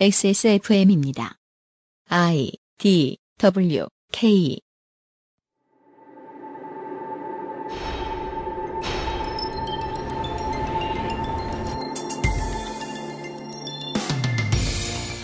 XSFM입니다. 0.00 1.36
I 2.08 2.50
D 2.78 3.18
W 3.38 3.86
K 4.10 4.58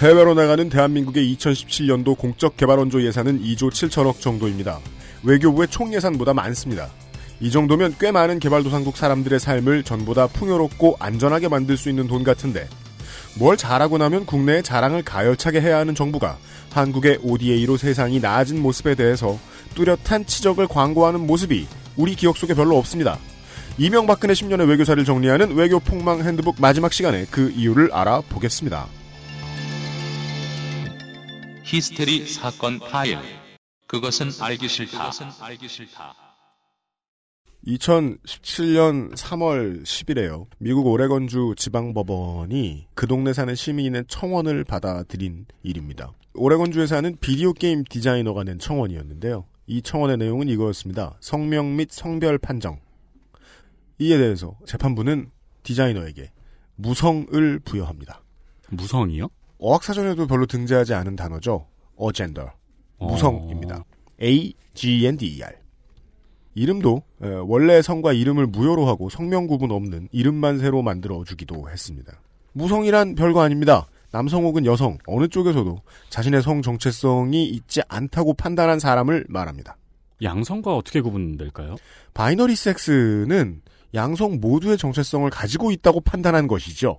해외로 0.00 0.34
나가는 0.34 0.68
대한민국의 0.68 1.34
2017년도 1.34 2.16
공적 2.18 2.56
개발원조 2.56 3.02
예산은 3.02 3.40
2조 3.42 3.70
7천억 3.70 4.20
정도입니다. 4.20 4.80
외교부의 5.24 5.68
총 5.68 5.92
예산보다 5.94 6.34
많습니다. 6.34 6.90
이 7.40 7.50
정도면 7.50 7.96
꽤 7.98 8.12
많은 8.12 8.38
개발도상국 8.38 8.96
사람들의 8.96 9.40
삶을 9.40 9.82
전보다 9.82 10.28
풍요롭고 10.28 10.96
안전하게 11.00 11.48
만들 11.48 11.76
수 11.76 11.88
있는 11.88 12.06
돈 12.06 12.22
같은데 12.22 12.68
뭘 13.38 13.56
잘하고 13.56 13.98
나면 13.98 14.26
국내에 14.26 14.62
자랑을 14.62 15.02
가열차게 15.02 15.60
해야 15.60 15.78
하는 15.78 15.94
정부가 15.94 16.38
한국의 16.72 17.20
ODA로 17.22 17.76
세상이 17.76 18.20
나아진 18.20 18.60
모습에 18.60 18.94
대해서 18.94 19.38
뚜렷한 19.74 20.26
치적을 20.26 20.66
광고하는 20.66 21.26
모습이 21.26 21.66
우리 21.96 22.14
기억 22.14 22.36
속에 22.36 22.54
별로 22.54 22.76
없습니다. 22.78 23.18
이명박근혜 23.78 24.34
10년의 24.34 24.68
외교사를 24.68 25.02
정리하는 25.04 25.54
외교 25.54 25.78
폭망 25.78 26.20
핸드북 26.20 26.56
마지막 26.60 26.92
시간에 26.92 27.26
그 27.30 27.50
이유를 27.50 27.92
알아보겠습니다. 27.92 28.86
히스테리 31.62 32.26
사건 32.26 32.80
파일. 32.80 33.18
그것은 33.86 34.30
알기 34.40 34.68
싫다. 34.68 35.12
2017년 37.66 39.14
3월 39.14 39.82
10일에요. 39.82 40.46
미국 40.58 40.86
오레건주 40.86 41.54
지방법원이 41.56 42.86
그 42.94 43.06
동네 43.06 43.32
사는 43.32 43.54
시민의 43.54 44.04
청원을 44.08 44.64
받아들인 44.64 45.46
일입니다. 45.62 46.12
오레건주에 46.34 46.86
사는 46.86 47.16
비디오 47.20 47.52
게임 47.52 47.84
디자이너가 47.84 48.44
낸 48.44 48.58
청원이었는데요. 48.58 49.44
이 49.66 49.82
청원의 49.82 50.16
내용은 50.18 50.48
이거였습니다. 50.48 51.16
성명 51.20 51.76
및 51.76 51.88
성별 51.90 52.38
판정. 52.38 52.80
이에 53.98 54.16
대해서 54.16 54.56
재판부는 54.64 55.30
디자이너에게 55.64 56.30
무성을 56.76 57.58
부여합니다. 57.64 58.22
무성이요? 58.70 59.28
어학사전에도 59.58 60.26
별로 60.26 60.46
등재하지 60.46 60.94
않은 60.94 61.16
단어죠. 61.16 61.66
어젠더. 61.96 62.52
무성입니다. 63.00 63.84
A, 64.22 64.54
G, 64.74 65.04
N, 65.06 65.16
D, 65.16 65.26
E, 65.36 65.42
R. 65.42 65.54
이름도 66.58 67.02
에, 67.22 67.28
원래 67.46 67.80
성과 67.82 68.12
이름을 68.12 68.46
무효로 68.48 68.86
하고 68.86 69.08
성명 69.08 69.46
구분 69.46 69.70
없는 69.70 70.08
이름만 70.12 70.58
새로 70.58 70.82
만들어 70.82 71.24
주기도 71.24 71.70
했습니다. 71.70 72.12
무성이란 72.52 73.14
별거 73.14 73.40
아닙니다. 73.42 73.86
남성 74.10 74.44
혹은 74.44 74.64
여성 74.66 74.98
어느 75.06 75.28
쪽에서도 75.28 75.80
자신의 76.08 76.42
성 76.42 76.62
정체성이 76.62 77.44
있지 77.48 77.80
않다고 77.88 78.34
판단한 78.34 78.78
사람을 78.78 79.26
말합니다. 79.28 79.76
양성과 80.22 80.74
어떻게 80.74 81.00
구분될까요? 81.00 81.76
binary 82.14 82.56
섹스는 82.56 83.62
양성 83.94 84.40
모두의 84.40 84.78
정체성을 84.78 85.28
가지고 85.30 85.70
있다고 85.70 86.00
판단한 86.00 86.48
것이죠. 86.48 86.98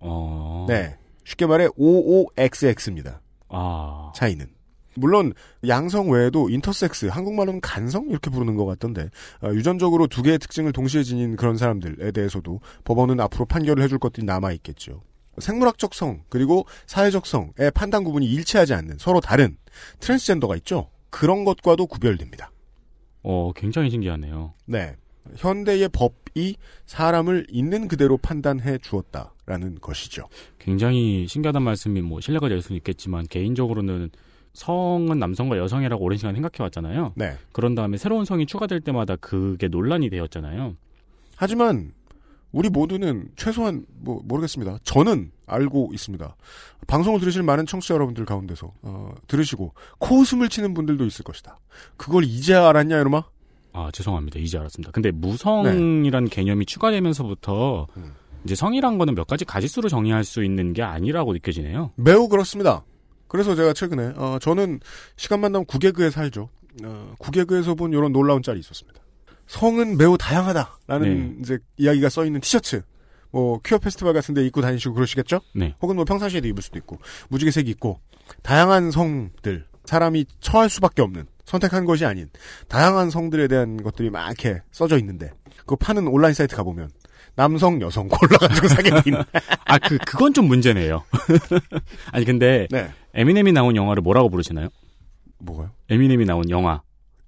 어. 0.00 0.66
네. 0.68 0.96
쉽게 1.24 1.46
말해 1.46 1.68
OOXX입니다. 1.76 3.20
아. 3.48 4.12
차이는. 4.14 4.57
물론 4.98 5.32
양성 5.66 6.10
외에도 6.10 6.50
intersex, 6.50 7.06
한국말로는 7.06 7.60
간성 7.60 8.08
이렇게 8.08 8.30
부르는 8.30 8.56
것 8.56 8.66
같던데 8.66 9.10
어, 9.42 9.50
유전적으로 9.52 10.06
두 10.06 10.22
개의 10.22 10.38
특징을 10.38 10.72
동시에 10.72 11.02
지닌 11.02 11.36
그런 11.36 11.56
사람들에 11.56 12.10
대해서도 12.12 12.60
법원은 12.84 13.20
앞으로 13.20 13.46
판결을 13.46 13.82
해줄 13.82 13.98
것들이 13.98 14.26
남아 14.26 14.52
있겠죠. 14.52 15.02
생물학적 15.38 15.94
성 15.94 16.22
그리고 16.28 16.66
사회적 16.86 17.26
성의 17.26 17.70
판단 17.74 18.04
구분이 18.04 18.26
일치하지 18.26 18.74
않는 18.74 18.98
서로 18.98 19.20
다른 19.20 19.56
트랜스젠더가 20.00 20.56
있죠. 20.56 20.90
그런 21.10 21.44
것과도 21.44 21.86
구별됩니다. 21.86 22.50
어, 23.22 23.52
굉장히 23.54 23.90
신기하네요. 23.90 24.54
네. 24.66 24.96
현대의 25.36 25.90
법이 25.90 26.56
사람을 26.86 27.46
있는 27.50 27.88
그대로 27.88 28.16
판단해 28.16 28.78
주었다라는 28.78 29.78
것이죠. 29.80 30.28
굉장히 30.58 31.26
신기하단 31.28 31.62
말씀이 31.62 32.00
뭐 32.00 32.20
신뢰가 32.20 32.48
될 32.48 32.62
수는 32.62 32.78
있겠지만 32.78 33.26
개인적으로는 33.26 34.10
성은 34.58 35.18
남성과 35.18 35.56
여성이라고 35.56 36.04
오랜 36.04 36.18
시간 36.18 36.34
생각해 36.34 36.64
왔잖아요. 36.64 37.12
네. 37.14 37.36
그런 37.52 37.74
다음에 37.74 37.96
새로운 37.96 38.24
성이 38.24 38.44
추가될 38.44 38.80
때마다 38.80 39.14
그게 39.16 39.68
논란이 39.68 40.10
되었잖아요. 40.10 40.74
하지만 41.36 41.92
우리 42.50 42.68
모두는 42.68 43.28
최소한 43.36 43.86
뭐 44.00 44.20
모르겠습니다. 44.24 44.78
저는 44.82 45.30
알고 45.46 45.90
있습니다. 45.92 46.36
방송을 46.88 47.20
들으실 47.20 47.42
많은 47.44 47.66
청취자 47.66 47.94
여러분들 47.94 48.24
가운데서 48.24 48.72
어, 48.82 49.14
들으시고 49.28 49.74
코웃음을 49.98 50.48
치는 50.48 50.74
분들도 50.74 51.04
있을 51.06 51.24
것이다. 51.24 51.60
그걸 51.96 52.24
이제 52.24 52.54
알았냐 52.54 53.00
이놈아? 53.00 53.24
아, 53.74 53.90
죄송합니다. 53.92 54.40
이제 54.40 54.58
알았습니다. 54.58 54.90
근데 54.90 55.12
무성이란 55.12 56.28
개념이 56.28 56.66
추가되면서부터 56.66 57.86
음. 57.96 58.12
이제 58.44 58.54
성이란 58.56 58.98
거는 58.98 59.14
몇 59.14 59.26
가지 59.26 59.44
가지수로 59.44 59.88
정의할 59.88 60.24
수 60.24 60.42
있는 60.42 60.72
게 60.72 60.82
아니라고 60.82 61.32
느껴지네요. 61.34 61.92
매우 61.94 62.28
그렇습니다. 62.28 62.82
그래서 63.28 63.54
제가 63.54 63.72
최근에 63.72 64.14
어, 64.16 64.38
저는 64.40 64.80
시간만 65.16 65.52
나면 65.52 65.66
구개그에 65.66 66.10
살죠. 66.10 66.48
어, 66.84 67.14
구개그에서 67.18 67.74
본 67.74 67.92
이런 67.92 68.12
놀라운 68.12 68.42
짤이 68.42 68.58
있었습니다. 68.60 69.00
성은 69.46 69.96
매우 69.96 70.18
다양하다라는 70.18 71.00
네. 71.00 71.36
이제 71.40 71.58
이야기가 71.76 72.08
써 72.08 72.24
있는 72.24 72.40
티셔츠. 72.40 72.82
뭐 73.30 73.60
퀴어 73.60 73.78
페스티벌 73.78 74.14
같은 74.14 74.34
데 74.34 74.44
입고 74.46 74.62
다니시고 74.62 74.94
그러시겠죠? 74.94 75.40
네. 75.54 75.74
혹은 75.82 75.96
뭐 75.96 76.04
평상시에도 76.04 76.48
입을 76.48 76.62
수도 76.62 76.78
있고 76.78 76.98
무지개색이 77.28 77.70
있고 77.72 78.00
다양한 78.42 78.90
성들 78.90 79.66
사람이 79.84 80.26
처할 80.40 80.70
수밖에 80.70 81.02
없는 81.02 81.26
선택한 81.44 81.84
것이 81.84 82.04
아닌 82.04 82.28
다양한 82.68 83.10
성들에 83.10 83.48
대한 83.48 83.82
것들이 83.82 84.10
막 84.10 84.26
이렇게 84.26 84.62
써져 84.70 84.98
있는데 84.98 85.30
그거 85.58 85.76
파는 85.76 86.06
온라인 86.08 86.34
사이트 86.34 86.56
가보면 86.56 86.90
남성 87.34 87.80
여성 87.80 88.08
골라가지고 88.08 88.68
사게 88.68 88.90
돼 88.90 89.02
있는 89.06 89.22
아, 89.64 89.78
그, 89.78 89.96
그건 89.98 90.34
좀 90.34 90.46
문제네요. 90.46 91.04
아니, 92.10 92.24
근데 92.24 92.66
네 92.68 92.90
에미넴이 93.18 93.50
나온 93.50 93.74
영화를 93.74 94.00
뭐라고 94.00 94.30
부르시나요? 94.30 94.68
뭐가요? 95.40 95.72
에미넴이 95.90 96.24
나온 96.24 96.48
영화. 96.50 96.82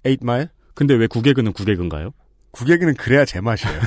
8마일 0.05 0.47
근데 0.73 0.93
왜 0.93 1.05
구개그는 1.05 1.51
구개그인가요? 1.51 2.11
구개그는 2.51 2.93
그래야 2.95 3.25
제맛이에요. 3.25 3.77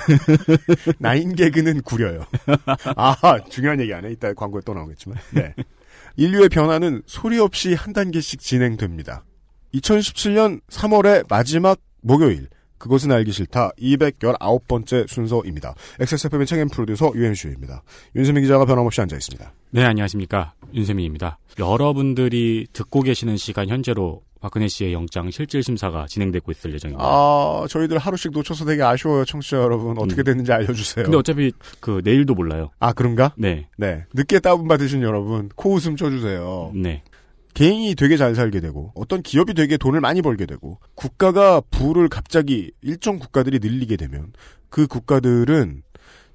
나인 1.00 1.34
개그는 1.34 1.81
구려요. 1.81 2.26
아, 2.97 3.38
중요한 3.48 3.81
얘기 3.81 3.94
안 3.94 4.04
해. 4.04 4.12
이따 4.12 4.34
광고에 4.34 4.60
또 4.66 4.75
나오겠지만. 4.75 5.19
네. 5.32 5.54
인류의 6.16 6.50
변화는 6.50 7.03
소리 7.06 7.38
없이 7.38 7.72
한 7.72 7.94
단계씩 7.94 8.38
진행됩니다. 8.38 9.25
2017년 9.72 10.60
3월의 10.69 11.25
마지막 11.31 11.81
목요일. 12.03 12.48
그것은 12.84 13.11
알기 13.12 13.33
싫다. 13.33 13.71
219번째 13.81 15.09
순서입니다. 15.09 15.75
XSFM의 16.00 16.47
책임 16.47 16.69
프로듀서 16.69 17.12
유현수입니다. 17.15 17.83
윤세민 18.15 18.43
기자가 18.43 18.67
변함없이 18.67 19.00
앉아 19.00 19.17
있습니다. 19.17 19.53
네, 19.71 19.84
안녕하십니까. 19.84 20.53
윤세민입니다. 20.75 21.39
여러분들이 21.59 22.67
듣고 22.75 23.00
계시는 23.00 23.39
시간 23.39 23.71
현재로 23.71 24.21
박근혜 24.43 24.69
씨의 24.69 24.93
영장 24.93 25.31
실질 25.31 25.62
심사가 25.62 26.05
진행되고 26.06 26.50
있을 26.53 26.75
예정입니다. 26.75 27.03
아, 27.03 27.65
저희들 27.71 27.97
하루씩 27.97 28.33
놓쳐서 28.33 28.67
되게 28.67 28.83
아쉬워요, 28.83 29.25
청취자 29.25 29.56
여러분. 29.56 29.97
어떻게 29.99 30.21
음. 30.21 30.25
됐는지 30.25 30.53
알려주세요. 30.53 31.05
근데 31.05 31.16
어차피 31.16 31.53
그 31.81 32.03
내일도 32.05 32.34
몰라요. 32.34 32.69
아, 32.81 32.93
그런가? 32.93 33.33
네. 33.39 33.66
네. 33.78 34.05
늦게 34.12 34.41
다운받으신 34.41 35.01
여러분, 35.01 35.49
코웃음 35.56 35.97
쳐주세요. 35.97 36.72
네. 36.75 37.03
개인이 37.54 37.94
되게 37.94 38.16
잘 38.16 38.34
살게 38.34 38.60
되고 38.60 38.92
어떤 38.94 39.22
기업이 39.22 39.54
되게 39.54 39.76
돈을 39.76 40.00
많이 40.00 40.22
벌게 40.22 40.44
되고 40.44 40.78
국가가 40.94 41.60
부를 41.70 42.09
갑자기 42.09 42.72
일정 42.82 43.19
국가들이 43.19 43.60
늘리게 43.60 43.97
되면 43.97 44.32
그 44.69 44.87
국가들은 44.88 45.82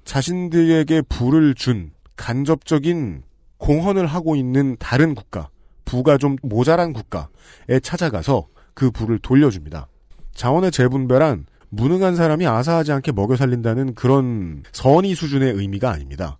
자신들에게 0.04 1.02
부를 1.02 1.54
준 1.54 1.92
간접적인 2.16 3.22
공헌을 3.58 4.06
하고 4.06 4.34
있는 4.34 4.76
다른 4.78 5.14
국가 5.14 5.50
부가 5.84 6.16
좀 6.16 6.36
모자란 6.42 6.92
국가에 6.94 7.80
찾아가서 7.82 8.48
그 8.74 8.90
부를 8.90 9.18
돌려줍니다. 9.18 9.88
자원의 10.34 10.70
재분배란 10.70 11.46
무능한 11.68 12.16
사람이 12.16 12.46
아사하지 12.46 12.92
않게 12.92 13.12
먹여 13.12 13.36
살린다는 13.36 13.94
그런 13.94 14.62
선의 14.72 15.14
수준의 15.14 15.52
의미가 15.52 15.90
아닙니다. 15.90 16.38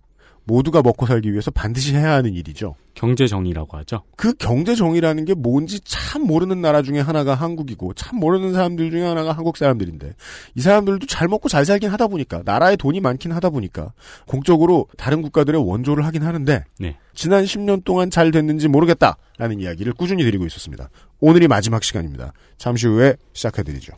모두가 0.51 0.81
먹고 0.81 1.05
살기 1.05 1.31
위해서 1.31 1.49
반드시 1.49 1.95
해야 1.95 2.11
하는 2.11 2.33
일이죠. 2.33 2.75
경제 2.93 3.25
정의라고 3.25 3.77
하죠. 3.77 4.03
그 4.17 4.33
경제 4.33 4.75
정의라는 4.75 5.23
게 5.23 5.33
뭔지 5.33 5.79
참 5.79 6.23
모르는 6.23 6.59
나라 6.59 6.81
중에 6.81 6.99
하나가 6.99 7.35
한국이고 7.35 7.93
참 7.93 8.19
모르는 8.19 8.51
사람들 8.51 8.91
중에 8.91 9.01
하나가 9.01 9.31
한국 9.31 9.55
사람들인데 9.55 10.13
이 10.55 10.61
사람들도 10.61 11.07
잘 11.07 11.29
먹고 11.29 11.47
잘 11.47 11.63
살긴 11.65 11.89
하다 11.89 12.07
보니까 12.07 12.41
나라에 12.43 12.75
돈이 12.75 12.99
많긴 12.99 13.31
하다 13.31 13.49
보니까 13.49 13.93
공적으로 14.27 14.87
다른 14.97 15.21
국가들의 15.21 15.65
원조를 15.65 16.05
하긴 16.05 16.23
하는데 16.23 16.65
네. 16.79 16.97
지난 17.13 17.45
10년 17.45 17.85
동안 17.85 18.09
잘 18.09 18.31
됐는지 18.31 18.67
모르겠다라는 18.67 19.61
이야기를 19.61 19.93
꾸준히 19.93 20.23
드리고 20.25 20.45
있었습니다. 20.47 20.89
오늘이 21.21 21.47
마지막 21.47 21.81
시간입니다. 21.81 22.33
잠시 22.57 22.87
후에 22.87 23.15
시작해드리죠. 23.31 23.93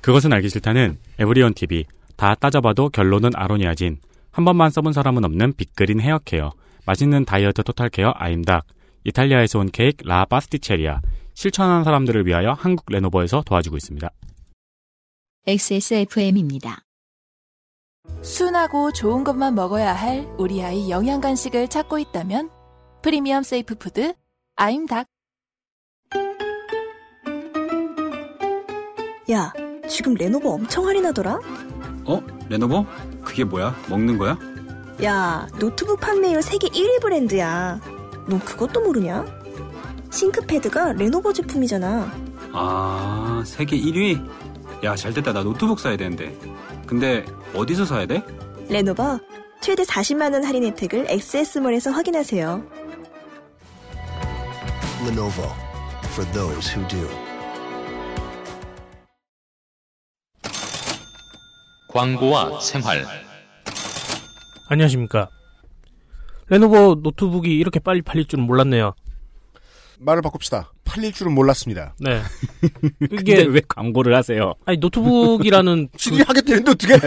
그것은 0.00 0.32
알기 0.32 0.48
싫다는 0.48 0.96
에브리온 1.18 1.54
TV 1.54 1.86
다 2.14 2.36
따져봐도 2.36 2.90
결론은 2.90 3.30
아로니아진 3.34 3.98
한 4.32 4.44
번만 4.44 4.70
써본 4.70 4.92
사람은 4.92 5.24
없는 5.24 5.54
빅그린 5.54 6.00
헤어케어 6.00 6.52
맛있는 6.86 7.24
다이어트 7.24 7.62
토탈케어 7.62 8.12
아임닭, 8.16 8.66
이탈리아에서 9.04 9.58
온 9.58 9.70
케이크 9.70 10.06
라 10.06 10.24
파스티체리아, 10.24 11.00
실천하는 11.34 11.84
사람들을 11.84 12.26
위하여 12.26 12.52
한국 12.52 12.86
레노버에서 12.88 13.42
도와주고 13.46 13.76
있습니다. 13.76 14.10
XSFM입니다. 15.46 16.82
순하고 18.22 18.92
좋은 18.92 19.24
것만 19.24 19.54
먹어야 19.54 19.94
할 19.94 20.26
우리 20.38 20.62
아이 20.62 20.90
영양 20.90 21.20
간식을 21.20 21.68
찾고 21.68 21.98
있다면 21.98 22.50
프리미엄 23.02 23.42
safe 23.42 23.76
food 23.76 24.14
아임닭 24.56 25.06
야, 29.30 29.52
지금 29.88 30.14
레노버 30.14 30.50
엄청 30.50 30.86
할인하더라? 30.86 31.38
어? 32.10 32.22
레노버? 32.48 32.84
그게 33.24 33.44
뭐야? 33.44 33.74
먹는 33.88 34.18
거야? 34.18 34.36
야, 35.04 35.46
노트북 35.58 36.00
판매율 36.00 36.42
세계 36.42 36.68
1위 36.68 37.00
브랜드야. 37.00 37.80
너 38.26 38.38
그것도 38.44 38.80
모르냐? 38.80 39.24
싱크패드가 40.10 40.94
레노버 40.94 41.32
제품이잖아. 41.32 42.12
아, 42.52 43.42
세계 43.46 43.78
1위? 43.78 44.20
야, 44.82 44.96
잘 44.96 45.14
됐다. 45.14 45.32
나 45.32 45.42
노트북 45.44 45.78
사야 45.78 45.96
되는데. 45.96 46.36
근데 46.86 47.24
어디서 47.54 47.84
사야 47.84 48.06
돼? 48.06 48.24
레노버 48.68 49.20
최대 49.60 49.84
40만 49.84 50.32
원 50.32 50.44
할인 50.44 50.64
혜택을 50.64 51.06
XS몰에서 51.08 51.90
확인하세요. 51.92 52.64
Lenovo 55.06 55.48
for 56.12 56.30
those 56.32 56.74
who 56.74 56.86
do. 56.88 57.29
광고와 61.92 62.60
생활. 62.60 63.04
안녕하십니까. 64.68 65.28
레노버 66.48 66.96
노트북이 67.02 67.56
이렇게 67.56 67.78
빨리 67.80 68.02
팔릴 68.02 68.26
줄은 68.26 68.44
몰랐네요. 68.44 68.94
말을 69.98 70.22
바꿉시다. 70.22 70.72
팔릴 70.84 71.12
줄은 71.12 71.32
몰랐습니다. 71.34 71.94
네. 72.00 72.20
이게 73.12 73.44
왜 73.44 73.60
광고를 73.68 74.14
하세요? 74.16 74.54
아니 74.64 74.78
노트북이라는 74.78 75.88
CD 75.96 76.22
하겠다는데 76.22 76.70
어떻게? 76.70 76.98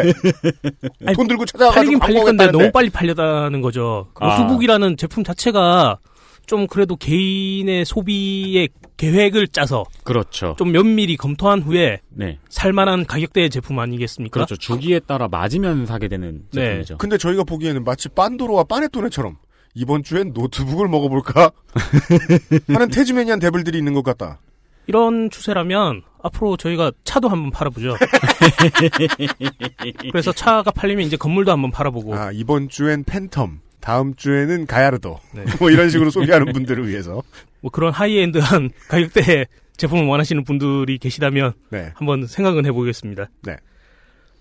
돈 1.13 1.27
들고 1.27 1.45
찾아가지고 1.45 1.73
팔리긴 1.73 1.99
팔릴 1.99 2.23
건데. 2.23 2.47
너무 2.51 2.71
빨리 2.71 2.89
팔렸다는 2.89 3.61
거죠. 3.61 4.07
그 4.13 4.23
아. 4.23 4.37
노트북이라는 4.37 4.95
제품 4.97 5.23
자체가 5.23 5.97
좀 6.45 6.67
그래도 6.67 6.95
개인의 6.95 7.85
소비의 7.85 8.69
계획을 8.97 9.47
짜서 9.47 9.85
그렇죠. 10.03 10.55
좀 10.57 10.71
면밀히 10.71 11.17
검토한 11.17 11.61
후에 11.61 12.01
네. 12.09 12.39
살만한 12.49 13.05
가격대의 13.05 13.49
제품 13.49 13.79
아니겠습니까? 13.79 14.33
그렇죠. 14.33 14.55
주기에 14.55 14.99
따라 14.99 15.27
맞으면 15.27 15.85
사게 15.85 16.07
되는 16.07 16.43
네. 16.53 16.65
제품이죠. 16.65 16.97
근데 16.97 17.17
저희가 17.17 17.43
보기에는 17.43 17.83
마치 17.83 18.09
pandoro와 18.09 18.65
panettone처럼 18.65 19.37
이번 19.75 20.03
주엔 20.03 20.33
노트북을 20.33 20.87
먹어볼까 20.87 21.51
하는 22.67 22.89
Tasmanian 22.89 23.39
devil들이 23.39 23.77
있는 23.77 23.93
것 23.93 24.03
같다. 24.03 24.39
이런 24.85 25.29
추세라면 25.29 26.03
앞으로 26.21 26.57
저희가 26.57 26.91
차도 27.03 27.29
한번 27.29 27.51
팔아보죠. 27.51 27.95
그래서 30.11 30.31
차가 30.31 30.71
팔리면 30.71 31.05
이제 31.05 31.17
건물도 31.17 31.51
한번 31.51 31.71
팔아보고 31.71 32.15
아 32.15 32.31
이번 32.33 32.69
주엔 32.69 33.03
팬텀, 33.05 33.59
다음 33.83 34.15
주에는 34.15 34.65
가야르도 34.65 35.19
네. 35.33 35.43
뭐 35.59 35.69
이런 35.69 35.89
식으로 35.89 36.09
소개하는 36.09 36.53
분들을 36.53 36.87
위해서 36.87 37.21
뭐 37.59 37.69
그런 37.69 37.91
high-end한 37.91 38.69
가격대의 38.87 39.45
제품을 39.75 40.05
원하시는 40.05 40.45
분들이 40.45 40.97
계시다면 40.97 41.51
네. 41.69 41.91
한번 41.95 42.25
생각은 42.25 42.65
해보겠습니다. 42.65 43.29
네. 43.41 43.57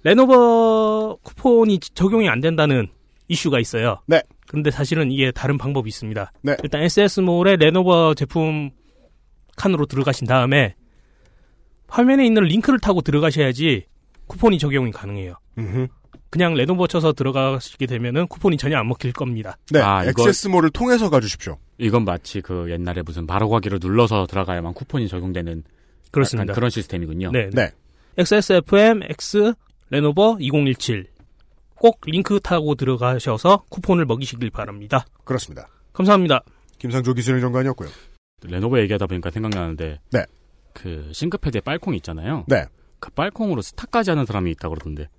레노버 0.04 1.18
쿠폰이 1.24 1.80
적용이 1.80 2.28
안 2.28 2.40
된다는 2.40 2.86
이슈가 3.26 3.58
있어요. 3.58 4.00
네. 4.06 4.22
그런데 4.46 4.70
사실은 4.70 5.10
이게 5.10 5.32
다른 5.32 5.58
방법이 5.58 5.88
있습니다. 5.88 6.32
네. 6.42 6.56
일단 6.62 6.82
XS몰에 6.82 7.56
레노버 7.56 8.14
제품 8.14 8.70
칸으로 9.56 9.86
들어가신 9.86 10.28
다음에 10.28 10.76
화면에 11.88 12.24
있는 12.24 12.44
링크를 12.44 12.78
타고 12.78 13.00
들어가셔야지 13.00 13.86
쿠폰이 14.28 14.60
적용이 14.60 14.92
가능해요. 14.92 15.34
음흠. 15.58 15.88
그냥 16.32 16.54
레노버 16.54 16.86
쳐서 16.86 17.12
들어가시게 17.12 17.84
되면은 17.84 18.26
쿠폰이 18.26 18.56
전혀 18.56 18.78
안 18.78 18.88
먹힐 18.88 19.12
겁니다. 19.12 19.58
네, 19.70 19.80
아, 19.80 20.02
XS몰을 20.02 20.70
통해서 20.70 21.10
가주십시오. 21.10 21.58
이건 21.76 22.06
마치 22.06 22.40
그 22.40 22.70
옛날에 22.70 23.02
무슨 23.02 23.26
바로 23.26 23.50
가기를 23.50 23.80
눌러서 23.82 24.26
들어가야만 24.26 24.72
쿠폰이 24.72 25.08
적용되는 25.08 25.62
그렇습니다. 26.10 26.44
약간 26.44 26.54
그런 26.54 26.70
시스템이군요. 26.70 27.32
네. 27.32 27.50
네. 27.52 27.70
XSFM 28.16 29.02
X 29.10 29.52
레노버 29.90 30.38
2017. 30.40 31.04
꼭 31.74 32.00
링크 32.06 32.40
타고 32.40 32.76
들어가셔서 32.76 33.64
쿠폰을 33.68 34.06
먹이시길 34.06 34.48
바랍니다. 34.48 35.04
그렇습니다. 35.24 35.68
감사합니다. 35.92 36.42
김상조 36.78 37.12
기술의 37.12 37.42
정관이었고요. 37.42 37.90
레노버 38.44 38.80
얘기하다 38.80 39.06
보니까 39.06 39.30
생각나는데 39.30 40.00
네. 40.12 40.24
그 40.72 41.10
싱크패드에 41.12 41.60
빨콩 41.60 41.94
있잖아요. 41.96 42.46
네. 42.48 42.64
그 43.00 43.10
빨콩으로 43.10 43.60
스타까지 43.60 44.12
하는 44.12 44.24
사람이 44.24 44.50
있다 44.52 44.70
그러던데 44.70 45.10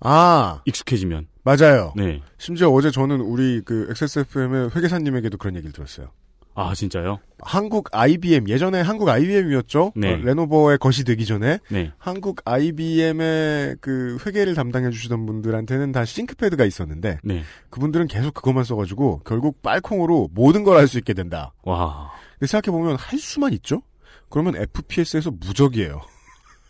아 0.00 0.62
익숙해지면 0.64 1.26
맞아요. 1.42 1.92
네. 1.96 2.20
심지어 2.38 2.68
어제 2.70 2.90
저는 2.90 3.20
우리 3.20 3.60
그 3.64 3.88
XSFM의 3.90 4.70
회계사님에게도 4.76 5.38
그런 5.38 5.56
얘기를 5.56 5.72
들었어요. 5.72 6.08
아 6.54 6.74
진짜요? 6.74 7.20
한국 7.40 7.88
IBM 7.92 8.48
예전에 8.48 8.80
한국 8.80 9.08
IBM이었죠. 9.08 9.92
네. 9.94 10.16
레노버의 10.16 10.78
것이 10.78 11.04
되기 11.04 11.24
전에 11.24 11.60
네. 11.70 11.92
한국 11.98 12.40
IBM의 12.44 13.76
그 13.80 14.18
회계를 14.26 14.54
담당해 14.54 14.90
주시던 14.90 15.24
분들한테는 15.24 15.92
다 15.92 16.04
싱크패드가 16.04 16.64
있었는데 16.64 17.18
네. 17.22 17.42
그분들은 17.70 18.08
계속 18.08 18.34
그것만 18.34 18.64
써가지고 18.64 19.22
결국 19.24 19.62
빨콩으로 19.62 20.30
모든 20.32 20.64
걸 20.64 20.76
할 20.76 20.88
수 20.88 20.98
있게 20.98 21.14
된다. 21.14 21.52
와. 21.62 22.10
근데 22.38 22.46
생각해 22.48 22.76
보면 22.76 22.96
할 22.96 23.18
수만 23.18 23.52
있죠. 23.54 23.82
그러면 24.28 24.56
FPS에서 24.56 25.30
무적이에요. 25.30 26.00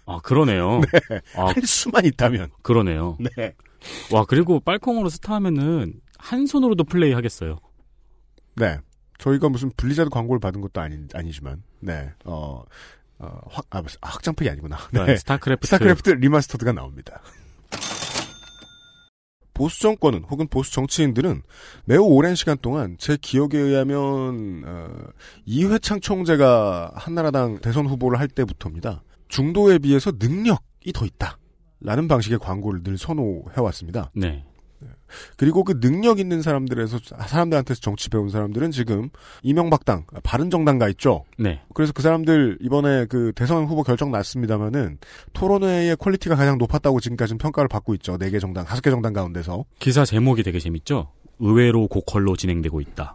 아 0.09 0.19
그러네요. 0.23 0.81
아할 1.37 1.55
수만 1.67 2.05
있다면. 2.07 2.51
그러네요. 2.63 3.19
네. 3.21 3.55
와 4.13 4.25
그리고 4.25 4.59
빨콩으로 4.59 5.11
스타하면은 5.11 6.01
한 6.17 6.47
손으로도 6.47 6.85
플레이 6.85 7.13
하겠어요. 7.13 7.59
네. 8.57 8.79
저희가 9.19 9.49
무슨 9.51 9.71
블리자드 9.77 10.11
광고를 10.11 10.41
받은 10.41 10.61
것도 10.61 10.81
아니, 10.81 10.97
아니지만, 11.13 11.63
네. 11.81 12.13
어, 12.25 12.63
어, 13.19 13.41
확, 13.51 13.67
아, 13.71 13.81
아, 14.01 14.09
확장팩이 14.09 14.49
아니구나. 14.49 14.79
네. 14.93 15.05
네. 15.05 15.17
스타크래프트. 15.17 15.67
스타크래프트 15.67 16.11
Remastered가 16.11 16.73
나옵니다. 16.73 17.21
보수 19.53 19.81
정권은 19.81 20.23
혹은 20.31 20.47
보수 20.47 20.73
정치인들은 20.73 21.43
매우 21.85 22.03
오랜 22.05 22.37
시간 22.37 22.57
동안 22.63 22.97
제 22.97 23.19
기억에 23.21 23.59
의하면 23.59 24.63
어, 24.65 24.89
이회창 25.45 26.01
총재가 26.01 26.93
한나라당 26.95 27.59
대선 27.59 27.87
후보를 27.87 28.21
할 28.21 28.29
때부터입니다. 28.29 29.03
중도에 29.29 29.79
비해서 29.79 30.13
능력이 30.19 30.93
더 30.95 31.05
있다. 31.07 31.39
라는 31.81 32.09
방식의 32.09 32.39
광고를 32.41 32.83
늘 32.83 32.99
선호해 32.99 33.61
왔습니다. 33.61 34.11
네. 34.15 34.45
그리고 35.37 35.65
그 35.65 35.81
능력 35.81 36.19
있는 36.21 36.43
사람들에서 36.43 36.99
사람들한테서 37.27 37.81
정치 37.81 38.11
배운 38.11 38.29
사람들은 38.29 38.71
지금 38.73 39.09
이명박당 39.43 40.05
바른정당 40.23 40.79
가 40.79 40.89
있죠. 40.91 41.25
네. 41.39 41.63
그래서 41.75 41.93
그 41.93 42.03
사람들 42.03 42.59
이번에 42.61 43.07
그 43.07 43.33
대선 43.35 43.65
후보 43.65 43.83
결정 43.83 44.11
났습니다마는 44.11 44.99
토론회의 45.33 45.97
퀄리티가 45.97 46.37
가장 46.37 46.59
높았다고 46.59 47.01
지금까지는 47.01 47.39
평가를 47.39 47.69
받고 47.69 47.95
있죠. 47.95 48.19
네 48.19 48.31
개 48.31 48.39
정당, 48.39 48.65
다섯 48.67 48.81
개 48.83 48.91
정당 48.91 49.13
가운데서 49.15 49.65
기사 49.79 50.05
제목이 50.05 50.43
되게 50.43 50.59
재밌죠. 50.59 51.13
의외로 51.39 51.89
고퀄로 51.89 52.37
진행되고 52.37 52.81
있다. 52.81 53.15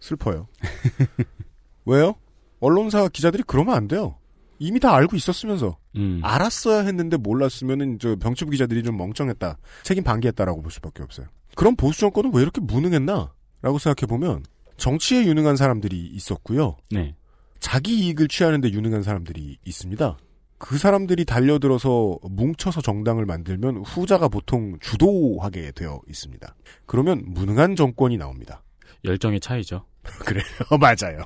슬퍼요. 0.00 0.46
왜요? 1.84 2.14
언론사 2.60 3.08
기자들이 3.08 3.42
그러면 3.46 3.74
안 3.74 3.88
돼요. 3.88 4.16
이미 4.58 4.80
다 4.80 4.94
알고 4.94 5.16
있었으면서 5.16 5.76
음. 5.96 6.20
알았어야 6.22 6.82
했는데 6.82 7.16
몰랐으면은 7.16 7.98
저 7.98 8.16
병치부 8.16 8.50
기자들이 8.50 8.82
좀 8.82 8.96
멍청했다, 8.96 9.58
책임 9.82 10.04
방기했다라고 10.04 10.62
볼 10.62 10.70
수밖에 10.70 11.02
없어요. 11.02 11.26
그럼 11.54 11.76
보수 11.76 12.00
정권은 12.00 12.32
왜 12.34 12.42
이렇게 12.42 12.60
무능했나?라고 12.60 13.78
생각해 13.78 14.06
보면 14.08 14.44
정치에 14.76 15.24
유능한 15.24 15.56
사람들이 15.56 15.98
있었고요. 15.98 16.76
네. 16.90 17.14
자기 17.60 17.98
이익을 17.98 18.28
취하는데 18.28 18.70
유능한 18.70 19.02
사람들이 19.02 19.58
있습니다. 19.64 20.18
그 20.58 20.78
사람들이 20.78 21.24
달려들어서 21.24 22.18
뭉쳐서 22.22 22.80
정당을 22.80 23.26
만들면 23.26 23.78
후자가 23.84 24.28
보통 24.28 24.78
주도하게 24.80 25.72
되어 25.72 26.00
있습니다. 26.08 26.54
그러면 26.86 27.22
무능한 27.26 27.76
정권이 27.76 28.16
나옵니다. 28.16 28.62
열정의 29.04 29.40
차이죠. 29.40 29.84
그래요. 30.24 30.44
맞아요. 30.80 31.24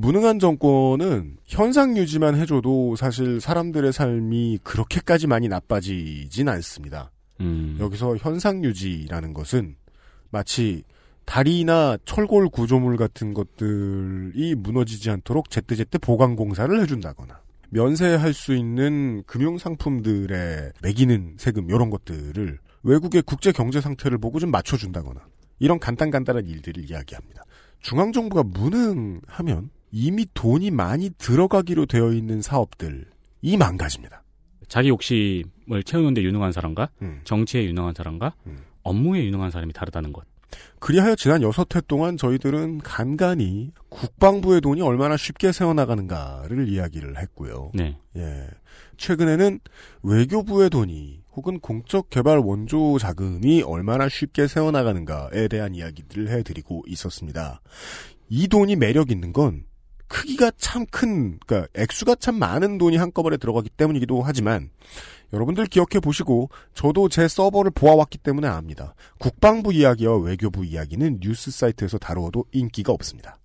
무능한 0.00 0.38
정권은 0.38 1.38
현상 1.44 1.96
유지만 1.96 2.36
해줘도 2.36 2.94
사실 2.94 3.40
사람들의 3.40 3.92
삶이 3.92 4.60
그렇게까지 4.62 5.26
많이 5.26 5.48
나빠지진 5.48 6.48
않습니다. 6.48 7.10
음. 7.40 7.76
여기서 7.80 8.16
현상 8.16 8.62
유지라는 8.62 9.34
것은 9.34 9.74
마치 10.30 10.84
다리나 11.24 11.98
철골 12.04 12.48
구조물 12.50 12.96
같은 12.96 13.34
것들이 13.34 14.54
무너지지 14.54 15.10
않도록 15.10 15.50
제때제때 15.50 15.98
보강 15.98 16.36
공사를 16.36 16.80
해준다거나 16.80 17.40
면세할 17.70 18.32
수 18.34 18.54
있는 18.54 19.24
금융 19.26 19.58
상품들에 19.58 20.70
매기는 20.80 21.34
세금 21.38 21.70
이런 21.70 21.90
것들을 21.90 22.60
외국의 22.84 23.22
국제 23.22 23.50
경제 23.50 23.80
상태를 23.80 24.18
보고 24.18 24.38
좀 24.38 24.52
맞춰준다거나 24.52 25.26
이런 25.58 25.80
간단간단한 25.80 26.46
일들을 26.46 26.88
이야기합니다. 26.88 27.42
중앙 27.80 28.12
정부가 28.12 28.44
무능하면 28.44 29.70
이미 29.90 30.26
돈이 30.34 30.70
많이 30.70 31.10
들어가기로 31.10 31.86
되어 31.86 32.12
있는 32.12 32.42
사업들이 32.42 33.04
망가집니다. 33.58 34.22
자기 34.68 34.88
욕심을 34.88 35.82
채우는데 35.84 36.22
유능한 36.22 36.52
사람과 36.52 36.90
음. 37.02 37.20
정치에 37.24 37.64
유능한 37.64 37.94
사람과 37.94 38.34
음. 38.46 38.58
업무에 38.82 39.24
유능한 39.24 39.50
사람이 39.50 39.72
다르다는 39.72 40.12
것. 40.12 40.24
그리하여 40.78 41.14
지난 41.14 41.42
여섯 41.42 41.74
해 41.76 41.80
동안 41.86 42.16
저희들은 42.16 42.78
간간히 42.78 43.72
국방부의 43.90 44.60
돈이 44.60 44.80
얼마나 44.80 45.16
쉽게 45.16 45.52
새어나가는가를 45.52 46.68
이야기를 46.68 47.18
했고요. 47.18 47.72
네. 47.74 47.98
예. 48.16 48.46
최근에는 48.96 49.60
외교부의 50.02 50.70
돈이 50.70 51.22
혹은 51.32 51.60
공적 51.60 52.10
개발 52.10 52.38
원조 52.38 52.98
자금이 52.98 53.62
얼마나 53.62 54.08
쉽게 54.08 54.48
새어나가는가에 54.48 55.48
대한 55.48 55.74
이야기들을 55.74 56.30
해드리고 56.30 56.84
있었습니다. 56.86 57.60
이 58.28 58.48
돈이 58.48 58.76
매력 58.76 59.10
있는 59.10 59.32
건 59.32 59.64
크기가 60.08 60.50
참 60.56 60.86
큰, 60.86 61.38
그러니까 61.46 61.68
액수가 61.74 62.16
참 62.16 62.38
많은 62.38 62.78
돈이 62.78 62.96
한꺼번에 62.96 63.36
들어가기 63.36 63.70
때문이기도 63.70 64.22
하지만 64.22 64.70
여러분들 65.32 65.66
기억해 65.66 66.00
보시고 66.02 66.50
저도 66.74 67.08
제 67.08 67.28
서버를 67.28 67.70
보아왔기 67.74 68.18
때문에 68.18 68.48
압니다. 68.48 68.94
국방부 69.18 69.72
이야기와 69.72 70.16
외교부 70.16 70.64
이야기는 70.64 71.20
뉴스 71.20 71.50
사이트에서 71.50 71.98
다루어도 71.98 72.46
인기가 72.52 72.92
없습니다. 72.92 73.38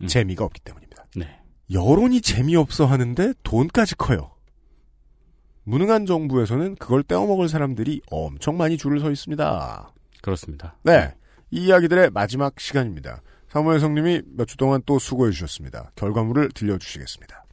음. 0.00 0.06
재미가 0.06 0.44
없기 0.44 0.60
때문입니다. 0.60 1.06
네. 1.16 1.38
여론이 1.70 2.20
재미없어 2.22 2.86
하는데 2.86 3.34
돈까지 3.44 3.96
커요. 3.96 4.30
무능한 5.64 6.06
정부에서는 6.06 6.76
그걸 6.76 7.02
떼어먹을 7.02 7.48
사람들이 7.48 8.00
엄청 8.10 8.56
많이 8.56 8.76
줄을 8.76 8.98
서 8.98 9.10
있습니다. 9.10 9.92
그렇습니다. 10.22 10.76
네. 10.82 11.14
이 11.50 11.66
이야기들의 11.66 12.10
마지막 12.10 12.58
시간입니다. 12.58 13.22
사무엘 13.52 13.80
성님이 13.80 14.22
몇 14.34 14.46
주 14.46 14.56
동안 14.56 14.80
또 14.86 14.98
수고해 14.98 15.30
주셨습니다. 15.30 15.92
결과물을 15.96 16.52
들려주시겠습니다. 16.54 17.44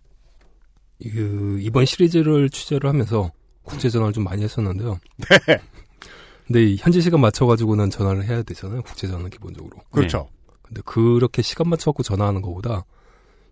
그 1.04 1.58
이번 1.60 1.84
시리즈를 1.86 2.50
취재를 2.50 2.90
하면서 2.90 3.32
국제 3.64 3.90
전화를 3.90 4.14
좀 4.14 4.24
많이 4.24 4.42
했었는데요. 4.44 4.98
네. 5.18 5.60
근데 6.48 6.64
이 6.64 6.78
현지 6.78 7.02
시간 7.02 7.20
맞춰가지고는 7.20 7.90
전화를 7.90 8.24
해야 8.24 8.42
되잖아요. 8.44 8.82
국제 8.84 9.08
전화는 9.08 9.30
기본적으로. 9.30 9.78
그렇죠. 9.92 10.30
근데 10.62 10.82
그렇게 10.86 11.42
시간 11.42 11.68
맞춰갖고 11.68 12.04
전화하는 12.04 12.42
것보다 12.42 12.86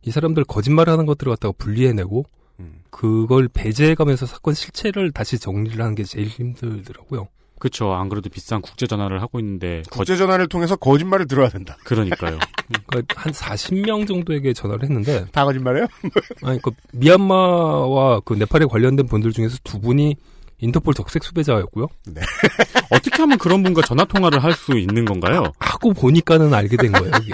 이 0.03 0.11
사람들 0.11 0.45
거짓말을 0.45 0.93
하는 0.93 1.05
것들을 1.05 1.29
갖다가 1.33 1.53
분리해내고 1.57 2.23
음. 2.61 2.81
그걸 2.89 3.49
배제해가면서 3.49 4.25
사건 4.25 4.53
실체를 4.53 5.11
다시 5.11 5.37
정리를 5.37 5.79
하는 5.81 5.95
게 5.95 6.05
제일 6.05 6.27
힘들더라고요. 6.27 7.27
그렇죠. 7.59 7.93
안 7.93 8.09
그래도 8.09 8.29
비싼 8.29 8.61
국제 8.61 8.85
전화를 8.87 9.21
하고 9.21 9.39
있는데 9.39 9.81
거... 9.89 9.97
국제 9.99 10.15
전화를 10.15 10.47
통해서 10.47 10.75
거짓말을 10.75 11.27
들어야 11.27 11.49
된다. 11.49 11.77
그러니까요. 11.83 12.37
그러니까 12.87 13.21
한 13.21 13.31
40명 13.31 14.07
정도에게 14.07 14.53
전화를 14.53 14.83
했는데 14.83 15.25
다 15.31 15.43
거짓말이에요? 15.45 15.87
아니 16.43 16.61
그 16.61 16.71
미얀마와 16.93 18.21
그 18.25 18.33
네팔에 18.33 18.65
관련된 18.65 19.07
분들 19.07 19.31
중에서 19.31 19.57
두 19.63 19.79
분이 19.79 20.15
인터폴 20.59 20.93
적색 20.95 21.23
수배자였고요. 21.23 21.87
네. 22.07 22.21
어떻게 22.89 23.21
하면 23.21 23.37
그런 23.37 23.61
분과 23.61 23.83
전화 23.83 24.05
통화를 24.05 24.43
할 24.43 24.53
수 24.53 24.77
있는 24.77 25.05
건가요? 25.05 25.51
하고 25.59 25.93
보니까는 25.93 26.51
알게 26.53 26.77
된 26.77 26.91
거예요, 26.91 27.11
이게. 27.21 27.33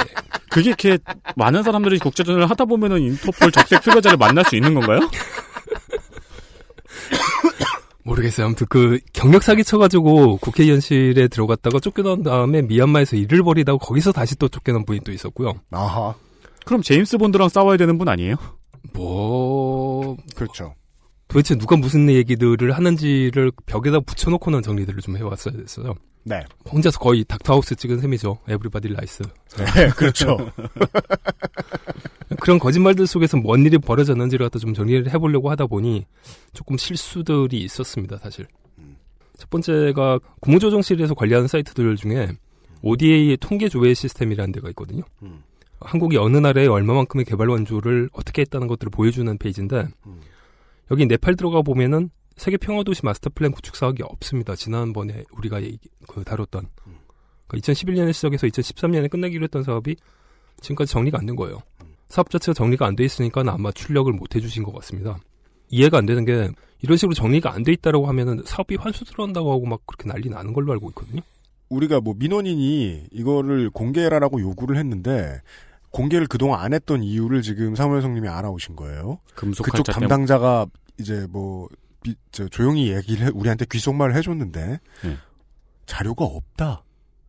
그게 0.50 0.70
이렇게 0.70 0.98
많은 1.38 1.64
사람들이 1.64 2.00
국제 2.00 2.24
전화를 2.24 2.50
하다 2.50 2.66
보면은 2.66 3.02
인터폴 3.02 3.52
적색 3.52 3.82
수배자를 3.82 4.18
만날 4.18 4.44
수 4.46 4.56
있는 4.58 4.74
건가요? 4.74 5.00
모르겠어요. 8.04 8.48
아무튼 8.48 8.68
그 8.70 9.00
경력 9.14 9.44
사기 9.44 9.64
쳐가지고 9.64 10.38
국회의원실에 10.38 11.28
들어갔다가 11.30 11.80
쫓겨난 11.80 12.24
다음에 12.24 12.62
미얀마에서 12.62 13.16
일을 13.16 13.44
벌이다가 13.44 13.78
거기서 13.78 14.12
다시 14.12 14.38
또 14.38 14.48
쫓겨난 14.48 14.86
분이 14.86 15.02
또 15.06 15.12
있었고요. 15.12 15.54
아하. 15.72 16.14
그럼 16.66 16.82
제임스 16.82 17.18
본드랑 17.18 17.50
싸워야 17.50 17.78
되는 17.78 17.98
분 17.98 18.08
아니에요? 18.08 18.36
뭐 18.94 20.18
그렇죠. 20.36 20.76
도대체 21.28 21.56
누가 21.56 21.76
무슨 21.76 22.10
얘기들을 22.10 22.72
하는지를 22.72 23.52
벽에다 23.66 24.02
붙여놓고는 24.02 24.62
정리들을 24.62 25.02
좀 25.02 25.18
해왔어야 25.18 25.56
됐어요. 25.56 25.96
네. 26.24 26.44
혼자서 26.72 27.00
거의 27.00 27.24
닥터하우스 27.26 27.76
찍은 27.76 28.00
셈이죠. 28.00 28.40
Everybody 28.48 28.90
lies. 28.90 29.24
네, 29.58 29.90
그렇죠. 29.96 30.38
그런 32.40 32.60
거짓말들 32.60 33.06
속에서 33.06 33.38
뭔 33.38 33.66
일이 33.66 33.78
벌어졌는지를 33.78 34.46
갖다 34.46 34.60
좀 34.60 34.74
정리를 34.74 35.12
해보려고 35.14 35.50
하다 35.50 35.68
보니 35.68 36.06
조금 36.54 36.78
실수들이 36.78 37.62
있었습니다, 37.62 38.18
사실. 38.18 38.48
첫 39.38 39.50
번째가 39.50 40.20
국무조정실에서 40.40 41.16
관리하는 41.16 41.48
사이트들 41.48 41.96
중에 41.96 42.30
ODA 42.82 43.38
통계 43.38 43.68
조회 43.68 43.94
시스템이라는 43.94 44.52
데가 44.52 44.70
있거든요. 44.70 45.04
음. 45.22 45.44
한국이 45.80 46.18
어느 46.18 46.38
나라에 46.38 46.68
얼마만큼의 46.68 47.26
개발 47.26 47.50
원조를 47.50 48.10
어떻게 48.14 48.42
했다는 48.42 48.68
것들을 48.68 48.90
보여주는 48.92 49.38
페이지인데 49.38 49.88
음. 50.06 50.22
여기 50.92 51.06
네팔 51.06 51.36
들어가 51.36 51.62
보면은 51.62 52.10
세계 52.38 52.58
평화도시 52.58 53.06
마스터 53.06 53.30
플랜 53.34 53.52
구축 53.52 53.76
사업이 53.76 54.02
없습니다. 54.04 54.56
지난번에 54.56 55.24
우리가 55.38 55.62
얘기, 55.64 55.78
그 56.08 56.24
다뤘던 56.24 56.68
음. 56.88 56.96
그러니까 57.48 57.72
2011년에 57.72 58.14
시작해서 58.14 58.48
2013년에 58.48 59.10
끝내기로 59.10 59.44
했던 59.44 59.64
사업이 59.64 59.96
지금까지 60.62 60.92
정리가 60.92 61.20
안 61.20 61.26
된 61.26 61.36
거예요. 61.36 61.62
사업 62.10 62.30
자체가 62.30 62.54
정리가 62.54 62.86
안 62.86 62.96
돼 62.96 63.04
있으니까 63.04 63.44
아마 63.48 63.72
출력을 63.72 64.12
못 64.14 64.36
해주신 64.36 64.64
것 64.64 64.74
같습니다. 64.76 65.18
이해가 65.70 65.98
안 66.00 66.06
되는 66.06 66.26
게 66.26 66.50
이런 66.82 66.98
식으로 66.98 67.14
정리가 67.16 67.54
안 67.54 67.64
돼 67.64 67.72
있다라고 67.74 68.08
하면은 68.08 68.44
사업이 68.46 68.76
환수 68.76 69.06
들어간다고 69.06 69.52
하고 69.52 69.66
막 69.66 69.82
그렇게 69.86 70.08
난리 70.08 70.30
나는 70.30 70.54
걸로 70.54 70.72
알고 70.74 70.90
있거든요. 70.90 71.22
우리가 71.70 72.02
뭐 72.02 72.14
민원인이 72.18 73.08
이거를 73.12 73.70
공개해라라고 73.72 74.40
요구를 74.42 74.78
했는데 74.78 75.42
공개를 75.92 76.28
그동안 76.28 76.60
안 76.60 76.74
했던 76.74 77.04
이유를 77.04 77.42
지금 77.42 77.76
사무엘 77.76 78.02
성님이 78.02 78.28
알아오신 78.28 78.76
거예요. 78.76 79.20
금속 79.36 79.64
그쪽 79.64 79.84
담당자가 79.84 80.68
이제 81.00 81.26
뭐 81.32 81.68
비- 82.04 82.16
저 82.32 82.48
조용히 82.48 82.94
얘기를 82.94 83.28
해- 83.28 83.32
우리한테 83.34 83.66
귓속말을 83.66 84.16
해줬는데 84.16 84.80
네. 85.04 85.18
자료가 85.86 86.26
없다. 86.26 86.84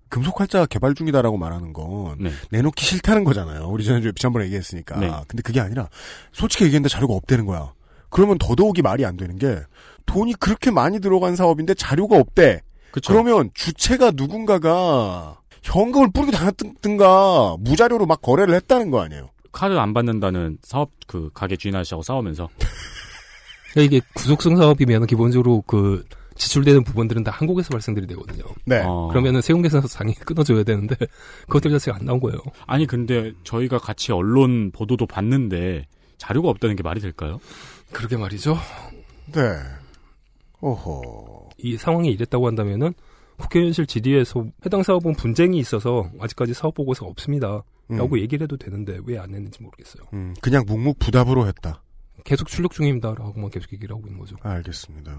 금속활자 0.08 0.66
개발 0.66 0.94
중이다라고 0.94 1.36
말하는 1.38 1.72
건 1.72 2.18
네. 2.20 2.30
내놓기 2.50 2.84
싫다는 2.84 3.24
거잖아요. 3.24 3.66
우리 3.68 3.82
지난주에 3.84 4.12
지난번에 4.14 4.44
얘기했으니까. 4.46 4.98
네. 5.00 5.10
근데 5.26 5.42
그게 5.42 5.60
아니라 5.60 5.88
솔직히 6.32 6.64
얘기했는데 6.64 6.88
자료가 6.92 7.14
없다는 7.14 7.46
거야. 7.46 7.72
그러면 8.10 8.38
더더욱이 8.38 8.80
말이 8.82 9.04
안 9.04 9.16
되는 9.16 9.36
게 9.38 9.60
돈이 10.06 10.34
그렇게 10.34 10.70
많이 10.70 11.00
들어간 11.00 11.34
사업인데 11.34 11.74
자료가 11.74 12.16
없대. 12.16 12.60
그쵸. 12.92 13.12
그러면 13.12 13.50
주체가 13.54 14.12
누군가가 14.14 15.40
현금을 15.64 16.10
뿌리고 16.12 16.30
다녔든가 16.30 17.56
무자료로 17.58 18.06
막 18.06 18.22
거래를 18.22 18.54
했다는 18.54 18.90
거 18.92 19.00
아니에요. 19.00 19.30
카드 19.50 19.72
안 19.76 19.94
받는다는 19.94 20.58
사업 20.62 20.90
그 21.08 21.30
가게 21.34 21.56
주인 21.56 21.74
아저씨하고 21.74 22.02
싸우면서 22.02 22.48
그러니까 23.74 23.96
이게 23.96 24.06
구속성 24.14 24.56
사업이면 24.56 25.06
기본적으로 25.06 25.62
그 25.66 26.04
지출되는 26.36 26.82
부분들은 26.84 27.22
다 27.24 27.30
한국에서 27.32 27.70
발생들이 27.70 28.06
되거든요. 28.08 28.44
네. 28.64 28.82
어. 28.84 29.08
그러면은 29.08 29.40
세운계산서 29.40 29.86
당연히 29.88 30.14
끊어줘야 30.24 30.62
되는데 30.64 30.96
그것들 31.46 31.70
자체가 31.72 31.98
안 31.98 32.06
나온 32.06 32.20
거예요. 32.20 32.38
아니 32.66 32.86
근데 32.86 33.32
저희가 33.44 33.78
같이 33.78 34.12
언론 34.12 34.70
보도도 34.72 35.06
봤는데 35.06 35.86
자료가 36.18 36.48
없다는 36.48 36.76
게 36.76 36.82
말이 36.82 37.00
될까요? 37.00 37.38
그러게 37.92 38.16
말이죠. 38.16 38.56
네. 39.32 39.40
오호. 40.60 41.50
이 41.58 41.76
상황이 41.76 42.10
이랬다고 42.10 42.46
한다면은 42.46 42.94
국회의원실 43.38 43.86
질의에서 43.86 44.46
해당 44.64 44.82
사업은 44.82 45.14
분쟁이 45.14 45.58
있어서 45.58 46.08
아직까지 46.20 46.54
사업 46.54 46.74
보고서가 46.74 47.10
없습니다. 47.10 47.62
라고 47.88 48.14
음. 48.16 48.20
얘기를 48.20 48.44
해도 48.44 48.56
되는데 48.56 48.98
왜 49.04 49.18
안 49.18 49.34
했는지 49.34 49.62
모르겠어요. 49.62 50.04
음, 50.14 50.34
그냥 50.40 50.64
묵묵부답으로 50.66 51.46
했다. 51.48 51.82
계속 52.24 52.48
출력 52.48 52.72
중입니다라고만 52.72 53.50
계속 53.50 53.72
얘기를 53.72 53.94
하고 53.94 54.06
있는 54.06 54.18
거죠. 54.18 54.36
알겠습니다. 54.42 55.16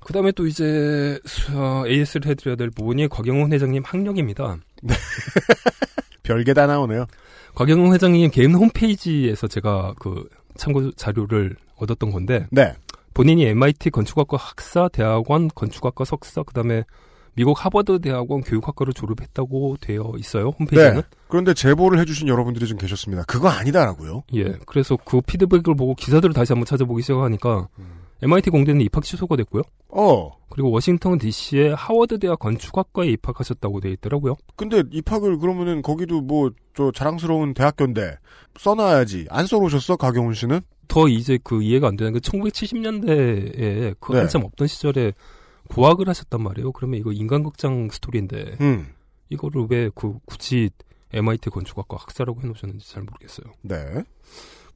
그 0.00 0.12
다음에 0.12 0.32
또 0.32 0.46
이제 0.46 1.18
어, 1.54 1.84
AS를 1.86 2.30
해드려야 2.30 2.56
될 2.56 2.70
부분이 2.70 3.08
곽영훈 3.08 3.52
회장님 3.52 3.82
학력입니다. 3.84 4.58
별게 6.22 6.54
다 6.54 6.66
나오네요. 6.66 7.06
곽영훈 7.54 7.92
회장님 7.94 8.30
개인 8.30 8.54
홈페이지에서 8.54 9.48
제가 9.48 9.94
그 9.98 10.28
참고 10.56 10.90
자료를 10.92 11.56
얻었던 11.76 12.10
건데 12.10 12.46
네. 12.50 12.74
본인이 13.14 13.46
MIT 13.46 13.90
건축학과 13.90 14.36
학사, 14.36 14.88
대학원 14.88 15.48
건축학과 15.48 16.04
석사, 16.04 16.42
그 16.42 16.54
다음에 16.54 16.84
미국 17.38 17.64
하버드 17.64 18.00
대학원 18.00 18.40
교육학과를 18.40 18.92
졸업했다고 18.92 19.76
되어 19.80 20.12
있어요 20.18 20.48
홈페이지는. 20.58 20.96
네. 20.96 21.02
그런데 21.28 21.54
제보를 21.54 22.00
해주신 22.00 22.26
여러분들이 22.26 22.66
좀 22.66 22.76
계셨습니다. 22.78 23.22
그거 23.28 23.48
아니다라고요. 23.48 24.24
예, 24.34 24.58
그래서 24.66 24.98
그 25.04 25.20
피드백을 25.20 25.76
보고 25.76 25.94
기사들을 25.94 26.34
다시 26.34 26.52
한번 26.52 26.66
찾아보기 26.66 27.02
시작하니까 27.02 27.68
MIT 28.22 28.50
공대는 28.50 28.80
입학 28.80 29.04
취소가 29.04 29.36
됐고요. 29.36 29.62
어. 29.90 30.30
그리고 30.50 30.72
워싱턴 30.72 31.18
D.C.의 31.18 31.76
하워드 31.76 32.18
대학 32.18 32.40
건축학과에 32.40 33.06
입학하셨다고 33.10 33.78
되어 33.80 33.92
있더라고요. 33.92 34.34
근데 34.56 34.82
입학을 34.90 35.38
그러면은 35.38 35.80
거기도 35.82 36.20
뭐 36.20 36.50
저 36.78 36.92
자랑스러운 36.92 37.54
대학교인데 37.54 38.18
써놔야지. 38.56 39.26
안 39.30 39.48
써놓으셨어 39.48 39.96
가경훈 39.96 40.34
씨는? 40.34 40.60
더 40.86 41.08
이제 41.08 41.36
그 41.42 41.60
이해가 41.60 41.88
안 41.88 41.96
되는 41.96 42.12
게 42.12 42.20
1970년대에 42.20 43.96
그 43.98 44.12
네. 44.12 44.18
한참 44.20 44.44
없던 44.44 44.68
시절에 44.68 45.12
고학을 45.68 46.08
하셨단 46.08 46.42
말이에요. 46.42 46.72
그러면 46.72 46.98
이거 47.00 47.12
인간극장 47.12 47.88
스토리인데 47.90 48.56
음. 48.60 48.88
이거를 49.30 49.66
왜 49.70 49.90
그 49.94 50.18
굳이 50.26 50.70
MIT 51.12 51.50
건축학과 51.50 51.96
학사라고 51.98 52.40
해놓으셨는지 52.42 52.90
잘 52.90 53.02
모르겠어요. 53.02 53.52
네. 53.62 53.76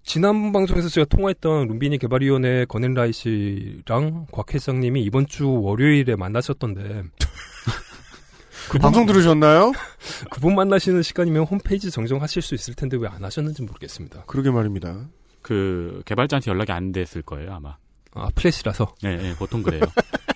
지난 0.02 0.50
방송에서 0.52 0.88
제가 0.88 1.04
통화했던 1.06 1.68
룸비니 1.68 1.98
개발위원회 1.98 2.64
건앤라이 2.64 3.12
씨랑 3.12 4.26
곽 4.32 4.52
회장님이 4.54 5.02
이번 5.04 5.26
주 5.26 5.48
월요일에 5.52 6.16
만나셨던데 6.16 7.04
그 8.70 8.78
방송 8.78 9.06
들으셨나요? 9.06 9.72
그분 10.32 10.54
만나시는 10.54 11.02
시간이면 11.02 11.44
홈페이지 11.44 11.90
정정하실 11.90 12.42
수 12.42 12.54
있을 12.54 12.74
텐데 12.74 12.96
왜 12.96 13.08
안 13.08 13.22
하셨는지 13.24 13.62
모르겠습니다. 13.62 14.24
그러게 14.26 14.50
말입니다. 14.50 15.06
그 15.42 16.02
개발자한테 16.06 16.50
연락이 16.50 16.72
안 16.72 16.92
됐을 16.92 17.22
거예요 17.22 17.52
아마. 17.54 17.76
아 18.14 18.28
플래시라서. 18.34 18.94
네, 19.02 19.16
네 19.16 19.34
보통 19.36 19.62
그래요. 19.62 19.82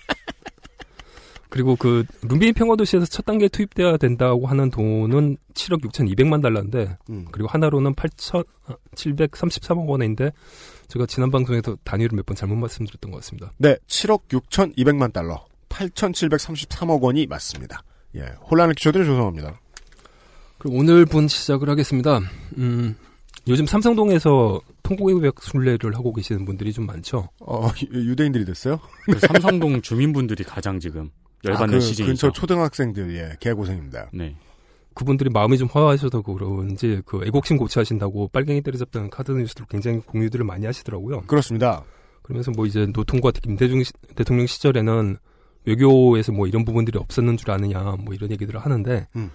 그리고 1.48 1.76
그 1.76 2.04
룸비니 2.22 2.52
평화도시에서 2.52 3.06
첫 3.06 3.24
단계 3.24 3.48
투입돼야 3.48 3.96
된다고 3.96 4.46
하는 4.46 4.70
돈은 4.70 5.36
7억 5.54 5.80
6,200만 5.82 6.42
달러인데 6.42 6.96
음. 7.10 7.26
그리고 7.30 7.48
하나로는 7.48 7.94
8,733억 7.94 9.86
원인데 9.86 10.32
제가 10.88 11.06
지난 11.06 11.30
방송에서 11.30 11.76
단위를 11.84 12.16
몇 12.16 12.26
번 12.26 12.34
잘못 12.36 12.56
말씀드렸던 12.56 13.10
것 13.10 13.18
같습니다. 13.18 13.52
네, 13.58 13.76
7억 13.86 14.22
6,200만 14.28 15.12
달러, 15.12 15.44
8,733억 15.68 17.00
원이 17.00 17.26
맞습니다. 17.26 17.82
예, 18.16 18.22
혼란을 18.50 18.74
끼쳐드려 18.74 19.04
죄송합니다. 19.04 19.60
그럼 20.58 20.76
오늘 20.78 21.04
분 21.06 21.28
시작을 21.28 21.68
하겠습니다. 21.68 22.20
음, 22.58 22.96
요즘 23.46 23.66
삼성동에서 23.66 24.60
통고개백 24.82 25.34
순례를 25.40 25.94
하고 25.94 26.12
계시는 26.12 26.44
분들이 26.44 26.72
좀 26.72 26.86
많죠. 26.86 27.28
어, 27.40 27.68
유- 27.92 28.10
유대인들이 28.10 28.44
됐어요? 28.44 28.80
그 29.04 29.18
삼성동 29.20 29.82
주민분들이 29.82 30.42
가장 30.44 30.80
지금 30.80 31.10
열받는 31.46 31.74
아, 31.74 31.78
그 31.78 31.80
시즌이죠. 31.80 32.06
근처 32.06 32.30
초등학생들, 32.32 33.14
예, 33.16 33.36
개고생입니다. 33.40 34.10
네. 34.12 34.36
그분들이 34.94 35.28
마음이 35.30 35.58
좀 35.58 35.68
화하셔서 35.70 36.22
그런지 36.22 37.02
그 37.04 37.20
애국심 37.26 37.58
고취하신다고 37.58 38.28
빨갱이 38.28 38.62
때려잡다는 38.62 39.10
카드 39.10 39.32
뉴스로 39.32 39.66
굉장히 39.66 40.00
공유들을 40.00 40.44
많이 40.44 40.64
하시더라고요. 40.64 41.22
그렇습니다. 41.22 41.84
그러면서 42.22 42.50
뭐 42.50 42.64
이제 42.66 42.86
노통과 42.92 43.30
김대중 43.30 43.82
시- 43.82 43.92
대통령 44.14 44.46
시절에는 44.46 45.16
외교에서 45.66 46.32
뭐 46.32 46.46
이런 46.46 46.64
부분들이 46.64 46.98
없었는 46.98 47.36
줄 47.36 47.50
아느냐 47.50 47.96
뭐 48.00 48.14
이런 48.14 48.30
얘기들을 48.30 48.58
하는데 48.58 49.06
음. 49.16 49.30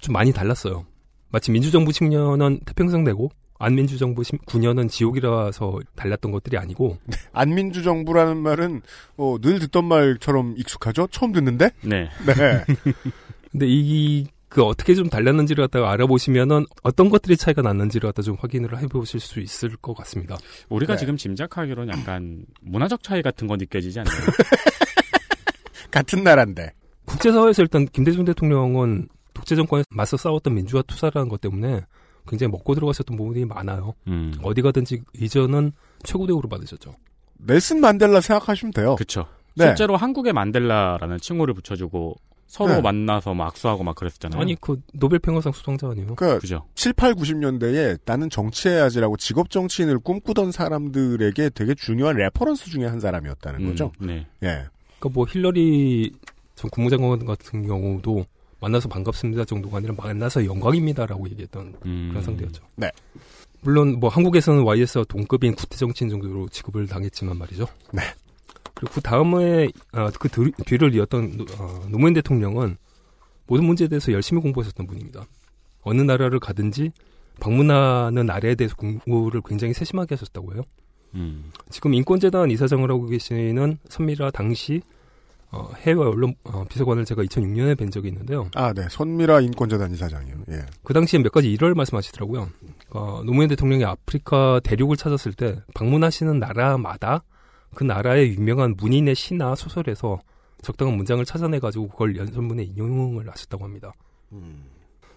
좀 0.00 0.12
많이 0.14 0.32
달랐어요. 0.32 0.86
마치 1.30 1.50
민주정부 1.50 1.90
10년은 1.90 2.64
태평성 2.64 3.04
내고 3.04 3.30
안민주 3.58 3.98
정부 3.98 4.22
9년은 4.22 4.88
지옥이라서 4.88 5.80
달랐던 5.96 6.30
것들이 6.30 6.56
아니고 6.56 6.98
안민주 7.32 7.82
정부라는 7.82 8.36
말은 8.36 8.82
어, 9.16 9.36
늘 9.40 9.58
듣던 9.58 9.84
말처럼 9.84 10.54
익숙하죠? 10.56 11.08
처음 11.10 11.32
듣는데? 11.32 11.70
네. 11.82 12.08
네. 12.26 12.64
근데 13.50 13.66
이 13.68 14.26
그 14.48 14.62
어떻게 14.64 14.94
좀 14.94 15.08
달랐는지를 15.08 15.64
갖다가 15.64 15.90
알아보시면은 15.92 16.66
어떤 16.82 17.10
것들이 17.10 17.36
차이가 17.36 17.60
났는지를 17.60 18.08
갖다 18.08 18.22
좀 18.22 18.36
확인을 18.40 18.78
해보실 18.78 19.20
수 19.20 19.40
있을 19.40 19.76
것 19.76 19.94
같습니다. 19.94 20.36
우리가 20.70 20.94
네. 20.94 21.00
지금 21.00 21.16
짐작하기로는 21.16 21.92
약간 21.92 22.44
문화적 22.62 23.02
차이 23.02 23.20
같은 23.20 23.46
거 23.46 23.56
느껴지지 23.56 24.00
않나요? 24.00 24.16
같은 25.90 26.22
나라인데. 26.22 26.72
국제사회에서 27.04 27.62
일단 27.62 27.86
김대중 27.86 28.24
대통령은 28.24 29.08
독재 29.34 29.54
정권에 29.54 29.84
맞서 29.90 30.16
싸웠던 30.16 30.54
민주화 30.54 30.82
투사라는 30.82 31.28
것 31.28 31.40
때문에 31.40 31.82
굉장히 32.28 32.50
먹고 32.50 32.74
들어가셨던 32.74 33.16
부분이 33.16 33.44
많아요. 33.44 33.94
음. 34.06 34.34
어디 34.42 34.62
가든지 34.62 35.02
의전은 35.14 35.72
최고 36.04 36.26
대우를 36.26 36.48
받으셨죠. 36.48 36.94
넬슨 37.38 37.80
만델라 37.80 38.20
생각하시면 38.20 38.72
돼요. 38.72 38.96
그쵸. 38.96 39.26
네. 39.54 39.66
실제로 39.66 39.96
한국의 39.96 40.32
만델라라는 40.32 41.18
칭호를 41.18 41.54
붙여주고 41.54 42.16
서로 42.46 42.76
네. 42.76 42.80
만나서 42.80 43.34
막 43.34 43.48
악수하고 43.48 43.84
막 43.84 43.94
그랬었잖아요. 43.94 44.40
아니 44.40 44.56
그 44.58 44.80
노벨 44.94 45.18
평화상 45.18 45.52
수상자 45.52 45.88
아니에요? 45.88 46.14
그러니까 46.14 46.38
그죠. 46.40 46.64
7, 46.74 46.94
8, 46.94 47.14
90년대에 47.14 47.98
나는 48.06 48.30
정치해야지라고 48.30 49.18
직업 49.18 49.50
정치인을 49.50 49.98
꿈꾸던 49.98 50.52
사람들에게 50.52 51.50
되게 51.50 51.74
중요한 51.74 52.16
reference 52.16 52.70
중에 52.70 52.86
한 52.86 53.00
사람이었다는 53.00 53.60
음, 53.60 53.66
거죠. 53.68 53.92
네. 54.00 54.26
예. 54.42 54.66
그러니까 54.98 55.10
뭐 55.12 55.26
힐러리 55.28 56.12
전 56.54 56.70
국무장관 56.70 57.26
같은 57.26 57.66
경우도 57.66 58.24
만나서 58.60 58.88
반갑습니다 58.88 59.44
정도가 59.44 59.78
아니라 59.78 59.94
만나서 59.96 60.44
영광입니다라고 60.44 61.28
얘기했던 61.30 61.74
음. 61.84 62.08
그런 62.10 62.22
상대였죠. 62.22 62.62
네. 62.76 62.90
물론 63.60 63.98
뭐 64.00 64.08
한국에서는 64.08 64.62
YS와 64.62 65.04
동급인 65.08 65.54
구태 65.54 65.76
정치인 65.76 66.10
정도로 66.10 66.48
취급을 66.48 66.86
당했지만 66.86 67.36
말이죠. 67.38 67.66
네. 67.92 68.02
그리고 68.74 68.94
그 68.94 69.00
다음에 69.00 69.68
아, 69.92 70.10
그 70.18 70.28
뒤- 70.28 70.52
뒤를 70.64 70.94
이었던 70.94 71.36
노- 71.36 71.46
어, 71.58 71.86
노무현 71.88 72.14
대통령은 72.14 72.76
모든 73.46 73.64
문제에 73.64 73.88
대해서 73.88 74.12
열심히 74.12 74.40
공부하셨던 74.42 74.86
분입니다. 74.86 75.26
어느 75.82 76.02
나라를 76.02 76.38
가든지 76.38 76.90
방문하는 77.40 78.26
나라에 78.26 78.54
대해서 78.54 78.74
공부를 78.76 79.40
굉장히 79.44 79.72
세심하게 79.72 80.14
하셨다고 80.16 80.54
해요. 80.54 80.62
음. 81.14 81.50
지금 81.70 81.94
인권재단 81.94 82.50
이사장을 82.50 82.88
하고 82.90 83.06
계시는 83.06 83.78
선미라 83.88 84.30
당시 84.32 84.82
어, 85.50 85.70
해외 85.78 85.96
언론 85.96 86.34
어, 86.44 86.64
비서관을 86.68 87.04
제가 87.04 87.22
2006년에 87.22 87.76
뵌 87.76 87.90
적이 87.90 88.08
있는데요. 88.08 88.50
아, 88.54 88.72
네. 88.72 88.86
선미라 88.90 89.40
인권재단 89.40 89.92
이사장이요. 89.92 90.34
예. 90.50 90.66
그 90.82 90.92
당시에 90.92 91.20
몇 91.20 91.32
가지 91.32 91.50
일화를 91.50 91.74
말씀하시더라고요. 91.74 92.48
어, 92.90 93.22
노무현 93.24 93.48
대통령이 93.48 93.84
아프리카 93.84 94.60
대륙을 94.62 94.96
찾았을 94.96 95.32
때 95.32 95.60
방문하시는 95.74 96.38
나라마다 96.38 97.22
그 97.74 97.84
나라의 97.84 98.34
유명한 98.34 98.74
문인의 98.76 99.14
시나 99.14 99.54
소설에서 99.54 100.18
적당한 100.62 100.96
문장을 100.96 101.24
찾아내가지고 101.24 101.88
그걸 101.88 102.16
연설문에 102.16 102.64
인용을 102.64 103.30
하셨다고 103.30 103.64
합니다. 103.64 103.92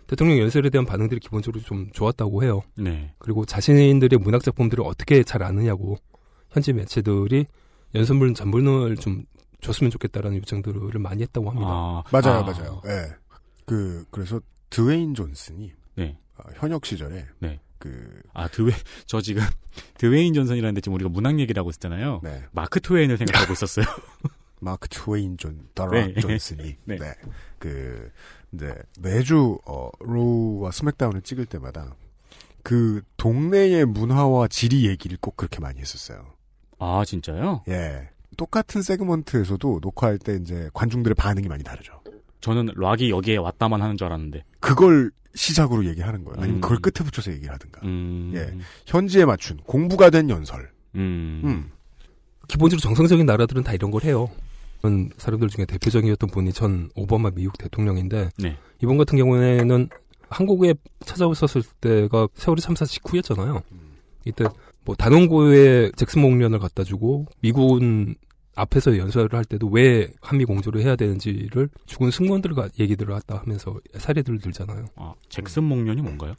대통령 0.07 0.37
연설에 0.39 0.69
대한 0.69 0.85
반응들이 0.85 1.19
기본적으로 1.19 1.61
좀 1.63 1.89
좋았다고 1.91 2.43
해요. 2.43 2.61
네. 2.77 3.13
그리고 3.17 3.45
자신들의 3.45 4.19
문학 4.19 4.43
작품들을 4.43 4.83
어떻게 4.85 5.23
잘 5.23 5.41
아느냐고 5.43 5.97
현지 6.49 6.73
매체들이 6.73 7.45
연설문 7.95 8.33
전문을 8.33 8.97
좀 8.97 9.25
줬으면 9.61 9.91
좋겠다라는 9.91 10.37
요청들을 10.37 10.99
많이 10.99 11.21
했다고 11.23 11.49
합니다. 11.49 11.67
아, 11.69 12.03
맞아요, 12.11 12.39
아. 12.39 12.43
맞아요. 12.43 12.81
예. 12.85 13.15
그, 13.65 14.05
그래서 14.11 14.41
드웨인 14.69 15.13
존슨이 15.13 15.71
네. 15.95 16.17
어, 16.37 16.43
현역 16.55 16.85
시절에 16.85 17.25
네. 17.39 17.59
그, 17.77 18.21
아, 18.33 18.47
드웨, 18.47 18.71
저 19.05 19.21
지금, 19.21 19.43
드웨인 19.97 20.33
존슨이라는데 20.33 20.81
지금 20.81 20.95
우리가 20.95 21.09
문학 21.09 21.39
얘기를 21.39 21.59
하고 21.59 21.69
있었잖아요. 21.69 22.21
네. 22.23 22.43
마크 22.51 22.79
트웨인을 22.79 23.17
생각하고 23.17 23.53
있었어요. 23.53 23.85
마크 24.59 24.87
트웨인 24.89 25.37
존, 25.37 25.69
The 25.73 25.82
Rock 25.82 25.93
네. 25.93 26.13
존슨이. 26.19 26.77
네. 26.85 26.97
네. 26.97 27.13
그, 27.57 28.11
이제, 28.53 28.75
매주, 28.99 29.57
어, 29.65 29.89
Raw와 29.99 30.71
SmackDown을 30.71 31.21
찍을 31.21 31.45
때마다 31.45 31.95
그 32.63 33.01
동네의 33.17 33.85
문화와 33.85 34.47
지리 34.47 34.87
얘기를 34.87 35.17
꼭 35.19 35.35
그렇게 35.35 35.59
많이 35.59 35.79
했었어요. 35.79 36.25
아, 36.77 37.03
진짜요? 37.05 37.63
예. 37.69 38.09
똑같은 38.37 38.81
segment에서도 38.81 39.79
녹화할 39.81 40.17
때 40.17 40.37
이제 40.41 40.69
관중들의 40.73 41.15
반응이 41.15 41.47
많이 41.47 41.63
다르죠. 41.63 42.01
저는 42.41 42.69
락이 42.75 43.09
여기에 43.09 43.37
왔다만 43.37 43.81
하는 43.81 43.97
줄 43.97 44.07
알았는데. 44.07 44.43
그걸 44.59 45.11
시작으로 45.35 45.85
얘기하는 45.85 46.23
거예요. 46.23 46.37
아니면 46.39 46.57
음. 46.57 46.61
그걸 46.61 46.79
끝에 46.79 47.05
붙여서 47.05 47.31
얘기를 47.31 47.53
하든가. 47.53 47.81
음. 47.83 48.31
예. 48.35 48.57
현지에 48.85 49.25
맞춘 49.25 49.57
공부가 49.65 50.09
된 50.09 50.29
연설. 50.29 50.71
음. 50.95 51.41
음. 51.43 51.71
기본적으로 52.47 52.81
정상적인 52.81 53.25
나라들은 53.25 53.63
다 53.63 53.73
이런 53.73 53.91
걸 53.91 54.03
해요. 54.03 54.29
그런 54.81 55.09
사람들 55.17 55.47
중에 55.49 55.65
대표적이었던 55.65 56.31
분이 56.31 56.53
전 56.53 56.89
오바마 56.95 57.31
미국 57.31 57.57
대통령인데 57.57 58.31
네. 58.37 58.57
이번 58.81 58.97
같은 58.97 59.17
경우에는 59.17 59.89
한국에 60.29 60.73
찾아오셨을 61.05 61.61
때가 61.79 62.27
세월이 62.33 62.61
참사 62.61 62.85
직후였잖아요. 62.85 63.61
이때 64.25 64.45
뭐 64.83 64.95
단원고에 64.95 65.91
잭슨 65.95 66.21
목련을 66.21 66.59
갖다 66.59 66.83
주고 66.83 67.27
미군 67.41 68.15
앞에서 68.55 68.97
연설을 68.97 69.33
할 69.33 69.45
때도 69.45 69.67
왜 69.67 70.11
한미 70.21 70.45
공조를 70.45 70.81
해야 70.81 70.95
되는지를 70.95 71.69
죽은 71.85 72.11
승무원들과 72.11 72.69
얘기들을 72.79 73.15
했다 73.15 73.37
하면서 73.37 73.79
사례들을 73.95 74.39
들잖아요. 74.39 74.85
아, 74.95 75.13
잭슨 75.29 75.63
목련이 75.63 76.01
뭔가요? 76.01 76.33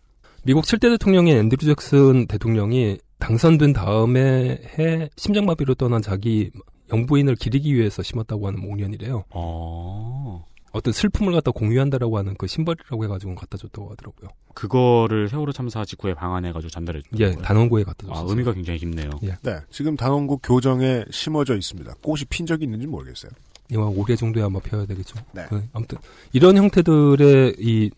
미국 0.44 0.64
7대 0.64 0.90
대통령인 0.90 1.36
앤드류 1.36 1.74
잭슨 1.74 2.26
대통령이 2.26 2.98
당선된 3.18 3.72
다음에 3.72 4.60
해 4.78 5.08
심장마비로 5.16 5.74
떠난 5.76 6.02
자기 6.02 6.50
영부인을 6.92 7.36
기리기 7.36 7.74
위해서 7.74 8.02
심었다고 8.02 8.48
하는 8.48 8.60
목련이래요. 8.60 9.24
어. 9.30 10.44
어떤 10.72 10.92
슬픔을 10.92 11.32
갖다 11.32 11.50
공유한다라고 11.50 12.18
하는 12.18 12.34
그 12.36 12.46
심벌이라고 12.46 13.04
해가지고 13.04 13.34
갖다 13.34 13.56
줬다고 13.58 13.90
하더라고요. 13.92 14.30
그거를 14.54 15.28
세월호 15.28 15.52
참사 15.52 15.84
직후에 15.84 16.14
방한해가지고 16.14 16.70
전달해 16.70 17.00
줬어요. 17.02 17.28
예, 17.28 17.34
단원고에 17.36 17.84
갖다 17.84 18.06
아, 18.08 18.14
줬어요. 18.14 18.30
의미가 18.30 18.54
굉장히 18.54 18.78
깊네요. 18.78 19.10
예. 19.24 19.36
네. 19.42 19.58
지금 19.70 19.96
단원고 19.96 20.38
교정에 20.38 21.04
심어져 21.10 21.56
있습니다. 21.56 21.94
꽃이 22.02 22.22
핀 22.30 22.46
적이 22.46 22.64
있는지 22.64 22.86
모르겠어요. 22.86 23.30
이와 23.70 23.86
올해 23.88 24.16
정도에 24.16 24.42
아마 24.42 24.58
펴야 24.60 24.86
되겠죠. 24.86 25.18
네. 25.32 25.44
그, 25.48 25.62
아무튼 25.72 25.98
이런 26.32 26.56
형태들의 26.56 27.56
이 27.58 27.90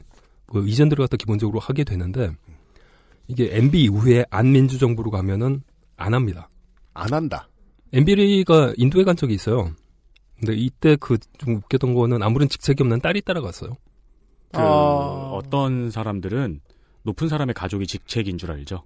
그 0.46 0.68
이전들을 0.68 1.02
갖다 1.02 1.16
기본적으로 1.16 1.58
하게 1.58 1.82
되는데 1.84 2.30
이게 3.26 3.56
MB 3.56 3.82
이후에 3.84 4.24
안민주 4.30 4.78
정부로 4.78 5.10
가면은 5.10 5.62
안 5.96 6.14
합니다. 6.14 6.48
안 6.92 7.12
한다. 7.12 7.48
MB가 7.92 8.74
인도에 8.76 9.02
간 9.04 9.16
적이 9.16 9.34
있어요. 9.34 9.72
근데 10.38 10.54
이때 10.54 10.96
그 10.96 11.16
좀 11.38 11.56
웃겼던 11.56 11.94
거는 11.94 12.22
아무런 12.22 12.48
직책이 12.48 12.82
없는 12.82 13.00
딸이 13.00 13.22
따라갔어요. 13.22 13.76
그 14.52 14.60
아. 14.60 15.30
어떤 15.32 15.90
사람들은 15.90 16.60
높은 17.02 17.28
사람의 17.28 17.54
가족이 17.54 17.86
직책인 17.86 18.38
줄 18.38 18.50
알죠. 18.50 18.84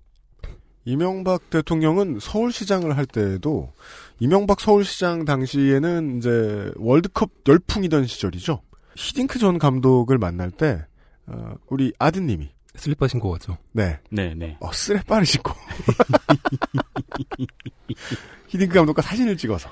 이명박 0.84 1.50
대통령은 1.50 2.18
서울시장을 2.20 2.96
할 2.96 3.06
때에도 3.06 3.72
이명박 4.18 4.60
서울시장 4.60 5.24
당시에는 5.24 6.18
이제 6.18 6.72
월드컵 6.76 7.30
열풍이던 7.46 8.06
시절이죠. 8.06 8.62
히딩크 8.96 9.38
전 9.38 9.58
감독을 9.58 10.18
만날 10.18 10.50
때 10.50 10.84
어, 11.26 11.54
우리 11.68 11.92
아드님이 11.98 12.48
슬리퍼 12.74 13.06
신고 13.06 13.30
갔죠. 13.32 13.58
네, 13.72 13.98
네, 14.10 14.34
네. 14.34 14.56
어, 14.60 14.72
쓰레 14.72 15.02
빠르신고 15.02 15.52
히딩크 18.48 18.74
감독과 18.74 19.02
사진을 19.02 19.36
찍어서 19.36 19.68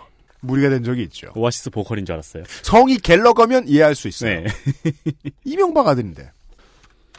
무리가 0.46 0.70
된 0.70 0.82
적이 0.84 1.02
있죠. 1.04 1.28
오아시스 1.34 1.70
보컬인 1.70 2.04
줄 2.06 2.14
알았어요. 2.14 2.44
성이 2.62 2.96
갤러거면 2.98 3.68
이해할 3.68 3.94
수 3.94 4.08
있어요. 4.08 4.40
네. 4.42 4.46
이명박 5.44 5.88
아들인데. 5.88 6.30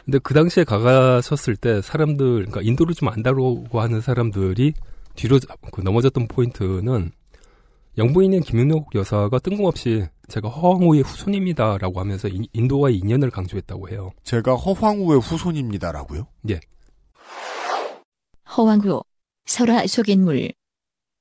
근데 0.04 0.18
그 0.22 0.32
당시에 0.34 0.64
가가셨을 0.64 1.56
때 1.56 1.82
사람들, 1.82 2.26
그러니까 2.46 2.62
인도를 2.62 2.94
좀 2.94 3.08
안다고 3.08 3.66
하는 3.72 4.00
사람들이 4.00 4.72
뒤로 5.16 5.38
자- 5.38 5.54
그 5.70 5.82
넘어졌던 5.82 6.28
포인트는 6.28 7.10
영부인인 7.98 8.40
김윤옥 8.42 8.94
여사가 8.94 9.38
뜬금없이 9.40 10.06
제가 10.28 10.48
허황호의 10.48 11.02
후손입니다라고 11.02 12.00
하면서 12.00 12.28
인- 12.28 12.46
인도와의 12.52 12.96
인연을 12.98 13.30
강조했다고 13.30 13.90
해요. 13.90 14.12
제가 14.24 14.54
허황우의 14.54 15.20
후손입니다라고요? 15.20 16.26
예. 16.50 16.60
허왕후, 18.56 19.02
설화 19.46 19.86
속인물. 19.86 20.52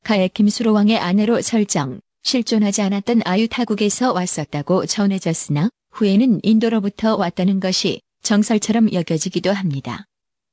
가해 0.08 0.30
김수로 0.30 0.72
왕의 0.72 1.00
아내로 1.00 1.41
설정, 1.41 2.00
실존하지 2.24 2.82
않았던 2.82 3.24
아유타국에서 3.26 4.13
왔었다고 4.13 4.86
전해졌으나 4.86 5.70
후에는 5.91 6.39
인도로부터 6.43 7.17
왔다는 7.17 7.60
것이 7.60 8.00
정설처럼 8.24 8.93
여겨지기도 8.93 9.52
합니다. 9.52 10.06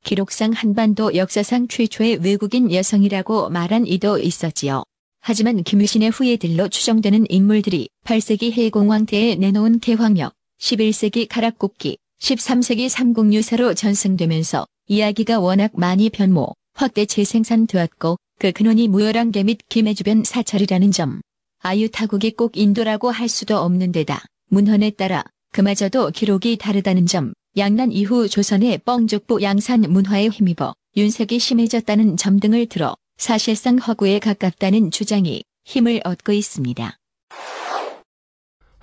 기록상 0.03 0.51
한반도 0.51 1.15
역사상 1.15 1.69
최초의 1.69 2.17
외국인 2.17 2.73
여성이라고 2.73 3.51
말한 3.51 3.87
이도 3.87 4.19
있었지요. 4.19 4.83
하지만 5.21 5.63
김유신의 5.63 6.11
후예들로 6.11 6.69
추정되는 6.69 7.27
인물들이 7.29 7.89
8세기 8.05 8.51
해공왕 8.51 9.07
때에 9.07 9.37
내놓은 9.37 9.79
개황역, 9.79 10.35
11세기 10.59 11.29
가락국기, 11.29 11.99
13세기 12.21 12.89
삼국유사로 12.89 13.75
전승되면서 13.75 14.67
이야기가 14.89 15.39
워낙 15.39 15.71
많이 15.75 16.11
변모, 16.11 16.55
확대 16.73 17.07
재생산되었고 17.07 18.17
그 18.39 18.53
근원이 18.53 18.89
무열왕계 18.89 19.45
및 19.45 19.59
김해 19.69 19.95
주변 19.95 20.25
사찰이라는 20.25 20.91
점. 20.91 21.21
아유 21.61 21.89
타국이 21.91 22.33
꼭 22.33 22.57
인도라고 22.57 23.11
할 23.11 23.29
수도 23.29 23.59
없는 23.59 23.93
데다 23.93 24.25
문헌에 24.51 24.91
따라 24.91 25.25
그마저도 25.53 26.11
기록이 26.11 26.57
다르다는 26.57 27.07
점. 27.07 27.33
양난 27.57 27.93
이후 27.93 28.29
조선의 28.29 28.79
뻥족부 28.79 29.41
양산 29.41 29.83
문화에 29.83 30.29
힘입어 30.29 30.75
윤색이 30.97 31.39
심해졌다는 31.39 32.17
점 32.17 32.41
등을 32.41 32.67
들어 32.67 32.97
사실상 33.17 33.79
허구에 33.79 34.19
가깝다는 34.19 34.91
주장이 34.91 35.45
힘을 35.65 36.01
얻고 36.05 36.33
있습니다. 36.33 36.97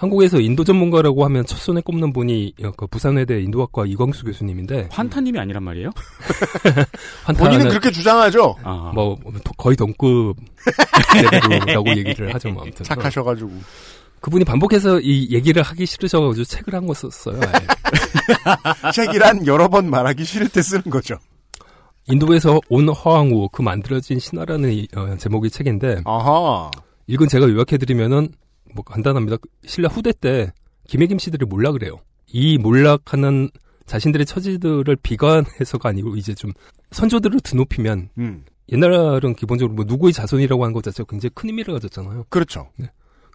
한국에서 0.02 0.40
인도 0.40 0.64
전문가라고 0.64 1.24
하면 1.26 1.46
첫 1.46 1.60
손에 1.60 1.80
꼽는 1.82 2.12
분이 2.12 2.56
그 2.76 2.88
부산외대 2.88 3.40
인도학과 3.44 3.86
이광수 3.86 4.26
교수님인데 4.26 4.88
환타님이 4.92 5.38
아니란 5.38 5.62
말이에요? 5.62 5.92
본인은 7.38 7.70
그렇게 7.70 7.92
주장하죠. 7.92 8.56
아, 8.64 8.92
뭐 8.96 9.16
거의 9.58 9.76
동급 9.78 10.36
레벨이라고 11.14 11.88
얘기를 11.98 12.34
하죠. 12.34 12.50
뭐 12.50 12.64
아무튼 12.64 12.84
착하셔가지고. 12.84 13.52
그분이 14.22 14.44
반복해서 14.44 15.00
이 15.02 15.28
얘기를 15.32 15.62
하기 15.62 15.86
싫으셔가지고 15.86 16.46
책을 16.46 16.74
한 16.74 16.88
거 16.88 16.96
썼어요. 16.96 17.40
책이란 18.96 19.46
여러 19.46 19.68
번 19.68 19.88
말하기 19.88 20.24
싫을 20.24 20.50
때 20.50 20.64
쓰는 20.64 20.82
거죠. 20.90 21.16
인도에서 22.10 22.60
온 22.70 22.90
허황우 22.90 23.50
그 23.52 23.62
만들어진 23.62 24.18
신화라는 24.18 24.74
이, 24.74 24.88
어, 24.96 25.16
제목의 25.18 25.52
책인데 25.52 26.02
아하. 26.06 26.72
이건 27.06 27.28
제가 27.28 27.48
요약해드리면은 27.48 28.30
뭐 28.74 28.84
간단합니다. 28.84 29.38
신라 29.66 29.90
후대 29.90 30.12
때 30.12 30.52
김해김 30.88 31.20
씨들이 31.20 31.46
몰락을 31.46 31.84
해요. 31.84 32.00
이 32.28 32.58
몰락하는 32.58 33.50
자신들의 33.86 34.26
처지들을 34.26 34.96
비관해서가 34.98 35.90
아니고 35.90 36.16
이제 36.16 36.34
좀 36.34 36.52
선조들을 36.92 37.40
드높이면 37.42 38.10
음. 38.18 38.46
옛날은 38.72 39.36
기본적으로 39.36 39.76
뭐 39.76 39.86
누구의 39.86 40.14
자손이라고 40.14 40.64
하는 40.64 40.74
것 40.74 40.84
자체가 40.84 41.08
굉장히 41.10 41.32
큰 41.34 41.50
의미를 41.50 41.74
가졌잖아요. 41.74 42.26
그렇죠. 42.30 42.70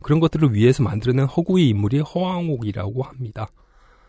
그런 0.03 0.21
것들을 0.21 0.55
위해서 0.55 0.83
만들어낸 0.83 1.27
허구의 1.27 1.69
인물이 1.69 2.01
허황옥이라고 2.01 3.03
합니다. 3.03 3.49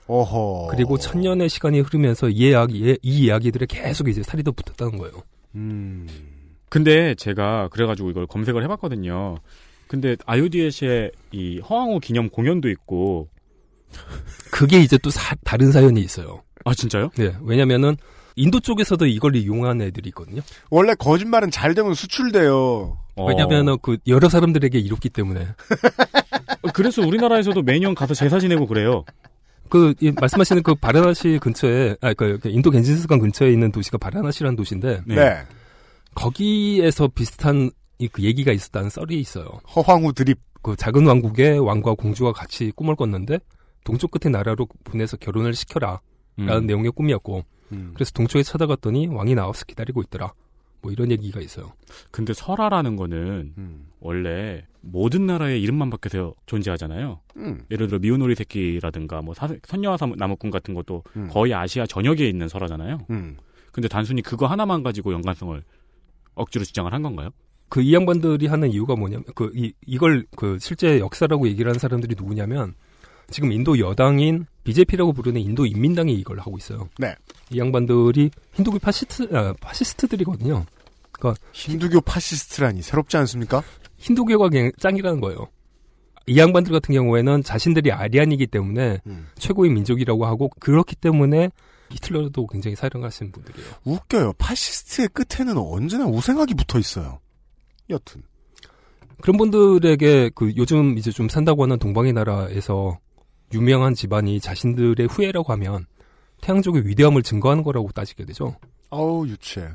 어허. 0.08 0.68
그리고 0.72 0.98
천년의 0.98 1.50
시간이 1.50 1.82
흐르면서 1.82 2.30
이 2.30 2.50
이야기, 2.50 2.98
이 3.02 3.26
이야기들에 3.26 3.66
계속 3.68 4.08
이제 4.08 4.24
살이 4.24 4.42
더 4.42 4.52
붙었다는 4.52 4.98
거예요. 4.98 5.22
음. 5.56 6.08
근데 6.70 7.13
제가 7.16 7.70
그래가지고 7.70 8.10
이걸 8.10 8.28
검색을 8.28 8.63
해봤거든요. 8.63 9.38
근데 9.88 10.15
아유디에시의 10.26 11.12
이 11.32 11.60
허황호 11.60 12.00
기념 12.00 12.30
공연도 12.30 12.69
있고. 12.69 13.30
그게 14.52 14.80
이제 14.82 14.97
또 14.97 15.10
사- 15.10 15.36
다른 15.43 15.71
사연이 15.71 16.02
있어요. 16.02 16.43
아 16.65 16.73
진짜요? 16.73 17.10
네, 17.17 17.34
왜냐면은 17.41 17.95
인도 18.36 18.60
쪽에서도 18.60 19.06
이걸 19.08 19.36
이용한 19.36 19.82
애들이 19.82 20.10
있거든요. 20.10 20.41
원래 20.69 20.93
거짓말은 20.95 21.50
잘 21.52 21.73
되면 21.73 21.93
수출돼요. 21.93 22.97
왜냐면은 23.28 23.78
그 23.82 23.97
여러 24.08 24.30
사람들에게 24.30 24.78
이롭기 24.78 25.10
때문에. 25.10 25.41
어, 26.62 26.67
그래서 26.73 27.02
우리나라에서도 27.02 27.62
매년 27.63 27.95
가서 27.95 28.13
제사 28.13 28.39
지내고 28.39 28.67
그래요. 28.67 29.06
그 29.69 29.93
이, 30.00 30.12
말씀하시는 30.12 30.62
그 30.63 30.76
바라나시 30.76 31.39
근처에 31.41 31.95
아그 32.02 32.39
그 32.43 32.50
인도 32.50 32.69
겐지스강 32.69 33.19
근처에 33.19 33.52
있는 33.52 33.71
도시가 33.71 33.97
바라나시라는 33.97 34.56
도시인데 34.56 35.02
네. 35.06 35.38
거기에서 36.13 37.08
비슷한 37.08 37.65
이, 37.65 37.69
그 38.12 38.23
얘기가 38.23 38.51
있었다는 38.51 38.89
썰이 38.89 39.19
있어요. 39.19 39.45
허황우 39.75 40.13
드립. 40.13 40.39
그 40.62 40.75
작은 40.75 41.05
왕국에 41.07 41.57
왕과 41.57 41.93
공주가 41.93 42.33
같이 42.33 42.71
꿈을 42.75 42.95
꿨는데 42.95 43.39
동쪽 43.86 44.12
끝의 44.12 44.31
나라로 44.31 44.67
보내서 44.83 45.15
결혼을 45.17 45.53
시켜라 45.53 46.01
라는 46.36 46.63
음. 46.63 46.65
내용의 46.67 46.91
꿈이었고 46.91 47.43
음. 47.71 47.91
그래서 47.93 48.12
동쪽에 48.12 48.43
찾아갔더니 48.43 49.07
왕이 49.07 49.33
나와서 49.36 49.63
기다리고 49.65 50.01
있더라. 50.03 50.33
뭐 50.81 50.91
이런 50.91 51.10
얘기가 51.12 51.39
있어요. 51.41 51.71
근데 52.12 52.33
설화라는 52.33 52.95
거는 52.97 53.53
음. 53.57 53.88
원래 53.99 54.65
모든 54.81 55.25
나라의 55.25 55.62
이름만 55.62 55.89
바뀌어서 55.89 56.33
존재하잖아요. 56.47 57.21
음. 57.38 57.62
예를 57.71 57.88
들어 57.88 57.99
미운오리 57.99 58.36
새끼라든가 58.36 59.21
뭐 59.21 59.33
사- 59.33 59.47
선녀와 59.63 59.97
나무꾼 60.17 60.51
같은 60.51 60.73
것도 60.73 61.03
음. 61.15 61.29
거의 61.31 61.53
아시아 61.53 61.86
전역에 61.86 62.27
있는 62.27 62.47
설화잖아요. 62.47 62.99
음. 63.10 63.38
근데 63.71 63.88
단순히 63.88 64.21
그거 64.21 64.47
하나만 64.47 64.83
가지고 64.83 65.13
연관성을 65.13 65.63
억지로 66.36 66.65
주장을 66.65 66.91
한 66.91 67.01
건가요? 67.03 67.29
그 67.69 67.82
이 67.82 67.93
양반들이 67.93 68.47
하는 68.47 68.71
이유가 68.71 68.95
뭐냐면 68.95 69.25
그 69.36 69.51
이 69.56 69.73
이걸 69.86 70.25
그 70.36 70.58
실제 70.60 70.99
역사라고 70.99 71.47
얘기를 71.47 71.69
하는 71.69 71.80
사람들이 71.80 72.15
누구냐면 72.17 72.73
지금 73.30 73.51
인도 73.51 73.77
여당인 73.80 74.45
BJP라고 74.63 75.12
부르는 75.13 75.41
인도 75.41 75.65
인민당이 75.65 76.13
이걸 76.13 76.39
하고 76.39 76.58
있어요. 76.58 76.88
네. 76.97 77.13
이 77.49 77.60
양반들이 77.60 78.32
힌두교 78.53 78.80
파시스트 78.80 79.36
아, 79.36 79.53
파시스트들이거든요. 79.60 80.65
그러니까 81.12 81.41
힌두교 81.51 82.01
파시스트라니 82.01 82.82
새롭지 82.82 83.17
않습니까? 83.17 83.63
힌두교가 83.97 84.49
그냥 84.49 84.71
짱이라는 84.80 85.19
거예요. 85.19 85.47
이 86.27 86.38
양반들 86.38 86.71
같은 86.73 86.93
경우에는 86.93 87.43
자신들이 87.43 87.91
아리안이기 87.91 88.47
때문에 88.47 88.99
음. 89.08 89.27
최고의 89.38 89.71
민족이라고 89.71 90.25
하고 90.25 90.49
그렇기 90.60 90.95
때문에 90.97 91.49
히틀러도 91.89 92.47
굉장히 92.47 92.75
사랑하시는 92.75 93.32
분들이에요. 93.32 93.69
웃겨요. 93.86 94.34
파시스트의 94.38 95.10
끝에는 95.10 95.58
언제나 95.58 96.06
우생학이 96.06 96.53
붙어 96.53 96.80
있어요. 96.80 97.19
여튼. 97.89 98.21
그런 99.21 99.38
분들에게 99.38 100.32
그 100.36 100.54
요즘 100.58 100.97
이제 100.97 101.12
좀 101.12 101.28
산다고 101.30 101.63
하는 101.63 101.80
동방의 101.80 102.13
나라에서 102.13 103.00
유명한 103.54 103.93
집안이 103.95 104.39
자신들의 104.39 105.08
후예라고 105.08 105.52
하면 105.54 105.86
태양족의 106.41 106.86
위대함을 106.86 107.23
증거하는 107.23 107.63
거라고 107.63 107.89
따지게 107.91 108.26
되죠. 108.26 108.56
어우 108.89 109.26
유치해. 109.28 109.67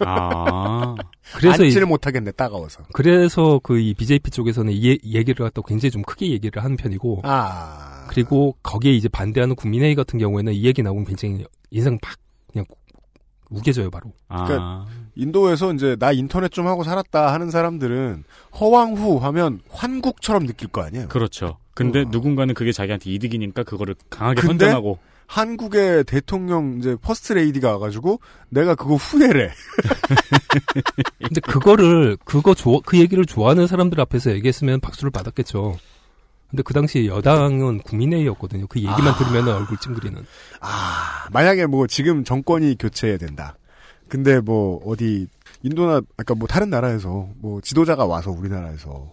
아. 0.00 0.94
그래서 1.36 1.62
이- 1.62 1.66
앉지를 1.66 1.86
못하겠네 1.86 2.32
따가워서. 2.32 2.82
그래서 2.92 3.58
그 3.62 3.78
이 3.78 3.94
BJP 3.94 4.30
쪽에서는 4.30 4.72
이 4.72 4.88
얘- 4.90 4.98
얘기를 5.04 5.44
갖다 5.44 5.60
굉장히 5.66 5.90
좀 5.90 6.02
크게 6.02 6.30
얘기를 6.30 6.62
하는 6.64 6.76
편이고 6.76 7.20
아. 7.24 8.06
그리고 8.08 8.56
거기에 8.62 8.92
이제 8.92 9.08
반대하는 9.08 9.54
국민회의 9.54 9.94
같은 9.94 10.18
경우에는 10.18 10.52
이 10.54 10.64
얘기 10.64 10.82
나오면 10.82 11.04
굉장히 11.04 11.44
인상 11.70 11.98
팍 12.00 12.16
그냥 12.52 12.64
우겨져요 13.50 13.90
바로. 13.90 14.12
아. 14.28 14.44
그러니까 14.46 14.86
인도에서 15.16 15.72
이제 15.72 15.96
나 15.98 16.12
인터넷 16.12 16.52
좀 16.52 16.66
하고 16.66 16.84
살았다 16.84 17.32
하는 17.32 17.50
사람들은 17.50 18.24
허황후 18.60 19.18
하면 19.18 19.60
환국처럼 19.70 20.46
느낄 20.46 20.68
거 20.68 20.82
아니에요. 20.82 21.08
그렇죠. 21.08 21.58
근데 21.74 22.02
어. 22.02 22.08
누군가는 22.08 22.54
그게 22.54 22.70
자기한테 22.72 23.10
이득이니까 23.10 23.64
그거를 23.64 23.96
강하게 24.10 24.42
근데 24.42 24.66
선전하고 24.66 24.98
한국의 25.26 26.04
대통령 26.04 26.76
이제 26.78 26.96
퍼스트 27.00 27.32
레이디가 27.32 27.72
와가지고 27.72 28.20
내가 28.48 28.74
그거 28.74 28.94
후예래. 28.94 29.50
근데 31.18 31.40
그거를 31.40 32.16
그거 32.24 32.54
좋아 32.54 32.78
그 32.84 32.98
얘기를 32.98 33.24
좋아하는 33.24 33.66
사람들 33.66 34.00
앞에서 34.00 34.30
얘기했으면 34.32 34.80
박수를 34.80 35.10
받았겠죠. 35.10 35.76
근데 36.50 36.62
그 36.62 36.72
당시 36.74 37.06
여당은 37.06 37.80
국민회의였거든요. 37.80 38.66
그 38.68 38.78
얘기만 38.78 39.08
아. 39.08 39.16
들으면 39.16 39.48
얼굴 39.48 39.76
찡그리는. 39.78 40.24
아, 40.60 41.26
만약에 41.32 41.66
뭐 41.66 41.88
지금 41.88 42.22
정권이 42.22 42.76
교체해야 42.78 43.18
된다. 43.18 43.56
근데 44.08 44.40
뭐 44.40 44.80
어디 44.86 45.26
인도나 45.62 46.00
아까 46.16 46.34
뭐 46.34 46.46
다른 46.46 46.70
나라에서 46.70 47.28
뭐 47.38 47.60
지도자가 47.60 48.06
와서 48.06 48.30
우리나라에서 48.30 49.12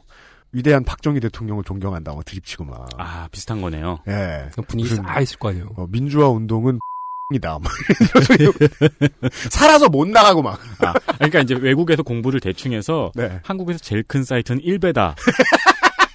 위대한 0.51 0.83
박정희 0.83 1.19
대통령을 1.19 1.63
존경한다 1.63 2.13
막 2.13 2.23
드립치고 2.25 2.63
막. 2.65 2.87
아, 2.97 3.27
비슷한 3.31 3.61
거네요. 3.61 3.99
예. 4.07 4.49
분위기 4.67 4.89
무슨- 4.91 5.03
싸했을 5.03 5.37
거 5.39 5.49
아니에요. 5.49 5.69
어, 5.75 5.87
민주화 5.89 6.29
운동은 6.29 6.77
이다. 7.33 7.57
소리. 8.27 8.51
살아서 9.49 9.89
못 9.89 10.07
나가고 10.07 10.43
막. 10.43 10.59
아, 10.85 10.93
그러니까 11.15 11.39
이제 11.39 11.55
외국에서 11.55 12.03
공부를 12.03 12.39
대충 12.39 12.73
해서 12.73 13.11
네. 13.15 13.39
한국에서 13.43 13.79
제일 13.79 14.03
큰 14.03 14.23
사이트는 14.23 14.61
1배다. 14.61 15.15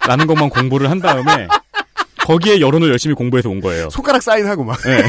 라는 0.07 0.27
것만 0.29 0.51
공부를 0.51 0.89
한 0.91 1.01
다음에 1.01 1.49
거기에 2.29 2.61
여론을 2.61 2.91
열심히 2.91 3.15
공부해서 3.15 3.49
온 3.49 3.61
거예요. 3.61 3.89
손가락 3.89 4.23
사인하고 4.23 4.63
막. 4.63 4.79
네. 4.83 5.03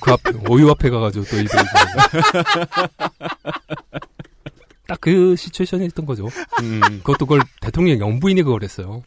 그 0.00 0.12
앞에, 0.12 0.32
오유 0.50 0.68
앞에 0.70 0.90
가가지고 0.90 1.24
또 1.24 1.36
이베이. 1.36 1.48
딱그 4.86 5.36
시츄에이션이 5.36 5.86
있던 5.86 6.04
거죠. 6.04 6.28
음, 6.60 6.80
그것도 6.98 7.24
그걸 7.24 7.40
대통령 7.62 7.98
영부인이 8.00 8.42
그걸 8.42 8.62
했어요. 8.62 9.02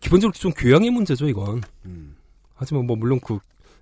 기본적으로 0.00 0.32
좀 0.32 0.50
교양의 0.52 0.88
문제죠, 0.90 1.28
이건. 1.28 1.60
음. 1.84 2.16
하지만 2.54 2.86
뭐 2.86 2.96
물론 2.96 3.20
그 3.20 3.38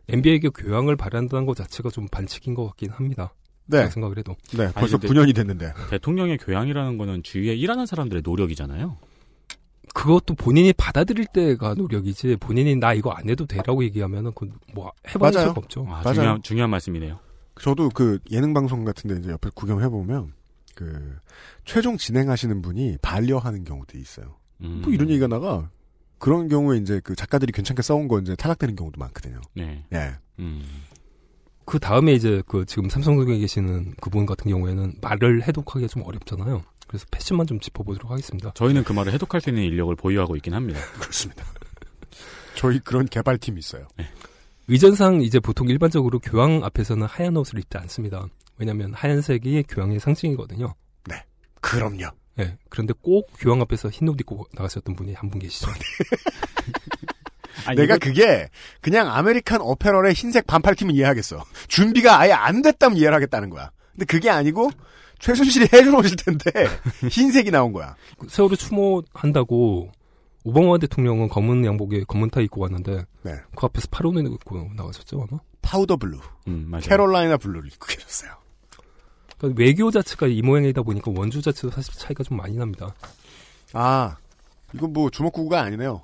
MBA에게 0.08 0.48
교양을 0.48 0.96
바란다는 0.96 1.46
것 1.46 1.56
자체가 1.56 1.90
좀 1.90 2.08
반칙인 2.08 2.54
것 2.54 2.66
같긴 2.66 2.90
합니다. 2.90 3.32
네. 3.66 3.88
생각을 3.88 4.18
해도. 4.18 4.34
네. 4.56 4.72
벌써 4.72 4.98
근데- 4.98 5.14
9년이 5.14 5.36
됐는데. 5.36 5.72
대통령의 5.90 6.38
교양이라는 6.38 6.98
거는 6.98 7.22
주위에 7.22 7.54
일하는 7.54 7.86
사람들의 7.86 8.22
노력이잖아요. 8.24 8.96
그것도 10.04 10.34
본인이 10.34 10.70
받아들일 10.74 11.24
때가 11.24 11.72
노력이지 11.72 12.36
본인이 12.36 12.76
나 12.76 12.92
이거 12.92 13.10
안 13.12 13.30
해도 13.30 13.46
돼라고 13.46 13.82
얘기하면은 13.84 14.32
그뭐 14.34 14.92
해봐야 15.08 15.30
맞아요. 15.32 15.48
수가 15.48 15.60
없죠. 15.60 15.86
아, 15.88 16.02
맞아요. 16.02 16.14
중요한, 16.14 16.42
중요한 16.42 16.70
말씀이네요. 16.70 17.18
저도 17.58 17.88
그 17.88 18.18
예능 18.30 18.52
방송 18.52 18.84
같은데 18.84 19.18
이제 19.18 19.30
옆에 19.30 19.48
구경해 19.54 19.88
보면 19.88 20.34
그 20.74 21.16
최종 21.64 21.96
진행하시는 21.96 22.60
분이 22.60 22.98
반려하는 23.00 23.64
경우도 23.64 23.96
있어요. 23.96 24.36
음, 24.60 24.82
뭐 24.84 24.92
이런 24.92 25.08
얘기가 25.08 25.26
나가 25.26 25.70
그런 26.18 26.48
경우에 26.48 26.76
이제 26.76 27.00
그 27.02 27.16
작가들이 27.16 27.52
괜찮게 27.52 27.80
써온 27.80 28.06
거 28.06 28.18
이제 28.18 28.36
탈락되는 28.36 28.76
경우도 28.76 29.00
많거든요. 29.00 29.40
네. 29.54 29.86
예. 29.94 30.16
음. 30.38 30.62
그 31.64 31.78
다음에 31.78 32.12
이제 32.12 32.42
그 32.46 32.64
지금 32.66 32.88
삼성동에 32.88 33.38
계시는 33.38 33.94
그분 34.00 34.26
같은 34.26 34.50
경우에는 34.50 34.94
말을 35.00 35.42
해독하기가 35.46 35.88
좀 35.88 36.02
어렵잖아요. 36.02 36.62
그래서 36.86 37.06
패션만 37.10 37.46
좀 37.46 37.58
짚어보도록 37.60 38.10
하겠습니다. 38.10 38.52
저희는 38.54 38.84
그 38.84 38.92
말을 38.92 39.12
해독할 39.14 39.40
수 39.40 39.48
있는 39.50 39.62
인력을 39.64 39.94
보유하고 39.96 40.36
있긴 40.36 40.54
합니다. 40.54 40.78
그렇습니다. 41.00 41.44
저희 42.54 42.78
그런 42.80 43.06
개발팀이 43.06 43.58
있어요. 43.58 43.86
의전상 44.68 45.20
이제 45.22 45.40
보통 45.40 45.68
일반적으로 45.68 46.18
교황 46.20 46.62
앞에서는 46.64 47.06
하얀 47.06 47.36
옷을 47.36 47.58
입지 47.58 47.76
않습니다. 47.78 48.26
왜냐하면 48.58 48.92
하얀색이 48.94 49.64
교황의 49.68 49.98
상징이거든요. 50.00 50.74
그럼요. 51.60 52.04
예. 52.38 52.58
그런데 52.68 52.92
꼭 53.00 53.30
교황 53.38 53.60
앞에서 53.62 53.88
흰 53.88 54.06
옷 54.08 54.20
입고 54.20 54.46
나가셨던 54.52 54.94
분이 54.96 55.14
한 55.14 55.30
분 55.30 55.40
계시죠. 55.40 55.66
아니, 57.66 57.76
내가 57.80 57.96
이거- 57.96 58.06
그게 58.06 58.48
그냥 58.80 59.10
American 59.12 59.60
Apparel의 59.60 60.14
흰색 60.14 60.46
반팔 60.46 60.74
티면 60.74 60.94
이해하겠어. 60.94 61.44
준비가 61.68 62.18
아예 62.20 62.32
안 62.32 62.62
됐다면 62.62 62.96
이해를 62.98 63.14
하겠다는 63.14 63.50
거야. 63.50 63.70
근데 63.92 64.04
그게 64.06 64.30
아니고 64.30 64.70
최순실이 65.20 65.68
해준 65.72 65.94
옷일 65.94 66.16
텐데 66.16 66.50
흰색이 67.10 67.50
나온 67.50 67.72
거야. 67.72 67.94
그 68.18 68.28
세월호 68.28 68.56
추모한다고 68.56 69.90
오바마 70.44 70.78
대통령은 70.78 71.28
검은 71.28 71.64
양복에 71.64 72.04
검은 72.06 72.28
타이 72.30 72.44
입고 72.44 72.60
왔는데 72.60 73.04
네. 73.22 73.32
그 73.56 73.66
앞에서 73.66 73.88
옷 74.04 74.16
입고 74.18 74.70
나가셨죠 74.76 75.26
아마? 75.30 75.40
powder 75.62 75.96
blue, 75.96 76.18
음, 76.48 76.66
맞아요. 76.68 76.82
Carolina 76.82 77.38
blue를 77.38 77.70
입고 77.72 77.86
계셨어요. 77.86 78.32
그러니까 79.38 79.62
외교 79.62 79.90
자체가 79.90 80.26
이 80.26 80.42
모양이다 80.42 80.82
보니까 80.82 81.10
원조 81.14 81.40
자체도 81.40 81.70
사실 81.70 81.94
차이가 81.94 82.22
좀 82.22 82.36
많이 82.36 82.54
납니다. 82.56 82.94
아, 83.72 84.16
이건 84.74 84.92
뭐 84.92 85.08
주먹구구가 85.08 85.62
아니네요. 85.62 86.02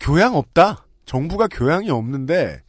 교양 0.00 0.34
없다. 0.36 0.86
정부가 1.04 1.48
교양이 1.48 1.90
없는데 1.90 2.62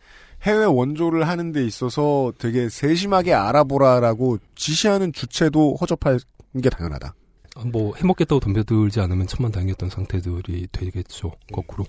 해외 0.44 0.66
원조를 0.66 1.28
하는 1.28 1.52
데 1.52 1.64
있어서 1.66 2.34
되게 2.38 2.68
세심하게 2.70 3.34
알아보라라고 3.34 4.40
지시하는 4.56 5.14
주체도 5.14 5.76
허접할 5.80 6.20
게 6.62 6.70
당연하다. 6.70 7.14
아, 7.56 7.64
뭐 7.66 7.94
해먹겠다고 7.96 8.40
덤벼들지 8.40 9.00
않으면 9.02 9.28
천만 9.28 9.52
다행이었던 9.52 9.90
상태들이 9.90 10.68
되겠죠 10.72 11.32
거꾸로. 11.54 11.86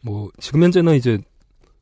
뭐 0.00 0.30
지금 0.40 0.62
현재는 0.64 0.96
이제 0.96 1.18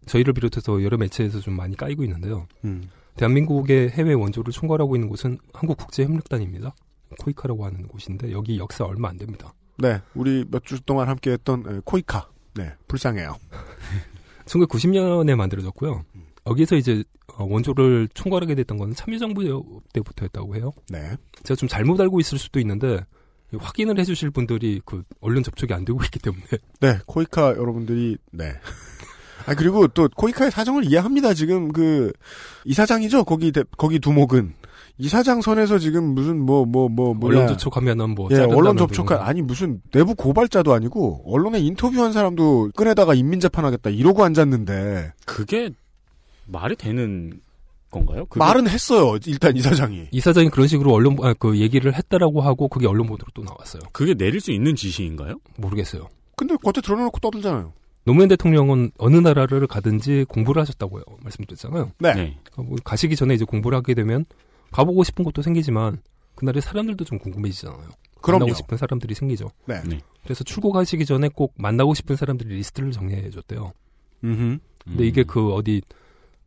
저희를 0.07 0.35
비롯해서 0.35 0.83
여러 0.83 0.97
매체에서 0.99 1.41
좀 1.41 1.57
많이 1.57 1.77
까이고 1.77 2.05
있는데요. 2.05 2.47
음. 2.65 2.91
대한민국의 3.17 3.91
해외 3.91 4.13
원조를 4.13 4.53
총괄하고 4.53 4.97
있는 4.97 5.09
곳은 5.09 5.39
한국국제협력단입니다. 5.53 6.75
코이카라고 7.21 7.65
하는 7.65 7.89
곳인데 7.89 8.33
여기 8.33 8.59
역사 8.59 8.85
얼마 8.85 9.09
안 9.09 9.17
됩니다. 9.17 9.53
네, 9.79 10.01
우리 10.15 10.45
몇 10.51 10.65
주 10.65 10.81
동안 10.83 11.09
함께했던 11.09 11.65
에, 11.69 11.81
코이카. 11.85 12.29
네, 12.55 12.73
불쌍해요. 12.89 13.37
1990년에 14.47 15.35
만들어졌고요. 15.37 16.05
여기서 16.47 16.77
이제 16.77 17.05
어, 17.37 17.45
원조를 17.45 18.09
총괄하게 18.15 18.55
됐던 18.57 18.79
건 18.79 18.95
참여정부 18.95 19.81
때부터였다고 19.93 20.57
해요. 20.57 20.73
네, 20.89 21.13
제가 21.45 21.57
좀 21.57 21.69
잘못 21.69 22.01
알고 22.01 22.19
있을 22.21 22.39
수도 22.39 22.59
있는데 22.61 23.05
확인을 23.57 23.99
해주실 23.99 24.31
분들이 24.31 24.81
그 24.85 25.03
언론 25.21 25.43
접촉이 25.43 25.73
안 25.73 25.85
되고 25.85 26.03
있기 26.05 26.19
때문에 26.19 26.45
네, 26.81 26.99
코이카 27.07 27.51
여러분들이 27.57 28.17
네. 28.33 28.53
아 29.47 29.55
그리고 29.55 29.89
또 29.89 30.09
코이카의 30.17 30.51
사정을 30.51 30.85
이해합니다. 30.85 31.33
지금 31.35 31.73
그 31.73 32.13
이사장이죠. 32.65 33.25
거기 33.25 33.53
대- 33.53 33.65
거기 33.79 33.99
두목은 33.99 34.55
이사장 35.01 35.41
선에서 35.41 35.79
지금 35.79 36.15
무슨 36.15 36.41
뭐 36.41 36.65
뭐 36.67 36.89
뭐 36.89 37.15
뭐 37.15 37.31
언론 37.31 37.47
접촉하면은 37.49 38.11
뭐 38.15 38.29
예, 38.33 38.37
언론 38.41 38.77
등 38.77 38.87
접촉한 38.87 39.19
아니 39.21 39.43
무슨 39.43 39.81
내부 39.93 40.15
고발자도 40.15 40.73
아니고 40.73 41.23
언론에 41.27 41.59
인터뷰한 41.61 42.13
사람도 42.13 42.71
꺼내다가 42.77 43.15
인민 43.15 43.41
재판하겠다 43.41 43.91
이러고 43.91 44.23
앉았는데 44.25 45.13
그게 45.27 45.71
말이 46.47 46.77
되는 46.77 47.41
건가요? 47.91 48.25
그게- 48.27 48.39
말은 48.39 48.69
했어요. 48.69 49.19
일단 49.27 49.57
이사장이 49.57 50.09
이사장이 50.13 50.51
그런 50.51 50.69
식으로 50.69 50.93
언론 50.93 51.17
아, 51.23 51.35
그 51.35 51.59
얘기를 51.59 51.95
했다라고 51.95 52.41
하고 52.41 52.69
그게 52.69 52.87
언론 52.87 53.07
보도로 53.07 53.29
또 53.35 53.43
나왔어요. 53.43 53.83
그게 53.93 54.15
내릴 54.15 54.41
수 54.41 54.53
있는 54.53 54.77
지시인가요? 54.77 55.37
모르겠어요. 55.57 56.09
근데 56.37 56.55
겉에 56.57 56.81
드러내놓고 56.83 57.19
떠들잖아요. 57.21 57.73
노무현 58.05 58.29
대통령은 58.29 58.93
어느 58.99 59.17
나라를 59.17 59.67
가든지 59.67 60.25
공부를 60.29 60.63
하셨다고요. 60.63 61.03
말씀드렸잖아요. 61.23 61.91
네. 61.99 62.39
어, 62.57 62.63
뭐 62.63 62.77
가시기 62.83 63.15
전에 63.17 63.35
이제 63.35 63.45
공부를 63.45 63.77
하게 63.77 63.95
되면 63.95 64.25
가보고 64.71 65.05
싶은 65.05 65.25
곳도 65.25 65.43
생기지만 65.43 66.03
그날의 66.35 66.63
사람들도 66.63 67.05
좀 67.05 67.19
궁금해지잖아요. 67.19 67.89
그럼요. 68.21 68.41
만나고 68.41 68.57
싶은 68.57 68.77
사람들이 68.77 69.15
생기죠. 69.15 69.51
네. 69.67 69.83
네. 69.85 70.01
그래서 70.23 70.45
출국하시기 70.45 71.05
전에 71.07 71.29
꼭 71.29 71.55
만나고 71.57 71.95
싶은 71.95 72.17
사람들이 72.17 72.55
리스트를 72.55 72.93
정리해줬대요. 72.93 73.73
음흠. 74.25 74.59
근데 74.85 75.07
이게 75.07 75.23
그 75.23 75.53
어디 75.53 75.83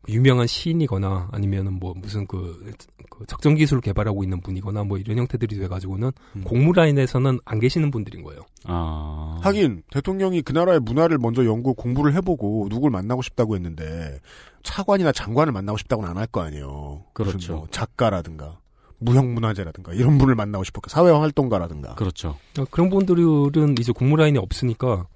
유명한 0.08 0.46
시인이거나 0.46 1.28
아니면은 1.32 1.74
뭐 1.74 1.94
무슨 1.96 2.26
그, 2.26 2.72
그 3.10 3.26
적정 3.26 3.54
기술을 3.54 3.80
개발하고 3.80 4.22
있는 4.22 4.40
분이거나 4.40 4.84
뭐 4.84 4.98
이런 4.98 5.18
형태들이 5.18 5.58
돼가지고는 5.58 6.12
음. 6.36 6.44
공무 6.44 6.72
라인에서는 6.72 7.38
안 7.44 7.60
계시는 7.60 7.90
분들인 7.90 8.22
거예요. 8.22 8.42
아. 8.64 9.38
하긴 9.42 9.82
대통령이 9.90 10.42
그 10.42 10.52
나라의 10.52 10.80
문화를 10.80 11.18
먼저 11.18 11.44
연구 11.44 11.74
공부를 11.74 12.14
해보고 12.14 12.68
누굴 12.70 12.90
만나고 12.90 13.22
싶다고 13.22 13.54
했는데 13.54 14.18
차관이나 14.62 15.12
장관을 15.12 15.52
만나고 15.52 15.78
싶다고는 15.78 16.10
안 16.10 16.16
할 16.16 16.26
거 16.26 16.40
아니에요. 16.42 17.04
그렇죠. 17.12 17.54
뭐 17.56 17.66
작가라든가 17.70 18.58
무형문화재라든가 18.98 19.92
이런 19.92 20.16
분을 20.18 20.34
만나고 20.34 20.64
싶었고 20.64 20.88
사회활동가라든가. 20.88 21.94
그렇죠. 21.96 22.36
어, 22.58 22.64
그런 22.70 22.88
분들은 22.90 23.76
이제 23.78 23.92
공무 23.92 24.16
라인이 24.16 24.38
없으니까 24.38 25.06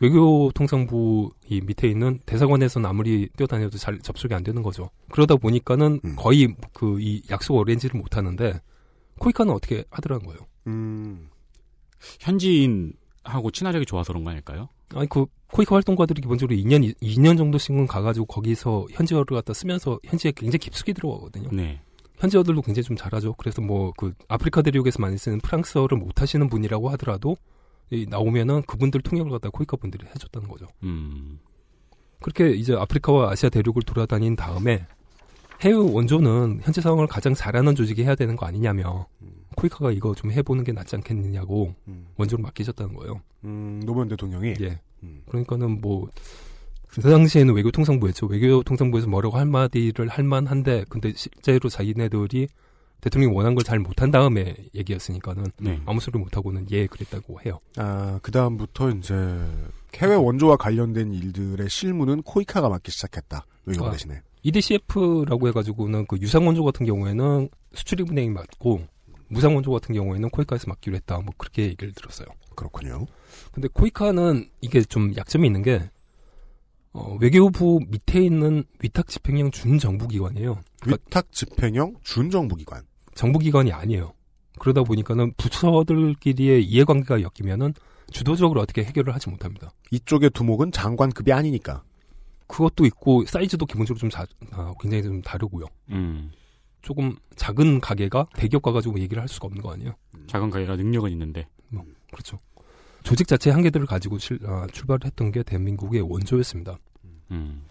외교통상부 0.00 1.30
이 1.48 1.60
밑에 1.60 1.88
있는 1.88 2.18
대사관에서는 2.26 2.88
아무리 2.88 3.28
뛰어다녀도 3.36 3.78
잘 3.78 3.98
접촉이 4.00 4.34
안 4.34 4.42
되는 4.42 4.62
거죠. 4.62 4.90
그러다 5.10 5.36
보니까는 5.36 6.00
음. 6.04 6.16
거의 6.16 6.54
그 6.72 6.98
이 7.00 7.22
약속 7.30 7.56
어렌지를 7.56 7.98
못 8.00 8.16
하는데 8.16 8.60
코이카는 9.18 9.52
어떻게 9.52 9.84
하더라는 9.90 10.26
거예요. 10.26 10.40
음, 10.66 11.28
현지인하고 12.20 13.50
친화력이 13.52 13.86
좋아서 13.86 14.12
그런 14.12 14.24
거 14.24 14.30
아닐까요? 14.30 14.68
아니 14.94 15.08
그 15.08 15.26
코이카 15.52 15.74
활동가들이 15.76 16.20
기본적으로 16.22 16.56
2년 16.56 16.94
2년 17.00 17.36
정도씩은 17.36 17.86
가가지고 17.86 18.26
거기서 18.26 18.86
현지어를 18.92 19.26
갖다 19.36 19.52
쓰면서 19.52 19.98
현지에 20.04 20.32
굉장히 20.34 20.58
깊숙이 20.58 20.92
들어가거든요. 20.94 21.48
네. 21.52 21.80
현지어들도 22.18 22.62
굉장히 22.62 22.84
좀 22.84 22.96
잘하죠. 22.96 23.34
그래서 23.34 23.60
뭐 23.62 23.92
그 23.96 24.12
아프리카 24.28 24.62
대륙에서 24.62 24.98
많이 25.00 25.16
쓰는 25.18 25.38
프랑스어를 25.40 25.98
못 25.98 26.20
하시는 26.20 26.48
분이라고 26.48 26.88
하더라도 26.90 27.32
이 27.32 27.36
나오면은 28.08 28.62
그분들 28.62 29.02
통역을 29.02 29.30
갖다 29.32 29.50
코이카 29.50 29.76
분들이 29.76 30.06
해줬다는 30.06 30.48
거죠. 30.48 30.66
음. 30.82 31.38
그렇게 32.20 32.50
이제 32.50 32.74
아프리카와 32.74 33.30
아시아 33.30 33.48
대륙을 33.50 33.82
돌아다닌 33.82 34.36
다음에 34.36 34.86
해외 35.62 35.74
원조는 35.74 36.60
현재 36.62 36.80
상황을 36.80 37.06
가장 37.06 37.34
잘하는 37.34 37.74
조직이 37.74 38.04
해야 38.04 38.14
되는 38.14 38.36
거 38.36 38.46
아니냐며 38.46 39.06
코이카가 39.56 39.92
이거 39.92 40.14
좀 40.14 40.30
해보는 40.30 40.64
게 40.64 40.72
낫지 40.72 40.96
않겠느냐고 40.96 41.74
음, 41.88 42.06
원조를 42.16 42.42
맡기셨다는 42.42 42.94
거예요. 42.94 43.20
음, 43.44 43.82
노무현 43.84 44.08
대통령이 44.08 44.54
예. 44.60 44.80
그러니까는 45.26 45.80
뭐, 45.80 46.08
그 46.88 47.00
당시에는 47.00 47.54
외교통상부였죠. 47.54 48.26
외교통상부에서 48.26 49.08
뭐라고 49.08 49.38
한마디를 49.38 50.08
할 50.08 50.24
만한데, 50.24 50.84
근데 50.88 51.12
실제로 51.14 51.68
자기네들이 51.68 52.48
대통령이 53.00 53.34
원한 53.34 53.54
걸 53.54 53.64
잘 53.64 53.78
못한 53.78 54.10
다음에 54.10 54.56
얘기였으니까는 54.74 55.44
네. 55.60 55.80
아무 55.86 56.00
소리 56.00 56.18
못하고는 56.18 56.66
예, 56.70 56.86
그랬다고 56.86 57.40
해요. 57.42 57.60
아, 57.76 58.18
그 58.22 58.32
다음부터 58.32 58.90
이제 58.90 59.14
해외 59.96 60.14
원조와 60.14 60.56
관련된 60.56 61.12
일들의 61.12 61.68
실무는 61.68 62.22
코이카가 62.22 62.68
맡기 62.68 62.90
시작했다. 62.90 63.46
외교 63.66 63.86
아. 63.86 63.90
대신에. 63.90 64.22
EDCF라고 64.42 65.48
해가지고는 65.48 66.06
그 66.06 66.16
유상 66.20 66.46
원조 66.46 66.64
같은 66.64 66.86
경우에는 66.86 67.48
수출입은행이 67.74 68.30
맡고 68.30 68.80
무상 69.28 69.54
원조 69.54 69.70
같은 69.70 69.94
경우에는 69.94 70.28
코이카에서 70.30 70.64
맡기로 70.68 70.96
했다. 70.96 71.20
뭐 71.20 71.32
그렇게 71.36 71.64
얘기를 71.64 71.92
들었어요. 71.92 72.26
그렇군요. 72.56 73.06
근데 73.52 73.68
코이카는 73.68 74.48
이게 74.62 74.82
좀 74.82 75.14
약점이 75.16 75.46
있는 75.46 75.62
게 75.62 75.88
어, 76.92 77.16
외교부 77.20 77.80
밑에 77.88 78.20
있는 78.20 78.64
위탁 78.82 79.06
집행형 79.06 79.52
준정부기관이에요. 79.52 80.60
그러니까 80.80 81.04
위탁 81.06 81.30
집행형 81.32 81.94
준정부기관. 82.02 82.82
정부기관이 83.20 83.70
아니에요. 83.70 84.14
그러다 84.58 84.82
보니까는 84.82 85.34
부처들끼리의 85.36 86.64
이해관계가 86.64 87.20
엮이면은 87.20 87.74
주도적으로 88.10 88.62
어떻게 88.62 88.82
해결을 88.82 89.14
하지 89.14 89.28
못합니다. 89.28 89.72
이쪽의 89.90 90.30
두목은 90.30 90.72
장관급이 90.72 91.30
아니니까. 91.30 91.82
그것도 92.46 92.86
있고 92.86 93.24
사이즈도 93.26 93.66
기본적으로 93.66 94.00
좀 94.00 94.08
자, 94.08 94.24
아, 94.52 94.72
굉장히 94.80 95.02
좀 95.02 95.20
다르고요. 95.20 95.66
음. 95.90 96.32
조금 96.80 97.14
작은 97.36 97.80
가게가 97.80 98.26
대기업 98.34 98.62
가가지고 98.62 98.98
얘기를 99.00 99.20
할 99.20 99.28
수가 99.28 99.46
없는 99.46 99.62
거 99.62 99.70
아니에요? 99.72 99.92
작은 100.26 100.48
가게가 100.48 100.76
능력은 100.76 101.10
있는데. 101.10 101.46
뭐 101.68 101.84
그렇죠. 102.10 102.38
조직 103.02 103.28
자체의 103.28 103.52
한계들을 103.52 103.86
가지고 103.86 104.18
실, 104.18 104.40
아, 104.46 104.66
출발을 104.72 105.04
했던 105.04 105.30
게 105.30 105.42
대한민국의 105.42 106.00
원조였습니다. 106.00 106.78
음. 107.30 107.64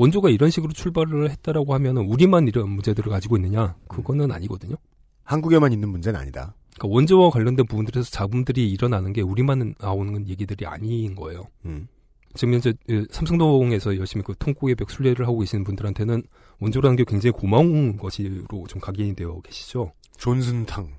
원조가 0.00 0.30
이런 0.30 0.48
식으로 0.48 0.72
출발을 0.72 1.28
했다라고 1.30 1.74
하면은 1.74 2.06
우리만 2.06 2.48
이런 2.48 2.70
문제들을 2.70 3.10
가지고 3.10 3.36
있느냐? 3.36 3.76
그거는 3.86 4.32
아니거든요. 4.32 4.76
한국에만 5.24 5.74
있는 5.74 5.90
문제는 5.90 6.18
아니다. 6.18 6.54
그러니까 6.78 6.94
원조와 6.94 7.28
관련된 7.28 7.66
부분들에서 7.66 8.10
잡음들이 8.10 8.70
일어나는 8.70 9.12
게 9.12 9.20
우리만 9.20 9.74
나오는 9.78 10.26
얘기들이 10.26 10.64
아닌 10.64 11.14
거예요. 11.14 11.42
음. 11.66 11.86
지금 12.32 12.54
현재 12.54 12.72
예, 12.88 13.04
삼성동에서 13.10 13.98
열심히 13.98 14.24
그 14.24 14.34
통곡의 14.38 14.76
벽 14.76 14.90
순례를 14.90 15.26
하고 15.26 15.40
계시는 15.40 15.64
분들한테는 15.64 16.22
원조라는 16.60 16.96
게 16.96 17.04
굉장히 17.06 17.32
고마운 17.32 17.98
것으로 17.98 18.66
좀 18.68 18.80
각인이 18.80 19.14
되어 19.14 19.38
계시죠. 19.42 19.92
존슨탕. 20.16 20.94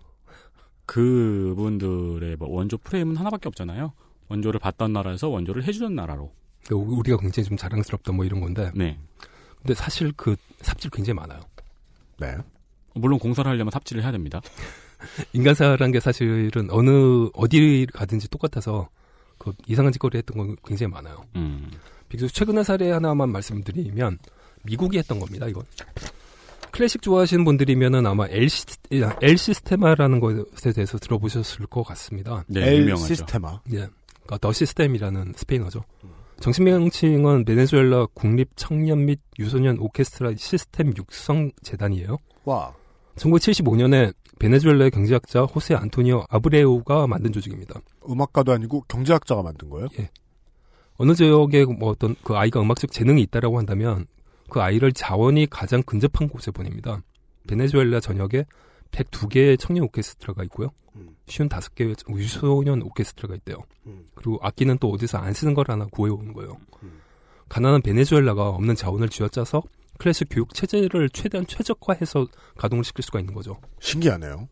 그분들의 0.86 2.36
뭐 2.36 2.50
원조 2.52 2.78
프레임은 2.78 3.16
하나밖에 3.16 3.48
없잖아요. 3.48 3.94
원조를 4.30 4.60
받던 4.60 4.94
나라에서 4.94 5.28
원조를 5.28 5.64
해주는 5.64 5.96
나라로. 5.96 6.32
그러니까 6.66 6.92
우리가 6.92 7.18
굉장히 7.18 7.48
좀 7.48 7.58
자랑스럽다 7.58 8.12
뭐 8.12 8.26
이런 8.26 8.42
건데. 8.42 8.72
네. 8.74 8.98
근데 9.60 9.74
사실 9.74 10.12
그 10.16 10.36
삽질 10.62 10.92
굉장히 10.92 11.16
많아요. 11.16 11.42
네. 12.20 12.38
물론 12.94 13.20
공사를 13.20 13.50
하려면 13.50 13.72
삽질을 13.72 14.04
해야 14.04 14.12
됩니다. 14.12 14.42
인간사라는 15.34 15.92
게 15.92 16.00
사실은 16.00 16.70
어느 16.70 17.30
어디 17.34 17.88
가든지 17.92 18.30
똑같아서 18.30 18.90
그 19.38 19.54
이상한 19.68 19.92
짓거리 19.92 20.18
했던 20.18 20.38
건 20.38 20.56
굉장히 20.66 20.92
많아요. 20.92 21.26
음. 21.36 21.72
비교적 22.10 22.34
최근의 22.34 22.64
사례 22.64 22.92
하나만 22.92 23.30
말씀드리면 23.30 24.20
미국이 24.64 24.98
했던 24.98 25.20
겁니다. 25.20 25.48
이건 25.48 25.64
클래식 26.72 27.02
좋아하시는 27.02 27.44
분들이면은 27.44 28.06
아마 28.06 28.28
L, 28.28 28.50
시, 28.50 28.66
L 28.92 29.38
시스테마라는 29.38 30.20
것에 30.20 30.72
대해서 30.74 30.98
들어보셨을 30.98 31.66
것 31.68 31.84
같습니다. 31.84 32.44
네, 32.48 32.68
L 32.68 32.82
유명하죠. 32.84 33.08
시스테마. 33.08 33.62
예, 33.72 33.88
그러니까 34.24 34.38
더 34.40 34.54
시스템이라는 34.54 35.34
스페인어죠. 35.36 35.84
정식 36.42 36.64
명칭은 36.64 37.46
베네수엘라 37.46 38.08
국립 38.16 38.50
청년 38.56 39.06
및 39.06 39.20
유소년 39.38 39.78
오케스트라 39.80 40.32
시스템 40.36 40.92
육성 40.98 41.52
재단이에요. 41.62 42.18
와. 42.46 42.74
1975년에 43.16 44.12
베네수엘라의 44.40 44.90
경제학자 44.90 45.44
호세 45.44 45.76
안토니오 45.76 46.26
아브레우가 46.30 47.06
만든 47.06 47.32
조직입니다. 47.32 47.80
음악가도 48.10 48.54
아니고 48.54 48.82
경제학자가 48.88 49.44
만든 49.44 49.70
거예요? 49.70 49.88
어느 50.98 51.14
지역에 51.14 51.64
뭐 51.66 51.92
어떤 51.92 52.16
그 52.24 52.34
아이가 52.36 52.60
음악적 52.60 52.92
재능이 52.92 53.22
있다라고 53.22 53.60
한다면 53.60 54.08
그 54.50 54.62
아이를 54.62 54.94
자원이 54.94 55.46
가장 55.48 55.84
근접한 55.84 56.28
곳에 56.28 56.50
보냅니다. 56.50 57.04
베네수엘라 57.48 58.00
전역에 58.00 58.46
102개의 58.92 59.60
청년 59.60 59.86
오케스트라가 59.86 60.44
있고요. 60.46 60.70
음. 60.96 61.16
55개의 61.28 61.96
유소년 62.18 62.82
오케스트라가 62.82 63.36
있대요. 63.36 63.58
음. 63.88 64.06
그리고 64.16 64.40
악기는 64.42 64.78
또 64.80 64.90
어디서 64.92 65.18
안 65.18 65.34
쓰는 65.34 65.54
걸 65.54 65.66
하나 65.68 65.86
구해오는 65.86 66.34
거예요. 66.34 66.58
음. 66.84 67.02
가난한 67.50 67.82
베네수엘라가 67.82 68.50
없는 68.50 68.76
자원을 68.76 69.10
쥐어짜서 69.10 69.62
클래식 69.98 70.30
교육 70.32 70.54
체제를 70.54 71.10
최대한 71.10 71.46
최적화해서 71.46 72.28
가동을 72.58 72.84
시킬 72.84 73.04
수가 73.04 73.20
있는 73.20 73.34
거죠. 73.34 73.60
신기하네요. 73.80 74.48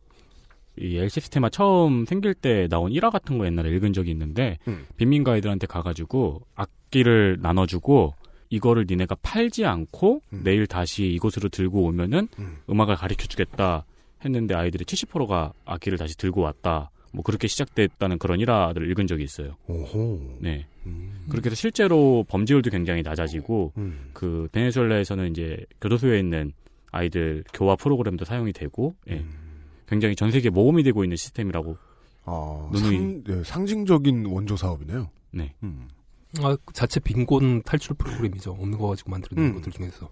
이 0.78 0.98
L 0.98 1.10
시스테마 1.10 1.50
처음 1.50 2.06
생길 2.06 2.34
때 2.34 2.68
나온 2.70 2.92
일화 2.92 3.10
같은 3.10 3.38
거 3.38 3.46
옛날에 3.46 3.70
읽은 3.72 3.94
적이 3.94 4.12
있는데 4.12 4.58
음. 4.68 4.86
빈민가 4.98 5.34
아이들한테 5.34 5.68
가가지고 5.68 6.42
악기를 6.56 7.40
나눠주고 7.42 8.14
이거를 8.50 8.86
니네가 8.88 9.16
팔지 9.22 9.66
않고 9.66 10.22
음. 10.34 10.42
내일 10.44 10.68
다시 10.68 11.06
이곳으로 11.08 11.50
들고 11.50 11.84
오면은 11.84 12.28
음. 12.40 12.58
음악을 12.70 12.96
가르쳐주겠다 12.96 13.86
했는데 14.24 14.56
아이들의 14.56 14.86
70%가 14.86 15.54
악기를 15.66 15.98
다시 15.98 16.18
들고 16.18 16.42
왔다. 16.42 16.92
뭐 17.12 17.24
그렇게 17.24 17.48
시작됐다는 17.48 18.20
그런 18.20 18.40
일화들을 18.40 18.90
읽은 18.92 19.08
적이 19.08 19.24
있어요. 19.24 19.56
오호. 19.68 20.38
네. 20.40 20.68
음. 20.86 21.26
그렇게 21.30 21.48
해서 21.48 21.56
실제로 21.56 22.24
범죄율도 22.28 22.70
굉장히 22.70 23.02
낮아지고 23.02 23.74
음. 23.78 24.10
그 24.14 24.48
베네수엘라에서는 24.52 25.32
이제 25.32 25.66
교도소에 25.82 26.20
있는 26.20 26.54
아이들 26.92 27.44
교화 27.54 27.76
프로그램도 27.76 28.26
사용이 28.26 28.54
되고 28.54 28.96
예. 29.10 29.16
음. 29.20 29.32
굉장히 29.88 30.16
전 30.16 30.32
세계 30.32 30.50
모험이 30.50 30.84
되고 30.84 31.04
있는 31.04 31.18
시스템이라고 31.18 31.78
아, 32.26 32.70
누누이. 32.72 32.98
상, 32.98 33.24
네, 33.24 33.44
상징적인 33.44 34.26
원조 34.28 34.56
사업이네요. 34.56 35.10
네. 35.32 35.54
음. 35.64 35.88
아, 36.42 36.56
그 36.64 36.74
자체 36.74 37.00
빈곤 37.00 37.64
탈출 37.64 37.96
프로그램이죠. 37.96 38.52
없는 38.52 38.78
거 38.78 38.88
가지고 38.90 39.12
만드는 39.12 39.44
음. 39.44 39.54
것들 39.56 39.72
중에서. 39.72 40.10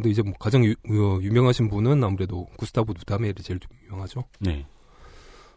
근데 0.00 0.08
이제 0.08 0.22
뭐 0.22 0.32
가장 0.38 0.64
유, 0.64 0.74
명하신 0.86 1.68
분은 1.68 2.02
아무래도 2.02 2.46
구스타브 2.56 2.94
누다메르이 2.96 3.42
제일 3.42 3.60
유명하죠. 3.84 4.24
네. 4.38 4.66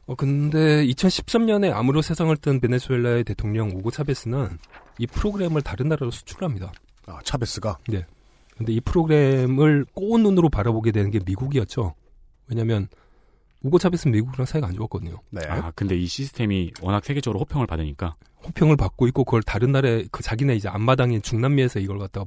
어, 0.05 0.15
근데 0.15 0.85
2013년에 0.85 1.71
암으로 1.71 2.01
세상을 2.01 2.35
뜬 2.37 2.59
베네수엘라의 2.59 3.23
대통령 3.23 3.69
우고 3.69 3.89
차베스는 3.89 4.57
이 4.99 5.07
프로그램을 5.07 5.61
다른 5.61 5.87
나라로 5.87 6.11
수출합니다. 6.11 6.73
아, 7.05 7.19
차베스가 7.23 7.77
근데 8.57 8.73
이 8.73 8.81
프로그램을 8.81 9.85
꼬운 9.93 10.23
눈으로 10.23 10.49
바라보게 10.49 10.91
되는 10.91 11.09
게 11.09 11.19
미국이었죠. 11.25 11.95
왜냐면 12.49 12.89
우고 13.61 13.79
차베스는 13.79 14.11
미국이랑 14.11 14.45
사이가 14.45 14.67
안 14.67 14.73
좋았거든요. 14.73 15.21
네. 15.29 15.39
아 15.47 15.71
근데 15.71 15.95
이 15.95 16.05
시스템이 16.05 16.73
워낙 16.81 17.05
세계적으로 17.05 17.39
호평을 17.39 17.65
받으니까 17.65 18.15
호평을 18.45 18.75
받고 18.75 19.07
있고 19.07 19.23
그걸 19.23 19.41
다른 19.41 19.71
나라에 19.71 20.03
그 20.11 20.21
자기네 20.21 20.55
이제 20.57 20.67
앞마당인 20.67 21.21
중남미에서 21.21 21.79
이걸 21.79 21.97
갖다 21.97 22.25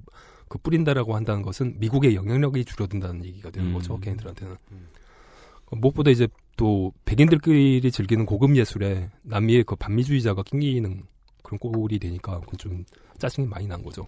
그 0.48 0.58
뿌린다라고 0.58 1.14
한다는 1.16 1.42
것은 1.42 1.76
미국의 1.78 2.14
영향력이 2.14 2.64
줄어든다는 2.64 3.24
얘기가 3.24 3.50
되는 3.50 3.70
음. 3.70 3.74
거죠 3.74 3.98
걔네들한테는 3.98 4.56
음. 4.72 4.86
어, 5.66 5.76
무엇보다 5.76 6.10
이제 6.10 6.28
또 6.56 6.92
백인들끼리 7.04 7.90
즐기는 7.90 8.24
고급 8.24 8.56
예술에 8.56 9.10
남미의 9.22 9.64
그 9.64 9.76
반미주의자가 9.76 10.42
낑기는 10.42 11.02
그런 11.42 11.58
꼴이 11.58 11.98
되니까 11.98 12.40
그건 12.40 12.58
좀 12.58 12.84
짜증이 13.18 13.46
많이 13.46 13.66
난 13.66 13.82
거죠. 13.82 14.06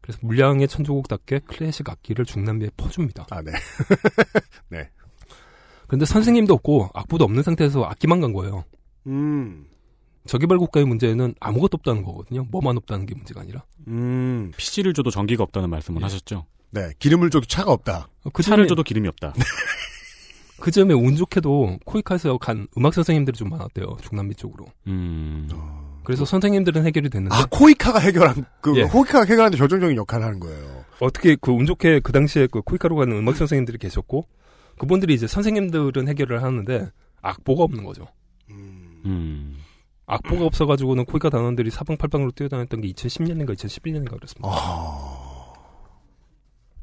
그래서 0.00 0.18
물량의 0.22 0.68
천조국답게 0.68 1.40
클래식 1.40 1.88
악기를 1.88 2.24
중남미에 2.24 2.70
퍼줍니다. 2.76 3.26
아, 3.30 3.42
네. 3.42 3.52
네. 4.70 4.90
그런데 5.86 6.04
선생님도 6.04 6.54
없고 6.54 6.90
악보도 6.94 7.24
없는 7.24 7.42
상태에서 7.42 7.84
악기만 7.84 8.20
간 8.20 8.32
거예요. 8.32 8.64
음. 9.06 9.66
저개발 10.26 10.58
국가의 10.58 10.86
문제는 10.86 11.34
아무것도 11.40 11.76
없다는 11.78 12.02
거거든요. 12.02 12.44
뭐만 12.50 12.76
없다는 12.76 13.06
게 13.06 13.14
문제가 13.14 13.40
아니라. 13.40 13.64
음. 13.86 14.52
PC를 14.56 14.92
줘도 14.94 15.10
전기가 15.10 15.42
없다는 15.44 15.70
말씀을 15.70 16.00
예. 16.02 16.04
하셨죠. 16.04 16.44
네. 16.70 16.90
기름을 16.98 17.30
줘도 17.30 17.46
차가 17.46 17.72
없다. 17.72 18.08
그 18.32 18.42
차를 18.42 18.64
점에- 18.64 18.68
줘도 18.68 18.82
기름이 18.82 19.08
없다. 19.08 19.32
그 20.60 20.70
점에 20.70 20.92
운 20.92 21.14
좋게도 21.16 21.78
코이카에서 21.84 22.36
간 22.38 22.66
음악 22.76 22.92
선생님들이 22.92 23.36
좀 23.38 23.48
많았대요. 23.48 23.96
중남미 24.02 24.34
쪽으로. 24.34 24.66
음. 24.88 25.48
그래서 26.02 26.24
선생님들은 26.24 26.84
해결이 26.86 27.10
됐는데 27.10 27.34
아, 27.36 27.46
코이카가 27.50 27.98
해결한, 28.00 28.44
그, 28.60 28.76
예. 28.76 28.84
코이카가 28.84 29.20
해결하는데 29.24 29.56
결정적인 29.58 29.96
역할을 29.96 30.24
하는 30.26 30.40
거예요. 30.40 30.84
어떻게 31.00 31.36
그 31.36 31.52
운 31.52 31.64
좋게 31.64 32.00
그 32.00 32.12
당시에 32.12 32.48
그 32.50 32.60
코이카로 32.62 32.96
가는 32.96 33.16
음악 33.16 33.36
선생님들이 33.36 33.78
계셨고 33.78 34.26
그분들이 34.78 35.14
이제 35.14 35.26
선생님들은 35.26 36.08
해결을 36.08 36.42
하는데 36.42 36.90
악보가 37.22 37.62
없는 37.64 37.84
거죠. 37.84 38.06
음. 38.50 39.47
음. 40.08 40.14
악보가 40.14 40.46
없어가지고는 40.46 41.04
코이카 41.04 41.30
단원들이 41.30 41.70
사방팔방으로 41.70 42.32
뛰어다녔던 42.32 42.80
게 42.80 42.92
2010년인가 42.92 43.54
2011년인가 43.54 44.10
그랬습니다. 44.10 44.48
아. 44.50 45.28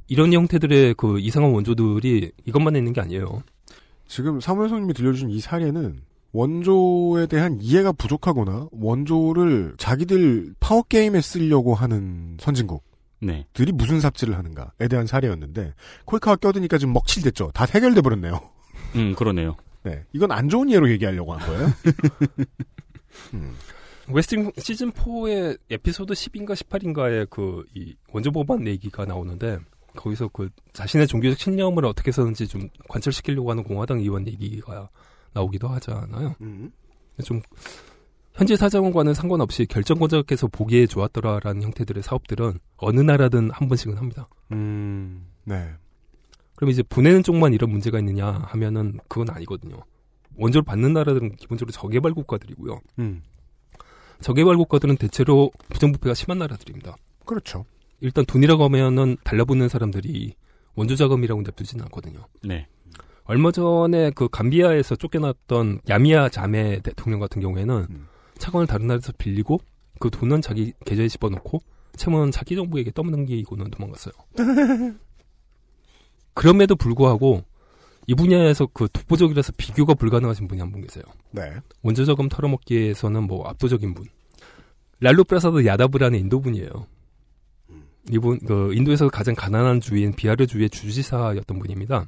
이런 0.08 0.32
형태들의 0.32 0.94
그 0.96 1.20
이상한 1.20 1.52
원조들이 1.52 2.32
이것만 2.46 2.76
있는 2.76 2.94
게 2.94 3.02
아니에요. 3.02 3.42
지금 4.08 4.40
사무엘 4.40 4.70
선님이 4.70 4.94
들려주신 4.94 5.32
이 5.32 5.40
사례는 5.40 6.02
원조에 6.32 7.28
대한 7.28 7.58
이해가 7.60 7.94
부족하거나 7.94 8.68
원조를 8.72 9.76
자기들 9.78 10.54
파워게임에 10.60 11.22
쓰려고 11.22 11.74
하는 11.74 12.38
선진국. 12.40 12.84
네. 13.22 13.48
들이 13.54 13.72
무슨 13.72 14.00
삽질을 14.00 14.38
하는가에 14.38 14.88
대한 14.90 15.08
사례였는데 15.08 15.74
코이카가 16.06 16.36
껴드니까 16.36 16.78
지금 16.78 16.94
먹칠됐죠. 16.94 17.52
다 17.54 17.66
해결돼 17.66 18.02
버렸네요. 18.02 18.40
음, 18.96 19.16
그러네요. 19.16 19.56
네, 19.84 20.04
이건 20.14 20.32
안 20.32 20.50
좋은 20.50 20.70
예로 20.70 20.90
얘기하려고 20.92 21.34
한 21.34 21.48
거예요. 21.48 21.70
West 24.08 24.30
Wing 24.30 24.52
시즌 24.58 24.92
4의 24.92 25.58
에피소드 25.70 26.14
10인가 26.14 26.52
18인가에 26.54 27.30
그 27.30 27.64
이 27.76 27.96
원조 28.12 28.32
법안 28.32 28.66
얘기가 28.68 29.06
나오는데 29.06 29.58
거기서 29.96 30.28
그 30.30 30.50
자신의 30.74 31.08
종교적 31.08 31.40
신념을 31.40 31.86
어떻게 31.86 32.10
해서든지 32.10 32.48
좀 32.48 32.70
관철시키려고 32.88 33.50
하는 33.50 33.64
공화당 33.64 34.00
의원 34.00 34.28
얘기가 34.28 34.90
나오기도 35.34 35.68
하잖아요. 35.70 36.36
음. 36.42 36.72
좀 37.24 37.42
현재 38.34 38.56
사정과는 38.58 39.14
상관없이 39.14 39.66
결정권자께서 39.66 40.48
보기에 40.48 40.86
좋았더라라는 40.88 41.64
형태들의 41.64 42.04
사업들은 42.04 42.60
어느 42.78 43.00
나라든 43.00 43.50
한 43.52 43.70
번씩은 43.70 43.98
합니다. 43.98 44.28
음, 44.52 45.28
네. 45.46 45.70
그럼 46.56 46.70
이제 46.72 46.84
보내는 46.84 47.24
쪽만 47.24 47.54
이런 47.54 47.70
문제가 47.70 48.00
있느냐 48.00 48.28
하면은 48.28 49.00
그건 49.08 49.30
아니거든요. 49.30 49.78
원조를 50.38 50.64
받는 50.64 50.94
나라들은 50.94 51.36
기본적으로 51.36 51.72
저개발 51.72 52.14
국가들이고요. 52.14 52.80
음. 53.00 53.24
저개발 54.22 54.58
국가들은 54.58 54.98
대체로 54.98 55.52
부정부패가 55.70 56.14
심한 56.14 56.40
나라들입니다. 56.40 56.96
그렇죠. 57.26 57.66
일단 58.02 58.26
돈이라고 58.26 58.64
하면은 58.66 59.18
달라붙는 59.24 59.70
사람들이 59.70 60.36
원조 60.76 60.96
자금이라고 60.96 61.42
냅두지는 61.42 61.86
않거든요. 61.86 62.28
네. 62.44 62.68
얼마 63.24 63.52
전에 63.52 64.12
그 64.12 64.28
감비아에서 64.28 64.96
쫓겨났던 64.96 65.82
야미야 65.90 66.30
자메 66.30 66.80
대통령 66.82 67.20
같은 67.20 67.42
경우에는 67.42 67.88
음. 67.90 68.08
차관을 68.38 68.68
다른 68.68 68.88
나라에서 68.88 69.14
빌리고 69.18 69.60
그 70.00 70.10
돈은 70.10 70.42
자기 70.42 70.74
계좌에 70.86 71.08
집어넣고 71.08 71.60
채무는 71.96 72.32
자기 72.32 72.56
정부에게 72.56 72.92
떠넘기고는 72.92 73.72
도망갔어요. 73.72 74.14
그럼에도 76.34 76.76
불구하고 76.76 77.44
이 78.08 78.14
분야에서 78.16 78.68
그 78.74 78.88
독보적이라서 78.92 79.54
비교가 79.58 79.94
불가능하신 79.94 80.48
분이 80.48 80.60
한 80.62 80.72
분 80.72 80.82
계세요. 80.82 81.04
네. 81.32 81.52
원조 81.82 82.06
자금 82.06 82.30
털어먹기에서는 82.30 83.24
뭐 83.24 83.48
압도적인 83.48 83.94
분. 83.94 84.06
랄루 85.00 85.24
프라사드 85.26 85.66
야다브라는 85.66 86.20
인도 86.20 86.40
분이에요. 86.42 86.70
이분 88.12 88.40
그 88.40 88.74
인도에서 88.74 89.10
가장 89.10 89.34
가난한 89.36 89.82
주인 89.82 90.14
비하르 90.14 90.46
주의 90.46 90.70
주지사였던 90.70 91.58
분입니다. 91.60 92.08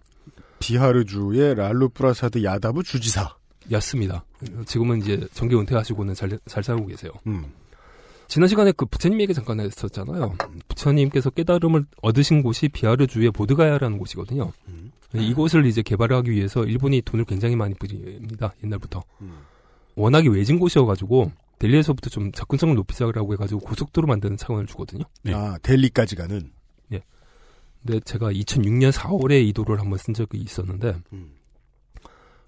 비하르주의 0.60 1.56
랄루 1.56 1.90
프라사드 1.90 2.44
야다브 2.44 2.84
주지사. 2.84 3.36
였습니다. 3.72 4.24
지금은 4.66 5.00
이제 5.02 5.28
정계 5.34 5.56
은퇴하시고는 5.56 6.14
잘, 6.14 6.40
잘 6.46 6.64
살고 6.64 6.86
계세요. 6.86 7.12
음. 7.28 7.46
지난 8.28 8.48
시간에 8.48 8.72
그 8.72 8.86
부처님 8.86 9.20
얘기 9.22 9.34
잠깐 9.34 9.60
했었잖아요. 9.60 10.36
부처님께서 10.68 11.30
깨달음을 11.32 11.86
얻으신 12.02 12.44
곳이 12.44 12.70
비하르주의 12.70 13.32
보드가야라는 13.32 13.98
곳이거든요. 13.98 14.52
이곳을 15.14 15.66
이제 15.66 15.82
개발하기 15.82 16.32
위해서 16.32 16.64
일본이 16.66 17.02
돈을 17.02 17.26
굉장히 17.26 17.56
많이 17.56 17.74
뿌립니다. 17.76 18.54
옛날부터. 18.64 19.04
워낙에 19.96 20.30
외진 20.30 20.60
곳이어가지고 20.60 21.32
델리에서부터 21.60 22.10
좀 22.10 22.32
접근성을 22.32 22.76
높이자라고 22.76 23.34
해가지고 23.34 23.62
고속도로 23.62 24.08
만드는 24.08 24.38
차원을 24.38 24.68
주거든요. 24.68 25.04
아, 25.34 25.58
델리까지 25.64 26.16
가는. 26.16 26.52
예. 26.94 27.02
근데 27.82 28.00
제가 28.02 28.32
2006년 28.32 28.92
4월에 28.92 29.48
이 29.48 29.54
도로를 29.54 29.82
한번 29.82 29.98
쓴 29.98 30.14
적이 30.14 30.40
있었는데 30.40 30.98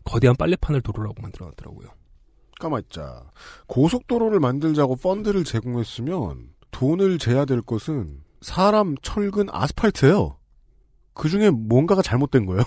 거대한 0.03 0.35
빨래판을 0.35 0.81
도로라고 0.81 1.21
만들어놨더라고요. 1.21 1.87
까맣자. 2.59 3.31
고속도로를 3.67 4.39
만들자고 4.39 4.97
펀드를 4.97 5.43
제공했으면 5.43 6.49
돈을 6.71 7.17
재야 7.17 7.45
될 7.45 7.61
것은 7.61 8.21
사람, 8.41 8.95
철근, 9.01 9.47
아스팔트예요. 9.49 10.37
그 11.19 11.27
중에 11.27 11.49
뭔가가 11.49 12.01
잘못된 12.01 12.45
거예요. 12.45 12.63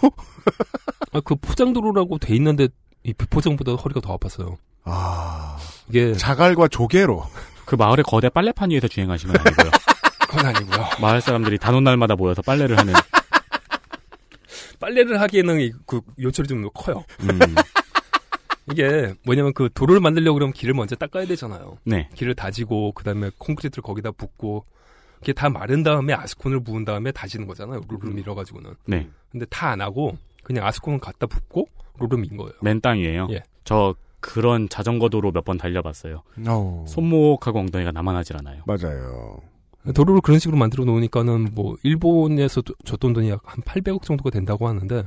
아, 1.13 1.21
그 1.25 1.35
포장도로라고 1.37 2.19
돼 2.19 2.35
있는데 2.37 2.69
이 3.03 3.15
비포장보다 3.15 3.73
허리가 3.77 4.01
더 4.03 4.15
아팠어요. 4.19 4.59
아, 4.85 5.57
이게 5.89 6.13
자갈과 6.13 6.69
조개로. 6.69 7.25
그 7.65 7.77
마을의 7.77 8.05
거대 8.05 8.29
빨래판 8.29 8.69
위에서 8.71 8.89
주행하신 8.89 9.33
건 9.33 9.41
아니고요. 9.41 9.71
그건 10.29 10.47
아니고요. 10.47 10.85
마을 11.01 11.23
사람들이 11.23 11.57
단오는 11.57 11.83
날마다 11.85 12.15
모여서 12.15 12.43
빨래를 12.43 12.77
하는. 12.77 12.93
빨래를 14.81 15.19
하기에는 15.23 15.61
이- 15.61 15.73
그 15.87 16.03
요철이 16.21 16.47
좀 16.47 16.69
커요. 16.75 17.05
음, 17.21 17.39
이게 18.71 19.15
뭐냐면 19.25 19.55
그 19.55 19.71
도로를 19.73 20.01
만들려고 20.03 20.35
그러면 20.35 20.53
길을 20.53 20.75
먼저 20.75 20.95
닦아야 20.95 21.25
되잖아요. 21.27 21.79
네. 21.85 22.11
길을 22.15 22.35
다지고 22.35 22.93
그다음에 22.93 23.31
콘크리트를 23.39 23.83
거기다 23.83 24.11
붓고 24.11 24.67
그게 25.23 25.33
다 25.33 25.49
마른 25.49 25.83
다음에 25.83 26.13
아스콘을 26.13 26.61
부은 26.65 26.85
다음에 26.85 27.13
다지는 27.13 27.47
거잖아요. 27.47 27.81
롤을 27.89 28.13
밀어가지고는. 28.15 28.75
네. 28.87 29.09
근데 29.31 29.47
다 29.47 29.69
안 29.71 29.81
하고 29.81 30.17
그냥 30.43 30.67
아스콘을 30.67 30.99
갖다 30.99 31.27
붓고 31.27 31.67
롤을 31.99 32.19
민 32.21 32.37
거예요. 32.37 32.53
맨 32.61 32.81
땅이에요. 32.81 33.29
예. 33.31 33.43
저 33.65 33.95
그런 34.21 34.69
자전거 34.69 35.09
도로 35.09 35.31
몇 35.33 35.45
번 35.45 35.57
달려봤어요. 35.59 36.23
어, 36.49 36.85
손목하고 36.87 37.59
엉덩이가 37.61 37.93
남아나질 37.93 38.37
않아요. 38.39 38.63
맞아요. 38.67 39.41
도로를 39.95 40.21
그런 40.21 40.39
식으로 40.39 40.57
만들어 40.57 40.85
놓으니까는 40.85 41.51
뭐 41.55 41.77
일본에서 41.83 42.63
도- 42.63 42.75
줬던 42.85 43.13
돈이 43.15 43.31
약 43.31 43.41
한 43.45 43.61
800억 43.63 44.03
정도가 44.03 44.31
된다고 44.31 44.69
하는데 44.69 45.05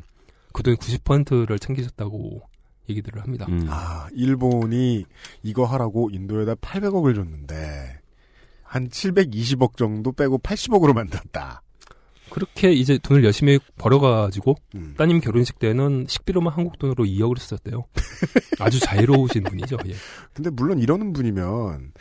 그 0.54 0.64
돈의 0.64 0.78
90%를 0.78 1.60
챙기셨다고 1.60 2.42
얘기들을 2.90 3.22
합니다. 3.22 3.46
음. 3.50 3.66
아, 3.70 4.08
일본이 4.14 5.06
이거 5.44 5.66
하라고 5.66 6.10
인도에다 6.12 6.56
800억을 6.56 7.16
줬는데, 7.16 8.00
한 8.76 8.90
720억 8.90 9.78
정도 9.78 10.12
빼고 10.12 10.40
80억으로 10.40 10.94
만들었다. 10.94 11.62
그렇게 12.30 12.74
이제 12.74 12.98
돈을 12.98 13.24
열심히 13.24 13.58
벌어가지고 13.78 14.56
음. 14.76 14.96
따님 14.98 15.22
결혼식 15.22 15.60
때는 15.60 16.06
식비로만 16.10 16.52
한국 16.52 16.78
돈으로 16.78 17.06
2억을 17.06 17.38
썼대요. 17.38 17.86
아주 18.60 18.82
자유로우신 18.82 19.44
분이죠. 19.44 19.78
예. 19.88 19.94
근데 20.34 20.50
물론 20.50 20.80
이러는 20.80 21.14
분이면 21.14 21.94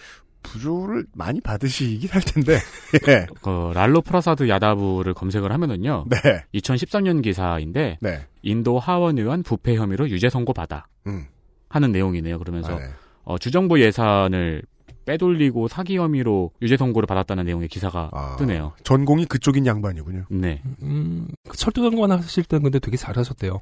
부조를 0.43 1.07
많이 1.15 1.41
받으시긴 1.41 2.11
할 2.11 2.23
텐데. 2.23 2.59
예. 3.07 3.27
그 3.41 3.71
랄루 3.73 4.01
프라사드 4.03 4.49
야다브를 4.49 5.15
검색을 5.15 5.53
하면은요. 5.53 6.07
네. 6.09 6.45
2013년 6.55 7.23
기사인데 7.23 7.99
네. 8.01 8.27
인도 8.43 8.81
하원 8.81 9.17
의원 9.17 9.45
부패 9.45 9.77
혐의로 9.77 10.11
유죄 10.11 10.29
선고 10.29 10.53
받아 10.53 10.89
음. 11.07 11.27
하는 11.69 11.93
내용이네요. 11.93 12.41
그러면서 12.41 12.75
아, 12.75 12.79
네. 12.81 12.91
어, 13.23 13.39
주정부 13.39 13.81
예산을 13.81 14.63
빼돌리고 15.05 15.69
사기 15.69 15.97
혐의로 15.97 16.51
유죄 16.63 16.77
선고를 16.77 17.07
받았다는 17.07 17.45
내용의 17.45 17.69
기사가 17.69 18.11
아, 18.13 18.37
뜨네요. 18.39 18.73
전공이 18.85 19.27
그쪽인 19.27 19.67
양반이군요. 19.67 20.25
네. 20.31 20.63
음, 20.83 21.29
그 21.49 21.57
철도 21.57 21.83
장관 21.91 22.11
하실 22.13 22.45
때는 22.45 22.63
근데 22.65 22.79
되게 22.79 22.97
잘하셨대요. 22.97 23.61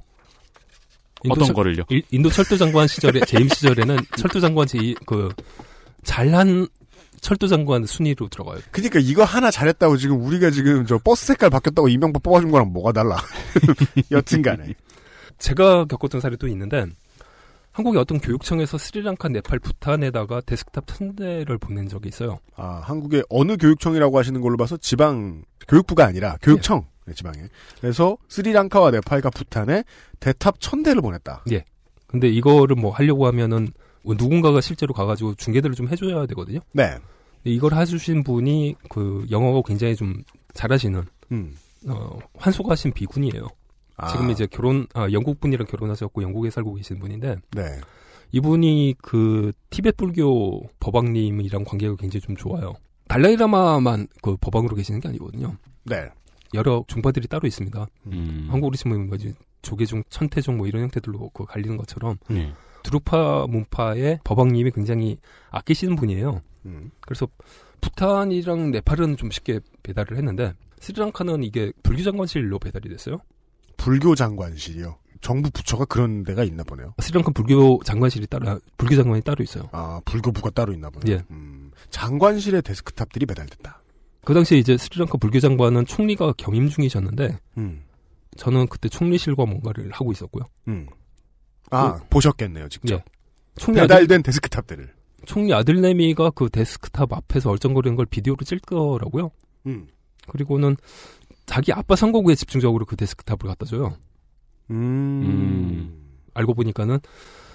어떤 1.29 1.45
철- 1.47 1.55
거를요? 1.55 1.85
일- 1.89 2.03
인도 2.11 2.31
철도 2.31 2.57
장관 2.57 2.87
시절에 2.89 3.21
재임 3.27 3.49
시절에는 3.49 3.97
철도 4.17 4.41
장관 4.41 4.67
제그 4.67 5.29
잘한 6.05 6.67
철도 7.21 7.47
장관 7.47 7.85
순위로 7.87 8.29
들어가요. 8.29 8.59
그니까 8.73 8.99
이거 8.99 9.23
하나 9.23 9.51
잘했다고 9.53 9.97
지금 9.97 10.21
우리가 10.25 10.51
지금 10.51 10.85
저 10.87 10.99
버스 10.99 11.27
색깔 11.27 11.51
바뀌었다고 11.51 11.89
이명박 11.89 12.23
뽑아준 12.25 12.51
거랑 12.51 12.73
뭐가 12.73 12.91
달라. 12.93 13.17
여튼간에. 14.11 14.75
제가 15.39 15.85
겪었던 15.85 16.21
사례도 16.21 16.49
있는데 16.49 16.87
한국의 17.73 18.01
어떤 18.01 18.21
교육청에서 18.21 18.79
스리랑카, 18.79 19.29
네팔, 19.29 19.59
부탄에다가 19.59 20.43
데스크탑 20.43 20.87
천대를 20.87 21.59
보낸 21.59 21.89
적이 21.89 22.09
있어요. 22.09 22.39
아, 22.55 22.83
한국의 22.85 23.25
어느 23.31 23.57
교육청이라고 23.57 24.19
하시는 24.19 24.41
걸로 24.41 24.57
봐서 24.57 24.77
지방 24.77 25.43
교육부가 25.69 26.05
아니라 26.05 26.37
교육청 26.43 26.87
네, 27.07 27.15
지방에. 27.15 27.39
그래서 27.81 28.17
스리랑카와 28.29 28.91
네팔과 28.93 29.31
부탄에 29.31 29.85
대탑 30.21 30.61
천 30.61 30.83
대를 30.83 31.03
보냈다. 31.03 31.45
근데 32.07 32.29
이거를 32.29 32.77
뭐 32.77 32.93
하려고 32.93 33.27
하면은 33.27 33.69
누군가가 34.05 34.61
실제로 34.61 34.93
가가지고 34.93 35.35
중계들을 35.37 35.75
좀 35.75 35.89
해줘야 35.89 36.27
되거든요. 36.27 36.61
네. 36.73 36.99
이걸 37.45 37.75
해주신 37.75 38.23
분이 38.23 38.77
그 38.89 39.27
영어가 39.31 39.63
굉장히 39.67 39.97
좀 39.97 40.23
잘하시는 40.53 41.05
음. 41.33 41.57
어, 41.89 42.19
환속하신 42.37 42.93
비군이에요. 42.93 43.49
아, 44.03 44.09
지금 44.09 44.31
이제 44.31 44.47
결혼 44.47 44.87
아, 44.95 45.11
영국 45.13 45.41
분이랑 45.41 45.67
결혼하셨고 45.67 46.23
영국에 46.23 46.51
살고 46.51 46.75
계신 46.75 46.99
분인데 46.99 47.37
네. 47.55 47.63
이분이 48.33 48.97
그 49.01 49.53
티베트 49.71 49.97
불교 49.97 50.63
법왕님이랑 50.81 51.65
관계가 51.65 51.97
굉장히 51.97 52.21
좀 52.23 52.37
좋아요. 52.37 52.75
달라이라마만 53.09 54.09
그 54.23 54.37
법왕으로 54.41 54.75
계시는 54.75 55.01
게 55.01 55.09
아니거든요. 55.09 55.57
네. 55.85 56.09
여러 56.55 56.85
종파들이 56.87 57.29
따로 57.29 57.47
있습니다. 57.47 57.87
음. 58.07 58.47
한국으로 58.51 58.75
치면 58.77 59.07
뭐지 59.09 59.35
조계종, 59.63 60.03
천태종 60.09 60.57
뭐 60.57 60.67
이런 60.67 60.83
형태들로 60.83 61.31
그 61.31 61.45
갈리는 61.45 61.77
것처럼 61.77 62.17
네. 62.29 62.53
드루파 62.83 63.47
문파의 63.49 64.21
법왕님이 64.25 64.73
굉장히 64.73 65.19
아끼시는 65.51 65.97
분이에요. 65.97 66.43
음. 66.67 66.91
그래서 67.01 67.29
부탄이랑 67.81 68.71
네팔은 68.71 69.17
좀 69.17 69.31
쉽게 69.31 69.61
배달을 69.83 70.17
했는데 70.17 70.55
스리랑카는 70.81 71.45
이게 71.45 71.73
불교 71.83 72.03
장관실로 72.03 72.59
배달이 72.59 72.89
됐어요. 72.89 73.19
불교 73.83 74.15
장관실이요. 74.15 74.97
정부 75.21 75.51
부처가 75.51 75.85
그런 75.85 76.23
데가 76.23 76.45
있나 76.45 76.63
보네요. 76.63 76.95
스리랑카 77.01 77.33
불교 77.33 77.81
장관실이 77.85 78.29
따로 78.29 78.49
아, 78.49 78.59
불교 78.77 78.95
장관이 78.95 79.23
따로 79.23 79.43
있어요. 79.43 79.69
아 79.73 80.01
불교부가 80.05 80.51
따로 80.51 80.73
있나 80.73 80.89
보네요. 80.91 81.17
예. 81.17 81.25
음, 81.31 81.73
장관실에 81.91 82.61
데스크탑들이 82.61 83.27
배달됐다. 83.27 83.83
그 84.25 84.35
당시에 84.35 84.59
이제 84.59 84.77
스리랑카 84.77 85.19
불교 85.19 85.41
장관은 85.41 85.87
총리가 85.87 86.35
겸임 86.37 86.69
중이셨는데 86.69 87.39
음, 87.59 87.83
저는 88.37 88.69
그때 88.69 88.89
총리실과 88.89 89.47
뭔가를 89.47 89.91
하고 89.91 90.13
있었고요. 90.13 90.45
음. 90.69 90.87
아 91.71 92.01
보셨겠네요 92.09 92.69
직접. 92.69 92.95
예. 92.95 93.05
총리 93.57 93.81
아들, 93.81 93.97
배달된 93.97 94.23
데스크탑들을. 94.23 94.93
총리 95.27 95.53
아들내미가 95.53 96.31
그 96.31 96.49
데스크탑 96.51 97.13
앞에서 97.13 97.51
얼쩡거리는 97.51 97.97
걸 97.97 98.07
비디오로 98.07 98.45
찍더라고요. 98.45 99.31
음. 99.67 99.89
그리고는 100.29 100.77
자기 101.47 101.73
아빠 101.73 101.97
선거구에 101.97 102.35
집중적으로 102.35 102.85
그 102.85 102.97
데스크탑을 102.97 103.49
갖다 103.49 103.67
줘요. 103.67 103.97
음. 104.71 105.99
알고 106.35 106.55
보니까는 106.55 106.99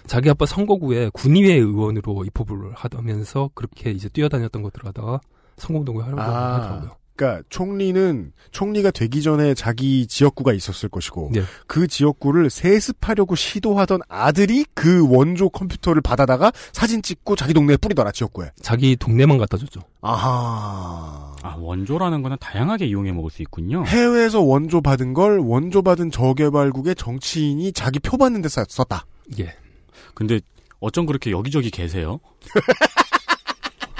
자기 0.05 0.29
아빠 0.29 0.45
선거구에 0.45 1.09
군의회 1.13 1.55
의원으로 1.55 2.25
입후보를 2.25 2.73
하면서 2.73 3.49
그렇게 3.53 3.91
이제 3.91 4.07
뛰어다녔던 4.09 4.61
것들을 4.61 4.87
하다가 4.87 5.19
선거운동을 5.57 6.05
하려고 6.05 6.21
아. 6.21 6.55
하더라고요. 6.55 6.95
그러니까 7.17 7.43
총리는 7.49 8.31
총리가 8.51 8.91
되기 8.91 9.23
전에 9.23 9.55
자기 9.55 10.05
지역구가 10.05 10.53
있었을 10.53 10.87
것이고 10.87 11.31
네. 11.33 11.41
그 11.65 11.87
지역구를 11.87 12.49
세습하려고 12.49 13.35
시도하던 13.35 14.01
아들이 14.07 14.65
그 14.75 15.07
원조 15.09 15.49
컴퓨터를 15.49 16.01
받아다가 16.01 16.51
사진 16.71 17.01
찍고 17.01 17.35
자기 17.35 17.53
동네에 17.53 17.77
뿌리더라 17.77 18.11
지역구에. 18.11 18.51
자기 18.61 18.95
동네만 18.95 19.39
갖다 19.39 19.57
줬죠. 19.57 19.81
아하. 20.01 21.35
아, 21.41 21.55
원조라는 21.59 22.21
거는 22.21 22.37
다양하게 22.39 22.85
이용해 22.85 23.11
먹을 23.11 23.31
수 23.31 23.41
있군요. 23.41 23.83
해외에서 23.85 24.41
원조 24.41 24.81
받은 24.81 25.13
걸 25.13 25.39
원조 25.39 25.81
받은 25.81 26.11
저개발국의 26.11 26.95
정치인이 26.95 27.73
자기 27.73 27.99
표 27.99 28.17
받는 28.17 28.43
데 28.43 28.49
썼다. 28.49 29.05
예. 29.39 29.55
근데 30.13 30.39
어쩜 30.79 31.07
그렇게 31.07 31.31
여기저기 31.31 31.71
계세요? 31.71 32.19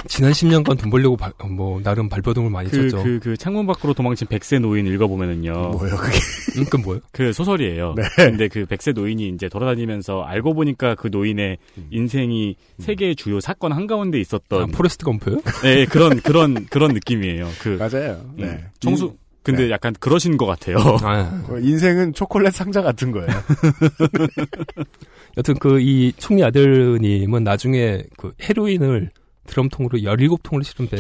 지난 0.08 0.32
10년간 0.32 0.80
돈 0.80 0.90
벌려고 0.90 1.18
발- 1.18 1.34
어, 1.40 1.48
뭐 1.48 1.82
나름 1.82 2.10
발버둥을 2.10 2.50
많이 2.50 2.70
그, 2.70 2.90
쳤죠. 2.90 3.04
그, 3.04 3.20
그 3.22 3.38
창문 3.38 3.68
밖으로 3.68 3.94
도망친 3.94 4.28
백세 4.28 4.60
노인 4.60 4.88
읽어보면은요. 4.88 5.52
뭐예요 5.52 5.98
그게? 5.98 6.18
음, 6.58 6.66
그 6.70 6.78
뭐요? 6.78 7.00
그 7.12 7.34
소설이에요. 7.34 7.94
네. 7.96 8.04
근데 8.16 8.48
그 8.48 8.66
백세 8.66 8.92
노인이 8.94 9.30
이제 9.30 9.50
돌아다니면서 9.50 10.24
알고 10.24 10.54
보니까 10.54 10.96
그 10.96 11.10
노인의 11.12 11.58
음. 11.78 11.88
인생이 11.92 12.56
세계의 12.80 13.16
주요 13.16 13.40
사건 13.40 13.72
한 13.74 13.88
가운데 13.88 14.20
있었던. 14.20 14.64
아, 14.64 14.66
포레스트 14.68 15.06
검프요? 15.06 15.42
네, 15.64 15.86
그런, 15.86 16.20
그런, 16.22 16.66
그런 16.68 16.94
느낌이에요. 16.94 17.48
그. 17.62 17.70
맞아요. 17.80 18.22
음, 18.26 18.34
네. 18.38 18.64
청수, 18.80 19.16
근데 19.44 19.66
네. 19.66 19.72
약간 19.72 19.94
그러신 20.00 20.38
것 20.38 20.46
같아요. 20.46 20.78
아, 21.04 21.44
어, 21.50 21.58
인생은 21.58 22.14
초콜릿 22.14 22.54
상자 22.54 22.82
같은 22.82 23.12
거예요. 23.12 23.28
여튼 25.38 25.54
그 25.60 25.80
이 25.80 26.12
총리 26.18 26.44
아들님은 26.44 27.44
나중에 27.44 28.02
그 28.18 28.32
헤로인을 28.42 29.12
드럼통으로 29.48 30.00
17통을 30.00 30.64
실은 30.64 30.88
배 30.88 30.98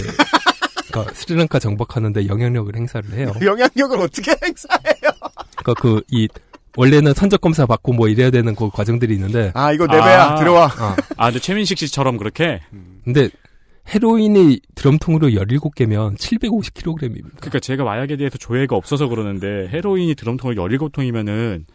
그러니까 0.89 1.14
스리랑카 1.14 1.60
정박하는데 1.60 2.28
영향력을 2.28 2.76
행사를 2.76 3.08
해요. 3.14 3.34
영향력을 3.41 4.00
어떻게 4.00 4.32
행사해요? 4.32 5.12
그러니까 5.58 5.74
그 5.82 6.02
이 6.12 6.28
원래는 6.76 7.14
선적 7.16 7.41
검사 7.41 7.66
받고 7.66 7.93
뭐 7.93 8.08
이래야 8.08 8.30
되는 8.30 8.54
그 8.56 8.70
과정들이 8.70 9.16
있는데 9.16 9.52
아 9.56 9.72
이거 9.74 9.88
내 9.88 9.93
배야 9.98 10.26
아. 10.26 10.36
들어와. 10.36 10.68
아, 10.78 10.95
아, 11.18 11.26
근데 11.26 11.39
최민식 11.39 11.78
씨처럼 11.80 12.18
그렇게? 12.18 12.62
근데 13.04 13.30
헤로인이 13.93 14.60
드럼통으로 14.76 15.30
17개면 15.30 16.18
750kg입니다. 16.18 17.38
그러니까 17.38 17.60
제가 17.60 17.84
마약에 17.84 18.16
대해서 18.18 18.38
조회가 18.38 18.76
없어서 18.76 19.08
그러는데 19.08 19.68
헤로인이 19.70 20.14
드럼통을 20.16 20.56
17통이면은 20.56 21.66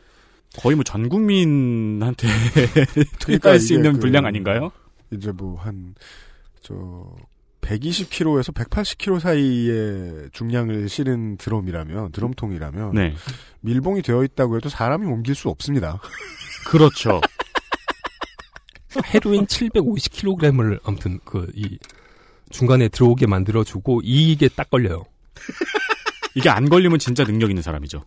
거의 0.58 0.76
뭐 0.76 0.84
전 0.84 1.08
국민한테 1.08 2.28
투입할 3.18 3.58
수 3.58 3.72
이게 3.72 3.74
있는 3.76 3.94
그- 3.94 4.00
분량 4.00 4.24
아닌가요? 4.26 4.70
이제 5.10 5.32
뭐 5.32 5.56
한 5.58 5.94
저 6.62 6.74
120kg에서 7.60 8.52
180kg 8.54 9.20
사이의 9.20 10.30
중량을 10.32 10.88
실은 10.88 11.36
드럼이라면 11.36 12.12
드럼통이라면 12.12 12.94
네. 12.94 13.14
밀봉이 13.60 14.02
되어 14.02 14.24
있다고 14.24 14.56
해도 14.56 14.68
사람이 14.68 15.06
옮길 15.06 15.34
수 15.34 15.48
없습니다. 15.48 16.00
그렇죠. 16.66 17.20
헤로인 19.14 19.46
750kg을 19.46 20.80
아무튼 20.84 21.18
그 21.24 21.50
이 21.54 21.78
중간에 22.52 22.88
들어오게 22.88 23.26
만들어주고 23.26 24.02
이게 24.04 24.48
딱 24.48 24.70
걸려요. 24.70 25.04
이게 26.36 26.48
안 26.48 26.68
걸리면 26.68 26.98
진짜 26.98 27.24
능력 27.24 27.50
있는 27.50 27.62
사람이죠. 27.62 28.04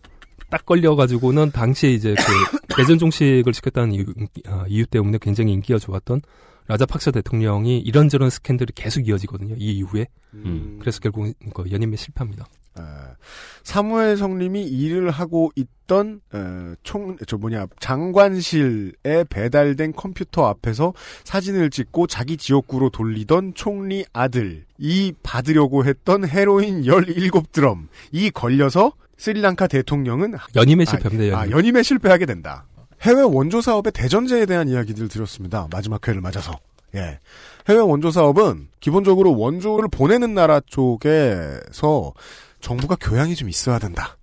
딱 0.48 0.64
걸려가지고는 0.64 1.50
당시에 1.50 1.90
이제 1.90 2.14
그 2.14 2.58
대전 2.76 2.98
종식을 2.98 3.52
시켰다는 3.52 3.92
이유, 3.92 4.04
아, 4.46 4.64
이유 4.68 4.86
때문에 4.86 5.18
굉장히 5.20 5.52
인기가 5.52 5.78
좋았던 5.78 6.22
라자팍샤 6.68 7.10
대통령이 7.12 7.78
이런저런 7.78 8.30
스캔들이 8.30 8.72
계속 8.74 9.06
이어지거든요. 9.06 9.54
이 9.58 9.78
이후에. 9.78 10.06
음. 10.34 10.76
그래서 10.80 11.00
결국 11.00 11.32
그 11.54 11.64
연임에 11.70 11.96
실패합니다. 11.96 12.46
아, 12.78 13.14
사무엘 13.62 14.16
성님이 14.16 14.64
일을 14.64 15.10
하고 15.10 15.50
있던 15.56 16.20
어, 16.32 16.74
총, 16.82 17.16
저 17.26 17.38
뭐냐 17.38 17.66
장관실에 17.80 19.24
배달된 19.30 19.92
컴퓨터 19.92 20.46
앞에서 20.46 20.92
사진을 21.24 21.70
찍고 21.70 22.06
자기 22.06 22.36
지역구로 22.36 22.90
돌리던 22.90 23.54
총리 23.54 24.04
아들이 24.12 25.12
받으려고 25.22 25.84
했던 25.84 26.28
헤로인 26.28 26.82
17드럼 26.82 27.88
이 28.12 28.30
걸려서 28.30 28.92
스리랑카 29.16 29.66
대통령은 29.68 30.34
연임에 30.54 30.84
아, 30.86 30.90
실패합니다. 30.90 31.38
아, 31.38 31.42
연임. 31.42 31.56
연임에 31.56 31.82
실패하게 31.82 32.26
된다. 32.26 32.66
해외 33.06 33.22
원조 33.22 33.60
사업의 33.60 33.92
대전제에 33.92 34.46
대한 34.46 34.68
이야기들 34.68 35.06
들었습니다. 35.08 35.68
마지막 35.70 36.06
회를 36.08 36.20
맞아서. 36.20 36.58
예. 36.96 37.20
해외 37.68 37.78
원조 37.78 38.10
사업은 38.10 38.66
기본적으로 38.80 39.38
원조를 39.38 39.88
보내는 39.88 40.34
나라 40.34 40.60
쪽에서 40.66 42.12
정부가 42.60 42.96
교양이 43.00 43.36
좀 43.36 43.48
있어야 43.48 43.78
된다. 43.78 44.16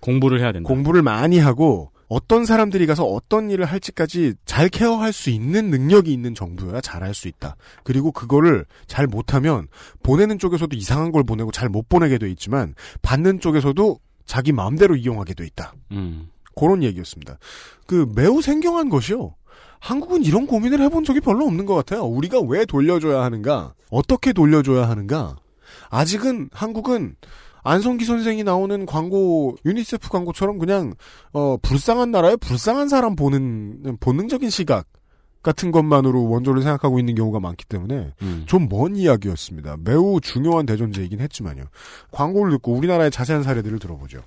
공부를 0.00 0.40
해야 0.40 0.52
된다. 0.52 0.68
공부를 0.68 1.00
많이 1.00 1.38
하고 1.38 1.90
어떤 2.08 2.44
사람들이 2.44 2.86
가서 2.86 3.04
어떤 3.04 3.50
일을 3.50 3.64
할지까지 3.64 4.34
잘 4.44 4.68
케어할 4.68 5.12
수 5.14 5.30
있는 5.30 5.70
능력이 5.70 6.12
있는 6.12 6.34
정부여야 6.34 6.82
잘할 6.82 7.14
수 7.14 7.28
있다. 7.28 7.56
그리고 7.82 8.12
그거를 8.12 8.66
잘 8.86 9.06
못하면 9.06 9.68
보내는 10.02 10.38
쪽에서도 10.38 10.74
이상한 10.76 11.12
걸 11.12 11.24
보내고 11.24 11.50
잘 11.50 11.68
못 11.70 11.88
보내게 11.88 12.18
돼 12.18 12.30
있지만 12.30 12.74
받는 13.00 13.40
쪽에서도 13.40 13.98
자기 14.26 14.52
마음대로 14.52 14.96
이용하게 14.96 15.32
돼 15.34 15.46
있다. 15.46 15.72
음. 15.92 16.28
그런 16.58 16.82
얘기였습니다. 16.82 17.38
그 17.86 18.10
매우 18.14 18.42
생경한 18.42 18.88
것이요. 18.88 19.34
한국은 19.80 20.24
이런 20.24 20.46
고민을 20.46 20.80
해본 20.80 21.04
적이 21.04 21.20
별로 21.20 21.46
없는 21.46 21.66
것 21.66 21.74
같아요. 21.74 22.02
우리가 22.02 22.40
왜 22.40 22.64
돌려줘야 22.64 23.22
하는가? 23.22 23.74
어떻게 23.90 24.32
돌려줘야 24.32 24.88
하는가? 24.88 25.36
아직은 25.90 26.50
한국은 26.52 27.14
안성기 27.62 28.04
선생이 28.04 28.44
나오는 28.44 28.86
광고 28.86 29.56
유니세프 29.64 30.08
광고처럼 30.08 30.58
그냥 30.58 30.94
어 31.32 31.56
불쌍한 31.60 32.10
나라에 32.10 32.36
불쌍한 32.36 32.88
사람 32.88 33.14
보는 33.14 33.98
본능적인 34.00 34.48
시각 34.50 34.86
같은 35.42 35.70
것만으로 35.70 36.28
원조를 36.28 36.62
생각하고 36.62 36.98
있는 36.98 37.14
경우가 37.14 37.40
많기 37.40 37.64
때문에 37.66 38.12
음. 38.22 38.44
좀먼 38.46 38.96
이야기였습니다. 38.96 39.76
매우 39.80 40.20
중요한 40.20 40.66
대전제이긴 40.66 41.20
했지만요. 41.20 41.64
광고를 42.10 42.52
듣고 42.52 42.72
우리나라의 42.72 43.10
자세한 43.10 43.42
사례들을 43.42 43.78
들어보죠. 43.78 44.22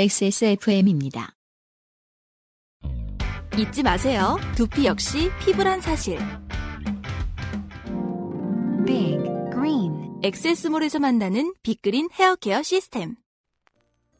XSFM입니다. 0.00 1.34
잊지 3.58 3.82
마세요. 3.82 4.38
두피 4.56 4.86
역시 4.86 5.30
피부란 5.44 5.82
사실. 5.82 6.16
Big 8.86 9.22
Green 9.52 10.20
엑세스몰에서 10.22 11.00
만나는 11.00 11.52
빅그린 11.62 12.08
헤어케어 12.18 12.62
시스템. 12.62 13.16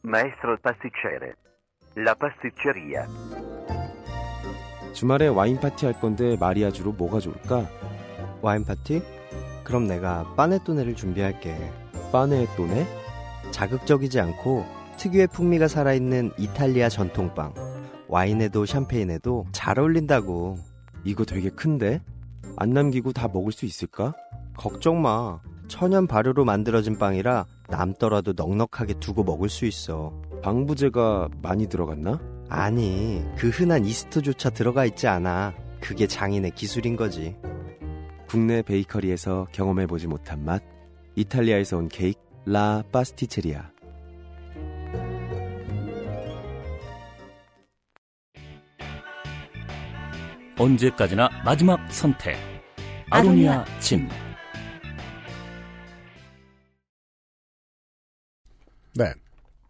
Maestro 0.05 0.55
pasticcere. 0.61 1.33
La 1.97 2.13
pasticceria. 2.13 3.07
주말에 4.93 5.29
와인 5.29 5.59
파티 5.59 5.87
할 5.87 5.99
건데 5.99 6.37
마리아주로 6.39 6.91
뭐가 6.91 7.19
좋을까? 7.19 7.67
와인 8.43 8.65
파티? 8.65 9.01
그럼 9.63 9.87
내가 9.87 10.31
빠네토네를 10.35 10.95
준비할게. 10.95 11.57
빠네토네? 12.11 12.85
자극적이지 13.49 14.19
않고 14.19 14.80
특유의 15.01 15.29
풍미가 15.29 15.67
살아있는 15.67 16.31
이탈리아 16.37 16.87
전통빵. 16.87 17.55
와인에도 18.07 18.67
샴페인에도 18.67 19.47
잘 19.51 19.79
어울린다고. 19.79 20.59
이거 21.05 21.25
되게 21.25 21.49
큰데? 21.49 22.03
안 22.55 22.69
남기고 22.69 23.11
다 23.11 23.27
먹을 23.27 23.51
수 23.51 23.65
있을까? 23.65 24.13
걱정 24.55 25.01
마. 25.01 25.39
천연 25.67 26.05
발효로 26.05 26.45
만들어진 26.45 26.99
빵이라 26.99 27.47
남더라도 27.69 28.33
넉넉하게 28.33 28.99
두고 28.99 29.23
먹을 29.23 29.49
수 29.49 29.65
있어. 29.65 30.13
방부제가 30.43 31.29
많이 31.41 31.67
들어갔나? 31.67 32.19
아니, 32.49 33.25
그 33.35 33.49
흔한 33.49 33.85
이스트조차 33.85 34.51
들어가 34.51 34.85
있지 34.85 35.07
않아. 35.07 35.55
그게 35.79 36.05
장인의 36.05 36.51
기술인 36.51 36.95
거지. 36.95 37.35
국내 38.27 38.61
베이커리에서 38.61 39.47
경험해보지 39.51 40.05
못한 40.05 40.45
맛. 40.45 40.61
이탈리아에서 41.15 41.77
온 41.77 41.89
케이크, 41.89 42.19
라 42.45 42.83
파스티체리아. 42.91 43.70
언제까지나 50.61 51.27
마지막 51.43 51.91
선택. 51.91 52.37
아로니아 53.09 53.65
진. 53.79 54.07
네. 58.93 59.11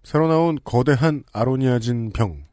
새로 0.04 0.28
나온 0.28 0.60
거대한 0.66 1.24
아로니아진 1.32 2.12
병은 2.12 2.44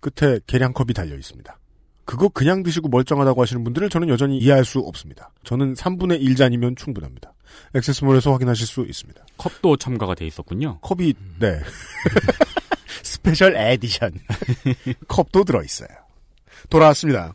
끝에 0.00 0.40
계량컵이 0.46 0.94
달려 0.94 1.14
있습니다. 1.14 1.58
그거 2.06 2.28
그냥 2.30 2.62
드시고 2.62 2.88
멀쩡하다고 2.88 3.42
하시는 3.42 3.62
분들을 3.64 3.90
저는 3.90 4.08
여전히 4.08 4.38
이해할 4.38 4.64
수 4.64 4.78
없습니다. 4.78 5.30
저는 5.44 5.74
3분의 5.74 6.22
1잔이면 6.22 6.76
충분합니다. 6.78 7.34
액세스몰에서 7.74 8.32
확인하실 8.32 8.66
수 8.66 8.80
있습니다. 8.82 9.26
컵도 9.36 9.76
첨가가 9.76 10.14
돼 10.14 10.26
있었군요. 10.26 10.78
컵이 10.80 11.12
네 11.40 11.60
special 13.02 13.56
edition 13.56 14.12
컵도 15.08 15.44
들어 15.44 15.62
있어요. 15.62 16.05
돌아왔습니다. 16.70 17.34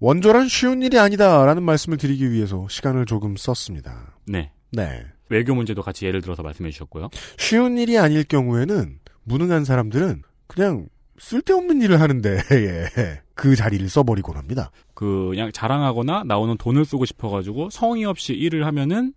원조란 0.00 0.48
쉬운 0.48 0.82
일이 0.82 0.98
아니다라는 0.98 1.62
말씀을 1.62 1.98
드리기 1.98 2.30
위해서 2.30 2.66
시간을 2.68 3.06
조금 3.06 3.36
썼습니다. 3.36 4.14
네. 4.26 4.50
네. 4.72 5.04
외교 5.28 5.54
문제도 5.54 5.82
같이 5.82 6.06
예를 6.06 6.22
들어서 6.22 6.42
말씀해 6.42 6.70
주셨고요. 6.70 7.08
쉬운 7.38 7.78
일이 7.78 7.98
아닐 7.98 8.24
경우에는 8.24 8.98
무능한 9.24 9.64
사람들은 9.64 10.22
그냥 10.46 10.88
쓸데없는 11.18 11.82
일을 11.82 12.00
하는데 12.00 12.38
예, 12.52 13.20
그 13.34 13.54
자리를 13.54 13.86
써버리곤 13.88 14.36
합니다. 14.36 14.70
그 14.94 15.28
그냥 15.30 15.52
자랑하거나 15.52 16.24
나오는 16.24 16.56
돈을 16.56 16.84
쓰고 16.84 17.04
싶어가지고 17.04 17.70
성의 17.70 18.06
없이 18.06 18.32
일을 18.32 18.66
하면은 18.66 19.12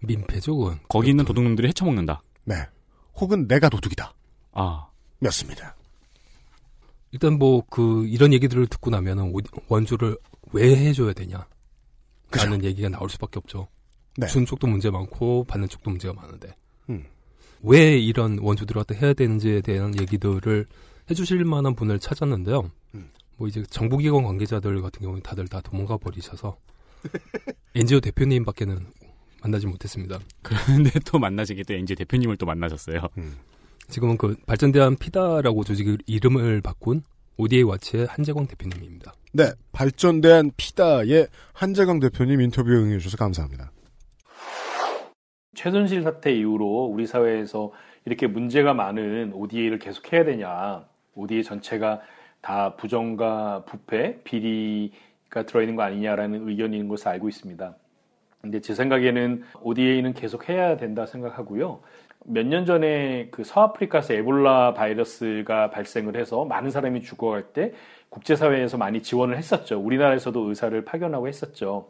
민폐죠, 0.00 0.56
그건. 0.56 0.80
거기 0.88 1.10
있는 1.10 1.24
도둑놈들이 1.24 1.68
헤쳐먹는다. 1.68 2.22
네. 2.44 2.56
혹은 3.16 3.46
내가 3.46 3.68
도둑이다. 3.68 4.14
아. 4.52 4.86
였습니다. 5.22 5.73
일단 7.14 7.38
뭐 7.38 7.62
그 7.70 8.06
이런 8.08 8.32
얘기들을 8.32 8.66
듣고 8.66 8.90
나면은 8.90 9.32
오- 9.32 9.38
원조를 9.68 10.18
왜 10.52 10.76
해줘야 10.76 11.12
되냐? 11.12 11.46
라는 12.32 12.64
얘기가 12.64 12.88
나올 12.88 13.08
수밖에 13.08 13.38
없죠. 13.38 13.68
네. 14.16 14.26
주는 14.26 14.44
쪽도 14.44 14.66
문제 14.66 14.90
많고 14.90 15.44
받는 15.44 15.68
쪽도 15.68 15.90
문제가 15.90 16.12
많은데 16.12 16.54
음. 16.90 17.04
왜 17.62 17.96
이런 17.98 18.38
원조들을 18.40 18.82
갖다 18.84 18.98
해야 19.00 19.12
되는지에 19.12 19.60
대한 19.60 19.98
얘기들을 19.98 20.66
해주실 21.08 21.44
만한 21.44 21.76
분을 21.76 22.00
찾았는데요. 22.00 22.68
음. 22.96 23.10
뭐 23.36 23.46
이제 23.46 23.62
정부기관 23.70 24.24
관계자들 24.24 24.82
같은 24.82 25.00
경우는 25.02 25.22
다들 25.22 25.46
다 25.46 25.60
도망가 25.60 25.96
버리셔서 25.96 26.56
NGO 27.76 28.00
대표님밖에는 28.00 28.84
만나지 29.42 29.66
못했습니다. 29.68 30.18
그런데 30.42 30.90
또 31.06 31.18
만나시게 31.20 31.62
또 31.62 31.74
이제 31.74 31.94
대표님을 31.94 32.36
또 32.38 32.46
만나셨어요. 32.46 33.00
음. 33.18 33.36
지금은 33.88 34.16
그 34.16 34.36
발전대한 34.46 34.96
피다라고 34.96 35.64
조직 35.64 35.98
이름을 36.06 36.60
바꾼 36.60 37.02
ODA 37.36 37.62
와치의 37.64 38.06
한재광 38.06 38.46
대표님입니다. 38.46 39.12
네. 39.32 39.44
발전대한 39.72 40.50
피다의 40.56 41.26
한재강 41.52 41.98
대표님 42.00 42.40
인터뷰에 42.40 42.76
응해주셔서 42.76 43.16
감사합니다. 43.16 43.72
최순실 45.54 46.02
사태 46.02 46.32
이후로 46.32 46.86
우리 46.86 47.06
사회에서 47.06 47.72
이렇게 48.04 48.26
문제가 48.26 48.74
많은 48.74 49.32
ODA를 49.32 49.78
계속 49.78 50.12
해야 50.12 50.24
되냐. 50.24 50.84
ODA 51.14 51.42
전체가 51.42 52.00
다 52.40 52.76
부정과 52.76 53.64
부패, 53.64 54.20
비리가 54.24 55.46
들어있는 55.46 55.76
거 55.76 55.82
아니냐라는 55.82 56.48
의견이 56.48 56.76
있는 56.76 56.88
것을 56.88 57.08
알고 57.08 57.28
있습니다. 57.28 57.76
근데 58.42 58.60
제 58.60 58.74
생각에는 58.74 59.42
ODA는 59.62 60.12
계속 60.12 60.50
해야 60.50 60.76
된다 60.76 61.06
생각하고요. 61.06 61.80
몇 62.24 62.46
년 62.46 62.64
전에 62.64 63.28
그 63.30 63.44
서아프리카에서 63.44 64.14
에볼라 64.14 64.74
바이러스가 64.74 65.70
발생을 65.70 66.16
해서 66.16 66.44
많은 66.44 66.70
사람이 66.70 67.02
죽어갈 67.02 67.52
때 67.52 67.72
국제사회에서 68.08 68.78
많이 68.78 69.02
지원을 69.02 69.36
했었죠. 69.36 69.80
우리나라에서도 69.80 70.48
의사를 70.48 70.84
파견하고 70.84 71.28
했었죠. 71.28 71.88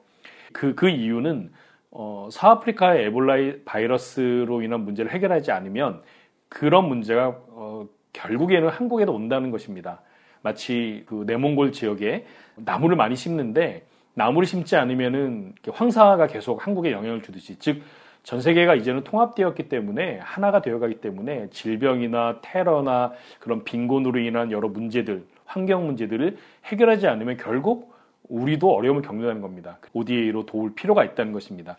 그, 0.53 0.74
그 0.74 0.89
이유는 0.89 1.53
어, 1.91 2.28
서아프리카의 2.32 3.07
에볼라 3.07 3.59
바이러스로 3.64 4.62
인한 4.62 4.80
문제를 4.80 5.12
해결하지 5.12 5.53
않으면 5.53 6.03
그런 6.49 6.89
문제가 6.89 7.28
어, 7.51 7.87
결국에는 8.12 8.68
한국에도 8.68 9.12
온다는 9.14 9.51
것입니다. 9.51 10.01
마치 10.43 11.05
그 11.07 11.24
내몽골 11.26 11.72
지역에 11.72 12.26
나무를 12.57 12.97
많이 12.97 13.16
심는데 13.16 13.87
나무를 14.14 14.47
심지 14.47 14.76
않으면은 14.76 15.55
황사가 15.68 16.26
계속 16.26 16.66
한국에 16.66 16.93
영향을 16.93 17.22
주듯이 17.22 17.59
즉 17.59 17.82
전 18.24 18.40
세계가 18.40 18.74
이제는 18.74 19.04
통합되었기 19.04 19.68
때문에 19.68 20.18
하나가 20.18 20.62
되어가기 20.62 20.96
때문에 21.02 21.50
질병이나 21.50 22.38
테러나 22.40 23.12
그런 23.38 23.64
빈곤으로 23.64 24.18
인한 24.18 24.50
여러 24.50 24.68
문제들, 24.68 25.24
환경 25.44 25.84
문제들을 25.86 26.38
해결하지 26.64 27.06
않으면 27.06 27.36
결국 27.36 27.94
우리도 28.30 28.74
어려움을 28.74 29.02
겪는다는 29.02 29.42
겁니다. 29.42 29.78
ODA로 29.92 30.46
도울 30.46 30.74
필요가 30.74 31.04
있다는 31.04 31.32
것입니다. 31.32 31.76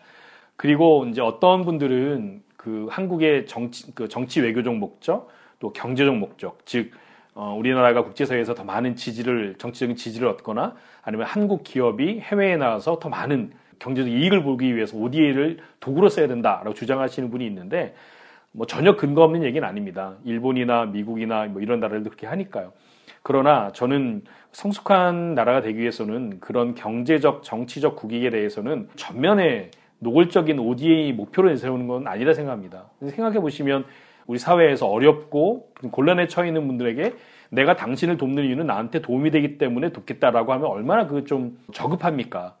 그리고 0.54 1.04
이제 1.06 1.20
어떤 1.20 1.64
분들은 1.64 2.42
그 2.56 2.86
한국의 2.90 3.46
정치, 3.46 3.92
그 3.92 4.08
정치 4.08 4.40
외교적 4.40 4.76
목적, 4.76 5.28
또 5.58 5.72
경제적 5.72 6.16
목적, 6.16 6.64
즉 6.64 6.92
어, 7.34 7.56
우리나라가 7.58 8.04
국제사회에서 8.04 8.54
더 8.54 8.62
많은 8.62 8.94
지지를 8.94 9.56
정치적인 9.58 9.96
지지를 9.96 10.28
얻거나 10.28 10.76
아니면 11.02 11.26
한국 11.26 11.64
기업이 11.64 12.20
해외에 12.20 12.56
나가서 12.56 13.00
더 13.00 13.08
많은 13.08 13.52
경제적 13.78 14.10
이익을 14.10 14.42
보기 14.42 14.74
위해서 14.74 14.96
ODA를 14.96 15.58
도구로 15.80 16.08
써야 16.08 16.28
된다라고 16.28 16.74
주장하시는 16.74 17.30
분이 17.30 17.46
있는데 17.46 17.94
뭐 18.52 18.66
전혀 18.66 18.96
근거 18.96 19.22
없는 19.22 19.42
얘기는 19.44 19.66
아닙니다. 19.66 20.14
일본이나 20.24 20.86
미국이나 20.86 21.44
뭐 21.46 21.60
이런 21.60 21.80
나라들도 21.80 22.10
그렇게 22.10 22.26
하니까요. 22.26 22.72
그러나 23.22 23.72
저는 23.72 24.22
성숙한 24.52 25.34
나라가 25.34 25.60
되기 25.60 25.80
위해서는 25.80 26.40
그런 26.40 26.74
경제적, 26.74 27.42
정치적 27.42 27.96
국익에 27.96 28.30
대해서는 28.30 28.88
전면에 28.96 29.70
노골적인 29.98 30.58
ODA 30.58 31.12
목표를 31.12 31.50
내세우는 31.50 31.86
건 31.88 32.06
아니라 32.06 32.34
생각합니다. 32.34 32.84
생각해 33.00 33.40
보시면 33.40 33.84
우리 34.26 34.38
사회에서 34.38 34.86
어렵고 34.86 35.70
곤란에 35.90 36.26
처해 36.26 36.48
있는 36.48 36.66
분들에게 36.66 37.14
내가 37.50 37.76
당신을 37.76 38.16
돕는 38.16 38.44
이유는 38.44 38.66
나한테 38.66 39.00
도움이 39.00 39.30
되기 39.30 39.58
때문에 39.58 39.90
돕겠다라고 39.90 40.52
하면 40.52 40.66
얼마나 40.66 41.06
그 41.06 41.24
좀 41.24 41.58
저급합니까? 41.72 42.56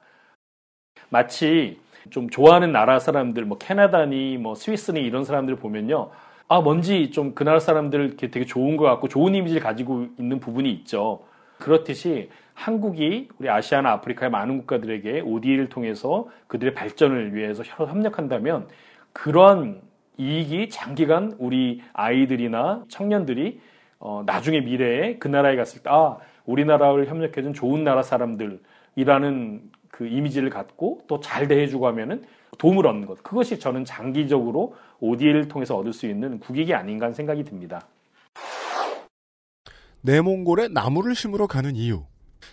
마치 1.10 1.78
좀 2.10 2.30
좋아하는 2.30 2.72
나라 2.72 2.98
사람들, 2.98 3.44
뭐 3.44 3.58
캐나다니, 3.58 4.38
뭐 4.38 4.54
스위스니 4.54 5.00
이런 5.00 5.24
사람들 5.24 5.56
보면요. 5.56 6.10
아, 6.48 6.60
뭔지 6.60 7.10
좀 7.10 7.34
그 7.34 7.42
나라 7.42 7.58
사람들 7.58 8.16
되게 8.16 8.44
좋은 8.44 8.76
것 8.76 8.84
같고 8.84 9.08
좋은 9.08 9.34
이미지를 9.34 9.62
가지고 9.62 10.06
있는 10.18 10.38
부분이 10.38 10.70
있죠. 10.72 11.20
그렇듯이 11.58 12.30
한국이 12.54 13.28
우리 13.38 13.50
아시아나 13.50 13.92
아프리카의 13.92 14.30
많은 14.30 14.58
국가들에게 14.58 15.20
ODA를 15.22 15.68
통해서 15.68 16.28
그들의 16.46 16.74
발전을 16.74 17.34
위해서 17.34 17.62
협력한다면 17.64 18.68
그런 19.12 19.82
이익이 20.18 20.70
장기간 20.70 21.34
우리 21.38 21.82
아이들이나 21.92 22.84
청년들이 22.88 23.60
어, 23.98 24.22
나중에 24.24 24.60
미래에 24.60 25.16
그 25.18 25.28
나라에 25.28 25.56
갔을 25.56 25.82
때, 25.82 25.90
아, 25.90 26.16
우리나라를 26.44 27.06
협력해준 27.08 27.54
좋은 27.54 27.82
나라 27.84 28.02
사람들이라는 28.02 29.62
그 29.96 30.06
이미지를 30.06 30.50
갖고 30.50 31.00
또 31.08 31.20
잘 31.20 31.48
대해주고 31.48 31.86
하면은 31.86 32.22
도움을 32.58 32.86
얻는 32.86 33.06
것. 33.06 33.22
그것이 33.22 33.58
저는 33.58 33.84
장기적으로 33.86 34.74
ODA를 35.00 35.48
통해서 35.48 35.76
얻을 35.76 35.92
수 35.92 36.06
있는 36.06 36.38
국익이 36.38 36.74
아닌가 36.74 37.06
하는 37.06 37.14
생각이 37.14 37.44
듭니다. 37.44 37.86
내몽골에 40.02 40.68
나무를 40.68 41.14
심으러 41.14 41.46
가는 41.46 41.74
이유. 41.74 42.04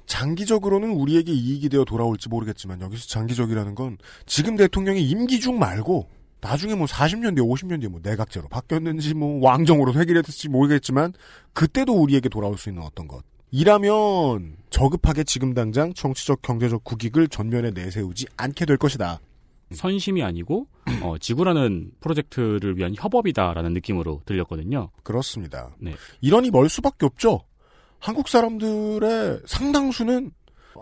장기적으로는 0.05 0.91
우리에게 0.91 1.31
이익이 1.31 1.69
되어 1.69 1.83
돌아올지 1.83 2.29
모르겠지만 2.29 2.81
여기서 2.81 3.07
장기적이라는 3.07 3.75
건 3.75 3.97
지금 4.25 4.55
대통령이 4.55 5.03
임기 5.07 5.39
중 5.39 5.59
말고 5.59 6.09
나중에 6.41 6.75
뭐 6.75 6.87
40년 6.87 7.35
뒤에 7.35 7.45
50년 7.45 7.79
뒤에 7.81 7.89
뭐 7.89 7.99
내각제로 8.01 8.47
바뀌었는지 8.47 9.13
뭐 9.13 9.43
왕정으로 9.45 9.93
회귀했을지 9.93 10.49
모르겠지만 10.49 11.13
그때도 11.53 11.93
우리에게 11.93 12.29
돌아올 12.29 12.57
수 12.57 12.69
있는 12.69 12.83
어떤 12.83 13.07
것. 13.07 13.23
이라면 13.55 14.57
저급하게 14.71 15.23
지금 15.23 15.53
당장 15.53 15.93
정치적 15.93 16.41
경제적 16.41 16.83
국익을 16.83 17.27
전면에 17.27 17.69
내세우지 17.69 18.25
않게 18.35 18.65
될 18.65 18.77
것이다. 18.77 19.19
선심이 19.75 20.23
아니고 20.23 20.65
어, 21.03 21.19
지구라는 21.19 21.91
프로젝트를 21.99 22.75
위한 22.77 22.95
협업이다라는 22.97 23.73
느낌으로 23.73 24.21
들렸거든요. 24.25 24.89
그렇습니다. 25.03 25.69
네. 25.77 25.93
이런이 26.21 26.49
멀 26.49 26.67
수밖에 26.67 27.05
없죠. 27.05 27.41
한국 27.99 28.27
사람들의 28.27 29.41
상당수는 29.45 30.31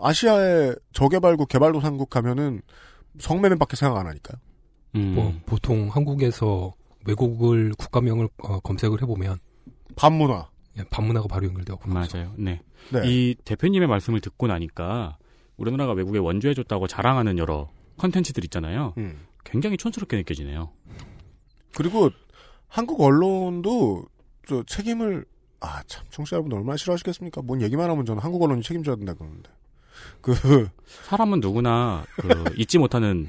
아시아의 0.00 0.74
저개발국 0.94 1.48
개발도상국 1.48 2.16
하면은 2.16 2.62
성매매밖에 3.18 3.76
생각 3.76 3.98
안 3.98 4.06
하니까요. 4.06 4.40
음. 4.94 5.14
뭐 5.14 5.34
보통 5.44 5.90
한국에서 5.90 6.72
외국을 7.06 7.74
국가명을 7.76 8.30
어, 8.38 8.60
검색을 8.60 9.02
해보면 9.02 9.40
반문화, 9.94 10.38
예, 10.38 10.51
반문화가 10.90 11.28
바로 11.28 11.46
연결되고 11.46 11.80
맞아요. 11.90 12.32
네. 12.36 12.60
네. 12.90 13.02
이 13.04 13.34
대표님의 13.44 13.88
말씀을 13.88 14.20
듣고 14.20 14.46
나니까 14.46 15.18
우리나라가 15.56 15.92
외국에 15.92 16.18
원조해줬다고 16.18 16.86
자랑하는 16.86 17.38
여러 17.38 17.68
컨텐츠들 17.98 18.44
있잖아요. 18.44 18.94
음. 18.98 19.26
굉장히 19.44 19.76
촌스럽게 19.76 20.16
느껴지네요. 20.18 20.70
그리고 21.74 22.10
한국 22.68 23.00
언론도 23.00 24.06
저 24.48 24.62
책임을 24.66 25.24
아 25.60 25.82
참 25.86 26.04
청취자 26.10 26.36
여러분 26.36 26.52
얼마나 26.54 26.76
싫어하시겠습니까? 26.76 27.42
뭔 27.42 27.60
얘기만 27.62 27.88
하면 27.90 28.04
저는 28.04 28.22
한국 28.22 28.42
언론이 28.42 28.62
책임져야 28.62 28.96
된다 28.96 29.14
그러는데 29.14 29.48
그 30.20 30.68
사람은 31.06 31.40
누구나 31.40 32.04
그 32.16 32.44
잊지 32.56 32.78
못하는 32.78 33.28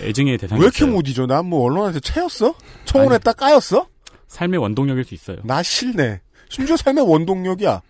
애증의 0.00 0.36
대상이 0.38 0.60
왜 0.60 0.66
이렇게 0.66 0.84
있어요. 0.84 0.92
못 0.92 1.08
잊어? 1.08 1.26
난 1.26 1.46
뭐 1.46 1.62
언론한테 1.64 2.00
채였어? 2.00 2.54
청원했다 2.84 3.32
까였어? 3.32 3.86
삶의 4.26 4.60
원동력일 4.60 5.04
수 5.04 5.14
있어요. 5.14 5.38
나 5.44 5.62
싫네. 5.62 6.20
심지어 6.52 6.76
삶의 6.76 7.08
원동력이야. 7.08 7.80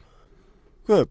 그 0.86 1.04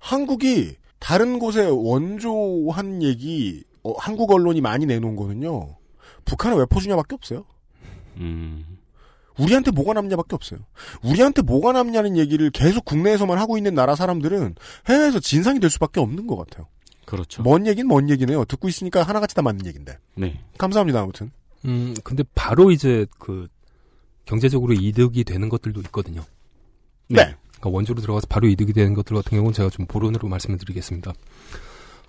한국이 0.00 0.74
다른 0.98 1.38
곳에 1.38 1.68
원조한 1.70 3.00
얘기 3.02 3.62
어, 3.84 3.92
한국 3.96 4.32
언론이 4.32 4.60
많이 4.60 4.84
내놓은 4.84 5.14
거는요. 5.14 5.76
북한은 6.24 6.58
왜 6.58 6.66
퍼주냐밖에 6.66 7.14
없어요. 7.14 7.44
음. 8.16 8.78
우리한테 9.38 9.70
뭐가 9.70 9.92
남냐밖에 9.92 10.34
없어요. 10.34 10.58
우리한테 11.04 11.42
뭐가 11.42 11.70
남냐는 11.70 12.16
얘기를 12.16 12.50
계속 12.50 12.84
국내에서만 12.84 13.38
하고 13.38 13.56
있는 13.56 13.74
나라 13.74 13.94
사람들은 13.94 14.56
해외에서 14.88 15.20
진상이 15.20 15.60
될 15.60 15.70
수밖에 15.70 16.00
없는 16.00 16.26
것 16.26 16.36
같아요. 16.36 16.66
그렇죠. 17.04 17.44
먼 17.44 17.68
얘긴 17.68 17.86
먼 17.86 18.10
얘기네요. 18.10 18.44
듣고 18.44 18.68
있으니까 18.68 19.04
하나같이 19.04 19.36
다 19.36 19.42
맞는 19.42 19.64
얘긴데. 19.64 19.96
네. 20.16 20.40
감사합니다. 20.58 21.00
아무튼. 21.02 21.30
음, 21.66 21.94
근데 22.02 22.24
바로 22.34 22.72
이제 22.72 23.06
그 23.20 23.46
경제적으로 24.24 24.74
이득이 24.74 25.22
되는 25.22 25.48
것들도 25.48 25.80
있거든요. 25.82 26.24
네. 27.08 27.34
그러니까 27.58 27.70
원조로 27.70 28.00
들어가서 28.00 28.26
바로 28.28 28.46
이득이 28.48 28.72
되는 28.72 28.94
것들 28.94 29.16
같은 29.16 29.30
경우는 29.36 29.52
제가 29.52 29.70
좀 29.70 29.86
보론으로 29.86 30.28
말씀을 30.28 30.58
드리겠습니다. 30.58 31.12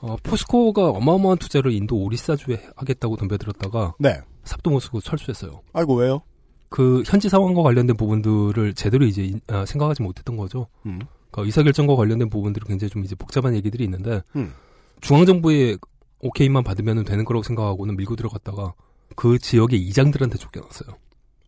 어, 0.01 0.15
포스코가 0.23 0.89
어마어마한 0.91 1.37
투자를 1.39 1.73
인도 1.73 1.97
오리사주에 1.97 2.69
하겠다고 2.75 3.17
덤벼들었다가 3.17 3.95
네. 3.99 4.19
삽도 4.43 4.69
못 4.69 4.79
쓰고 4.79 5.01
철수했어요. 5.01 5.61
아이고 5.73 5.95
왜요? 5.95 6.21
그 6.69 7.03
현지 7.05 7.29
상황과 7.29 7.63
관련된 7.63 7.97
부분들을 7.97 8.73
제대로 8.75 9.05
이제 9.05 9.23
인- 9.25 9.41
아, 9.47 9.65
생각하지 9.65 10.03
못했던 10.03 10.37
거죠. 10.37 10.67
음. 10.85 10.99
그러니까 11.31 11.45
의사결정과 11.47 11.95
관련된 11.95 12.29
부분들이 12.29 12.63
굉장히 12.67 12.89
좀 12.91 13.03
이제 13.03 13.15
복잡한 13.15 13.55
얘기들이 13.55 13.83
있는데 13.85 14.21
음. 14.35 14.53
중앙정부의 15.01 15.77
오케이만 16.21 16.63
받으면 16.63 17.03
되는 17.05 17.25
거라고 17.25 17.43
생각하고는 17.43 17.95
밀고 17.97 18.15
들어갔다가 18.15 18.73
그 19.15 19.39
지역의 19.39 19.79
이장들한테 19.79 20.37
쫓겨났어요. 20.37 20.95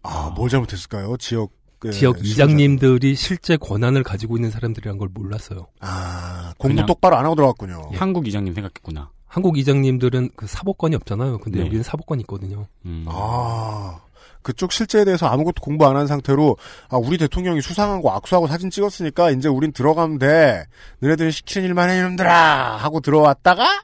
아, 0.04 0.34
뭘 0.36 0.50
잘못했을까요? 0.50 1.18
지역 1.18 1.52
그 1.82 1.92
지역. 1.92 2.24
이장님들이 2.24 3.16
실제 3.16 3.58
권한을 3.58 4.04
가지고 4.04 4.38
있는 4.38 4.52
사람들이란 4.52 4.98
걸 4.98 5.10
몰랐어요. 5.14 5.68
아, 5.80 6.54
공부 6.58 6.86
똑바로 6.86 7.18
안 7.18 7.26
하고 7.26 7.36
들어갔군요. 7.36 7.90
한국 7.96 8.28
이장님 8.28 8.54
생각했구나. 8.54 9.10
한국 9.28 9.58
이장님들은 9.58 10.30
그 10.36 10.46
사법권이 10.46 10.96
없잖아요. 10.98 11.40
근데 11.40 11.60
네. 11.60 11.66
여기는 11.66 11.84
사법권이 11.84 12.22
있거든요. 12.22 12.68
음. 12.86 13.06
아, 13.08 14.00
그쪽 14.44 14.72
실제에 14.72 15.06
대해서 15.06 15.26
아무것도 15.28 15.62
공부 15.62 15.86
안 15.88 15.96
한 15.96 16.06
상태로 16.08 16.58
아, 16.90 16.98
우리 16.98 17.18
대통령이 17.18 17.62
수상한 17.62 18.02
거 18.02 18.12
악수하고 18.12 18.48
사진 18.48 18.70
찍었으니까 18.70 19.32
이제 19.32 19.48
우린 19.50 19.72
들어가면 19.72 20.20
돼. 20.20 20.66
너네들이 21.00 21.32
시키는 21.32 21.68
일만 21.70 21.90
해 21.90 21.98
이놈들아 22.00 22.78
하고 22.78 23.00
들어왔다가 23.00 23.82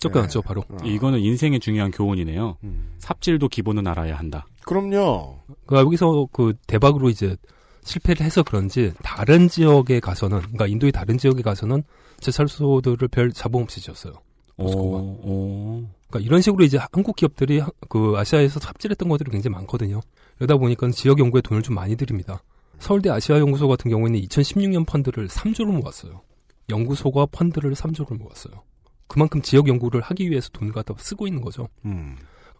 쫓겨났죠, 0.00 0.42
바로. 0.42 0.64
이거는 0.84 1.20
인생의 1.20 1.60
중요한 1.60 1.90
교훈이네요. 1.90 2.56
음. 2.64 2.92
삽질도 2.98 3.48
기본은 3.48 3.86
알아야 3.86 4.16
한다. 4.16 4.46
그럼요. 4.64 5.38
그 5.66 5.76
여기서 5.76 6.28
그 6.32 6.54
대박으로 6.66 7.08
이제 7.10 7.36
실패를 7.84 8.24
해서 8.24 8.42
그런지 8.42 8.92
다른 9.02 9.48
지역에 9.48 10.00
가서는 10.00 10.38
그러니까 10.40 10.66
인도의 10.66 10.92
다른 10.92 11.16
지역에 11.18 11.42
가서는 11.42 11.82
제철소들을 12.20 13.08
별 13.08 13.32
자본 13.32 13.62
없이 13.62 13.80
지었어요. 13.80 14.14
포스코가. 14.56 14.98
오, 14.98 15.84
그러니까 16.08 16.26
이런 16.26 16.42
식으로 16.42 16.64
이제 16.64 16.78
한국 16.92 17.16
기업들이 17.16 17.60
하- 17.60 17.70
그 17.88 18.14
아시아에서 18.16 18.60
삽질했던 18.60 19.08
것들이 19.08 19.30
굉장히 19.30 19.54
많거든요. 19.54 20.00
그러다 20.36 20.56
보니까 20.58 20.90
지역 20.90 21.18
연구에 21.18 21.40
돈을 21.40 21.62
좀 21.62 21.74
많이 21.74 21.96
들입니다. 21.96 22.42
서울대 22.78 23.10
아시아 23.10 23.38
연구소 23.38 23.68
같은 23.68 23.90
경우에는 23.90 24.20
2016년 24.20 24.86
펀드를 24.86 25.28
3조를 25.28 25.66
모았어요. 25.80 26.20
연구소가 26.68 27.26
펀드를 27.26 27.72
3조를 27.74 28.18
모았어요. 28.18 28.62
그만큼 29.10 29.42
지역 29.42 29.66
연구를 29.66 30.00
하기 30.02 30.30
위해서 30.30 30.50
돈을 30.52 30.72
갖다 30.72 30.94
쓰고 30.96 31.26
있는 31.26 31.42
거죠. 31.42 31.68
음. 31.84 32.16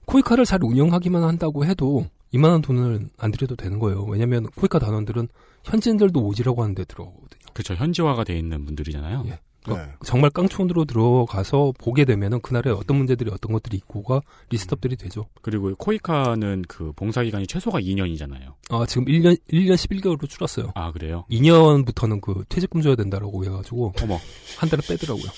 코이카를 0.07 0.45
잘 0.45 0.59
운영하기만 0.65 1.23
한다고 1.23 1.65
해도 1.65 2.07
이만한 2.33 2.61
돈을 2.61 3.09
안 3.19 3.31
들여도 3.31 3.55
되는 3.55 3.79
거예요. 3.79 4.03
왜냐하면 4.03 4.47
코이카 4.57 4.81
단원들은 4.81 5.29
현지인들도 5.63 6.21
오지라고 6.21 6.65
하는데 6.65 6.85
들어오거든요. 6.85 7.41
그렇죠. 7.53 7.75
현지화가 7.75 8.25
돼 8.25 8.37
있는 8.37 8.65
분들이잖아요. 8.65 9.23
예. 9.27 9.39
그러니까 9.63 9.97
정말 10.05 10.31
깡촌으로 10.31 10.87
들어가서 10.87 11.75
보게 11.79 12.05
되면은 12.05 12.41
그 12.41 12.53
나라에 12.53 12.73
어떤 12.73 12.97
문제들이 12.97 13.31
어떤 13.31 13.53
것들이 13.53 13.77
있고가 13.77 14.23
리스트업들이 14.49 14.97
되죠. 14.97 15.27
그리고 15.43 15.73
코이카는 15.77 16.65
그 16.67 16.93
봉사 16.97 17.23
기간이 17.23 17.47
최소가 17.47 17.79
2년이잖아요. 17.81 18.55
아, 18.71 18.87
지금 18.87 19.05
1년, 19.05 19.39
1년 19.53 19.75
11개월로 19.75 20.29
줄었어요. 20.29 20.73
아, 20.75 20.91
그래요? 20.91 21.27
2년부터는 21.31 22.21
그 22.21 22.45
퇴직금 22.49 22.81
줘야 22.81 22.97
된다라고 22.97 23.45
해가지고. 23.45 23.93
어머. 24.03 24.19
한 24.59 24.69
달을 24.69 24.83
빼더라고요. 24.89 25.31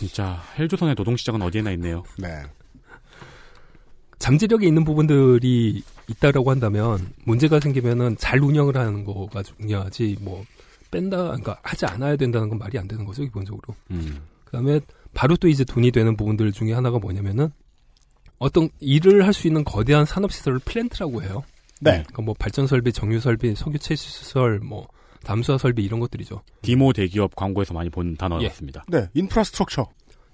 진짜 0.00 0.42
헬조선의 0.58 0.94
노동시장은 0.96 1.42
어디에나 1.42 1.70
있네요. 1.72 2.02
네. 2.18 2.42
잠재력이 4.18 4.66
있는 4.66 4.84
부분들이 4.84 5.82
있다라고 6.08 6.50
한다면 6.50 7.12
문제가 7.24 7.60
생기면은 7.60 8.16
잘 8.18 8.40
운영을 8.42 8.76
하는 8.76 9.04
거가 9.04 9.42
중요하지 9.42 10.16
뭐 10.20 10.44
뺀다 10.90 11.16
그러니까 11.24 11.58
하지 11.62 11.86
않아야 11.86 12.16
된다는 12.16 12.48
건 12.48 12.58
말이 12.58 12.78
안 12.78 12.88
되는 12.88 13.04
거죠 13.04 13.22
기본적으로. 13.22 13.74
음. 13.90 14.20
그다음에 14.44 14.80
바로 15.14 15.36
또 15.36 15.48
이제 15.48 15.64
돈이 15.64 15.90
되는 15.90 16.16
부분들 16.16 16.52
중에 16.52 16.72
하나가 16.72 16.98
뭐냐면은 16.98 17.50
어떤 18.38 18.68
일을 18.80 19.24
할 19.26 19.32
수 19.34 19.46
있는 19.46 19.64
거대한 19.64 20.04
산업 20.06 20.32
시설을 20.32 20.58
플랜트라고 20.60 21.22
해요. 21.22 21.44
네. 21.80 21.90
그러니까 21.92 22.22
뭐 22.22 22.34
발전 22.38 22.66
설비, 22.66 22.92
정유 22.92 23.20
설비, 23.20 23.54
석유 23.54 23.78
채취 23.78 24.08
시설, 24.10 24.58
뭐 24.60 24.88
담수화 25.24 25.58
설비 25.58 25.84
이런 25.84 26.00
것들이죠. 26.00 26.42
D모 26.62 26.92
대기업 26.92 27.34
광고에서 27.36 27.74
많이 27.74 27.90
본 27.90 28.16
단어였습니다. 28.16 28.84
네, 28.88 29.08
인프라스트럭처. 29.14 29.86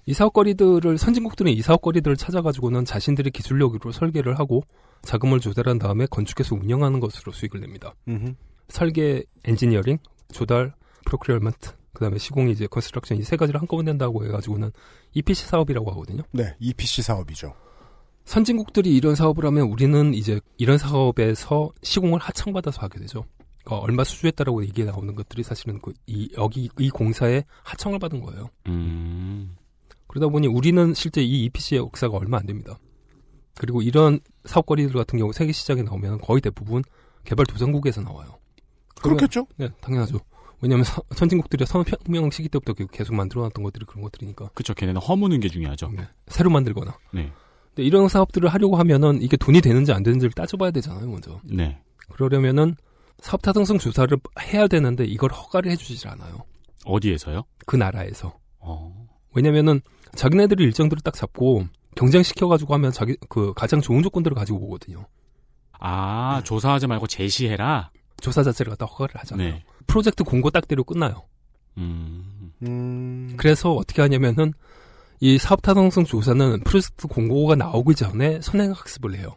이 0.05 0.13
사업거리들을 0.13 0.97
선진국들은 0.97 1.51
이 1.51 1.61
사업거리들을 1.61 2.15
찾아가지고는 2.15 2.85
자신들의 2.85 3.31
기술력으로 3.31 3.91
설계를 3.91 4.39
하고 4.39 4.63
자금을 5.01 5.39
조달한 5.41 5.77
다음에 5.79 6.05
건축해서 6.09 6.55
운영하는 6.55 6.99
것으로 7.01 7.31
수익을 7.33 7.59
냅니다. 7.59 7.93
음흠. 8.07 8.33
설계, 8.69 9.23
엔지니어링, 9.43 9.97
조달, 10.31 10.73
procurement, 11.05 11.71
그다음에 11.93 12.17
시공이 12.17 12.51
이제 12.51 12.67
construction 12.67 13.17
이 13.17 13.23
세 13.23 13.35
가지를 13.37 13.59
한꺼번에 13.59 13.91
한다고 13.91 14.25
해가지고는 14.25 14.71
EPC 15.13 15.47
사업이라고 15.47 15.91
하거든요. 15.91 16.23
네, 16.31 16.55
EPC 16.59 17.01
사업이죠. 17.01 17.53
선진국들이 18.25 18.95
이런 18.95 19.15
사업을 19.15 19.45
하면 19.45 19.63
우리는 19.67 20.13
이제 20.13 20.39
이런 20.57 20.77
사업에서 20.77 21.71
시공을 21.81 22.19
하청받아서 22.19 22.81
하게 22.81 22.99
되죠. 22.99 23.25
그러니까 23.67 23.77
얼마 23.85 24.03
수주했다라고 24.05 24.63
얘기 24.63 24.83
나오는 24.85 25.13
것들이 25.13 25.43
사실은 25.43 25.79
그 25.81 25.91
이 26.07 26.29
여기 26.37 26.69
이 26.79 26.89
공사에 26.89 27.43
하청을 27.63 27.99
받은 27.99 28.21
거예요. 28.21 28.49
음. 28.67 29.55
그러다 30.07 30.29
보니 30.29 30.47
우리는 30.47 30.93
실제 30.93 31.21
이 31.21 31.43
EPC의 31.45 31.79
역사가 31.81 32.15
얼마 32.17 32.37
안 32.37 32.45
됩니다. 32.45 32.79
그리고 33.55 33.81
사업거리들 34.45 34.93
같은 34.93 35.19
경우 35.19 35.33
세계 35.33 35.51
시장에 35.51 35.81
나오면 35.83 36.19
거의 36.21 36.39
대부분 36.39 36.81
개발 37.25 37.45
도상국에서 37.45 38.01
나와요. 38.01 38.37
그렇겠죠? 39.01 39.47
네, 39.57 39.67
당연하죠. 39.81 40.19
왜냐하면 40.61 40.85
서- 40.85 41.03
선진국들이 41.13 41.65
산업혁명 41.65 42.31
시기 42.31 42.47
때부터 42.49 42.73
계속 42.87 43.15
만들어놨던 43.15 43.63
것들이 43.63 43.85
그런 43.85 44.01
것들이니까. 44.03 44.49
그쵸. 44.53 44.73
걔네는 44.73 45.01
허무는 45.01 45.39
게 45.41 45.49
중요하죠. 45.49 45.91
새로 46.27 46.49
만들거나. 46.49 46.97
네. 47.13 47.31
근데 47.75 47.83
이런 47.83 48.07
사업들을 48.07 48.47
하려고 48.49 48.77
하면은 48.77 49.21
이게 49.21 49.35
돈이 49.37 49.59
되는지 49.61 49.91
안 49.91 50.03
되는지를 50.03 50.31
따져봐야 50.31 50.71
되잖아요, 50.71 51.07
먼저. 51.07 51.39
네. 51.43 51.79
그러려면은 52.09 52.75
사업 53.21 53.41
타당성 53.41 53.77
조사를 53.77 54.17
해야 54.41 54.67
되는데 54.67 55.05
이걸 55.05 55.31
허가를 55.31 55.71
해주질 55.71 56.07
않아요. 56.09 56.45
어디에서요? 56.85 57.43
그 57.65 57.75
나라에서. 57.75 58.37
어. 58.59 59.07
왜냐면은 59.35 59.81
자기네들이 60.15 60.63
일정들을 60.63 61.01
딱 61.03 61.13
잡고 61.13 61.65
경쟁시켜가지고 61.95 62.73
하면 62.75 62.91
자기 62.91 63.17
그 63.29 63.53
가장 63.55 63.81
좋은 63.81 64.03
조건들을 64.03 64.35
가지고 64.35 64.59
오거든요. 64.65 65.05
아, 65.79 66.41
조사하지 66.43 66.87
말고 66.87 67.07
제시해라? 67.07 67.91
조사 68.21 68.43
자체를 68.43 68.71
갖다 68.71 68.85
허가를 68.85 69.15
하잖아요. 69.21 69.53
네. 69.53 69.63
프로젝트 69.85 70.23
공고 70.23 70.49
딱대로 70.49 70.83
끝나요. 70.83 71.23
음. 71.77 72.51
음. 72.63 73.33
그래서 73.37 73.73
어떻게 73.73 74.01
하냐면은 74.01 74.53
이 75.19 75.37
사업 75.37 75.61
타당성 75.61 76.05
조사는 76.05 76.61
프로젝트 76.63 77.07
공고가 77.07 77.55
나오기 77.55 77.95
전에 77.95 78.39
선행 78.41 78.71
학습을 78.71 79.15
해요. 79.15 79.35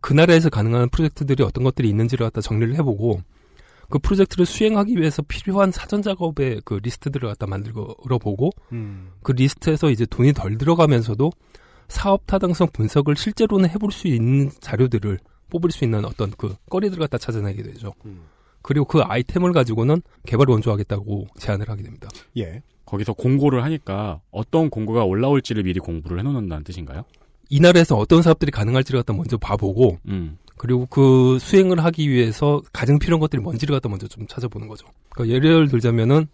그 0.00 0.12
나라에서 0.12 0.50
가능한 0.50 0.90
프로젝트들이 0.90 1.42
어떤 1.42 1.64
것들이 1.64 1.88
있는지를 1.88 2.26
갖다 2.26 2.40
정리를 2.40 2.74
해보고 2.76 3.20
그 3.88 3.98
프로젝트를 3.98 4.46
수행하기 4.46 4.96
위해서 4.96 5.22
필요한 5.22 5.70
사전 5.70 6.02
작업의 6.02 6.62
그 6.64 6.80
리스트들을 6.82 7.28
갖다 7.28 7.46
만들어 7.46 7.94
보고 8.20 8.50
음. 8.72 9.10
그 9.22 9.32
리스트에서 9.32 9.90
이제 9.90 10.06
돈이 10.06 10.32
덜 10.32 10.58
들어가면서도 10.58 11.30
사업 11.88 12.26
타당성 12.26 12.68
분석을 12.72 13.16
실제로는 13.16 13.68
해볼 13.70 13.92
수 13.92 14.08
있는 14.08 14.50
자료들을 14.60 15.18
뽑을 15.50 15.70
수 15.70 15.84
있는 15.84 16.04
어떤 16.04 16.30
그 16.32 16.56
거리들을 16.68 17.00
갖다 17.00 17.18
찾아내게 17.18 17.62
되죠. 17.62 17.92
그리고 18.62 18.84
그 18.84 19.00
아이템을 19.00 19.52
가지고는 19.52 20.02
개발 20.24 20.50
원조하겠다고 20.50 21.28
제안을 21.38 21.68
하게 21.68 21.84
됩니다. 21.84 22.08
예. 22.36 22.62
거기서 22.84 23.12
공고를 23.12 23.62
하니까 23.62 24.20
어떤 24.32 24.70
공고가 24.70 25.04
올라올지를 25.04 25.62
미리 25.62 25.78
공부를 25.78 26.18
해놓는다는 26.18 26.64
뜻인가요? 26.64 27.04
이 27.48 27.60
나라에서 27.60 27.96
어떤 27.96 28.22
사업들이 28.22 28.50
가능할지를 28.50 29.00
갖다 29.00 29.12
먼저 29.12 29.36
봐보고 29.36 29.98
음. 30.08 30.38
그리고 30.56 30.86
그 30.86 31.38
수행을 31.40 31.84
하기 31.84 32.08
위해서 32.08 32.62
가장 32.72 32.98
필요한 32.98 33.20
것들이 33.20 33.42
뭔지를 33.42 33.74
갖다 33.74 33.88
먼저 33.88 34.06
좀 34.08 34.26
찾아보는 34.26 34.68
거죠. 34.68 34.86
그러니까 35.10 35.34
예를 35.34 35.68
들자면은 35.68 36.26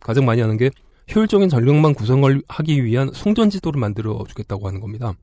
가장 0.00 0.24
많이 0.24 0.40
하는 0.40 0.56
게 0.56 0.70
효율적인 1.14 1.48
전력망 1.48 1.94
구성을 1.94 2.42
하기 2.48 2.84
위한 2.84 3.10
송전 3.12 3.50
지도를 3.50 3.78
만들어 3.78 4.24
주겠다고 4.28 4.66
하는 4.66 4.80
겁니다. 4.80 5.14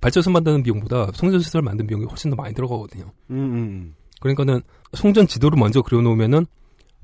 발전소 0.00 0.30
만드는 0.30 0.62
비용보다 0.62 1.10
송전 1.14 1.40
시설 1.40 1.62
만드는 1.62 1.86
비용이 1.86 2.04
훨씬 2.06 2.30
더 2.30 2.36
많이 2.36 2.54
들어가거든요. 2.54 3.10
음, 3.30 3.36
음. 3.36 3.94
그러니까는 4.20 4.60
송전 4.94 5.26
지도를 5.26 5.58
먼저 5.58 5.82
그려놓으면은 5.82 6.46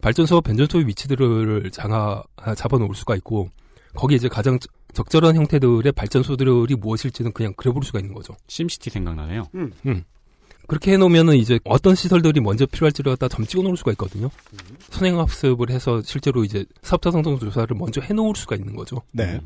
발전소 0.00 0.40
변전소의 0.40 0.86
위치들을 0.86 1.70
아, 1.78 2.54
잡아놓을 2.54 2.94
수가 2.94 3.16
있고 3.16 3.48
거기에 3.94 4.16
이제 4.16 4.28
가장 4.28 4.58
적- 4.92 5.10
적절한 5.10 5.36
형태들의 5.36 5.92
발전소들이 5.92 6.74
무엇일지는 6.76 7.32
그냥 7.32 7.52
그려볼 7.56 7.82
수가 7.84 7.98
있는 8.00 8.14
거죠. 8.14 8.36
심시티 8.48 8.90
생각나네요. 8.90 9.46
음. 9.54 9.72
음. 9.86 10.04
그렇게 10.66 10.92
해놓으면은 10.92 11.36
이제 11.36 11.58
어떤 11.64 11.94
시설들이 11.96 12.40
먼저 12.40 12.64
필요할지를 12.66 13.12
갖다 13.12 13.26
점 13.28 13.44
찍어 13.44 13.62
놓을 13.62 13.76
수가 13.76 13.90
있거든요. 13.92 14.30
선행학습을 14.90 15.70
해서 15.70 16.00
실제로 16.02 16.44
이제 16.44 16.64
사업자 16.82 17.10
성성 17.10 17.38
조사를 17.38 17.76
먼저 17.76 18.00
해놓을 18.00 18.34
수가 18.36 18.56
있는 18.56 18.76
거죠. 18.76 19.02
네. 19.12 19.40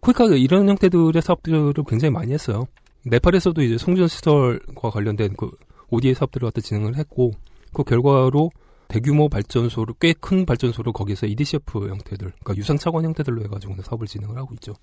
코이카가 0.00 0.34
이런 0.36 0.68
형태들의 0.68 1.20
사업들을 1.20 1.74
굉장히 1.86 2.10
많이 2.12 2.32
했어요. 2.32 2.66
네팔에서도 3.04 3.60
이제 3.62 3.78
송전 3.78 4.08
시설과 4.08 4.90
관련된 4.90 5.34
그 5.36 5.50
ODA 5.90 6.14
사업들을 6.14 6.46
갖다 6.46 6.60
진행을 6.60 6.96
했고 6.96 7.32
그 7.72 7.84
결과로 7.84 8.50
대규모 8.92 9.28
발전소를 9.30 9.94
꽤 9.98 10.12
큰 10.12 10.44
발전소를 10.44 10.92
거기서 10.92 11.26
EDCF 11.26 11.88
형태들, 11.88 12.30
그러니까 12.40 12.56
유상 12.56 12.76
차관 12.76 13.04
형태들로 13.06 13.42
해가지고 13.44 13.80
사업을 13.82 14.06
진행을 14.06 14.36
하고 14.36 14.52
있죠. 14.54 14.74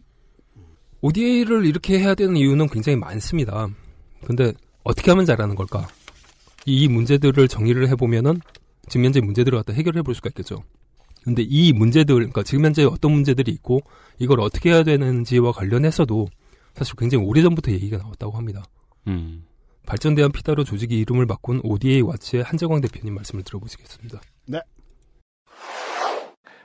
ODA를 1.01 1.65
이렇게 1.65 1.99
해야 1.99 2.15
되는 2.15 2.35
이유는 2.35 2.69
굉장히 2.69 2.95
많습니다. 2.97 3.67
근데 4.25 4.51
어떻게 4.83 5.11
하면 5.11 5.25
잘하는 5.25 5.55
걸까? 5.55 5.87
이 6.65 6.87
문제들을 6.87 7.47
정리를 7.47 7.87
해보면은 7.89 8.41
지금 8.87 9.05
현재 9.05 9.21
문제들을 9.21 9.57
갖다 9.59 9.73
해결해 9.73 10.01
볼 10.01 10.15
수가 10.15 10.29
있겠죠. 10.29 10.63
근데 11.23 11.43
이 11.43 11.71
문제들, 11.71 12.15
그러니까 12.15 12.41
지금 12.43 12.65
현재 12.65 12.83
어떤 12.83 13.11
문제들이 13.11 13.51
있고 13.51 13.81
이걸 14.17 14.39
어떻게 14.39 14.71
해야 14.71 14.83
되는지와 14.83 15.51
관련해서도 15.51 16.27
사실 16.73 16.95
굉장히 16.97 17.25
오래전부터 17.25 17.71
얘기가 17.71 17.97
나왔다고 17.97 18.35
합니다. 18.35 18.65
음. 19.07 19.43
발전대한 19.89 20.31
피다로 20.31 20.63
조직이 20.63 20.99
이름을 20.99 21.25
바꾼 21.25 21.61
ODA 21.63 22.01
와치의 22.01 22.43
한재광 22.43 22.79
대표님 22.81 23.15
말씀을 23.15 23.43
들어보시겠습니다. 23.43 24.21
네. 24.47 24.59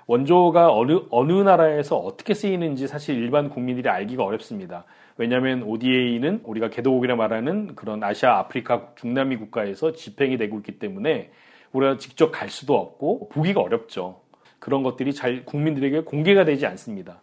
원조가 0.07 0.71
어느 0.71 1.01
어느 1.09 1.33
나라에서 1.33 1.97
어떻게 1.97 2.35
쓰이는지 2.35 2.87
사실 2.87 3.17
일반 3.17 3.49
국민들이 3.49 3.89
알기가 3.89 4.23
어렵습니다. 4.23 4.85
왜냐하면 5.17 5.63
ODA는 5.63 6.43
우리가 6.45 6.69
개도국이라 6.69 7.17
말하는 7.17 7.75
그런 7.75 8.05
아시아, 8.05 8.41
아프리카, 8.41 8.93
중남미 8.97 9.39
국가에서 9.39 9.93
집행이 9.93 10.37
되고 10.37 10.59
있기 10.59 10.79
때문에 10.79 11.31
우리가 11.73 11.97
직접 11.97 12.31
갈 12.31 12.51
수도 12.51 12.77
없고 12.77 13.31
보기가 13.31 13.63
어렵죠. 13.63 14.21
그런 14.59 14.83
것들이 14.83 15.15
잘 15.15 15.47
국민들에게 15.47 16.01
공개가 16.01 16.45
되지 16.45 16.67
않습니다. 16.67 17.23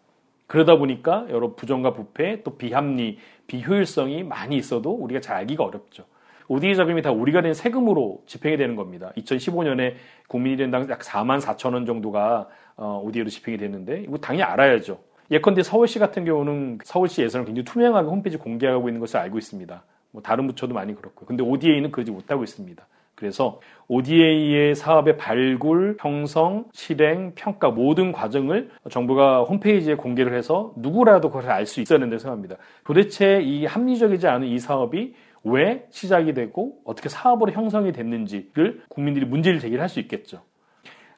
그러다 0.52 0.76
보니까 0.76 1.28
여러 1.30 1.56
부정과 1.56 1.94
부패, 1.94 2.44
또 2.44 2.58
비합리, 2.58 3.20
비효율성이 3.48 4.24
많이 4.24 4.58
있어도 4.58 4.92
우리가 4.92 5.22
잘 5.22 5.38
알기가 5.38 5.64
어렵죠. 5.64 6.04
ODA 6.50 6.76
자금이 6.76 7.02
다 7.02 7.10
우리가 7.10 7.40
낸 7.40 7.54
세금으로 7.54 8.24
집행이 8.26 8.58
되는 8.58 8.76
겁니다. 8.76 9.14
2015년에 9.16 9.94
국민이 10.28 10.58
된당 10.58 10.90
약 10.90 11.00
4만 11.00 11.40
4천 11.40 11.74
원 11.74 11.86
정도가 11.86 12.50
어, 12.76 13.02
ODA로 13.02 13.30
집행이 13.30 13.58
됐는데 13.60 14.02
이거 14.02 14.18
당연히 14.18 14.44
알아야죠. 14.44 15.00
예컨대 15.32 15.64
서울시 15.64 16.00
같은 16.00 16.26
경우는 16.26 16.80
서울시 16.84 17.22
예산을 17.22 17.46
굉장히 17.46 17.64
투명하게 17.64 18.10
홈페이지 18.10 18.38
공개하고 18.38 18.90
있는 18.90 19.00
것을 19.00 19.22
알고 19.22 19.38
있습니다. 19.38 19.84
뭐 20.12 20.22
다른 20.22 20.48
부처도 20.48 20.74
많이 20.74 20.94
그렇고요. 20.94 21.28
근데 21.28 21.44
ODA는 21.44 21.92
그러지 21.92 22.12
못하고 22.12 22.44
있습니다. 22.44 22.86
그래서 23.22 23.60
ODA의 23.88 24.74
사업의 24.74 25.18
발굴, 25.18 25.96
형성, 26.00 26.66
실행, 26.74 27.34
평가 27.36 27.70
모든 27.70 28.12
과정을 28.12 28.72
정부가 28.90 29.44
홈페이지에 29.44 29.94
공개를 29.94 30.34
해서 30.34 30.74
누구라도 30.76 31.30
그걸 31.30 31.52
알 31.52 31.68
수 31.68 31.82
있어야 31.82 32.00
된다고 32.00 32.18
생각합니다. 32.18 32.56
도대체 32.84 33.40
이 33.44 33.68
합리적이지 33.68 34.28
않은 34.28 34.48
이 34.48 34.58
사업이 34.58 35.14
왜 35.44 35.86
시작이 35.92 36.34
되고 36.34 36.80
어떻게 36.84 37.10
사업으로 37.10 37.52
형성이 37.52 37.92
됐는지를 37.92 38.82
국민들이 38.90 39.24
문제를 39.28 39.60
제기를 39.60 39.80
할 39.84 39.88
수 39.88 40.00
있겠죠. 40.00 40.42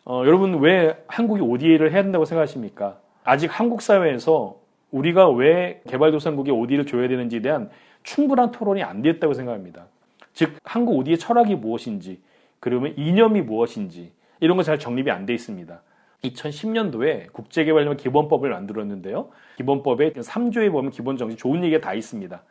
어, 0.03 0.23
여러분 0.25 0.59
왜 0.59 1.01
한국이 1.07 1.41
ODA를 1.41 1.93
해야 1.93 2.03
된다고 2.03 2.25
생각하십니까? 2.25 2.99
아직 3.23 3.47
한국 3.47 3.81
사회에서 3.81 4.57
우리가 4.91 5.29
왜 5.29 5.81
개발도상국에 5.87 6.51
ODA를 6.51 6.85
줘야 6.85 7.07
되는지에 7.07 7.39
대한 7.39 7.69
충분한 8.03 8.51
토론이 8.51 8.83
안 8.83 9.01
됐다고 9.01 9.33
생각합니다. 9.33 9.87
즉 10.33 10.55
한국 10.63 10.97
ODA의 10.97 11.17
철학이 11.17 11.55
무엇인지 11.55 12.21
그러면 12.59 12.93
이념이 12.97 13.41
무엇인지 13.41 14.11
이런 14.39 14.57
거 14.57 14.63
잘 14.63 14.79
정립이 14.79 15.09
안 15.11 15.25
돼 15.25 15.33
있습니다. 15.33 15.81
2010년도에 16.23 17.31
국제개발협 17.33 17.97
기본법을 17.97 18.49
만들었는데요. 18.49 19.29
기본법의 19.57 20.13
3조에 20.13 20.71
보면 20.71 20.91
기본 20.91 21.17
정신 21.17 21.37
좋은 21.37 21.63
얘기가 21.63 21.81
다 21.81 21.93
있습니다. 21.93 22.41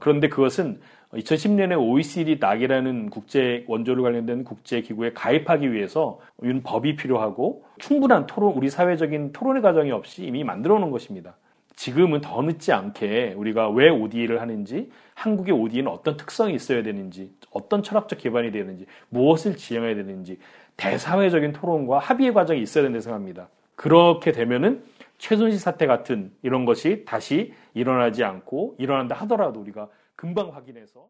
그런데 0.00 0.28
그것은 0.28 0.80
2010년에 1.12 1.78
OECD 1.78 2.38
낙이라는 2.40 3.10
국제 3.10 3.64
원조를 3.68 4.02
관련된 4.02 4.44
국제 4.44 4.80
기구에 4.80 5.12
가입하기 5.12 5.72
위해서 5.72 6.18
이런 6.42 6.62
법이 6.62 6.96
필요하고 6.96 7.64
충분한 7.78 8.26
토론, 8.26 8.54
우리 8.54 8.70
사회적인 8.70 9.32
토론의 9.32 9.60
과정이 9.62 9.90
없이 9.90 10.24
이미 10.24 10.44
만들어 10.44 10.78
놓은 10.78 10.90
것입니다. 10.90 11.36
지금은 11.76 12.20
더 12.20 12.42
늦지 12.42 12.72
않게 12.72 13.34
우리가 13.36 13.70
왜 13.70 13.88
ODA를 13.88 14.40
하는지, 14.40 14.90
한국의 15.14 15.54
ODA는 15.54 15.90
어떤 15.90 16.16
특성이 16.16 16.54
있어야 16.54 16.82
되는지, 16.82 17.32
어떤 17.50 17.82
철학적 17.82 18.18
기반이 18.18 18.52
되는지, 18.52 18.86
무엇을 19.08 19.56
지향해야 19.56 19.94
되는지 19.94 20.38
대사회적인 20.76 21.52
토론과 21.52 21.98
합의의 21.98 22.32
과정이 22.32 22.60
있어야 22.62 22.84
된다고 22.84 23.02
생각합니다. 23.02 23.48
그렇게 23.74 24.32
되면은 24.32 24.84
최순실 25.18 25.58
사태 25.58 25.86
같은 25.86 26.32
이런 26.42 26.64
것이 26.64 27.04
다시 27.06 27.52
일어나지 27.74 28.24
않고 28.24 28.76
일어난다 28.78 29.14
하더라도 29.16 29.60
우리가 29.60 29.88
금방 30.16 30.54
확인해서 30.54 31.08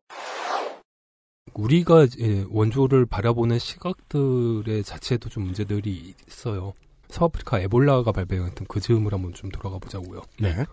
우리가 1.54 2.06
예, 2.20 2.44
원조를 2.50 3.06
바라보는 3.06 3.58
시각들의 3.58 4.82
자체도 4.84 5.28
좀 5.28 5.44
문제들이 5.44 6.14
있어요. 6.28 6.74
서아프리카 7.12 7.60
에볼라가 7.60 8.10
발병했던 8.12 8.66
그 8.68 8.80
즈음을 8.80 9.12
한번 9.12 9.32
좀 9.34 9.50
돌아가 9.50 9.78
보자고요. 9.78 10.22
네. 10.40 10.64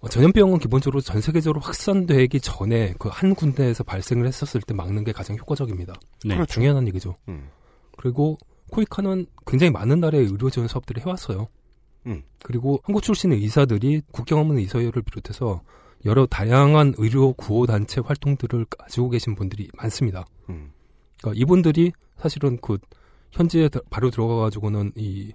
어, 0.00 0.08
전염병은 0.08 0.58
기본적으로 0.58 1.00
전 1.00 1.20
세계적으로 1.20 1.60
확산되기 1.60 2.40
전에 2.40 2.94
그 2.98 3.08
한 3.08 3.34
군데에서 3.34 3.84
발생을 3.84 4.26
했었을 4.26 4.60
때 4.60 4.74
막는 4.74 5.04
게 5.04 5.12
가장 5.12 5.36
효과적입니다. 5.36 5.94
네. 6.24 6.34
그렇죠. 6.34 6.54
중요한 6.54 6.86
얘기죠. 6.88 7.16
음. 7.28 7.48
그리고 7.96 8.36
코이카는 8.70 9.26
굉장히 9.46 9.70
많은 9.70 10.00
나라의 10.00 10.24
의료 10.26 10.50
지원 10.50 10.66
사업들을 10.68 11.04
해왔어요. 11.04 11.46
음. 12.06 12.22
그리고 12.42 12.80
한국 12.84 13.02
출신의 13.02 13.38
의사들이 13.38 14.02
국경 14.10 14.40
없는 14.40 14.58
의사회를 14.58 15.02
비롯해서 15.02 15.62
여러 16.04 16.26
다양한 16.26 16.94
의료 16.98 17.32
구호 17.34 17.66
단체 17.66 18.00
활동들을 18.00 18.64
가지고 18.64 19.08
계신 19.10 19.36
분들이 19.36 19.68
많습니다. 19.76 20.24
음. 20.48 20.72
그러니까 21.20 21.40
이분들이 21.40 21.92
사실은 22.18 22.58
그 22.60 22.78
현지에 23.30 23.68
더- 23.68 23.80
바로 23.88 24.10
들어가 24.10 24.36
가지고는 24.36 24.92
이 24.96 25.32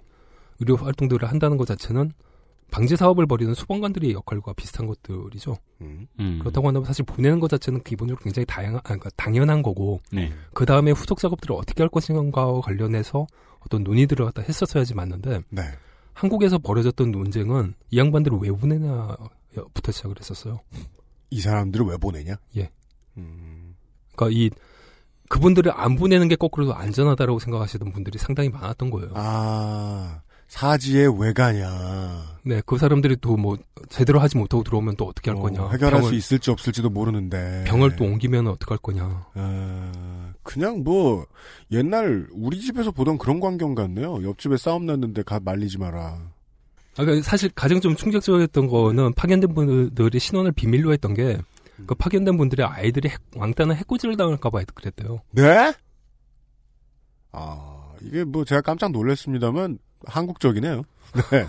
의료 0.60 0.76
활동들을 0.76 1.28
한다는 1.28 1.56
것 1.56 1.66
자체는 1.66 2.12
방제 2.70 2.96
사업을 2.96 3.26
벌이는 3.26 3.54
소방관들의 3.54 4.12
역할과 4.12 4.52
비슷한 4.52 4.86
것들이죠. 4.86 5.56
음. 5.80 6.06
음. 6.20 6.38
그렇다고 6.40 6.68
한다면 6.68 6.84
사실 6.84 7.04
보내는 7.04 7.40
것 7.40 7.48
자체는 7.48 7.82
기본적으로 7.82 8.22
굉장히 8.22 8.44
다양한, 8.44 8.76
아, 8.78 8.82
그러니까 8.82 9.08
당연한 9.16 9.62
거고, 9.62 10.00
네. 10.12 10.32
그 10.52 10.66
다음에 10.66 10.90
후속 10.90 11.18
작업들을 11.18 11.56
어떻게 11.56 11.82
할 11.82 11.88
것인가와 11.88 12.60
관련해서 12.60 13.26
어떤 13.60 13.84
논의들을 13.84 14.24
갖다 14.26 14.42
했었어야지 14.42 14.94
맞는데, 14.94 15.40
네. 15.48 15.62
한국에서 16.12 16.58
벌어졌던 16.58 17.10
논쟁은 17.10 17.74
이 17.90 17.98
양반들을 17.98 18.38
왜 18.42 18.50
보내냐부터 18.50 19.92
시작을 19.92 20.16
했었어요. 20.18 20.60
이 21.30 21.40
사람들을 21.40 21.86
왜 21.86 21.96
보내냐? 21.96 22.36
예. 22.56 22.70
음. 23.16 23.76
그러니까 24.14 24.38
이 24.38 24.50
그분들을 25.28 25.70
안 25.74 25.96
보내는 25.96 26.28
게 26.28 26.36
거꾸로 26.36 26.74
안전하다라고 26.74 27.38
생각하시던 27.38 27.92
분들이 27.92 28.18
상당히 28.18 28.48
많았던 28.48 28.90
거예요. 28.90 29.12
아, 29.14 30.20
사지에 30.48 31.06
왜 31.18 31.32
가냐. 31.32 32.38
네, 32.44 32.62
그 32.64 32.78
사람들이 32.78 33.16
또 33.16 33.36
뭐 33.36 33.56
제대로 33.90 34.18
하지 34.18 34.36
못하고 34.36 34.64
들어오면 34.64 34.96
또 34.96 35.06
어떻게 35.06 35.30
할 35.30 35.38
어, 35.38 35.42
거냐. 35.42 35.68
해결할 35.68 36.00
병을, 36.00 36.08
수 36.08 36.14
있을지 36.14 36.50
없을지도 36.50 36.90
모르는데. 36.90 37.64
병을 37.66 37.96
또 37.96 38.04
옮기면 38.04 38.46
어떻게 38.48 38.70
할 38.70 38.78
거냐. 38.78 39.26
아, 39.34 40.32
그냥 40.42 40.82
뭐 40.82 41.26
옛날 41.70 42.26
우리 42.32 42.60
집에서 42.60 42.90
보던 42.90 43.18
그런 43.18 43.38
광경 43.40 43.74
같네요. 43.74 44.22
옆집에 44.26 44.56
싸움 44.56 44.86
났는데 44.86 45.22
가 45.22 45.38
말리지 45.38 45.78
마라. 45.78 46.18
아, 46.96 47.04
그러니까 47.04 47.22
사실 47.28 47.50
가장 47.54 47.80
좀 47.80 47.94
충격적이었던 47.94 48.66
거는 48.66 49.12
파견된 49.14 49.54
분들이 49.54 50.18
신원을 50.18 50.52
비밀로 50.52 50.92
했던 50.92 51.14
게, 51.14 51.38
그 51.86 51.94
파견된 51.94 52.36
분들의 52.36 52.66
아이들이 52.66 53.08
핵- 53.10 53.20
왕따나 53.36 53.74
해코지를 53.74 54.16
당할까봐 54.16 54.62
그랬대요. 54.74 55.20
네? 55.30 55.72
아, 57.32 57.92
이게 58.02 58.24
뭐 58.24 58.44
제가 58.44 58.62
깜짝 58.62 58.90
놀랐습니다만 58.90 59.78
한국적이네요. 60.06 60.82
네. 61.30 61.46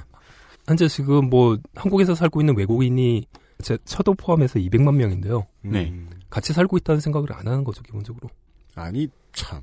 현재 0.67 0.87
지금 0.87 1.29
뭐 1.29 1.57
한국에서 1.75 2.15
살고 2.15 2.41
있는 2.41 2.55
외국인이 2.57 3.25
제 3.61 3.77
처도 3.85 4.13
포함해서 4.13 4.59
200만 4.59 4.95
명인데요. 4.95 5.47
네. 5.61 5.93
같이 6.29 6.53
살고 6.53 6.77
있다는 6.77 7.01
생각을 7.01 7.33
안 7.33 7.47
하는 7.47 7.63
거죠, 7.63 7.81
기본적으로. 7.83 8.29
아니 8.75 9.07
참 9.33 9.61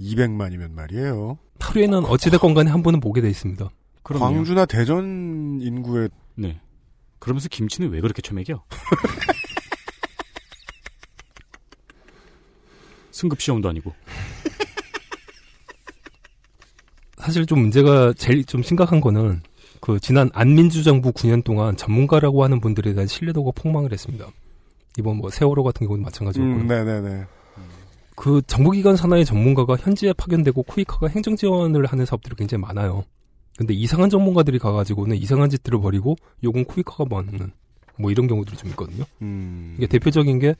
200만이면 0.00 0.72
말이에요. 0.72 1.38
하루에는 1.60 2.04
어찌됐건 2.04 2.54
간에 2.54 2.70
한 2.70 2.82
번은 2.82 3.00
보게 3.00 3.20
돼 3.20 3.28
있습니다. 3.30 3.68
그럼요. 4.02 4.24
광주나 4.24 4.66
대전 4.66 5.58
인구의 5.60 6.08
네. 6.34 6.60
그러면서 7.18 7.48
김치는 7.48 7.90
왜 7.90 8.00
그렇게 8.00 8.22
처먹여? 8.22 8.62
승급 13.10 13.40
시험도 13.40 13.68
아니고. 13.68 13.92
사실 17.28 17.44
좀 17.44 17.60
문제가 17.60 18.14
제일 18.14 18.42
좀 18.42 18.62
심각한 18.62 19.02
거는 19.02 19.42
그 19.82 20.00
지난 20.00 20.30
안민주 20.32 20.82
정부 20.82 21.12
9년 21.12 21.44
동안 21.44 21.76
전문가라고 21.76 22.42
하는 22.42 22.58
분들에 22.58 22.94
대한 22.94 23.06
신뢰도가 23.06 23.50
폭망을 23.54 23.92
했습니다. 23.92 24.26
이번 24.98 25.18
뭐 25.18 25.28
세월호 25.28 25.62
같은 25.62 25.86
경우는 25.86 26.04
마찬가지였고. 26.04 26.50
음, 26.50 26.66
네네네. 26.66 27.26
그 28.16 28.40
정부기관 28.46 28.96
산하의 28.96 29.26
전문가가 29.26 29.76
현지에 29.76 30.14
파견되고 30.14 30.62
쿠이카가 30.62 31.08
행정 31.08 31.36
지원을 31.36 31.84
하는 31.84 32.06
사업들이 32.06 32.34
굉장히 32.34 32.62
많아요. 32.62 33.04
근데 33.58 33.74
이상한 33.74 34.08
전문가들이 34.08 34.58
가가지고는 34.58 35.18
이상한 35.18 35.50
짓들을 35.50 35.78
벌이고 35.82 36.16
요건 36.44 36.64
쿠이카가 36.64 37.04
먹는 37.10 37.52
뭐 37.98 38.10
이런 38.10 38.26
경우들이 38.26 38.56
좀 38.56 38.70
있거든요. 38.70 39.04
음. 39.20 39.74
이게 39.76 39.86
대표적인 39.86 40.38
게 40.38 40.54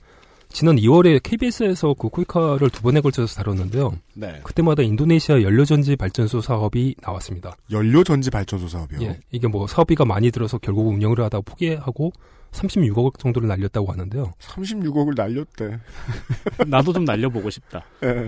지난 0.51 0.77
2월에 0.77 1.23
KBS에서 1.23 1.95
그 1.95 2.09
쿠이카를 2.09 2.71
두 2.71 2.83
번에 2.83 3.01
걸쳐서 3.01 3.35
다뤘는데요. 3.37 3.93
네. 4.15 4.41
그때마다 4.43 4.83
인도네시아 4.83 5.43
연료전지 5.43 5.97
발전소 5.97 6.41
사업이 6.41 6.95
나왔습니다. 7.03 7.55
연료전지 7.71 8.31
발전소 8.31 8.69
사업이요. 8.69 9.03
예, 9.03 9.21
이게 9.31 9.47
뭐 9.47 9.67
사업비가 9.67 10.05
많이 10.05 10.31
들어서 10.31 10.59
결국 10.59 10.89
운영을 10.89 11.21
하다 11.21 11.43
포기하고 11.43 12.13
36억 12.53 13.19
정도를 13.19 13.47
날렸다고 13.49 13.93
하는데요. 13.93 14.33
36억을 14.41 15.15
날렸대. 15.17 15.79
나도 16.67 16.93
좀 16.95 17.05
날려보고 17.05 17.51
싶다. 17.51 17.85
예. 18.03 18.27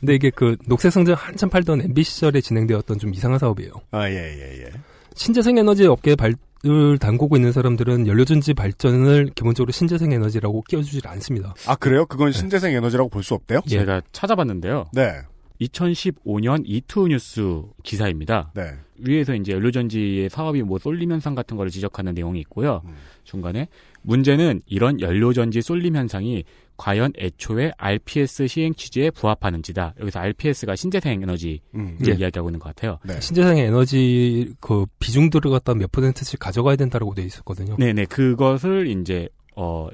근데 0.00 0.14
이게 0.16 0.30
그 0.30 0.56
녹색성전 0.66 1.14
한참 1.14 1.48
팔던 1.48 1.82
MB 1.82 2.02
시절에 2.02 2.40
진행되었던 2.40 2.98
좀 2.98 3.14
이상한 3.14 3.38
사업이에요. 3.38 3.72
아, 3.92 4.08
예, 4.08 4.14
예, 4.14 4.64
예. 4.64 4.70
신재생 5.14 5.56
에너지 5.58 5.86
업계에 5.86 6.16
발 6.16 6.34
을 6.66 6.98
담그고 6.98 7.36
있는 7.36 7.52
사람들은 7.52 8.06
연료전지 8.06 8.52
발전을 8.52 9.30
기본적으로 9.34 9.72
신재생 9.72 10.12
에너지라고 10.12 10.60
끼워주질 10.68 11.08
않습니다. 11.08 11.54
아, 11.66 11.74
그래요? 11.74 12.04
그건 12.04 12.32
신재생 12.32 12.74
에너지라고 12.74 13.08
볼 13.08 13.22
수 13.22 13.32
없대요? 13.34 13.60
제가 13.66 14.02
찾아봤는데요. 14.12 14.84
네. 14.92 15.20
2015년 15.62 16.62
이투 16.66 17.08
뉴스 17.08 17.62
기사입니다. 17.82 18.50
네. 18.54 18.72
위에서 18.98 19.34
이제 19.34 19.52
연료전지의 19.52 20.28
사업이 20.30 20.62
뭐 20.62 20.78
쏠림 20.78 21.12
현상 21.12 21.34
같은 21.34 21.56
거를 21.56 21.70
지적하는 21.70 22.14
내용이 22.14 22.40
있고요. 22.40 22.82
음. 22.84 22.94
중간에 23.24 23.68
문제는 24.02 24.60
이런 24.66 25.00
연료전지 25.00 25.62
쏠림 25.62 25.96
현상이 25.96 26.44
과연 26.80 27.12
애초에 27.18 27.72
RPS 27.76 28.46
시행 28.46 28.72
취지에 28.72 29.10
부합하는지다. 29.10 29.96
여기서 30.00 30.18
RPS가 30.18 30.76
신재생 30.76 31.22
에너지 31.22 31.60
음. 31.74 31.98
예. 32.06 32.12
이야기하고 32.12 32.48
있는 32.48 32.58
것 32.58 32.74
같아요. 32.74 32.98
네. 33.04 33.20
신재생 33.20 33.58
에너지 33.58 34.54
그 34.60 34.86
비중들을 34.98 35.50
갖다 35.50 35.74
몇 35.74 35.92
퍼센트씩 35.92 36.38
가져가야 36.38 36.76
된다라고 36.76 37.14
돼 37.14 37.22
있었거든요. 37.22 37.76
네네 37.76 38.06
그것을 38.06 38.86
이제 38.86 39.28
어 39.56 39.88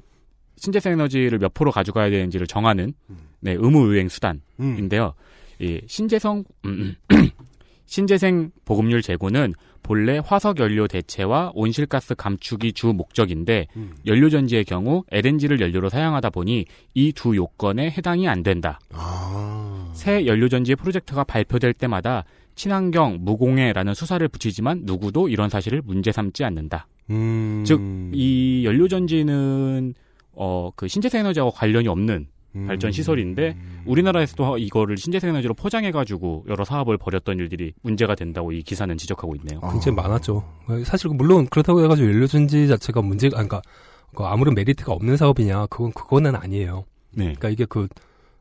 신재생 0.58 0.92
에너지를 0.92 1.40
몇 1.40 1.52
프로 1.54 1.72
가져가야 1.72 2.08
되는지를 2.08 2.46
정하는 2.46 2.94
네 3.40 3.54
의무 3.54 3.92
유행 3.92 4.08
수단인데요. 4.08 5.14
이 5.58 5.80
신재성 5.88 6.44
음, 6.66 6.96
음. 7.10 7.30
신재생 7.86 8.52
보급률 8.64 9.02
제고는 9.02 9.54
본래 9.86 10.20
화석 10.24 10.58
연료 10.58 10.88
대체와 10.88 11.52
온실가스 11.54 12.16
감축이 12.16 12.72
주 12.72 12.88
목적인데 12.88 13.68
음. 13.76 13.94
연료 14.06 14.28
전지의 14.28 14.64
경우 14.64 15.04
LNG를 15.12 15.60
연료로 15.60 15.88
사용하다 15.90 16.30
보니 16.30 16.64
이 16.94 17.12
두 17.12 17.36
요건에 17.36 17.90
해당이 17.90 18.26
안 18.28 18.42
된다. 18.42 18.80
아. 18.92 19.92
새 19.94 20.26
연료 20.26 20.48
전지 20.48 20.74
프로젝트가 20.74 21.22
발표될 21.22 21.72
때마다 21.72 22.24
친환경 22.56 23.18
무공해라는 23.20 23.94
수사를 23.94 24.26
붙이지만 24.26 24.80
누구도 24.84 25.28
이런 25.28 25.48
사실을 25.48 25.82
문제 25.84 26.10
삼지 26.10 26.42
않는다. 26.44 26.88
음. 27.10 27.62
즉이 27.64 28.64
연료 28.64 28.88
전지는 28.88 29.94
어 30.34 30.70
그 30.74 30.88
신재생 30.88 31.20
에너지하고 31.20 31.52
관련이 31.52 31.86
없는 31.88 32.26
음. 32.56 32.66
발전 32.66 32.90
시설인데 32.90 33.56
우리나라에서도 33.84 34.58
이거를 34.58 34.96
신재생 34.96 35.30
에너지로 35.30 35.54
포장해 35.54 35.92
가지고 35.92 36.44
여러 36.48 36.64
사업을 36.64 36.96
벌였던 36.96 37.38
일들이 37.38 37.72
문제가 37.82 38.14
된다고 38.14 38.52
이 38.52 38.62
기사는 38.62 38.96
지적하고 38.96 39.36
있네요. 39.36 39.60
굉장히 39.60 39.94
많았죠. 39.96 40.42
사실 40.84 41.10
물론 41.10 41.46
그렇다고 41.46 41.82
해가지고 41.84 42.08
연료전지 42.08 42.66
자체가 42.68 43.02
문제가 43.02 43.38
아니, 43.38 43.48
그러니까 43.48 43.68
그 44.14 44.24
아무런 44.24 44.54
메리트가 44.54 44.92
없는 44.92 45.16
사업이냐 45.16 45.66
그건 45.66 45.92
그거는 45.92 46.34
아니에요. 46.34 46.84
네. 47.12 47.24
그러니까 47.24 47.50
이게 47.50 47.64
그 47.66 47.88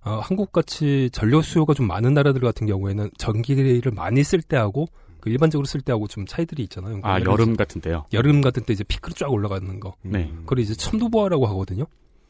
어, 0.04 0.20
한국 0.22 0.52
같이 0.52 1.10
전력 1.12 1.44
수요가 1.44 1.74
좀 1.74 1.88
많은 1.88 2.14
나라들 2.14 2.40
같은 2.42 2.68
경우에는 2.68 3.10
전기를 3.18 3.82
많이 3.92 4.24
쓸 4.24 4.42
때하고 4.42 4.88
그 5.20 5.32
일반적으로 5.32 5.66
쓸 5.66 5.82
때하고 5.82 6.08
좀 6.08 6.28
차이들이 6.28 6.62
있잖아요. 6.64 6.98
아, 7.02 7.20
그러니까 7.20 7.32
여름 7.32 7.56
같은 7.56 7.82
때요? 7.82 8.06
여름 8.14 8.42
같은 8.42 8.64
때 8.64 8.74
이제 8.74 8.84
피크로 8.84 9.16
쫙 9.16 9.32
올라가는 9.32 9.80
거. 9.80 9.96
네. 10.04 10.32
그걸 10.42 10.60
이제 10.60 10.76
첨두보화라고 10.76 11.48
하거든요. 11.48 11.86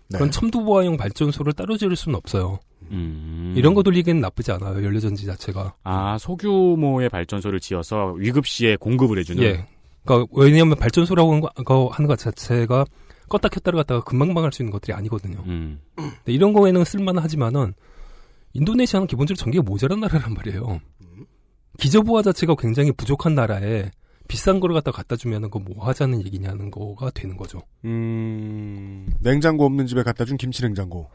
네. 0.09 0.17
그런 0.17 0.31
첨두보화용 0.31 0.97
발전소를 0.97 1.53
따로 1.53 1.77
지을 1.77 1.95
수는 1.95 2.15
없어요. 2.15 2.59
음. 2.91 3.53
이런 3.57 3.73
거 3.73 3.81
돌리기는 3.81 4.21
나쁘지 4.21 4.51
않아요. 4.51 4.83
연료전지 4.83 5.25
자체가. 5.25 5.75
아, 5.83 6.17
소규모의 6.19 7.09
발전소를 7.09 7.59
지어서 7.59 8.13
위급 8.17 8.45
시에 8.45 8.75
공급을 8.75 9.17
해주는. 9.19 9.41
예. 9.43 9.65
그러니까 10.03 10.31
왜냐하면 10.35 10.75
발전소라고 10.77 11.29
하는 11.31 11.41
거, 11.41 11.49
거 11.63 11.87
하는 11.91 12.07
것 12.07 12.19
자체가 12.19 12.85
껐다 13.27 13.49
켰다를 13.49 13.77
갖다가 13.77 14.01
금방방 14.01 14.43
할 14.43 14.51
수 14.51 14.61
있는 14.61 14.71
것들이 14.71 14.93
아니거든요. 14.93 15.39
음. 15.47 15.79
근데 15.95 16.31
이런 16.31 16.53
거에는 16.53 16.83
쓸만하지만은 16.83 17.73
인도네시아는 18.53 19.07
기본적으로 19.07 19.37
전기가 19.41 19.63
모자란 19.63 19.99
나라란 19.99 20.35
말이에요. 20.35 20.79
기저부하 21.79 22.21
자체가 22.21 22.55
굉장히 22.55 22.91
부족한 22.91 23.33
나라에 23.33 23.89
비싼 24.27 24.59
거를 24.59 24.73
갖다 24.73 24.91
갖다 24.91 25.15
주면은 25.15 25.49
그거 25.49 25.59
뭐 25.59 25.85
하자는 25.85 26.25
얘기냐는 26.25 26.71
거가 26.71 27.11
되는 27.11 27.37
거죠. 27.37 27.61
음. 27.83 29.11
냉장고 29.19 29.65
없는 29.65 29.87
집에 29.87 30.03
갖다 30.03 30.25
준 30.25 30.37
김치 30.37 30.61
냉장고. 30.63 31.09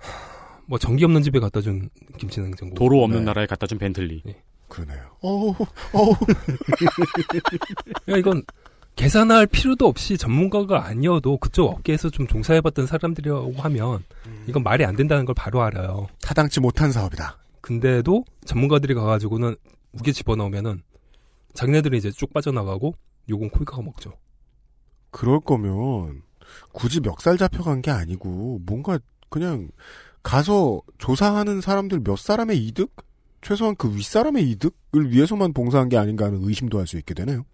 뭐 0.67 0.79
전기 0.79 1.05
없는 1.05 1.23
집에 1.23 1.41
갖다 1.41 1.61
준 1.61 1.91
김치 2.19 2.41
냉장고. 2.41 2.75
도로 2.75 3.03
없는 3.03 3.21
네. 3.21 3.25
나라에 3.25 3.47
갖다 3.47 3.67
준 3.67 3.79
벤틀리. 3.79 4.23
그러네요. 4.69 5.03
어우, 5.21 5.55
어우. 5.93 6.15
그러니까 8.07 8.19
이건 8.19 8.43
계산할 8.97 9.47
필요도 9.47 9.87
없이 9.87 10.17
전문가가 10.17 10.87
아니어도 10.87 11.39
그쪽 11.39 11.71
업계에서 11.71 12.11
좀 12.11 12.27
종사해봤던 12.27 12.87
사람들이라고 12.87 13.55
하면 13.57 14.05
이건 14.47 14.63
말이 14.63 14.85
안 14.85 14.95
된다는 14.95 15.25
걸 15.25 15.35
바로 15.35 15.63
알아요. 15.63 16.07
타당치 16.23 16.61
못한 16.61 16.93
사업이다. 16.93 17.39
근데도 17.61 18.25
전문가들이 18.45 18.95
가가지고는 18.95 19.57
무게 19.93 20.13
집어넣으면은 20.13 20.83
자기네들이 21.55 21.99
이제 21.99 22.11
쭉 22.11 22.33
빠져나가고 22.33 22.95
요건 23.29 23.51
코이카가 23.51 23.83
먹죠. 23.83 24.13
그럴 25.11 25.41
거면 25.41 26.23
굳이 26.73 27.01
멱살 27.01 27.37
잡혀간 27.39 27.83
게 27.83 27.91
아니고 27.91 28.61
뭔가 28.67 28.99
그냥 29.29 29.69
가서 30.23 30.81
조사하는 30.99 31.61
사람들 31.61 32.01
몇 32.05 32.19
사람의 32.19 32.59
이득? 32.67 32.91
최소한 33.43 33.75
그 33.77 33.95
윗사람의 33.95 34.51
이득을 34.51 35.13
위해서만 35.13 35.55
봉사한 35.55 35.89
게 35.89 35.97
아닌가 35.97 36.27
하는 36.27 36.41
의심도 36.43 36.79
할 36.79 36.87
수 36.87 36.99
있게 36.99 37.15
되네요. 37.15 37.45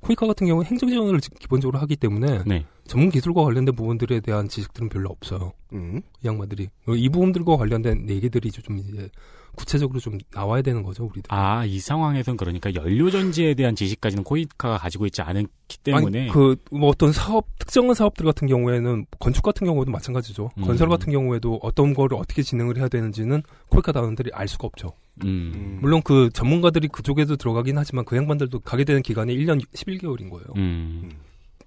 코이카 0.00 0.28
같은 0.28 0.46
경우는 0.46 0.70
행정 0.70 0.88
지원을 0.88 1.20
지- 1.20 1.28
기본적으로 1.40 1.80
하기 1.80 1.96
때문에 1.96 2.44
네. 2.46 2.64
전문 2.86 3.10
기술과 3.10 3.42
관련된 3.42 3.74
부분들에 3.74 4.20
대한 4.20 4.48
지식들은 4.48 4.88
별로 4.90 5.10
없어요. 5.10 5.52
음. 5.72 6.00
이 6.22 6.26
양반들이 6.28 6.68
이 6.96 7.08
부분들과 7.08 7.56
관련된 7.56 8.08
얘기들이 8.08 8.52
좀 8.52 8.78
이제 8.78 9.10
구체적으로 9.58 9.98
좀 9.98 10.18
나와야 10.32 10.62
되는 10.62 10.82
거죠, 10.82 11.04
우리들. 11.04 11.24
아, 11.28 11.64
이 11.64 11.80
상황에선 11.80 12.36
그러니까 12.36 12.72
연료 12.74 13.10
전지에 13.10 13.54
대한 13.54 13.74
지식까지는 13.74 14.22
코이카가 14.22 14.78
가지고 14.78 15.06
있지 15.06 15.20
않기 15.20 15.78
때문에. 15.82 16.20
아니, 16.20 16.30
그, 16.30 16.56
뭐 16.70 16.88
어떤 16.88 17.12
사업, 17.12 17.46
특정한 17.58 17.94
사업들 17.94 18.24
같은 18.24 18.46
경우에는, 18.46 19.06
건축 19.18 19.42
같은 19.42 19.66
경우에도 19.66 19.90
마찬가지죠. 19.90 20.50
음. 20.56 20.62
건설 20.62 20.88
같은 20.88 21.12
경우에도 21.12 21.58
어떤 21.62 21.92
거를 21.92 22.16
어떻게 22.16 22.42
진행을 22.42 22.78
해야 22.78 22.88
되는지는 22.88 23.42
코이카 23.68 23.90
단원들이 23.92 24.30
알 24.32 24.46
수가 24.46 24.68
없죠. 24.68 24.92
음. 25.24 25.78
물론 25.82 26.00
그 26.02 26.30
전문가들이 26.32 26.88
그쪽에도 26.88 27.36
들어가긴 27.36 27.76
하지만 27.76 28.04
그 28.04 28.16
양반들도 28.16 28.60
가게 28.60 28.84
되는 28.84 29.02
기간이 29.02 29.36
1년 29.36 29.60
11개월인 29.74 30.30
거예요. 30.30 30.46
음. 30.56 31.10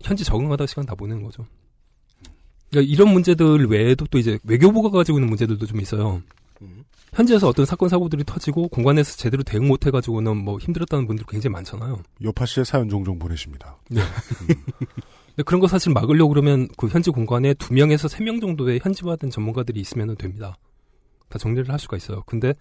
현지 0.01 0.23
적응하다 0.23 0.65
시간 0.65 0.85
다 0.85 0.95
보내는 0.95 1.23
거죠. 1.23 1.45
그러니까 2.69 2.91
이런 2.91 3.09
문제들 3.09 3.67
외에도 3.67 4.05
또 4.09 4.17
이제 4.17 4.39
외교부가 4.45 4.89
가지고 4.89 5.17
있는 5.17 5.27
문제들도 5.29 5.65
좀 5.65 5.81
있어요. 5.81 6.21
현지에서 7.13 7.49
어떤 7.49 7.65
사건 7.65 7.89
사고들이 7.89 8.23
터지고 8.25 8.69
공간에서 8.69 9.17
제대로 9.17 9.43
대응 9.43 9.67
못 9.67 9.85
해가지고는 9.85 10.37
뭐 10.37 10.57
힘들었다는 10.59 11.07
분들 11.07 11.25
굉장히 11.27 11.51
많잖아요. 11.53 12.01
요파 12.23 12.45
씨의 12.45 12.65
사연 12.65 12.87
종종 12.87 13.19
보내십니다. 13.19 13.77
네. 13.89 14.01
근데 14.47 15.43
그런 15.45 15.59
거 15.59 15.67
사실 15.67 15.91
막으려고 15.91 16.29
그러면 16.29 16.67
그 16.77 16.87
현지 16.87 17.09
공간에 17.09 17.53
두 17.53 17.73
명에서 17.73 18.07
세 18.07 18.23
명 18.23 18.39
정도의 18.39 18.79
현지화된 18.81 19.29
전문가들이 19.29 19.79
있으면 19.81 20.15
됩니다. 20.15 20.55
다 21.27 21.37
정리를 21.37 21.69
할 21.69 21.79
수가 21.79 21.97
있어요. 21.97 22.23
근데 22.25 22.53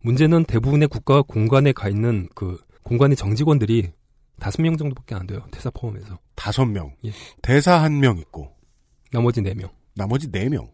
문제는 0.00 0.44
대부분의 0.44 0.88
국가 0.88 1.20
공간에 1.22 1.72
가 1.72 1.88
있는 1.88 2.28
그 2.34 2.58
공간의 2.84 3.16
정직원들이 3.16 3.90
다섯 4.40 4.62
명 4.62 4.76
정도밖에 4.76 5.14
안 5.16 5.26
돼요. 5.26 5.40
대사 5.50 5.68
포함해서. 5.70 6.18
다섯 6.34 6.64
명. 6.64 6.94
예. 7.04 7.10
대사 7.42 7.82
한 7.82 7.98
명 8.00 8.18
있고. 8.18 8.52
나머지 9.10 9.42
네 9.42 9.52
명. 9.54 9.68
나머지 9.94 10.30
네 10.30 10.48
명. 10.48 10.68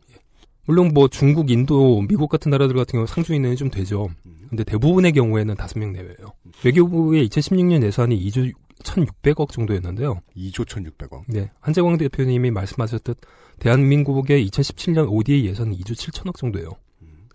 물론 0.67 0.93
뭐 0.95 1.09
중국, 1.09 1.51
인도, 1.51 2.03
미국 2.03 2.29
같은 2.29 2.51
나라들 2.51 2.75
같은 2.77 2.93
경우 2.93 3.07
상주 3.07 3.35
인원이 3.35 3.57
좀 3.57 3.71
되죠. 3.71 4.09
근데 4.49 4.65
대부분의 4.65 5.13
경우에는 5.13 5.55
다섯 5.57 5.79
명 5.79 5.93
내외예요. 5.93 6.33
외교부의 6.65 7.29
2016년 7.29 7.83
예산이 7.83 8.19
2조 8.27 8.53
1,600억 8.83 9.51
정도였는데요. 9.51 10.21
2조 10.37 10.67
1,600억. 10.67 11.23
네. 11.29 11.51
한재광 11.61 11.97
대표님이 11.97 12.51
말씀하셨듯 12.51 13.19
대한민국의 13.59 14.47
2017년 14.49 15.11
ODA 15.11 15.47
예산은 15.47 15.77
2조 15.77 15.93
7천억 15.93 16.37
정도예요. 16.37 16.71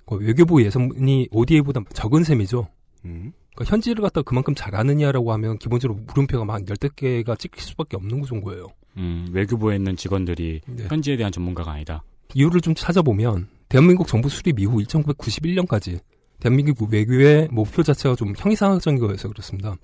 그 0.06 0.16
외교부 0.16 0.64
예산이 0.64 1.28
ODA보다 1.32 1.82
적은 1.94 2.24
셈이죠. 2.24 2.68
음. 3.06 3.32
그러니까 3.54 3.74
현지를 3.74 4.02
갖다 4.02 4.22
그만큼 4.22 4.56
잘하느냐라고 4.56 5.32
하면 5.34 5.58
기본적으로 5.58 6.00
물음표가 6.08 6.46
막 6.46 6.68
열댓 6.68 6.96
개가 6.96 7.36
찍힐 7.36 7.62
수밖에 7.62 7.98
없는 7.98 8.22
구조인 8.22 8.42
거예요. 8.42 8.68
음, 8.98 9.28
외교부에 9.32 9.76
있는 9.76 9.96
직원들이 9.96 10.62
네. 10.66 10.86
현지에 10.88 11.18
대한 11.18 11.32
전문가가 11.32 11.72
아니다. 11.72 12.04
이유를 12.34 12.62
좀 12.62 12.76
찾아보면 12.76 13.48
대한민국 13.70 14.08
정부 14.08 14.30
수립 14.30 14.60
이후 14.60 14.78
1991년까지 14.84 16.00
대한민국 16.40 16.92
외교의 16.92 17.50
목표 17.52 17.84
자체가 17.84 18.16
좀 18.16 18.34
형이상학적인 18.38 19.00
거여서 19.00 19.30
그렇습니다. 19.30 19.76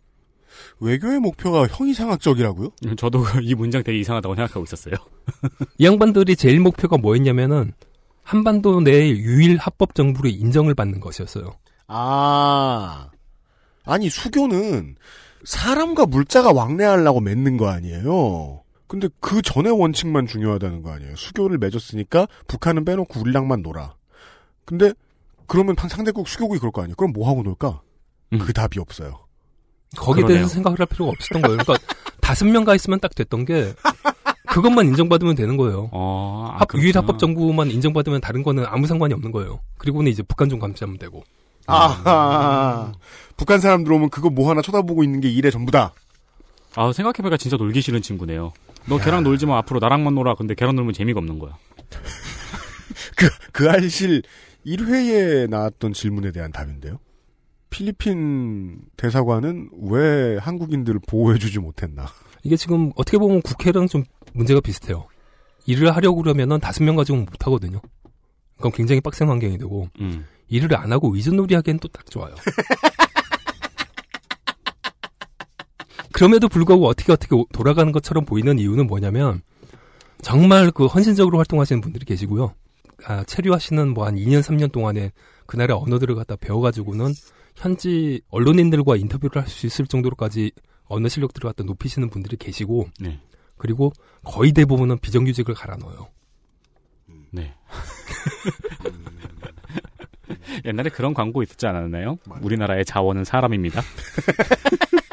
외교의 0.79 1.19
목표가 1.19 1.67
형이상학적이라고요? 1.67 2.69
저도 2.97 3.23
이 3.43 3.55
문장 3.55 3.83
되게 3.83 3.99
이상하다고 3.99 4.35
생각하고 4.35 4.63
있었어요. 4.63 4.95
이 5.77 5.85
양반들이 5.85 6.35
제일 6.35 6.59
목표가 6.59 6.97
뭐였냐면은 6.97 7.73
한반도 8.23 8.81
내 8.81 9.09
유일 9.09 9.57
합법 9.57 9.93
정부로 9.93 10.29
인정을 10.29 10.73
받는 10.73 10.99
것이었어요. 10.99 11.51
아. 11.87 13.09
아니, 13.83 14.09
수교는 14.09 14.95
사람과 15.43 16.07
물자가 16.07 16.51
왕래하려고 16.51 17.19
맺는 17.19 17.57
거 17.57 17.67
아니에요? 17.69 18.63
근데 18.87 19.09
그 19.19 19.41
전의 19.41 19.71
원칙만 19.79 20.27
중요하다는 20.27 20.81
거 20.83 20.91
아니에요? 20.91 21.15
수교를 21.15 21.57
맺었으니까 21.57 22.27
북한은 22.47 22.85
빼놓고 22.85 23.19
우리랑만 23.19 23.61
놀아. 23.61 23.95
근데 24.63 24.93
그러면 25.47 25.75
상대국 25.77 26.27
수교국이 26.27 26.59
그럴 26.59 26.71
거 26.71 26.81
아니에요? 26.81 26.95
그럼 26.95 27.11
뭐 27.13 27.27
하고 27.29 27.41
놀까? 27.43 27.81
그 28.39 28.53
답이 28.53 28.79
없어요. 28.79 29.19
거기에 29.97 30.21
그러네요. 30.23 30.37
대해서 30.39 30.53
생각을 30.53 30.79
할 30.79 30.85
필요가 30.87 31.11
없었던 31.11 31.41
거예요. 31.41 31.57
그러니까 31.57 31.75
다섯 32.21 32.45
명 32.45 32.63
가 32.65 32.75
있으면 32.75 32.99
딱 32.99 33.13
됐던 33.15 33.45
게 33.45 33.73
그것만 34.49 34.87
인정받으면 34.87 35.35
되는 35.35 35.57
거예요. 35.57 35.89
아, 35.93 36.55
합- 36.59 36.67
그렇구나. 36.67 36.83
유일 36.83 36.97
합법 36.97 37.19
정부만 37.19 37.69
인정받으면 37.71 38.21
다른 38.21 38.43
거는 38.43 38.65
아무 38.67 38.87
상관이 38.87 39.13
없는 39.13 39.31
거예요. 39.31 39.59
그리고는 39.77 40.11
이제 40.11 40.21
북한 40.23 40.49
좀 40.49 40.59
감시하면 40.59 40.97
되고. 40.97 41.23
아하. 41.67 42.91
북한 43.37 43.59
사람 43.59 43.83
들어오면 43.83 44.09
그거 44.09 44.29
뭐 44.29 44.49
하나 44.49 44.61
쳐다보고 44.61 45.03
있는 45.03 45.19
게 45.21 45.29
일의 45.29 45.51
전부다. 45.51 45.93
아, 46.75 46.91
생각해보니까 46.91 47.37
진짜 47.37 47.57
놀기 47.57 47.81
싫은 47.81 48.01
친구네요. 48.01 48.53
너 48.87 48.97
걔랑 48.97 49.23
놀지 49.23 49.45
마. 49.45 49.57
앞으로 49.59 49.79
나랑만 49.79 50.13
놀아. 50.15 50.35
근데 50.35 50.53
걔랑 50.55 50.75
놀면 50.75 50.93
재미가 50.93 51.19
없는 51.19 51.39
거야. 51.39 51.57
그, 53.15 53.29
그 53.51 53.69
알실 53.69 54.23
1회에 54.65 55.49
나왔던 55.49 55.93
질문에 55.93 56.31
대한 56.31 56.51
답인데요. 56.51 56.99
필리핀 57.69 58.79
대사관은 58.97 59.69
왜 59.89 60.37
한국인들을 60.37 61.01
보호해주지 61.07 61.59
못했나? 61.59 62.07
이게 62.43 62.55
지금 62.55 62.91
어떻게 62.95 63.17
보면 63.17 63.41
국회랑 63.41 63.87
좀 63.87 64.03
문제가 64.33 64.59
비슷해요. 64.61 65.07
일을 65.65 65.95
하려고 65.95 66.21
그러면은 66.21 66.59
다섯 66.59 66.83
명 66.83 66.95
가지고는 66.95 67.25
못 67.25 67.45
하거든요. 67.47 67.81
그럼 68.57 68.71
굉장히 68.73 69.01
빡센 69.01 69.27
환경이 69.27 69.57
되고 69.57 69.89
음. 69.99 70.25
일을 70.47 70.75
안 70.75 70.91
하고 70.91 71.15
의존놀이 71.15 71.55
하기엔 71.55 71.79
또 71.79 71.87
딱 71.89 72.05
좋아요. 72.09 72.35
그럼에도 76.15 76.47
불구하고 76.47 76.87
어떻게 76.87 77.11
어떻게 77.11 77.35
오- 77.35 77.45
돌아가는 77.51 77.91
것처럼 77.91 78.23
보이는 78.23 78.57
이유는 78.57 78.87
뭐냐면 78.87 79.41
정말 80.21 80.71
그 80.71 80.85
헌신적으로 80.85 81.37
활동하시는 81.39 81.81
분들이 81.81 82.05
계시고요. 82.05 82.53
아, 83.05 83.25
체류하시는 83.25 83.93
뭐 83.93 84.05
한 84.05 84.15
2년 84.15 84.41
3년 84.41 84.71
동안에 84.71 85.11
그 85.45 85.57
나라 85.57 85.75
언어들을 85.75 86.15
갖다 86.15 86.37
배워가지고는 86.37 87.11
현지 87.57 88.21
언론인들과 88.29 88.95
인터뷰를 88.95 89.41
할 89.41 89.49
수 89.49 89.67
있을 89.67 89.87
정도로까지 89.87 90.53
언어 90.85 91.09
실력들을 91.09 91.49
갖다 91.49 91.65
높이시는 91.65 92.09
분들이 92.09 92.37
계시고 92.37 92.87
네. 93.01 93.19
그리고 93.57 93.91
거의 94.23 94.53
대부분은 94.53 94.99
비정규직을 94.99 95.53
갈아 95.53 95.75
넣어요. 95.75 96.07
네. 97.31 97.53
옛날에 100.63 100.89
그런 100.89 101.13
광고 101.13 101.43
있었지 101.43 101.67
않았나요? 101.67 102.17
우리나라의 102.41 102.85
자원은 102.85 103.25
사람입니다. 103.25 103.81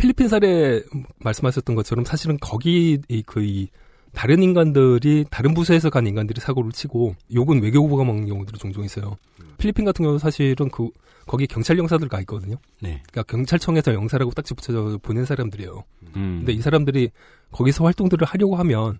필리핀 0.00 0.28
사례 0.28 0.82
말씀하셨던 1.18 1.76
것처럼 1.76 2.06
사실은 2.06 2.38
거기 2.40 2.98
이, 3.08 3.22
그 3.22 3.44
이, 3.44 3.68
다른 4.12 4.42
인간들이 4.42 5.26
다른 5.30 5.52
부서에서 5.52 5.90
간 5.90 6.06
인간들이 6.06 6.40
사고를 6.40 6.72
치고 6.72 7.14
욕은 7.34 7.62
외교부가 7.62 8.02
먹는 8.04 8.26
경우들이 8.26 8.58
종종 8.58 8.82
있어요. 8.82 9.16
필리핀 9.58 9.84
같은 9.84 10.04
경우 10.04 10.18
사실은 10.18 10.70
그 10.70 10.88
거기 11.26 11.46
경찰 11.46 11.78
영사들 11.78 12.08
가 12.08 12.18
있거든요. 12.20 12.56
네. 12.80 13.02
그러니까 13.10 13.22
경찰청에서 13.24 13.92
영사라고 13.92 14.32
딱지 14.32 14.54
붙여서 14.54 14.98
보낸 15.02 15.26
사람들이에요. 15.26 15.84
음. 16.16 16.38
근데 16.38 16.52
이 16.52 16.60
사람들이 16.60 17.10
거기서 17.52 17.84
활동들을 17.84 18.26
하려고 18.26 18.56
하면 18.56 18.98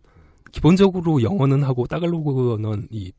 기본적으로 0.53 1.23
영어는 1.23 1.65
하고 1.65 1.87
따갈로그는 1.87 2.89
이 2.91 3.11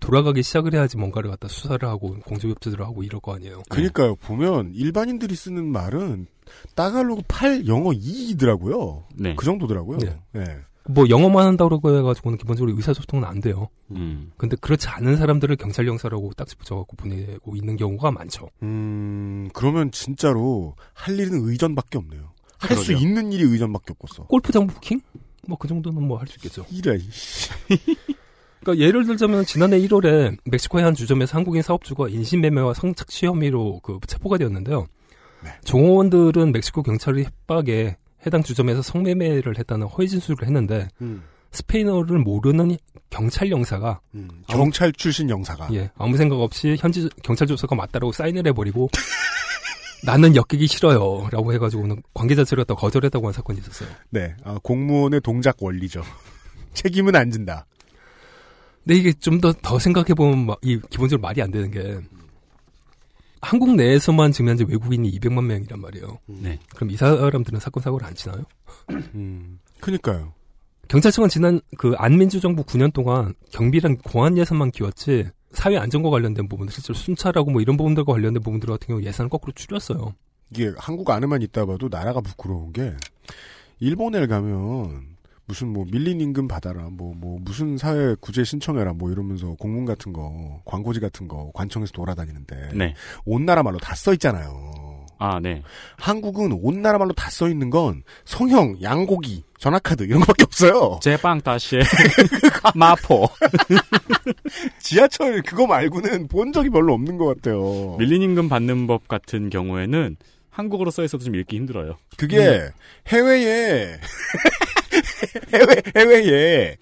돌아가기 0.00 0.42
시작을 0.42 0.74
해야지 0.74 0.96
뭔가를 0.96 1.30
갖다 1.30 1.48
수사를 1.48 1.86
하고 1.88 2.16
공조협조를 2.24 2.84
하고 2.84 3.02
이럴 3.02 3.20
거 3.20 3.34
아니에요. 3.34 3.62
그러니까요. 3.68 4.16
보면 4.16 4.72
일반인들이 4.74 5.34
쓰는 5.34 5.66
말은 5.70 6.26
따갈로그 6.74 7.22
8 7.28 7.66
영어 7.68 7.90
2이더라고요. 7.90 9.04
네. 9.16 9.34
그 9.36 9.44
정도더라고요. 9.44 9.98
네. 9.98 10.18
네. 10.32 10.44
뭐 10.88 11.08
영어만 11.08 11.46
한다고 11.46 11.76
해가지고는 11.96 12.38
기본적으로 12.38 12.74
의사소통은 12.76 13.24
안 13.24 13.40
돼요. 13.40 13.68
음. 13.92 14.32
근데 14.36 14.56
그렇지 14.56 14.88
않은 14.88 15.16
사람들을 15.16 15.54
경찰 15.56 15.86
영사라고 15.86 16.32
딱지 16.32 16.56
붙여갖고 16.56 16.96
보내고 16.96 17.54
있는 17.54 17.76
경우가 17.76 18.10
많죠. 18.10 18.48
음, 18.64 19.48
그러면 19.54 19.92
진짜로 19.92 20.74
할 20.92 21.16
일은 21.20 21.48
의전밖에 21.48 21.98
없네요. 21.98 22.32
할 22.58 22.76
수. 22.76 22.92
있는 22.92 23.32
일이 23.32 23.44
의전밖에 23.44 23.92
없겠어. 23.98 24.24
골프장 24.26 24.66
부킹? 24.66 25.00
뭐 25.46 25.56
그 25.56 25.68
정도는 25.68 26.02
뭐 26.02 26.18
할 26.18 26.26
수 26.26 26.34
있겠죠. 26.38 26.64
이래. 26.70 26.98
그러니까 28.62 28.84
예를 28.84 29.04
들자면 29.04 29.44
지난해 29.44 29.78
1월에 29.80 30.36
멕시코의 30.44 30.84
한 30.84 30.94
주점에서 30.94 31.36
한국인 31.36 31.62
사업주가 31.62 32.08
인신매매와 32.08 32.74
성착취 32.74 33.26
혐의로 33.26 33.80
그 33.82 33.98
체포가 34.06 34.38
되었는데요. 34.38 34.86
종업원들은 35.64 36.52
멕시코 36.52 36.82
경찰의 36.82 37.24
협박에 37.24 37.96
해당 38.24 38.42
주점에서 38.42 38.82
성매매를 38.82 39.58
했다는 39.58 39.88
허위 39.88 40.08
진술을 40.08 40.46
했는데 40.46 40.88
음. 41.00 41.24
스페인어를 41.50 42.18
모르는 42.18 42.76
경찰 43.10 43.50
영사가 43.50 44.00
경찰 44.48 44.92
출신 44.92 45.28
영사가 45.28 45.68
예, 45.74 45.90
아무 45.96 46.16
생각 46.16 46.40
없이 46.40 46.76
현지 46.78 47.08
경찰 47.22 47.46
조사가 47.46 47.74
맞다라고 47.74 48.12
사인을 48.12 48.46
해버리고 48.46 48.88
나는 50.04 50.34
엮이기 50.34 50.66
싫어요라고 50.66 51.52
해가지고는 51.52 52.02
관계 52.14 52.34
자체를 52.34 52.64
갖다 52.64 52.74
거절했다고 52.74 53.26
한 53.26 53.32
사건이 53.32 53.60
있었어요. 53.60 53.88
네, 54.10 54.34
아, 54.44 54.58
공무원의 54.62 55.20
동작 55.20 55.56
원리죠. 55.60 56.02
책임은 56.74 57.14
안 57.14 57.30
진다. 57.30 57.66
근데 58.84 58.98
이게 58.98 59.12
좀 59.12 59.40
더 59.40 59.52
더 59.62 59.78
생각해 59.78 60.14
보면 60.14 60.56
이 60.62 60.80
기본적으로 60.90 61.20
말이 61.22 61.40
안 61.42 61.50
되는 61.50 61.70
게 61.70 62.00
한국 63.40 63.74
내에서만 63.74 64.32
지금 64.32 64.48
현재 64.50 64.64
외국인이 64.68 65.10
200만 65.18 65.44
명이란 65.44 65.80
말이에요. 65.80 66.18
네. 66.26 66.58
그럼 66.74 66.90
이 66.90 66.96
사람들은 66.96 67.58
사건 67.58 67.82
사고를 67.82 68.06
안 68.06 68.14
치나요? 68.14 68.44
음, 69.14 69.58
그니까요. 69.80 70.32
경찰청은 70.88 71.28
지난 71.28 71.60
그 71.76 71.94
안민주 71.96 72.40
정부 72.40 72.62
9년 72.64 72.92
동안 72.92 73.34
경비랑 73.50 73.98
공안 74.04 74.36
예산만 74.38 74.70
키웠지 74.70 75.28
사회 75.52 75.76
안전과 75.76 76.10
관련된 76.10 76.48
부분들 76.48 76.72
실제로 76.72 76.94
순찰하고 76.94 77.50
뭐 77.50 77.60
이런 77.60 77.76
부분들과 77.76 78.12
관련된 78.12 78.42
부분들 78.42 78.68
같은 78.68 78.86
경우 78.88 79.02
예산을 79.02 79.28
거꾸로 79.28 79.52
줄였어요. 79.54 80.14
이게 80.50 80.72
한국 80.76 81.08
안에만 81.10 81.42
있다 81.42 81.66
봐도 81.66 81.88
나라가 81.90 82.20
부끄러운 82.20 82.72
게 82.72 82.94
일본에 83.80 84.26
가면 84.26 85.11
무슨 85.46 85.68
뭐 85.68 85.84
밀린 85.90 86.20
임금 86.20 86.48
받아라 86.48 86.88
뭐뭐 86.90 87.38
무슨 87.42 87.76
사회 87.76 88.14
구제 88.20 88.44
신청해라 88.44 88.92
뭐 88.94 89.10
이러면서 89.10 89.54
공문 89.58 89.84
같은 89.84 90.12
거 90.12 90.62
광고지 90.64 91.00
같은 91.00 91.28
거 91.28 91.50
관청에서 91.54 91.92
돌아다니는데 91.92 92.70
네. 92.74 92.94
온 93.24 93.44
나라 93.44 93.62
말로 93.62 93.78
다 93.78 93.94
써 93.94 94.12
있잖아요. 94.14 94.80
아, 95.18 95.38
네. 95.40 95.62
한국은 95.98 96.50
온 96.62 96.82
나라 96.82 96.98
말로 96.98 97.12
다 97.12 97.30
써 97.30 97.48
있는 97.48 97.70
건 97.70 98.02
성형, 98.24 98.78
양고기, 98.82 99.44
전화카드 99.58 100.02
이런 100.04 100.20
거밖에 100.20 100.42
없어요. 100.44 100.98
제빵 101.00 101.40
다시 101.42 101.78
마포 102.74 103.28
지하철 104.80 105.42
그거 105.42 105.66
말고는 105.66 106.28
본 106.28 106.52
적이 106.52 106.70
별로 106.70 106.94
없는 106.94 107.18
것 107.18 107.26
같아요. 107.26 107.96
밀린 107.98 108.22
임금 108.22 108.48
받는 108.48 108.86
법 108.86 109.06
같은 109.08 109.50
경우에는 109.50 110.16
한국어로 110.50 110.90
써 110.90 111.02
있어도 111.04 111.24
좀 111.24 111.34
읽기 111.36 111.56
힘들어요. 111.56 111.96
그게 112.16 112.68
해외에 113.08 113.98
해외 115.52 115.82
해외에 115.96 116.76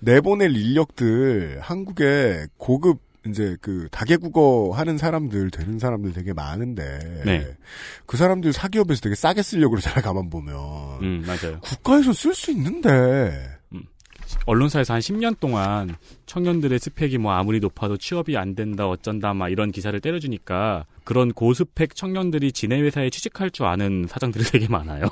내보낼 0.00 0.54
인력들 0.54 1.58
한국에 1.60 2.46
고급 2.56 3.00
이제 3.26 3.56
그 3.60 3.88
다계국어 3.90 4.70
하는 4.72 4.98
사람들 4.98 5.50
되는 5.50 5.78
사람들 5.78 6.12
되게 6.12 6.32
많은데 6.32 7.22
네. 7.24 7.56
그 8.06 8.16
사람들 8.16 8.52
사기업에서 8.52 9.00
되게 9.00 9.14
싸게 9.14 9.42
쓰려고 9.42 9.70
그러잖아 9.72 10.00
가만 10.00 10.30
보면 10.30 10.56
음, 11.02 11.24
맞아요. 11.26 11.58
국가에서 11.60 12.12
쓸 12.12 12.34
수 12.34 12.52
있는데 12.52 13.56
언론사에서 14.46 14.94
한 14.94 15.00
10년 15.00 15.38
동안 15.38 15.96
청년들의 16.26 16.78
스펙이 16.78 17.18
뭐 17.18 17.32
아무리 17.32 17.60
높아도 17.60 17.96
취업이 17.96 18.36
안 18.36 18.54
된다 18.54 18.88
어쩐다 18.88 19.34
막 19.34 19.48
이런 19.48 19.70
기사를 19.70 19.98
때려주니까 20.00 20.86
그런 21.06 21.32
고스펙 21.32 21.94
청년들이 21.94 22.50
지네 22.50 22.80
회사에 22.82 23.10
취직할 23.10 23.52
줄 23.52 23.64
아는 23.66 24.06
사장들이 24.08 24.44
되게 24.50 24.66
많아요. 24.68 25.06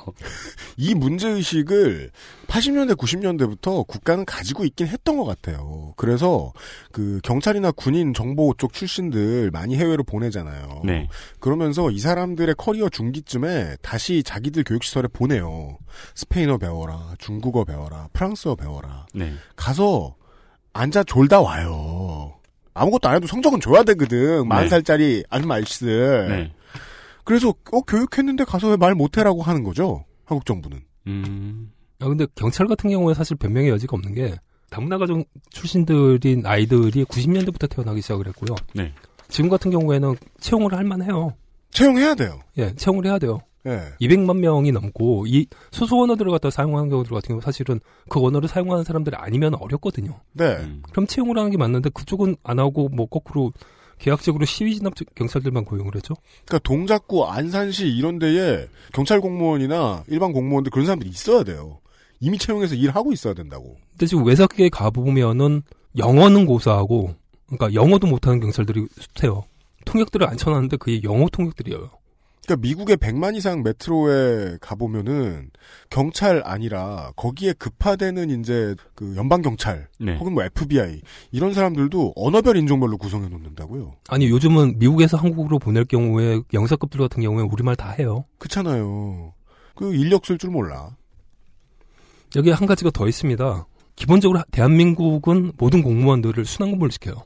이 0.75 0.93
문제의식을 0.93 2.11
80년대, 2.47 2.97
90년대부터 2.97 3.87
국가는 3.87 4.25
가지고 4.25 4.65
있긴 4.65 4.87
했던 4.87 5.15
것 5.17 5.23
같아요. 5.23 5.93
그래서 5.95 6.51
그 6.91 7.21
경찰이나 7.23 7.71
군인 7.71 8.13
정보 8.13 8.53
쪽 8.57 8.73
출신들 8.73 9.51
많이 9.51 9.77
해외로 9.77 10.03
보내잖아요. 10.03 10.81
네. 10.83 11.07
그러면서 11.39 11.89
이 11.89 11.99
사람들의 11.99 12.55
커리어 12.57 12.89
중기쯤에 12.89 13.77
다시 13.81 14.21
자기들 14.21 14.65
교육시설에 14.65 15.07
보내요. 15.07 15.77
스페인어 16.13 16.57
배워라, 16.57 17.15
중국어 17.19 17.63
배워라, 17.63 18.09
프랑스어 18.11 18.55
배워라. 18.55 19.05
네. 19.13 19.33
가서 19.55 20.15
앉아 20.73 21.05
졸다 21.05 21.39
와요. 21.39 22.33
아무것도 22.75 23.09
안 23.09 23.15
해도 23.15 23.25
성적은 23.27 23.59
줘야 23.61 23.81
되거든. 23.83 24.47
만 24.47 24.63
네. 24.63 24.69
살짜리 24.69 25.23
아줌마 25.29 25.55
아저씨들. 25.55 26.27
네. 26.29 26.53
그래서 27.23 27.49
어 27.71 27.81
교육했는데 27.81 28.43
가서 28.43 28.69
왜 28.69 28.75
말 28.77 28.93
못해라고 28.93 29.41
하는 29.41 29.63
거죠. 29.63 30.05
한국 30.25 30.45
정부는. 30.45 30.81
음. 31.07 31.71
아, 31.99 32.07
근데 32.07 32.27
경찰 32.35 32.67
같은 32.67 32.89
경우에 32.91 33.13
사실 33.15 33.35
변명의 33.37 33.69
여지가 33.71 33.95
없는 33.95 34.13
게 34.13 34.35
다문화 34.69 34.97
가정 34.97 35.23
출신들인 35.49 36.45
아이들이 36.45 37.03
90년대부터 37.05 37.69
태어나기 37.69 38.01
시작을 38.01 38.27
했고요. 38.27 38.55
네. 38.73 38.91
지금 39.29 39.49
같은 39.49 39.71
경우에는 39.71 40.15
채용을 40.39 40.73
할 40.73 40.83
만해요. 40.83 41.33
채용해야 41.71 42.13
돼요. 42.15 42.39
예, 42.57 42.73
채용을 42.75 43.05
해야 43.05 43.17
돼요. 43.17 43.39
예. 43.65 43.93
200만 43.99 44.37
명이 44.37 44.71
넘고 44.71 45.25
이 45.27 45.47
소수 45.71 46.01
언어들을 46.01 46.31
갖다 46.31 46.49
사용하는 46.49 46.89
경우들 46.89 47.11
같은 47.11 47.29
경우 47.29 47.41
사실은 47.41 47.79
그 48.09 48.23
언어를 48.23 48.47
사용하는 48.47 48.83
사람들이 48.83 49.15
아니면 49.17 49.55
어렵거든요. 49.55 50.19
네. 50.33 50.57
그럼 50.91 51.07
채용을 51.07 51.37
하는 51.37 51.51
게 51.51 51.57
맞는데 51.57 51.89
그쪽은 51.89 52.35
안 52.43 52.59
하고 52.59 52.89
뭐 52.89 53.07
거꾸로 53.07 53.51
계약적으로 53.97 54.45
시위 54.45 54.75
진압 54.75 54.93
경찰들만 55.15 55.65
고용을 55.65 55.95
했죠. 55.95 56.15
그러니까 56.45 56.59
동작구 56.59 57.25
안산시 57.25 57.87
이런 57.87 58.19
데에 58.19 58.67
경찰 58.93 59.21
공무원이나 59.21 60.03
일반 60.07 60.31
공무원들 60.31 60.71
그런 60.71 60.85
사람들이 60.85 61.09
있어야 61.09 61.43
돼요. 61.43 61.79
이미 62.19 62.37
채용해서 62.37 62.75
일하고 62.75 63.13
있어야 63.13 63.33
된다고. 63.33 63.77
근데 63.91 64.05
지금 64.05 64.25
외곽에 64.25 64.69
가보면은 64.69 65.63
영어는 65.97 66.45
고사하고 66.45 67.15
그러니까 67.47 67.73
영어도 67.73 68.07
못하는 68.07 68.39
경찰들이 68.39 68.85
숱해요. 69.15 69.43
통역들을 69.85 70.27
안 70.27 70.35
쳐놨는데 70.35 70.77
그게 70.77 71.01
영어 71.03 71.27
통역들이에요. 71.31 71.89
그러니까 72.45 72.67
미국의 72.67 72.97
100만 72.97 73.35
이상 73.35 73.63
메트로에 73.63 74.59
가보면은 74.61 75.49
경찰 75.89 76.43
아니라 76.45 77.11
거기에 77.15 77.53
급파되는 77.53 78.39
이제 78.39 78.75
그 78.93 79.15
연방 79.17 79.41
경찰 79.41 79.87
네. 79.99 80.15
혹은 80.17 80.33
뭐 80.33 80.43
FBI 80.43 81.01
이런 81.31 81.53
사람들도 81.53 82.13
언어별 82.15 82.57
인종별로 82.57 82.97
구성해 82.97 83.27
놓는다고요. 83.29 83.95
아니 84.09 84.29
요즘은 84.29 84.77
미국에서 84.77 85.17
한국으로 85.17 85.57
보낼 85.57 85.85
경우에 85.85 86.41
영사급들 86.53 86.99
같은 86.99 87.23
경우에 87.23 87.43
우리말 87.43 87.75
다 87.75 87.89
해요. 87.89 88.25
그렇잖아요. 88.37 89.33
그 89.75 89.93
인력 89.95 90.25
쓸 90.25 90.37
줄 90.37 90.51
몰라. 90.51 90.95
여기 92.35 92.51
한 92.51 92.67
가지가 92.67 92.91
더 92.91 93.07
있습니다. 93.07 93.65
기본적으로 93.95 94.41
대한민국은 94.51 95.53
모든 95.57 95.81
공무원들을 95.81 96.45
순환근무를 96.45 96.91
시켜요. 96.91 97.23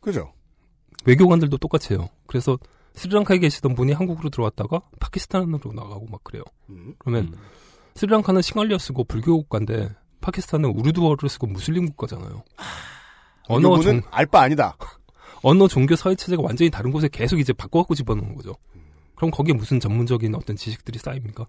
그죠? 0.00 0.32
외교관들도 1.04 1.56
똑같이 1.58 1.94
해요. 1.94 2.08
그래서 2.26 2.58
스리랑카에 3.00 3.38
계시던 3.38 3.74
분이 3.74 3.92
한국으로 3.92 4.28
들어왔다가 4.28 4.82
파키스탄으로 5.00 5.72
나가고 5.72 6.06
막 6.10 6.22
그래요. 6.22 6.42
그러면 6.98 7.34
스리랑카는 7.94 8.42
싱할리어 8.42 8.76
쓰고 8.76 9.04
불교 9.04 9.38
국가인데 9.38 9.88
파키스탄은 10.20 10.68
우르두어를 10.68 11.30
쓰고 11.30 11.46
무슬림 11.46 11.86
국가잖아요. 11.86 12.44
언어 13.48 13.70
언어는 13.70 14.02
알바 14.10 14.42
아니다. 14.42 14.76
언어, 15.42 15.66
종교, 15.66 15.96
사회 15.96 16.14
체제가 16.14 16.42
완전히 16.42 16.70
다른 16.70 16.92
곳에 16.92 17.08
계속 17.10 17.38
이제 17.38 17.54
바꿔갖고 17.54 17.94
집어넣는 17.94 18.34
거죠. 18.34 18.54
그럼 19.14 19.30
거기에 19.30 19.54
무슨 19.54 19.80
전문적인 19.80 20.34
어떤 20.34 20.54
지식들이 20.54 20.98
쌓입니까? 20.98 21.46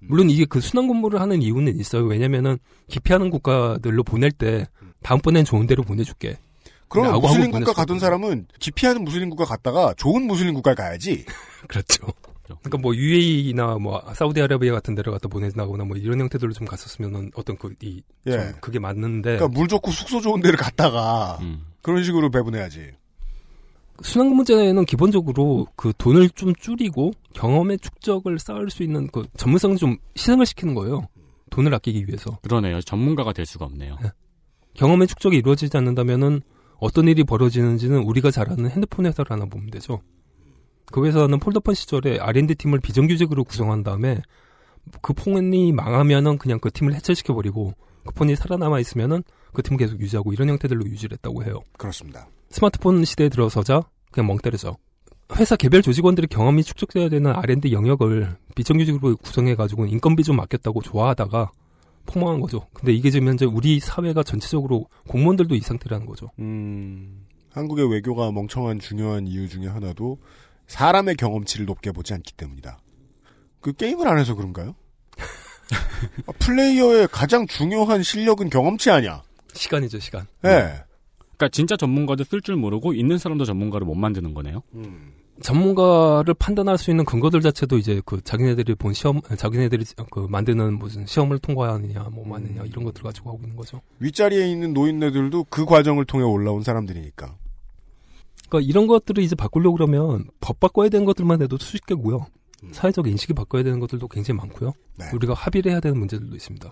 물론 0.00 0.30
이게 0.30 0.46
그 0.46 0.62
순환 0.62 0.88
근무를 0.88 1.20
하는 1.20 1.42
이유는 1.42 1.78
있어요. 1.78 2.04
왜냐면은 2.04 2.58
기피하는 2.88 3.28
국가들로 3.28 4.04
보낼 4.04 4.32
때 4.32 4.66
다음번엔 5.02 5.44
좋은 5.44 5.66
데로 5.66 5.82
보내줄게. 5.82 6.38
그럼 6.92 7.20
무슬림 7.20 7.50
국가 7.50 7.72
가던 7.72 7.98
사람은 7.98 8.46
기피하는 8.58 9.02
무슬림 9.02 9.30
국가 9.30 9.44
갔다가 9.44 9.94
좋은 9.96 10.26
무슬림 10.26 10.54
국가에 10.54 10.74
가야지. 10.74 11.24
그렇죠. 11.68 12.06
그러니까 12.42 12.78
뭐 12.78 12.94
UAE나 12.94 13.78
뭐 13.78 14.02
사우디아라비아 14.14 14.72
같은 14.72 14.94
데를 14.94 15.12
갖다 15.12 15.28
보내거나 15.28 15.84
뭐 15.84 15.96
이런 15.96 16.20
형태들로 16.20 16.52
좀 16.52 16.66
갔었으면은 16.66 17.30
어떤 17.34 17.56
그이 17.56 18.02
예. 18.26 18.52
그게 18.60 18.78
맞는데 18.78 19.36
그러니까 19.36 19.48
물 19.48 19.68
좋고 19.68 19.90
숙소 19.90 20.20
좋은 20.20 20.42
데를 20.42 20.58
갔다가 20.58 21.38
음. 21.40 21.64
그런 21.80 22.04
식으로 22.04 22.30
배분해야지. 22.30 22.92
순환 24.02 24.34
문제는 24.34 24.84
기본적으로 24.84 25.66
그 25.76 25.92
돈을 25.96 26.30
좀 26.30 26.54
줄이고 26.54 27.12
경험의 27.34 27.78
축적을 27.78 28.38
쌓을 28.38 28.70
수 28.70 28.82
있는 28.82 29.06
그 29.08 29.26
전문성을 29.36 29.76
좀 29.76 29.96
희생을 30.16 30.44
시키는 30.44 30.74
거예요. 30.74 31.08
돈을 31.50 31.72
아끼기 31.74 32.06
위해서. 32.08 32.38
그러네요. 32.42 32.80
전문가가 32.80 33.32
될 33.32 33.46
수가 33.46 33.66
없네요. 33.66 33.96
경험의 34.74 35.06
축적이 35.06 35.38
이루어지지 35.38 35.76
않는다면은 35.76 36.42
어떤 36.82 37.06
일이 37.06 37.22
벌어지는지는 37.22 38.02
우리가 38.02 38.32
잘 38.32 38.50
아는 38.50 38.68
핸드폰 38.68 39.06
회사를 39.06 39.30
하나 39.30 39.44
보면 39.44 39.70
되죠. 39.70 40.00
그 40.90 41.06
회사는 41.06 41.38
폴더폰 41.38 41.76
시절에 41.76 42.18
R&D 42.18 42.56
팀을 42.56 42.80
비정규직으로 42.80 43.44
구성한 43.44 43.84
다음에 43.84 44.20
그 45.00 45.12
폰이 45.12 45.70
망하면은 45.70 46.38
그냥 46.38 46.58
그 46.58 46.72
팀을 46.72 46.94
해체시켜 46.94 47.34
버리고 47.34 47.72
그 48.04 48.12
폰이 48.14 48.34
살아남아 48.34 48.80
있으면은 48.80 49.22
그 49.52 49.62
팀을 49.62 49.78
계속 49.78 50.00
유지하고 50.00 50.32
이런 50.32 50.48
형태들로 50.48 50.84
유지를 50.86 51.18
했다고 51.18 51.44
해요. 51.44 51.60
그렇습니다. 51.78 52.26
스마트폰 52.50 53.04
시대에 53.04 53.28
들어서자 53.28 53.82
그냥 54.10 54.26
멍 54.26 54.38
때려져. 54.38 54.76
회사 55.36 55.54
개별 55.54 55.82
조직원들의 55.82 56.26
경험이 56.30 56.64
축적돼야 56.64 57.08
되는 57.08 57.30
R&D 57.30 57.72
영역을 57.72 58.36
비정규직으로 58.56 59.18
구성해 59.18 59.54
가지고 59.54 59.86
인건비 59.86 60.24
좀 60.24 60.40
아꼈다고 60.40 60.82
좋아하다가 60.82 61.52
폭망한 62.06 62.40
거죠. 62.40 62.66
근데 62.72 62.92
이게 62.92 63.10
지금 63.10 63.28
현재 63.28 63.44
우리 63.44 63.80
사회가 63.80 64.22
전체적으로 64.22 64.86
공무원들도 65.08 65.54
이 65.54 65.60
상태라는 65.60 66.06
거죠. 66.06 66.30
음, 66.38 67.26
한국의 67.50 67.90
외교가 67.90 68.30
멍청한 68.32 68.80
중요한 68.80 69.26
이유 69.26 69.48
중에 69.48 69.66
하나도 69.66 70.18
사람의 70.66 71.16
경험치를 71.16 71.66
높게 71.66 71.92
보지 71.92 72.14
않기 72.14 72.32
때문이다. 72.34 72.78
그 73.60 73.72
게임을 73.72 74.08
안 74.08 74.18
해서 74.18 74.34
그런가요? 74.34 74.74
아, 76.26 76.32
플레이어의 76.38 77.08
가장 77.12 77.46
중요한 77.46 78.02
실력은 78.02 78.50
경험치 78.50 78.90
아니야. 78.90 79.22
시간이죠, 79.54 80.00
시간. 80.00 80.26
예. 80.44 80.82
그러니까 81.18 81.48
진짜 81.50 81.76
전문가도 81.76 82.24
쓸 82.24 82.40
줄 82.40 82.56
모르고 82.56 82.94
있는 82.94 83.18
사람도 83.18 83.44
전문가를 83.44 83.86
못 83.86 83.94
만드는 83.94 84.34
거네요. 84.34 84.62
전문가를 85.42 86.34
판단할 86.34 86.78
수 86.78 86.90
있는 86.90 87.04
근거들 87.04 87.40
자체도 87.40 87.78
이제 87.78 88.00
그 88.04 88.20
자기네들이 88.22 88.74
본 88.76 88.92
시험, 88.92 89.20
자기네들이 89.20 89.84
그 90.10 90.26
만드는 90.28 90.78
무슨 90.78 91.06
시험을 91.06 91.38
통과하느냐, 91.38 92.08
뭐 92.12 92.26
마느냐 92.26 92.62
이런 92.64 92.84
것들 92.84 93.02
가지고 93.02 93.30
하고 93.30 93.40
있는 93.42 93.56
거죠. 93.56 93.80
윗자리에 93.98 94.48
있는 94.48 94.72
노인네들도 94.72 95.44
그 95.50 95.64
과정을 95.64 96.04
통해 96.04 96.24
올라온 96.24 96.62
사람들이니까. 96.62 97.36
그러니까 98.48 98.68
이런 98.68 98.86
것들을 98.86 99.22
이제 99.22 99.34
바꾸려고 99.34 99.76
그러면 99.76 100.26
법 100.40 100.60
바꿔야 100.60 100.88
되는 100.88 101.04
것들만 101.06 101.42
해도 101.42 101.56
수십 101.58 101.86
개고요. 101.86 102.26
사회적 102.70 103.08
인식이 103.08 103.32
바꿔야 103.32 103.62
되는 103.62 103.80
것들도 103.80 104.06
굉장히 104.08 104.38
많고요. 104.38 104.72
우리가 105.14 105.34
합의를 105.34 105.72
해야 105.72 105.80
되는 105.80 105.98
문제들도 105.98 106.34
있습니다. 106.36 106.70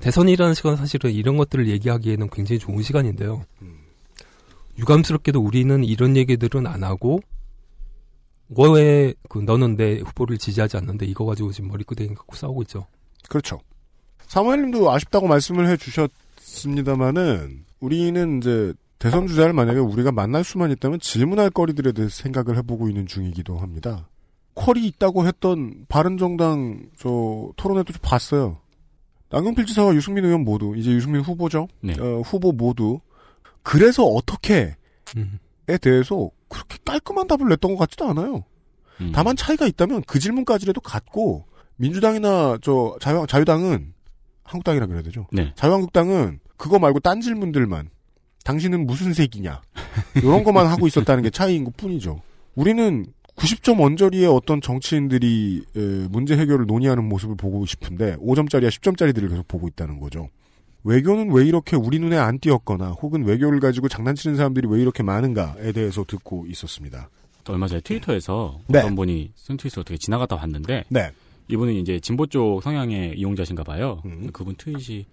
대선이라는 0.00 0.54
시간은 0.54 0.78
사실은 0.78 1.12
이런 1.12 1.36
것들을 1.36 1.68
얘기하기에는 1.68 2.30
굉장히 2.30 2.58
좋은 2.58 2.82
시간인데요. 2.82 3.44
유감스럽게도 4.78 5.40
우리는 5.40 5.84
이런 5.84 6.16
얘기들은 6.16 6.66
안 6.66 6.82
하고 6.82 7.20
왜 8.56 9.14
그 9.30 9.38
너는 9.38 9.76
내 9.76 10.00
후보를 10.00 10.36
지지하지 10.38 10.76
않는데 10.76 11.06
이거 11.06 11.24
가지고 11.24 11.52
지금 11.52 11.70
머리끄댕이 11.70 12.14
갖고 12.14 12.34
싸우고 12.34 12.62
있죠. 12.62 12.86
그렇죠. 13.28 13.60
사무엘님도 14.26 14.90
아쉽다고 14.90 15.28
말씀을 15.28 15.68
해주셨습니다만은 15.68 17.64
우리는 17.78 18.38
이제 18.38 18.74
대선 18.98 19.28
주자를 19.28 19.52
만약에 19.52 19.78
우리가 19.78 20.10
만날 20.12 20.42
수만 20.42 20.72
있다면 20.72 20.98
질문할 20.98 21.50
거리들에 21.50 21.92
대해서 21.92 22.22
생각을 22.22 22.56
해보고 22.58 22.88
있는 22.88 23.06
중이기도 23.06 23.56
합니다. 23.58 24.08
퀄이 24.56 24.84
있다고 24.88 25.26
했던 25.28 25.86
바른정당 25.88 26.90
저 26.98 27.52
토론회도 27.56 27.92
좀 27.92 28.00
봤어요. 28.02 28.58
남경필 29.30 29.64
지사와 29.64 29.94
유승민 29.94 30.24
의원 30.24 30.42
모두 30.42 30.74
이제 30.76 30.90
유승민 30.90 31.20
후보죠. 31.22 31.68
네. 31.80 31.94
어, 32.00 32.20
후보 32.22 32.50
모두 32.50 32.98
그래서 33.62 34.02
어떻게에 34.04 34.74
대해서 35.80 36.30
그렇게 36.50 36.76
깔끔한 36.84 37.26
답을 37.26 37.48
냈던 37.48 37.72
것 37.72 37.78
같지도 37.78 38.08
않아요. 38.10 38.44
음. 39.00 39.12
다만 39.14 39.36
차이가 39.36 39.66
있다면 39.66 40.02
그 40.06 40.18
질문까지라도 40.18 40.82
같고 40.82 41.46
민주당이나 41.76 42.58
저 42.60 42.96
자유, 43.00 43.24
자유당은 43.26 43.94
한국당이라 44.44 44.86
그래야 44.86 45.02
되죠. 45.02 45.26
네. 45.32 45.52
자유한국당은 45.54 46.40
그거 46.58 46.78
말고 46.78 47.00
딴 47.00 47.22
질문들만 47.22 47.88
당신은 48.44 48.86
무슨 48.86 49.14
색이냐 49.14 49.62
이런 50.16 50.44
것만 50.44 50.66
하고 50.66 50.86
있었다는 50.86 51.22
게 51.22 51.30
차이인 51.30 51.64
것 51.64 51.76
뿐이죠. 51.76 52.20
우리는 52.54 53.06
90점 53.36 53.80
언저리의 53.80 54.26
어떤 54.26 54.60
정치인들이 54.60 55.64
에, 55.74 55.80
문제 56.10 56.36
해결을 56.36 56.66
논의하는 56.66 57.08
모습을 57.08 57.36
보고 57.36 57.64
싶은데 57.64 58.16
5점짜리와 58.16 58.68
10점짜리들을 58.68 59.30
계속 59.30 59.48
보고 59.48 59.68
있다는 59.68 59.98
거죠. 60.00 60.28
외교는 60.84 61.32
왜 61.32 61.44
이렇게 61.44 61.76
우리 61.76 61.98
눈에 61.98 62.16
안 62.16 62.38
띄었거나 62.38 62.90
혹은 62.90 63.24
외교를 63.24 63.60
가지고 63.60 63.88
장난치는 63.88 64.36
사람들이 64.36 64.66
왜 64.68 64.80
이렇게 64.80 65.02
많은가에 65.02 65.72
대해서 65.72 66.04
듣고 66.04 66.46
있었습니다. 66.46 67.08
얼마 67.48 67.66
전에 67.66 67.80
트위터에서 67.80 68.60
네. 68.68 68.78
어떤 68.78 68.94
분이 68.94 69.32
쓴 69.34 69.56
트윗을 69.56 69.80
어떻게 69.80 69.98
지나가다 69.98 70.36
봤는데 70.36 70.84
네. 70.88 71.10
이분은 71.48 71.74
이제 71.74 71.98
진보 71.98 72.26
쪽 72.26 72.62
성향의 72.62 73.18
이용자신가 73.18 73.64
봐요. 73.64 74.00
음. 74.04 74.28
그분 74.32 74.54
트윗이 74.56 75.06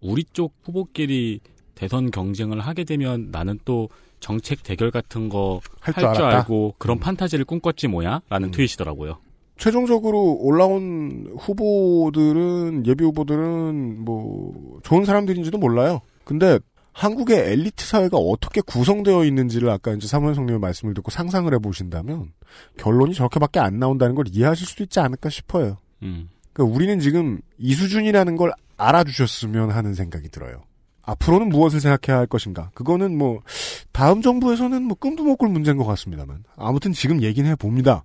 우리 0.00 0.24
쪽 0.24 0.54
후보끼리 0.64 1.40
대선 1.74 2.10
경쟁을 2.10 2.60
하게 2.60 2.84
되면 2.84 3.30
나는 3.30 3.58
또 3.64 3.88
정책 4.18 4.62
대결 4.62 4.90
같은 4.90 5.28
거할할 5.28 6.14
줄? 6.14 6.24
알고 6.24 6.74
그런 6.78 6.98
판타지를 6.98 7.44
꿈꿨지 7.44 7.88
뭐야? 7.88 8.16
음. 8.16 8.20
라는 8.28 8.50
트윗이더라고요. 8.50 9.18
최종적으로 9.56 10.34
올라온 10.40 11.34
후보들은 11.38 12.86
예비 12.86 13.04
후보들은 13.04 14.04
뭐 14.04 14.78
좋은 14.82 15.04
사람들인지도 15.04 15.58
몰라요. 15.58 16.00
근데 16.24 16.58
한국의 16.92 17.52
엘리트 17.52 17.86
사회가 17.86 18.16
어떻게 18.16 18.60
구성되어 18.62 19.24
있는지를 19.24 19.68
아까 19.68 19.92
이제 19.92 20.06
사무엘 20.06 20.34
성님의 20.34 20.60
말씀을 20.60 20.94
듣고 20.94 21.10
상상을 21.10 21.52
해보신다면 21.54 22.32
결론이 22.78 23.14
저렇게밖에 23.14 23.60
안 23.60 23.78
나온다는 23.78 24.14
걸 24.14 24.24
이해하실 24.30 24.66
수도 24.66 24.82
있지 24.84 24.98
않을까 25.00 25.28
싶어요. 25.28 25.76
음. 26.02 26.30
그러니까 26.52 26.74
우리는 26.74 26.98
지금 27.00 27.40
이 27.58 27.74
수준이라는 27.74 28.36
걸 28.36 28.52
알아주셨으면 28.78 29.70
하는 29.70 29.94
생각이 29.94 30.30
들어요. 30.30 30.62
앞으로는 31.02 31.50
무엇을 31.50 31.80
생각해야 31.80 32.18
할 32.18 32.26
것인가? 32.26 32.70
그거는 32.74 33.16
뭐 33.16 33.40
다음 33.92 34.22
정부에서는 34.22 34.82
뭐 34.82 34.96
꿈도 34.98 35.22
못 35.22 35.36
꿀 35.36 35.50
문제인 35.50 35.76
것 35.76 35.84
같습니다만 35.84 36.44
아무튼 36.56 36.92
지금 36.92 37.22
얘기는 37.22 37.48
해봅니다. 37.50 38.04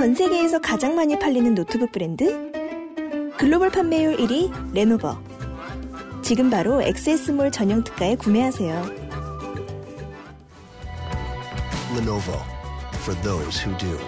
전 0.00 0.14
세계에서 0.14 0.58
가장 0.60 0.94
많이 0.94 1.18
팔리는 1.18 1.54
노트북 1.54 1.92
브랜드? 1.92 2.50
글로벌 3.36 3.68
판매율 3.68 4.16
1위 4.16 4.72
레노버. 4.72 5.22
지금 6.22 6.48
바로 6.48 6.80
엑세스몰 6.80 7.50
전용 7.50 7.84
특가에 7.84 8.16
구매하세요. 8.16 8.82
Lenovo 11.98 12.32
for 13.02 13.20
those 13.20 13.62
who 13.62 13.76
do. 13.76 13.98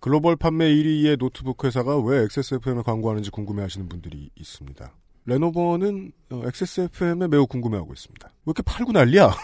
글로벌 0.00 0.36
판매 0.36 0.74
1위의 0.74 1.18
노트북 1.18 1.64
회사가 1.64 1.98
왜 1.98 2.22
XSFM에 2.22 2.80
광고하는지 2.80 3.30
궁금해하시는 3.30 3.90
분들이 3.90 4.30
있습니다. 4.36 4.90
레노버는 5.26 6.12
어, 6.30 6.42
XSFM에 6.46 7.28
매우 7.28 7.46
궁금해하고 7.46 7.92
있습니다. 7.92 8.26
왜 8.26 8.32
이렇게 8.46 8.62
팔고 8.62 8.92
난리야? 8.92 9.34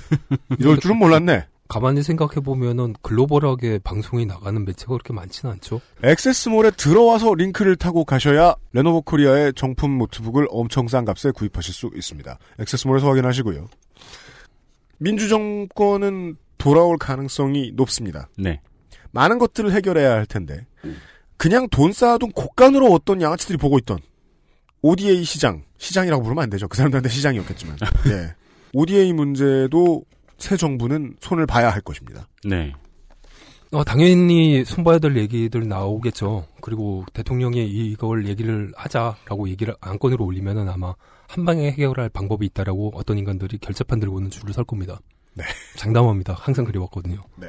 이럴 0.58 0.78
줄은 0.78 0.96
몰랐네. 0.96 1.59
가만히 1.70 2.02
생각해 2.02 2.40
보면은 2.44 2.96
글로벌하게 3.00 3.78
방송이 3.78 4.26
나가는 4.26 4.64
매체가 4.64 4.88
그렇게 4.88 5.12
많지는 5.12 5.52
않죠. 5.52 5.80
액세스몰에 6.02 6.72
들어와서 6.72 7.32
링크를 7.32 7.76
타고 7.76 8.04
가셔야 8.04 8.56
레노버 8.72 9.02
코리아의 9.02 9.52
정품 9.54 9.96
노트북을 9.98 10.48
엄청 10.50 10.88
싼 10.88 11.04
값에 11.04 11.30
구입하실 11.30 11.72
수 11.72 11.88
있습니다. 11.94 12.38
액세스몰에서 12.58 13.08
확인하시고요. 13.08 13.68
민주정권은 14.98 16.38
돌아올 16.58 16.98
가능성이 16.98 17.70
높습니다. 17.76 18.28
네. 18.36 18.60
많은 19.12 19.38
것들을 19.38 19.70
해결해야 19.70 20.10
할 20.10 20.26
텐데 20.26 20.66
그냥 21.36 21.68
돈 21.68 21.92
쌓아둔 21.92 22.32
곳간으로 22.32 22.88
어떤 22.88 23.22
양아치들이 23.22 23.58
보고 23.58 23.78
있던 23.78 24.00
ODA 24.82 25.22
시장, 25.22 25.62
시장이라고 25.78 26.24
부르면 26.24 26.42
안 26.42 26.50
되죠. 26.50 26.66
그 26.66 26.76
사람들한테 26.76 27.10
시장이었겠지만. 27.10 27.76
예. 28.10 28.34
ODA 28.72 29.12
문제도 29.12 30.04
새 30.40 30.56
정부는 30.56 31.16
손을 31.20 31.46
봐야 31.46 31.70
할 31.70 31.80
것입니다. 31.80 32.26
네. 32.44 32.72
어, 33.72 33.84
당연히 33.84 34.64
손봐야 34.64 34.98
될 34.98 35.16
얘기들 35.16 35.68
나오겠죠. 35.68 36.44
그리고 36.60 37.04
대통령이 37.12 37.64
이걸 37.68 38.26
얘기를 38.26 38.72
하자라고 38.74 39.48
얘기를 39.48 39.76
안건으로 39.80 40.24
올리면은 40.24 40.68
아마 40.68 40.94
한 41.28 41.44
방에 41.44 41.70
해결할 41.70 42.08
방법이 42.08 42.44
있다라고 42.46 42.90
어떤 42.94 43.16
인간들이 43.18 43.58
결재판 43.58 44.00
들고는 44.00 44.30
줄을 44.30 44.52
설 44.52 44.64
겁니다. 44.64 44.98
네. 45.34 45.44
장담합니다. 45.76 46.32
항상 46.32 46.64
그래왔거든요. 46.64 47.22
네. 47.36 47.46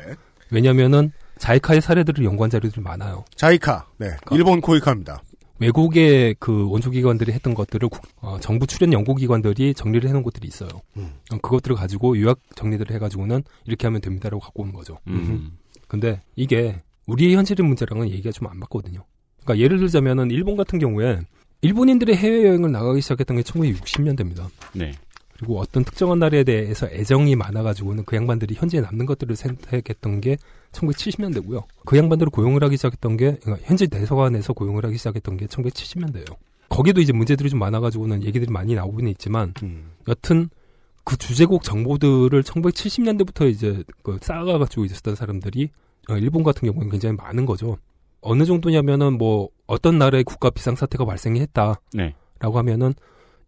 왜냐면은 0.51 1.11
자이카의 1.39 1.81
사례들을 1.81 2.23
연구한 2.23 2.51
자료들이 2.51 2.81
많아요. 2.81 3.25
자이카, 3.35 3.87
네. 3.97 4.09
일본 4.31 4.61
코이카입니다. 4.61 5.23
외국의 5.61 6.35
그 6.39 6.67
원조기관들이 6.69 7.31
했던 7.31 7.53
것들을 7.53 7.87
국- 7.87 8.01
어, 8.17 8.39
정부 8.41 8.65
출연 8.65 8.91
연구기관들이 8.93 9.73
정리를 9.75 10.07
해놓은 10.09 10.23
곳들이 10.23 10.47
있어요. 10.47 10.69
음. 10.97 11.11
어, 11.31 11.37
그것들을 11.37 11.75
가지고 11.75 12.19
요약 12.19 12.39
정리들을 12.55 12.93
해가지고는 12.95 13.43
이렇게 13.65 13.85
하면 13.87 14.01
됩니다라고 14.01 14.41
갖고 14.41 14.63
오는 14.63 14.73
거죠. 14.73 14.97
음. 15.07 15.51
근데 15.87 16.19
이게 16.35 16.81
우리의 17.05 17.35
현실의 17.35 17.65
문제랑은 17.65 18.09
얘기가 18.09 18.31
좀 18.31 18.47
안 18.49 18.57
맞거든요. 18.57 19.03
그러니까 19.43 19.63
예를 19.63 19.77
들자면은 19.79 20.31
일본 20.31 20.57
같은 20.57 20.79
경우에 20.79 21.19
일본인들이 21.61 22.15
해외여행을 22.15 22.71
나가기 22.71 23.01
시작했던 23.01 23.37
게 23.37 23.43
1960년대입니다. 23.43 24.47
네. 24.73 24.93
그리고 25.41 25.59
어떤 25.59 25.83
특정한 25.83 26.19
나라에 26.19 26.43
대해서 26.43 26.87
애정이 26.87 27.35
많아가지고는 27.35 28.05
그 28.05 28.15
양반들이 28.15 28.53
현지에 28.53 28.79
남는 28.81 29.07
것들을 29.07 29.35
선택했던 29.35 30.21
게 30.21 30.37
1970년대고요. 30.71 31.63
그 31.83 31.97
양반들을 31.97 32.29
고용을 32.29 32.63
하기 32.63 32.77
시작했던 32.77 33.17
게 33.17 33.37
그러니까 33.41 33.67
현지 33.67 33.87
대사관에서 33.87 34.53
고용을 34.53 34.85
하기 34.85 34.97
시작했던 34.97 35.37
게 35.37 35.47
1970년대예요. 35.47 36.35
거기도 36.69 37.01
이제 37.01 37.11
문제들이 37.11 37.49
좀 37.49 37.57
많아가지고는 37.57 38.23
얘기들이 38.23 38.51
많이 38.51 38.75
나오고는 38.75 39.09
있지만 39.11 39.55
여튼 40.07 40.49
그 41.03 41.17
주제국 41.17 41.63
정보들을 41.63 42.43
1970년대부터 42.43 43.49
이제 43.49 43.83
그 44.03 44.19
쌓아가지고 44.21 44.85
있었던 44.85 45.15
사람들이 45.15 45.69
어, 46.07 46.17
일본 46.17 46.43
같은 46.43 46.69
경우는 46.69 46.91
굉장히 46.91 47.15
많은 47.15 47.47
거죠. 47.47 47.77
어느 48.21 48.45
정도냐면은 48.45 49.17
뭐 49.17 49.49
어떤 49.65 49.97
나라의 49.97 50.23
국가 50.23 50.51
비상 50.51 50.75
사태가 50.75 51.03
발생이 51.05 51.39
했다. 51.39 51.81
네. 51.93 52.13
라고 52.37 52.59
하면은 52.59 52.93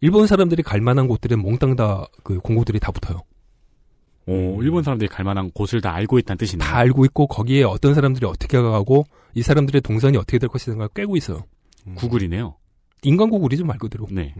일본 0.00 0.26
사람들이 0.26 0.62
갈 0.62 0.80
만한 0.80 1.08
곳들은 1.08 1.38
몽땅 1.40 1.76
다 1.76 2.06
그 2.22 2.38
공고들이 2.40 2.78
다 2.80 2.92
붙어요. 2.92 3.22
오, 4.26 4.62
일본 4.62 4.82
사람들이 4.82 5.08
갈 5.08 5.24
만한 5.24 5.50
곳을 5.50 5.80
다 5.82 5.92
알고 5.94 6.18
있다는 6.18 6.38
뜻이네요. 6.38 6.66
다 6.66 6.78
알고 6.78 7.04
있고 7.06 7.26
거기에 7.26 7.62
어떤 7.64 7.94
사람들이 7.94 8.24
어떻게 8.26 8.58
가고 8.60 9.04
이 9.34 9.42
사람들의 9.42 9.82
동선이 9.82 10.16
어떻게 10.16 10.38
될 10.38 10.48
것인가를 10.48 10.88
꿰고 10.94 11.16
있어요. 11.16 11.44
구글이네요. 11.96 12.56
인간 13.02 13.28
구글이죠 13.28 13.66
말 13.66 13.76
그대로. 13.78 14.06
네. 14.10 14.34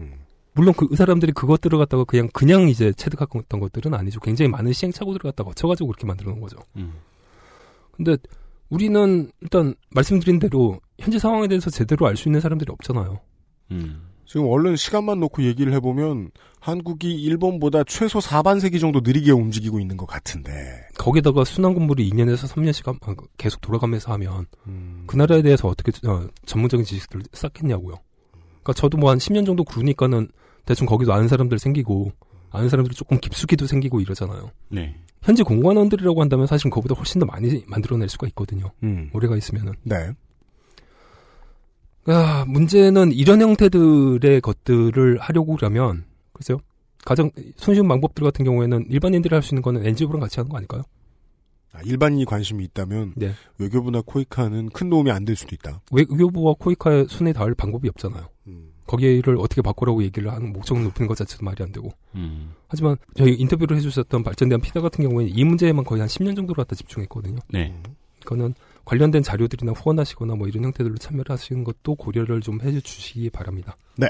물론 0.53 0.73
그 0.73 0.95
사람들이 0.95 1.33
그것들을 1.33 1.77
갖다가 1.77 2.03
그냥 2.03 2.29
그냥 2.33 2.67
이제 2.69 2.91
체득했던 2.93 3.59
것들은 3.59 3.93
아니죠. 3.93 4.19
굉장히 4.21 4.49
많은 4.49 4.73
시행착오들을 4.73 5.29
갖다가 5.29 5.49
거쳐가지고 5.49 5.87
그렇게 5.89 6.07
만들어 6.07 6.31
놓은 6.31 6.41
거죠. 6.41 6.57
음. 6.77 6.93
근데 7.91 8.17
우리는 8.69 9.31
일단 9.41 9.75
말씀드린 9.91 10.39
대로 10.39 10.79
현재 10.97 11.19
상황에 11.19 11.47
대해서 11.47 11.69
제대로 11.69 12.07
알 12.07 12.15
수 12.17 12.27
있는 12.27 12.41
사람들이 12.41 12.71
없잖아요. 12.71 13.19
음. 13.71 14.01
지금 14.25 14.47
얼른 14.47 14.75
시간만 14.75 15.19
놓고 15.19 15.43
얘기를 15.43 15.71
해보면 15.73 16.31
한국이 16.59 17.13
일본보다 17.21 17.83
최소 17.83 18.19
4반세기 18.19 18.79
정도 18.79 19.01
느리게 19.01 19.31
움직이고 19.31 19.79
있는 19.79 19.97
것 19.97 20.07
같은데 20.07 20.51
거기다가 20.97 21.43
순환 21.43 21.75
근무를 21.75 22.03
2년에서 22.05 22.47
3년씩 22.51 22.85
함- 22.87 22.97
아, 23.03 23.15
계속 23.37 23.61
돌아가면서 23.61 24.11
하면 24.13 24.47
음. 24.67 25.03
그 25.05 25.15
나라에 25.15 25.41
대해서 25.43 25.67
어떻게 25.67 25.91
어, 26.07 26.27
전문적인 26.45 26.85
지식들을 26.85 27.23
쌓겠냐고요. 27.33 27.95
그러니까 28.63 28.73
저도 28.73 28.97
뭐 28.97 29.11
한 29.11 29.19
10년 29.19 29.45
정도 29.45 29.63
그러니까는 29.63 30.27
대충 30.65 30.87
거기도 30.87 31.13
아는 31.13 31.27
사람들 31.27 31.59
생기고 31.59 32.11
아는 32.49 32.69
사람들이 32.69 32.95
조금 32.95 33.19
깊숙이도 33.19 33.67
생기고 33.67 33.99
이러잖아요. 33.99 34.49
네. 34.69 34.95
현재 35.21 35.43
공관원들이라고 35.43 36.19
한다면 36.21 36.47
사실 36.47 36.69
그거보다 36.71 36.95
훨씬 36.95 37.19
더 37.19 37.25
많이 37.27 37.63
만들어낼 37.67 38.09
수가 38.09 38.25
있거든요. 38.29 38.71
음. 38.81 39.09
오래가 39.13 39.35
있으면은. 39.37 39.73
네. 39.83 40.09
아, 42.07 42.45
문제는 42.47 43.11
이런 43.11 43.41
형태들의 43.41 44.41
것들을 44.41 45.17
하려고 45.19 45.55
그러면 45.55 46.05
글쎄요. 46.33 46.59
가장 47.03 47.29
손쉬운 47.55 47.87
방법들 47.87 48.23
같은 48.23 48.45
경우에는 48.45 48.85
일반인들이 48.89 49.33
할 49.33 49.41
수 49.43 49.53
있는 49.53 49.61
거는 49.61 49.85
NGO랑 49.85 50.19
같이 50.19 50.39
하는 50.39 50.49
거 50.49 50.57
아닐까요? 50.57 50.83
아, 51.73 51.79
일반인이 51.83 52.25
관심이 52.25 52.63
있다면 52.65 53.13
네. 53.15 53.33
외교부나 53.57 54.01
코이카는 54.05 54.69
큰 54.69 54.89
도움이 54.89 55.11
안 55.11 55.25
될 55.25 55.35
수도 55.35 55.55
있다. 55.55 55.81
외교부와 55.91 56.53
코이카의 56.57 57.07
손에 57.09 57.33
닿을 57.33 57.53
방법이 57.55 57.87
없잖아요. 57.89 58.27
음. 58.47 58.71
거기를 58.87 59.37
어떻게 59.39 59.61
바꾸라고 59.61 60.03
얘기를 60.03 60.31
하는 60.31 60.53
목적을 60.53 60.83
높이는 60.83 61.07
것 61.07 61.17
자체도 61.17 61.43
말이 61.43 61.61
안 61.63 61.71
되고. 61.71 61.91
음. 62.15 62.53
하지만 62.67 62.95
저희 63.15 63.33
인터뷰를 63.33 63.75
해주셨던 63.77 64.23
발전대한 64.23 64.61
피다 64.61 64.79
같은 64.81 65.07
경우에는 65.07 65.35
이 65.35 65.43
문제에만 65.43 65.83
거의 65.83 65.99
한 66.01 66.07
10년 66.07 66.35
정도를 66.35 66.63
갖다 66.63 66.75
집중했거든요. 66.75 67.39
네. 67.49 67.75
그거는 68.21 68.53
관련된 68.85 69.23
자료들이나 69.23 69.73
후원하시거나 69.73 70.35
뭐 70.35 70.47
이런 70.47 70.63
형태들로 70.65 70.97
참여를 70.97 71.31
하시는 71.31 71.63
것도 71.63 71.95
고려를 71.95 72.41
좀 72.41 72.61
해주시기 72.61 73.31
바랍니다. 73.31 73.75
네. 73.97 74.07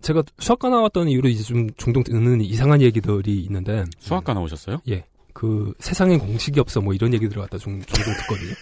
제가 0.00 0.24
수학과 0.38 0.68
나왔던 0.68 1.08
이후로 1.08 1.28
이제 1.28 1.42
좀 1.44 1.70
종종 1.76 2.02
듣는 2.02 2.40
이상한 2.40 2.80
얘기들이 2.80 3.38
있는데 3.40 3.84
수학과 3.98 4.34
나오셨어요? 4.34 4.78
예. 4.88 5.04
그 5.32 5.72
세상에 5.78 6.18
공식이 6.18 6.58
없어 6.60 6.80
뭐 6.80 6.92
이런 6.92 7.14
얘기들을 7.14 7.40
갖다 7.40 7.56
종, 7.58 7.80
종종 7.82 8.12
듣거든요. 8.14 8.54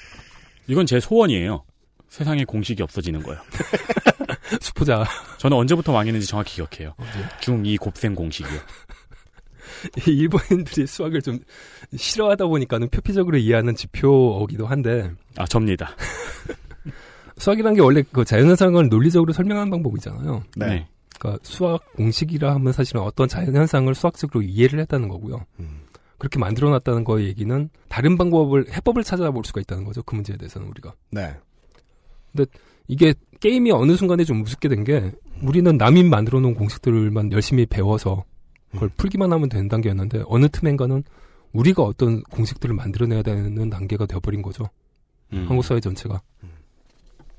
이건 0.66 0.86
제 0.86 1.00
소원이에요. 1.00 1.64
세상에 2.08 2.44
공식이 2.44 2.82
없어지는 2.82 3.22
거예요. 3.22 3.40
수포자. 4.60 5.04
저는 5.38 5.56
언제부터 5.56 5.92
망했는지 5.92 6.26
정확히 6.26 6.56
기억해요. 6.56 6.94
중2 7.40 7.78
곱셈 7.78 8.14
공식이요. 8.14 8.58
이 10.06 10.10
일본인들이 10.10 10.86
수학을 10.86 11.22
좀 11.22 11.38
싫어하다 11.96 12.46
보니까는 12.46 12.88
표피적으로 12.90 13.36
이해하는 13.38 13.74
지표이기도 13.74 14.66
한데. 14.66 15.10
아, 15.36 15.46
접니다. 15.46 15.94
수학이라는 17.38 17.74
게 17.74 17.80
원래 17.80 18.02
그 18.12 18.24
자연현상을 18.24 18.88
논리적으로 18.88 19.32
설명하는 19.32 19.70
방법이잖아요. 19.70 20.42
네. 20.56 20.86
그러니까 21.18 21.42
수학 21.42 21.92
공식이라 21.94 22.54
하면 22.54 22.72
사실은 22.72 23.00
어떤 23.02 23.28
자연현상을 23.28 23.94
수학적으로 23.94 24.42
이해를 24.42 24.80
했다는 24.80 25.08
거고요. 25.08 25.44
그렇게 26.18 26.38
만들어 26.38 26.68
놨다는 26.70 27.04
거의 27.04 27.26
얘기는 27.28 27.70
다른 27.88 28.18
방법을, 28.18 28.66
해법을 28.72 29.02
찾아볼 29.04 29.42
수가 29.44 29.62
있다는 29.62 29.84
거죠. 29.84 30.02
그 30.02 30.14
문제에 30.14 30.36
대해서는 30.36 30.68
우리가. 30.68 30.94
네. 31.10 31.34
근데 32.32 32.50
이게 32.88 33.14
게임이 33.40 33.70
어느 33.72 33.96
순간에 33.96 34.24
좀 34.24 34.42
우습게 34.42 34.68
된 34.68 34.84
게 34.84 35.10
우리는 35.42 35.74
남이 35.76 36.04
만들어 36.04 36.40
놓은 36.40 36.54
공식들만 36.54 37.32
열심히 37.32 37.64
배워서 37.64 38.24
그걸 38.72 38.88
풀기만 38.96 39.32
하면 39.32 39.48
되는 39.48 39.68
단계였는데 39.68 40.24
어느 40.26 40.48
틈엔가는 40.48 41.02
우리가 41.52 41.82
어떤 41.82 42.22
공식들을 42.22 42.74
만들어내야 42.74 43.22
되는 43.22 43.70
단계가 43.70 44.06
되어버린 44.06 44.42
거죠. 44.42 44.68
음. 45.32 45.46
한국 45.48 45.64
사회 45.64 45.80
전체가. 45.80 46.20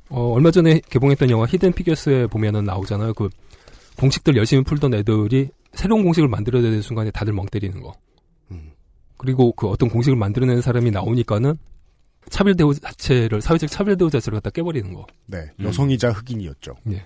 어, 0.09 0.33
얼마 0.33 0.51
전에 0.51 0.81
개봉했던 0.89 1.29
영화 1.29 1.45
히든 1.45 1.71
피겨스에 1.71 2.27
보면은 2.27 2.65
나오잖아요. 2.65 3.13
그 3.13 3.29
공식들 3.97 4.35
열심히 4.35 4.63
풀던 4.63 4.93
애들이 4.93 5.49
새로운 5.73 6.03
공식을 6.03 6.27
만들어야 6.27 6.61
되는 6.61 6.81
순간에 6.81 7.11
다들 7.11 7.31
멍 7.33 7.45
때리는 7.45 7.81
거. 7.81 7.93
그리고 9.21 9.51
그 9.51 9.67
어떤 9.67 9.87
공식을 9.87 10.17
만들어내는 10.17 10.61
사람이 10.63 10.89
나오니까는 10.89 11.55
차별 12.29 12.55
대우 12.55 12.73
자체를 12.73 13.39
사회적 13.39 13.69
차별 13.69 13.95
대우 13.95 14.09
자체를 14.09 14.37
갖다 14.37 14.49
깨버리는 14.49 14.91
거. 14.93 15.05
네. 15.27 15.51
여성이자 15.59 16.09
흑인이었죠. 16.09 16.73
예. 16.89 17.05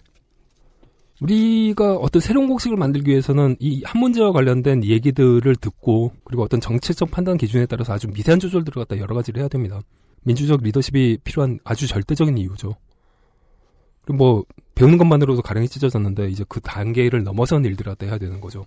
우리가 1.21 1.95
어떤 1.95 2.21
새로운 2.21 2.47
공식을 2.47 2.77
만들기 2.77 3.09
위해서는 3.11 3.55
이 3.59 3.81
한 3.83 3.99
문제와 4.01 4.31
관련된 4.31 4.83
얘기들을 4.83 5.55
듣고 5.55 6.11
그리고 6.25 6.43
어떤 6.43 6.59
정치적 6.59 7.11
판단 7.11 7.37
기준에 7.37 7.65
따라서 7.65 7.93
아주 7.93 8.07
미세한 8.07 8.39
조절들을 8.39 8.81
갖다 8.83 8.99
여러 9.01 9.15
가지를 9.15 9.39
해야 9.41 9.47
됩니다. 9.47 9.79
민주적 10.23 10.61
리더십이 10.61 11.19
필요한 11.23 11.59
아주 11.63 11.87
절대적인 11.87 12.37
이유죠. 12.37 12.75
그리고 14.03 14.17
뭐 14.17 14.43
배우는 14.75 14.97
것만으로도 14.97 15.41
가령이 15.41 15.67
찢어졌는데 15.69 16.29
이제 16.29 16.43
그 16.49 16.59
단계를 16.59 17.23
넘어선 17.23 17.63
일들을 17.63 17.91
갖다 17.91 18.05
해야 18.05 18.17
되는 18.17 18.41
거죠. 18.41 18.65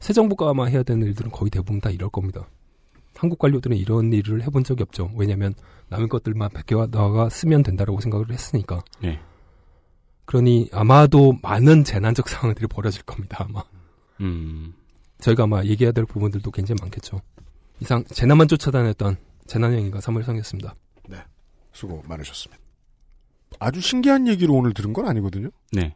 새 0.00 0.12
정부가 0.12 0.50
아마 0.50 0.66
해야 0.66 0.82
되는 0.82 1.06
일들은 1.06 1.30
거의 1.30 1.50
대부분 1.50 1.80
다 1.80 1.90
이럴 1.90 2.10
겁니다. 2.10 2.46
한국 3.16 3.38
관료들은 3.38 3.76
이런 3.76 4.12
일을 4.12 4.42
해본 4.42 4.64
적이 4.64 4.82
없죠. 4.82 5.10
왜냐하면 5.16 5.54
남의 5.88 6.08
것들만 6.08 6.50
베껴다가 6.50 7.28
쓰면 7.28 7.62
된다라고 7.62 8.00
생각을 8.00 8.30
했으니까. 8.30 8.82
네. 9.00 9.20
그러니 10.32 10.70
아마도 10.72 11.36
많은 11.42 11.84
재난적 11.84 12.26
상황들이 12.30 12.66
벌어질 12.66 13.02
겁니다. 13.02 13.44
아마. 13.46 13.62
음. 14.22 14.72
저희가 15.18 15.42
아마 15.42 15.62
얘기해야 15.62 15.92
될 15.92 16.06
부분들도 16.06 16.50
굉장히 16.52 16.80
많겠죠. 16.80 17.20
이상 17.80 18.02
재난만 18.04 18.48
쫓아다녔던 18.48 19.18
재난여행가 19.46 19.98
3월 19.98 20.24
상이었습니다. 20.24 20.74
네. 21.10 21.18
수고 21.72 22.02
많으셨습니다. 22.08 22.62
아주 23.58 23.82
신기한 23.82 24.26
얘기로 24.26 24.54
오늘 24.54 24.72
들은 24.72 24.94
건 24.94 25.06
아니거든요. 25.06 25.50
네. 25.70 25.94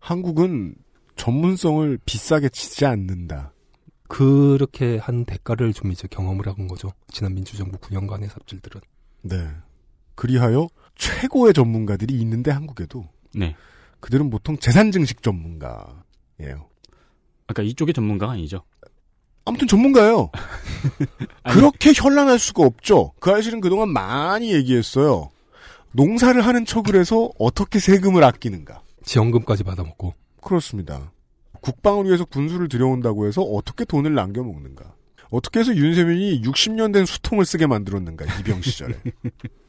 한국은 0.00 0.74
전문성을 1.14 2.00
비싸게 2.04 2.48
치지 2.48 2.84
않는다. 2.84 3.52
그렇게 4.08 4.98
한 4.98 5.24
대가를 5.24 5.72
좀 5.72 5.92
이제 5.92 6.08
경험을 6.10 6.48
하는 6.48 6.66
거죠. 6.66 6.92
지난 7.12 7.32
민주정부 7.34 7.78
9년간의 7.78 8.28
삽질들은. 8.28 8.80
네. 9.22 9.48
그리하여 10.16 10.66
최고의 10.96 11.54
전문가들이 11.54 12.18
있는데 12.20 12.50
한국에도 12.50 13.08
네. 13.34 13.56
그들은 14.00 14.30
보통 14.30 14.56
재산 14.58 14.92
증식 14.92 15.22
전문가예요. 15.22 16.68
아까 17.46 17.62
이쪽의 17.62 17.94
전문가가 17.94 18.32
아니죠. 18.32 18.62
아무튼 19.44 19.66
전문가예요. 19.66 20.30
그렇게 21.50 21.92
현란할 21.94 22.38
수가 22.38 22.64
없죠. 22.64 23.12
그 23.18 23.30
아저씨는 23.30 23.60
그동안 23.60 23.88
많이 23.88 24.52
얘기했어요. 24.52 25.30
농사를 25.92 26.40
하는 26.44 26.64
척을 26.66 26.96
해서 26.96 27.30
어떻게 27.38 27.78
세금을 27.78 28.22
아끼는가. 28.22 28.82
지원금까지 29.04 29.64
받아먹고. 29.64 30.14
그렇습니다. 30.42 31.12
국방을 31.60 32.06
위해서 32.06 32.24
군수를 32.24 32.68
들여온다고 32.68 33.26
해서 33.26 33.42
어떻게 33.42 33.84
돈을 33.84 34.14
남겨먹는가. 34.14 34.94
어떻게 35.30 35.60
해서 35.60 35.74
윤세민이 35.74 36.42
60년 36.42 36.92
된 36.92 37.04
수통을 37.04 37.44
쓰게 37.44 37.66
만들었는가, 37.66 38.24
이병 38.40 38.62
시절에. 38.62 38.94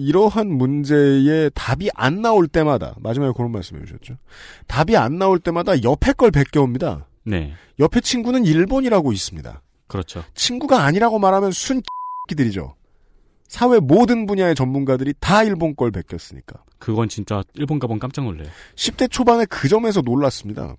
이러한 0.00 0.48
문제에 0.48 1.50
답이 1.50 1.90
안 1.94 2.22
나올 2.22 2.48
때마다, 2.48 2.94
마지막에 3.00 3.32
그런 3.36 3.52
말씀 3.52 3.76
해 3.76 3.84
주셨죠. 3.84 4.16
답이 4.66 4.96
안 4.96 5.18
나올 5.18 5.38
때마다 5.38 5.82
옆에 5.82 6.12
걸 6.12 6.30
베껴옵니다. 6.30 7.06
네. 7.24 7.52
옆에 7.78 8.00
친구는 8.00 8.44
일본이라고 8.44 9.12
있습니다. 9.12 9.62
그렇죠. 9.86 10.24
친구가 10.34 10.84
아니라고 10.84 11.18
말하면 11.18 11.52
순 11.52 11.82
끼들이죠. 12.28 12.74
사회 13.48 13.80
모든 13.80 14.26
분야의 14.26 14.54
전문가들이 14.54 15.14
다 15.18 15.42
일본 15.42 15.74
걸 15.74 15.90
베꼈으니까. 15.90 16.62
그건 16.78 17.08
진짜 17.08 17.42
일본 17.54 17.78
가본 17.78 17.98
깜짝 17.98 18.24
놀래요. 18.24 18.48
10대 18.76 19.10
초반에 19.10 19.44
그 19.46 19.68
점에서 19.68 20.00
놀랐습니다. 20.00 20.76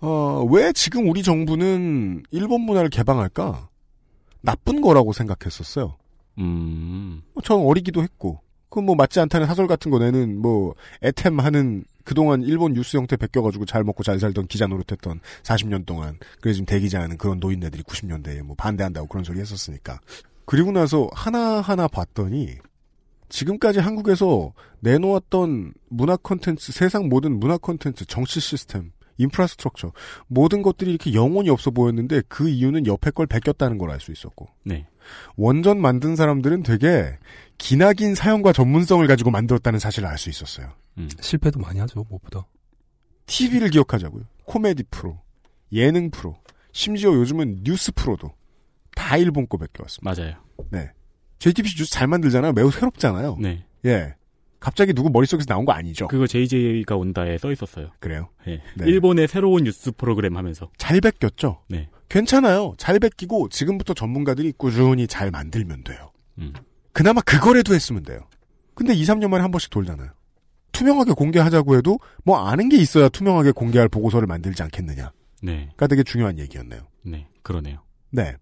어, 0.00 0.44
왜 0.50 0.72
지금 0.72 1.08
우리 1.08 1.22
정부는 1.22 2.24
일본 2.30 2.62
문화를 2.62 2.90
개방할까? 2.90 3.68
나쁜 4.42 4.80
거라고 4.80 5.12
생각했었어요. 5.12 5.96
음. 6.38 7.22
뭐, 7.32 7.42
전 7.42 7.60
어리기도 7.60 8.02
했고, 8.02 8.40
그뭐 8.70 8.94
맞지 8.94 9.20
않다는 9.20 9.46
사설 9.46 9.66
같은 9.66 9.90
거 9.90 9.98
내는 9.98 10.38
뭐 10.40 10.74
애템 11.02 11.40
하는 11.40 11.84
그동안 12.04 12.42
일본 12.42 12.74
뉴스 12.74 12.96
형태 12.96 13.16
베껴가지고 13.16 13.64
잘 13.64 13.84
먹고 13.84 14.02
잘 14.02 14.20
살던 14.20 14.46
기자 14.48 14.66
노릇했던 14.66 15.20
40년 15.42 15.86
동안 15.86 16.18
그래 16.40 16.52
지금 16.52 16.66
대기자하는 16.66 17.16
그런 17.16 17.40
노인네들이 17.40 17.82
90년대에 17.84 18.42
뭐 18.42 18.54
반대한다고 18.56 19.08
그런 19.08 19.24
소리 19.24 19.40
했었으니까 19.40 20.00
그리고 20.44 20.72
나서 20.72 21.08
하나 21.12 21.60
하나 21.60 21.88
봤더니 21.88 22.56
지금까지 23.28 23.80
한국에서 23.80 24.52
내놓았던 24.80 25.72
문화 25.88 26.16
콘텐츠 26.16 26.70
세상 26.72 27.08
모든 27.08 27.40
문화 27.40 27.56
콘텐츠 27.56 28.04
정치 28.04 28.40
시스템 28.40 28.92
인프라스트럭처 29.18 29.92
모든 30.28 30.62
것들이 30.62 30.90
이렇게 30.90 31.14
영혼이 31.14 31.48
없어 31.50 31.70
보였는데 31.70 32.22
그 32.28 32.48
이유는 32.48 32.86
옆에 32.86 33.10
걸 33.10 33.26
베꼈다는 33.26 33.78
걸 33.78 33.90
알 33.90 34.00
수 34.00 34.12
있었고 34.12 34.48
네. 34.64 34.86
원전 35.36 35.80
만든 35.80 36.16
사람들은 36.16 36.62
되게 36.62 37.18
기나긴 37.58 38.14
사연과 38.14 38.52
전문성을 38.52 39.06
가지고 39.06 39.30
만들었다는 39.30 39.78
사실을 39.78 40.08
알 40.08 40.18
수 40.18 40.28
있었어요. 40.30 40.72
음. 40.98 41.08
실패도 41.20 41.58
많이 41.60 41.78
하죠, 41.80 42.04
무엇보다. 42.08 42.46
TV를 43.26 43.70
기억하자고요. 43.70 44.24
코미디 44.44 44.84
프로, 44.90 45.18
예능 45.72 46.10
프로, 46.10 46.36
심지어 46.72 47.12
요즘은 47.14 47.60
뉴스 47.64 47.92
프로도 47.92 48.32
다 48.94 49.16
일본 49.16 49.48
거 49.48 49.56
베껴왔습니다. 49.58 50.22
맞아요. 50.22 50.36
네. 50.70 50.90
JTBC 51.38 51.76
뉴스 51.78 51.90
잘 51.90 52.06
만들잖아요. 52.06 52.52
매우 52.52 52.70
새롭잖아요. 52.70 53.36
네. 53.40 53.64
예. 53.84 54.14
갑자기 54.60 54.94
누구 54.94 55.10
머릿속에서 55.10 55.46
나온 55.46 55.64
거 55.64 55.72
아니죠. 55.72 56.08
그거 56.08 56.26
JJ가 56.26 56.96
온다에 56.96 57.36
써 57.38 57.52
있었어요. 57.52 57.90
그래요? 58.00 58.28
네. 58.46 58.62
네. 58.76 58.86
일본의 58.86 59.28
새로운 59.28 59.64
뉴스 59.64 59.92
프로그램 59.92 60.36
하면서. 60.36 60.70
잘 60.78 61.00
베꼈죠? 61.00 61.62
네. 61.68 61.88
괜찮아요. 62.08 62.74
잘 62.78 62.98
베끼고 62.98 63.48
지금부터 63.48 63.94
전문가들이 63.94 64.52
꾸준히 64.56 65.06
잘 65.06 65.30
만들면 65.30 65.84
돼요. 65.84 66.10
음. 66.38 66.52
그나마 66.92 67.20
그거라도 67.20 67.74
했으면 67.74 68.02
돼요. 68.02 68.20
근데 68.74 68.94
2, 68.94 69.02
3년 69.04 69.28
만에 69.28 69.42
한 69.42 69.50
번씩 69.50 69.70
돌잖아요. 69.70 70.10
투명하게 70.72 71.12
공개하자고 71.12 71.76
해도 71.76 71.98
뭐 72.24 72.38
아는 72.46 72.68
게 72.68 72.76
있어야 72.76 73.08
투명하게 73.08 73.52
공개할 73.52 73.88
보고서를 73.88 74.26
만들지 74.26 74.62
않겠느냐가 74.62 75.12
네. 75.42 75.70
되게 75.88 76.02
중요한 76.02 76.38
얘기였네요. 76.38 76.82
네. 77.02 77.26
그러네요. 77.42 77.78
네. 78.10 78.36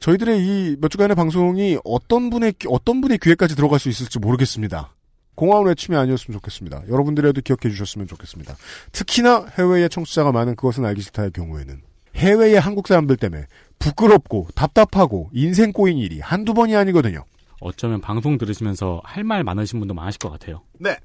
저희들의 0.00 0.38
이 0.40 0.76
몇 0.80 0.88
주간의 0.90 1.16
방송이 1.16 1.78
어떤 1.84 2.30
분의 2.30 2.54
귀- 2.60 2.68
어떤 2.70 3.00
분의 3.00 3.18
귀에까지 3.18 3.56
들어갈 3.56 3.80
수 3.80 3.88
있을지 3.88 4.18
모르겠습니다. 4.20 4.94
공허한 5.34 5.66
외침이 5.66 5.96
아니었으면 5.96 6.36
좋겠습니다. 6.38 6.84
여러분들에도 6.88 7.40
기억해 7.40 7.68
주셨으면 7.70 8.06
좋겠습니다. 8.06 8.56
특히나 8.92 9.46
해외의 9.58 9.88
청취자가 9.88 10.30
많은 10.32 10.54
그것은 10.56 10.84
알기 10.84 11.00
싫다의 11.02 11.32
경우에는 11.32 11.82
해외의 12.18 12.58
한국 12.60 12.88
사람들 12.88 13.16
때문에 13.16 13.46
부끄럽고 13.78 14.48
답답하고 14.54 15.30
인생 15.32 15.72
꼬인 15.72 15.98
일이 15.98 16.20
한두 16.20 16.52
번이 16.54 16.74
아니거든요. 16.76 17.24
어쩌면 17.60 18.00
방송 18.00 18.38
들으시면서 18.38 19.00
할 19.04 19.24
말 19.24 19.42
많으신 19.44 19.78
분도 19.78 19.94
많으실 19.94 20.18
것 20.18 20.30
같아요. 20.30 20.62
네. 20.78 20.96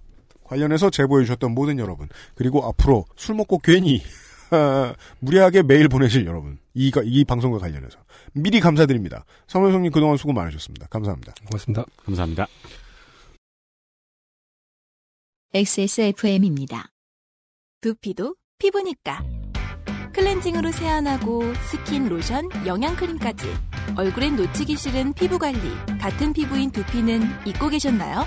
관련해서 0.44 0.90
제보해 0.90 1.24
주셨던 1.26 1.54
모든 1.54 1.80
여러분 1.80 2.08
그리고 2.36 2.66
앞으로 2.68 3.06
술 3.16 3.36
먹고 3.36 3.60
괜히 3.60 4.02
무리하게 5.20 5.64
메일 5.64 5.88
보내실 5.88 6.26
여러분. 6.26 6.60
이, 6.76 6.92
이 7.06 7.24
방송과 7.26 7.58
관련해서. 7.60 7.98
미리 8.34 8.60
감사드립니다. 8.60 9.26
서명성님 9.48 9.92
그동안 9.92 10.18
수고 10.18 10.34
많으셨습니다. 10.34 10.88
감사합니다. 10.88 11.34
고맙습니다. 11.46 11.86
감사합니다. 12.06 12.48
XSFM입니다. 15.54 16.88
두피도 17.82 18.36
피부니까. 18.58 19.24
클렌징으로 20.14 20.72
세안하고 20.72 21.44
스킨, 21.70 22.08
로션, 22.08 22.48
영양크림까지. 22.66 23.48
얼굴엔 23.96 24.36
놓치기 24.36 24.78
싫은 24.78 25.14
피부 25.14 25.40
관리. 25.40 25.60
같은 26.00 26.34
피부인 26.34 26.72
두피는 26.72 27.22
잊고 27.46 27.70
계셨나요? 27.70 28.26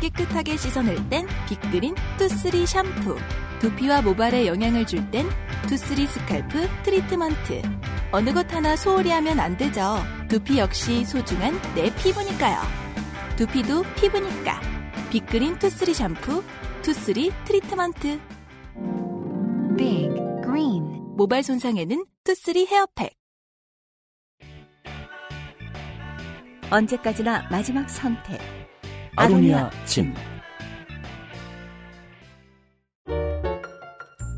깨끗하게 0.00 0.56
씻어낼 0.56 1.08
땐 1.08 1.26
빅그린 1.48 1.94
투쓰리 2.18 2.66
샴푸. 2.66 3.16
두피와 3.60 4.02
모발에 4.02 4.46
영양을 4.46 4.84
줄 4.84 5.08
땐 5.12 5.28
투쓰리 5.68 6.08
scalp 6.08 6.68
treatment. 6.82 7.62
어느 8.10 8.34
것 8.34 8.52
하나 8.52 8.74
소홀히 8.74 9.10
하면 9.10 9.38
안 9.38 9.56
되죠. 9.56 10.02
두피 10.28 10.58
역시 10.58 11.04
소중한 11.04 11.58
내 11.76 11.94
피부니까요. 11.94 12.60
두피도 13.36 13.84
피부니까. 13.94 14.60
빅그린 15.10 15.58
투쓰리 15.60 15.94
샴푸, 15.94 16.42
투쓰리 16.82 17.32
트리트먼트. 17.44 18.18
빅 19.78 20.10
그린 20.42 20.91
모발 21.14 21.42
손상에는 21.42 22.06
투쓰리 22.24 22.66
헤어팩. 22.66 23.14
언제까지나 26.70 27.48
마지막 27.50 27.88
선택. 27.90 28.40
아로니아진. 29.16 30.14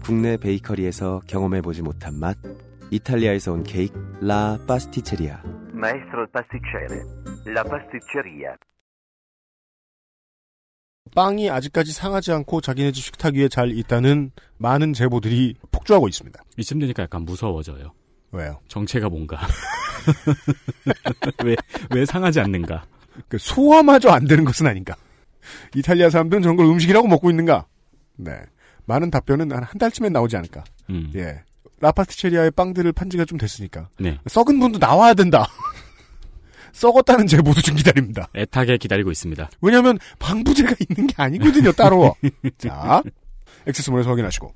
국내 0.04 0.36
베이커리에서 0.36 1.20
경험해보지 1.28 1.82
못한 1.82 2.18
맛. 2.18 2.36
이탈리아에서 2.90 3.52
온 3.52 3.62
케이크 3.62 3.96
라 4.20 4.58
파스티체리아. 4.66 5.42
Maestro 5.72 6.26
pasticcere. 6.32 7.00
La 7.46 7.62
pasticceria. 7.62 8.56
빵이 11.14 11.48
아직까지 11.50 11.92
상하지 11.92 12.32
않고 12.32 12.60
자기네 12.60 12.92
집 12.92 13.04
식탁 13.04 13.34
위에 13.34 13.48
잘 13.48 13.70
있다는 13.70 14.32
많은 14.58 14.92
제보들이 14.92 15.54
폭주하고 15.70 16.08
있습니다. 16.08 16.42
이쯤 16.56 16.80
되니까 16.80 17.04
약간 17.04 17.22
무서워져요. 17.22 17.92
왜요? 18.32 18.60
정체가 18.68 19.08
뭔가. 19.08 19.40
왜, 21.44 21.56
왜 21.90 22.04
상하지 22.04 22.40
않는가? 22.40 22.84
그 23.28 23.38
소화마저 23.38 24.10
안 24.10 24.24
되는 24.26 24.44
것은 24.44 24.66
아닌가? 24.66 24.96
이탈리아 25.74 26.10
사람들은 26.10 26.42
저런 26.42 26.56
걸 26.56 26.66
음식이라고 26.66 27.06
먹고 27.06 27.30
있는가? 27.30 27.66
네. 28.16 28.32
많은 28.86 29.10
답변은 29.10 29.52
한 29.52 29.62
한 29.62 29.78
달쯤엔 29.78 30.12
나오지 30.12 30.36
않을까? 30.36 30.64
음. 30.90 31.10
예. 31.14 31.42
라파스티체리아의 31.80 32.50
빵들을 32.52 32.92
판 32.92 33.10
지가 33.10 33.24
좀 33.24 33.38
됐으니까. 33.38 33.88
네. 33.98 34.18
썩은 34.26 34.58
분도 34.58 34.78
나와야 34.78 35.14
된다. 35.14 35.46
썩었다는 36.74 37.26
제보도 37.26 37.60
좀 37.62 37.76
기다립니다. 37.76 38.28
애타게 38.34 38.76
기다리고 38.78 39.10
있습니다. 39.10 39.48
왜냐하면 39.62 39.98
방부제가 40.18 40.74
있는 40.80 41.06
게 41.06 41.14
아니거든요, 41.16 41.72
따로. 41.72 42.14
자, 42.58 43.02
액세스몰에서 43.66 44.10
확인하시고. 44.10 44.52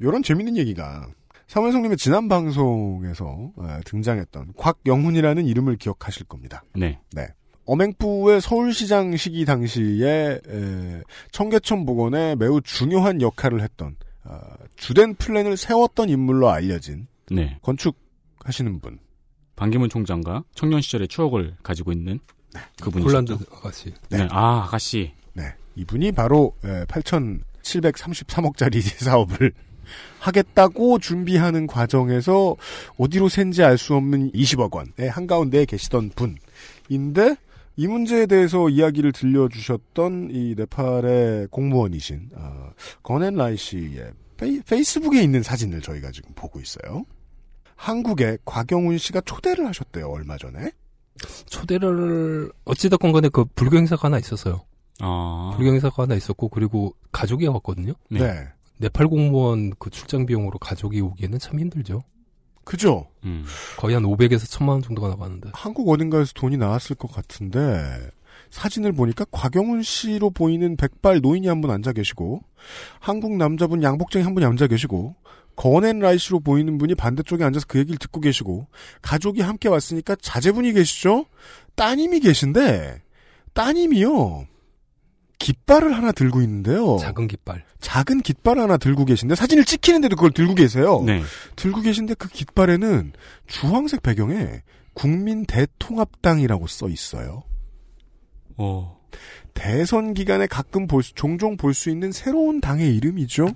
이런 0.00 0.22
재밌는 0.22 0.56
얘기가 0.56 1.08
사무엘성님의 1.48 1.96
지난 1.96 2.28
방송에서 2.28 3.52
에, 3.60 3.80
등장했던 3.84 4.54
곽영훈이라는 4.56 5.46
이름을 5.46 5.76
기억하실 5.76 6.26
겁니다. 6.26 6.62
네. 6.74 6.98
네. 7.12 7.26
어맹부의 7.64 8.40
서울시장 8.40 9.16
시기 9.16 9.44
당시에 9.44 10.40
에, 10.46 11.02
청계천 11.32 11.84
복원에 11.84 12.34
매우 12.36 12.60
중요한 12.62 13.20
역할을 13.20 13.60
했던 13.60 13.96
어, 14.24 14.38
주된 14.76 15.14
플랜을 15.14 15.56
세웠던 15.56 16.08
인물로 16.08 16.50
알려진 16.50 17.08
네. 17.30 17.58
건축하시는 17.62 18.80
분. 18.80 18.98
반기문 19.58 19.88
총장과 19.88 20.44
청년 20.54 20.80
시절의 20.80 21.08
추억을 21.08 21.54
가지고 21.62 21.92
있는 21.92 22.20
그분이죠. 22.80 23.08
폴란드 23.08 23.36
아가씨. 23.52 23.92
네. 24.08 24.26
아, 24.30 24.64
아가씨. 24.64 25.12
네. 25.34 25.54
이분이 25.76 26.12
바로 26.12 26.54
8,733억짜리 26.62 28.80
사업을 29.04 29.52
하겠다고 30.20 30.98
준비하는 30.98 31.66
과정에서 31.66 32.56
어디로 32.98 33.28
샌지 33.28 33.62
알 33.64 33.78
수 33.78 33.94
없는 33.94 34.32
20억 34.32 34.74
원의 34.74 35.10
한가운데에 35.10 35.64
계시던 35.64 36.10
분인데 36.88 37.36
이 37.76 37.86
문제에 37.86 38.26
대해서 38.26 38.68
이야기를 38.68 39.12
들려주셨던 39.12 40.30
이 40.32 40.54
네팔의 40.56 41.48
공무원이신 41.50 42.30
어, 42.34 42.70
건앤 43.02 43.36
라이 43.36 43.56
씨의 43.56 44.10
페이, 44.36 44.60
페이스북에 44.62 45.22
있는 45.22 45.42
사진을 45.42 45.80
저희가 45.80 46.10
지금 46.10 46.32
보고 46.34 46.60
있어요. 46.60 47.04
한국에 47.78 48.38
곽영훈 48.44 48.98
씨가 48.98 49.20
초대를 49.22 49.66
하셨대요 49.68 50.10
얼마 50.10 50.36
전에. 50.36 50.72
초대를 51.46 52.50
어찌됐건 52.64 53.12
간에 53.12 53.28
그 53.32 53.44
불교 53.54 53.76
행사가 53.78 54.06
하나 54.08 54.18
있었어요. 54.18 54.62
아. 55.00 55.52
불교 55.56 55.70
행사가 55.72 56.02
하나 56.02 56.14
있었고 56.16 56.48
그리고 56.48 56.94
가족이 57.12 57.46
왔거든요. 57.46 57.94
네. 58.10 58.18
네. 58.20 58.48
네팔 58.78 59.08
공무원 59.08 59.70
그 59.78 59.90
출장 59.90 60.26
비용으로 60.26 60.58
가족이 60.58 61.00
오기에는 61.00 61.38
참 61.38 61.58
힘들죠. 61.58 62.02
그죠? 62.64 63.06
음. 63.24 63.44
거의 63.78 63.94
한 63.94 64.02
500에서 64.04 64.40
1000만 64.40 64.68
원 64.68 64.82
정도가 64.82 65.08
나가는데. 65.08 65.50
한국 65.54 65.88
어딘가에서 65.88 66.32
돈이 66.34 66.56
나왔을 66.56 66.96
것 66.96 67.10
같은데 67.12 68.10
사진을 68.50 68.92
보니까 68.92 69.24
곽영훈 69.30 69.82
씨로 69.82 70.30
보이는 70.30 70.76
백발 70.76 71.20
노인이 71.20 71.46
한 71.48 71.60
분 71.60 71.70
앉아 71.70 71.92
계시고 71.92 72.40
한국 73.00 73.36
남자분 73.36 73.82
양복쟁이 73.82 74.24
한 74.24 74.34
분이 74.34 74.44
앉아 74.46 74.66
계시고 74.66 75.14
건앤 75.58 75.98
라이시로 75.98 76.38
보이는 76.38 76.78
분이 76.78 76.94
반대쪽에 76.94 77.42
앉아서 77.42 77.66
그 77.66 77.80
얘기를 77.80 77.98
듣고 77.98 78.20
계시고 78.20 78.68
가족이 79.02 79.40
함께 79.42 79.68
왔으니까 79.68 80.14
자제분이 80.14 80.72
계시죠? 80.72 81.26
따님이 81.74 82.20
계신데 82.20 83.02
따님이요. 83.54 84.46
깃발을 85.40 85.96
하나 85.96 86.12
들고 86.12 86.42
있는데요. 86.42 86.98
작은 86.98 87.26
깃발. 87.26 87.64
작은 87.80 88.22
깃발 88.22 88.60
하나 88.60 88.76
들고 88.76 89.04
계신데 89.04 89.34
사진을 89.34 89.64
찍히는데도 89.64 90.14
그걸 90.14 90.30
들고 90.30 90.54
계세요. 90.54 91.02
네. 91.04 91.22
들고 91.56 91.80
계신데 91.80 92.14
그 92.14 92.28
깃발에는 92.28 93.12
주황색 93.48 94.02
배경에 94.02 94.62
국민 94.94 95.44
대통합당이라고 95.44 96.68
써 96.68 96.88
있어요. 96.88 97.42
어. 98.56 98.97
대선 99.54 100.14
기간에 100.14 100.46
가끔 100.46 100.86
볼 100.86 101.02
수, 101.02 101.14
종종 101.14 101.56
볼 101.56 101.74
수 101.74 101.90
있는 101.90 102.12
새로운 102.12 102.60
당의 102.60 102.94
이름이죠. 102.96 103.48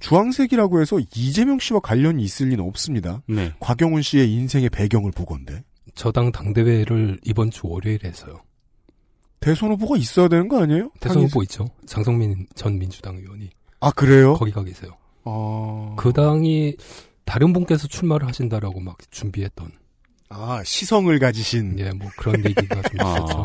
주황색이라고 0.00 0.80
해서 0.80 0.98
이재명 1.16 1.58
씨와 1.58 1.80
관련이 1.80 2.22
있을 2.22 2.48
리는 2.48 2.64
없습니다. 2.64 3.22
네. 3.26 3.52
곽영훈 3.60 4.02
씨의 4.02 4.32
인생의 4.32 4.70
배경을 4.70 5.10
보건데. 5.12 5.62
저당 5.94 6.30
당대회를 6.30 7.18
이번 7.24 7.50
주 7.50 7.66
월요일에 7.66 8.08
했어요. 8.08 8.40
대선 9.40 9.70
후보가 9.70 9.96
있어야 9.96 10.28
되는 10.28 10.48
거 10.48 10.62
아니에요? 10.62 10.90
대선 11.00 11.22
후보 11.22 11.42
있죠. 11.42 11.68
장성민 11.86 12.46
전 12.54 12.78
민주당 12.78 13.16
의원이. 13.16 13.50
아 13.80 13.90
그래요? 13.92 14.34
거기 14.34 14.50
가 14.50 14.62
계세요. 14.64 14.92
어... 15.24 15.94
그 15.98 16.12
당이 16.12 16.76
다른 17.24 17.52
분께서 17.52 17.86
출마를 17.88 18.26
하신다라고 18.28 18.80
막 18.80 18.98
준비했던. 19.10 19.70
아 20.30 20.62
시성을 20.64 21.18
가지신. 21.18 21.78
예, 21.78 21.90
뭐 21.92 22.10
그런 22.16 22.44
얘기가 22.44 22.82
좀 22.82 22.92
아. 23.00 23.14
있었죠. 23.16 23.44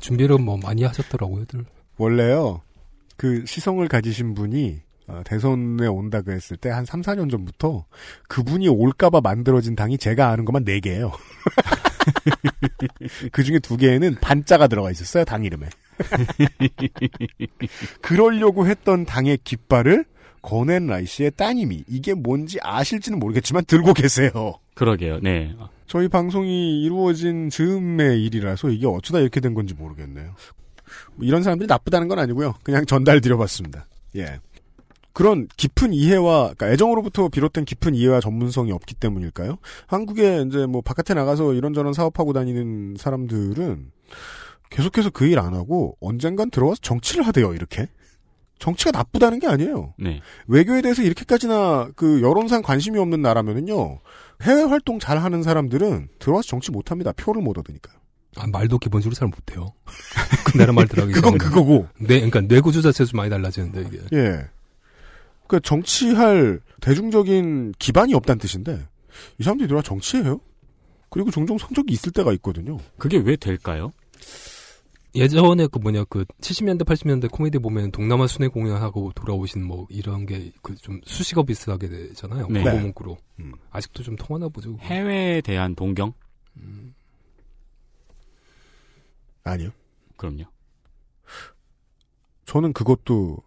준비를 0.00 0.38
뭐 0.38 0.56
많이 0.56 0.82
하셨더라고요들. 0.84 1.64
원래요. 1.98 2.62
그 3.16 3.44
시성을 3.46 3.86
가지신 3.88 4.34
분이 4.34 4.80
어, 5.08 5.22
대선에 5.24 5.86
온다 5.86 6.20
그랬을 6.20 6.56
때 6.56 6.68
한 6.70 6.84
3, 6.84 7.00
4년 7.02 7.30
전부터 7.30 7.84
그분이 8.28 8.68
올까봐 8.68 9.20
만들어진 9.20 9.76
당이 9.76 9.98
제가 9.98 10.30
아는 10.30 10.44
것만 10.44 10.64
4개예요. 10.64 11.12
그 13.32 13.44
중에 13.44 13.58
두 13.60 13.76
개에는 13.76 14.16
반자가 14.20 14.66
들어가 14.66 14.90
있었어요, 14.90 15.24
당 15.24 15.44
이름에. 15.44 15.68
그러려고 18.02 18.66
했던 18.66 19.04
당의 19.06 19.38
깃발을 19.44 20.04
건앤 20.42 20.86
라이시의 20.86 21.32
따님이 21.36 21.84
이게 21.88 22.14
뭔지 22.14 22.58
아실지는 22.62 23.18
모르겠지만 23.18 23.64
들고 23.64 23.94
계세요. 23.94 24.54
그러게요. 24.74 25.20
네. 25.22 25.54
저희 25.86 26.08
방송이 26.08 26.82
이루어진 26.82 27.48
즈음의 27.50 28.22
일이라서 28.24 28.70
이게 28.70 28.86
어쩌다 28.86 29.20
이렇게 29.20 29.40
된 29.40 29.54
건지 29.54 29.74
모르겠네요. 29.74 30.34
뭐 31.14 31.26
이런 31.26 31.42
사람들이 31.42 31.66
나쁘다는 31.66 32.08
건 32.08 32.18
아니고요. 32.18 32.54
그냥 32.62 32.84
전달 32.86 33.20
드려봤습니다. 33.20 33.86
예. 34.16 34.40
그런 35.12 35.48
깊은 35.56 35.92
이해와 35.94 36.52
그러니까 36.56 36.70
애정으로부터 36.70 37.28
비롯된 37.28 37.64
깊은 37.64 37.94
이해와 37.94 38.20
전문성이 38.20 38.72
없기 38.72 38.94
때문일까요? 38.96 39.56
한국에 39.86 40.44
이제 40.46 40.66
뭐 40.66 40.82
바깥에 40.82 41.14
나가서 41.14 41.54
이런저런 41.54 41.94
사업하고 41.94 42.32
다니는 42.34 42.96
사람들은 42.98 43.90
계속해서 44.70 45.10
그 45.10 45.24
일 45.26 45.38
안 45.38 45.54
하고 45.54 45.96
언젠간 46.00 46.50
들어와서 46.50 46.80
정치를 46.82 47.26
하대요. 47.26 47.54
이렇게. 47.54 47.88
정치가 48.58 48.90
나쁘다는 48.90 49.38
게 49.38 49.46
아니에요. 49.46 49.94
네. 49.98 50.20
외교에 50.46 50.82
대해서 50.82 51.02
이렇게까지나 51.02 51.90
그 51.94 52.22
여론상 52.22 52.62
관심이 52.62 52.98
없는 52.98 53.22
나라면은요. 53.22 53.98
해외 54.42 54.62
활동 54.62 54.98
잘 54.98 55.18
하는 55.18 55.42
사람들은 55.42 56.08
들어와서 56.18 56.48
정치 56.48 56.70
못 56.70 56.90
합니다. 56.90 57.12
표를 57.12 57.42
못 57.42 57.58
얻으니까요. 57.58 57.96
아, 58.38 58.46
말도 58.46 58.78
기본적으로 58.78 59.14
잘 59.14 59.28
못해요. 59.28 59.72
그 60.46 60.58
나라 60.58 60.72
말 60.72 60.86
들어가기 60.86 61.12
그건 61.14 61.32
때문에. 61.32 61.48
그거고. 61.48 61.88
네, 61.98 62.16
그러니까 62.16 62.42
뇌구조 62.42 62.82
자체도 62.82 63.10
좀 63.10 63.16
많이 63.18 63.30
달라지는데 63.30 63.80
이게. 63.82 63.98
예. 64.12 64.46
그러니까 65.46 65.60
정치할 65.62 66.60
대중적인 66.80 67.74
기반이 67.78 68.14
없다는 68.14 68.38
뜻인데 68.38 68.86
이 69.38 69.42
사람들이 69.42 69.68
누나 69.68 69.80
정치해요? 69.80 70.40
그리고 71.08 71.30
종종 71.30 71.56
성적이 71.56 71.92
있을 71.94 72.12
때가 72.12 72.32
있거든요. 72.34 72.78
그게 72.98 73.16
왜 73.18 73.36
될까요? 73.36 73.92
예전에 75.16 75.66
그 75.68 75.78
뭐냐 75.78 76.04
그 76.04 76.24
70년대 76.40 76.82
80년대 76.84 77.30
코미디 77.30 77.58
보면 77.58 77.90
동남아 77.92 78.26
순회 78.26 78.48
공연하고 78.48 79.12
돌아오신 79.14 79.64
뭐 79.64 79.86
이런 79.90 80.26
게 80.26 80.52
그 80.62 80.74
좀 80.76 81.00
수식어 81.04 81.42
비슷하게 81.44 81.88
되잖아요. 81.88 82.48
네. 82.48 82.62
광고 82.62 82.80
문구로. 82.80 83.16
음. 83.40 83.52
아직도 83.70 84.02
좀 84.02 84.16
통하나 84.16 84.48
보죠. 84.48 84.76
해외에 84.80 85.40
대한 85.40 85.74
동경? 85.74 86.12
아니요. 89.44 89.70
그럼요. 90.16 90.44
저는 92.46 92.72
그것도 92.72 93.38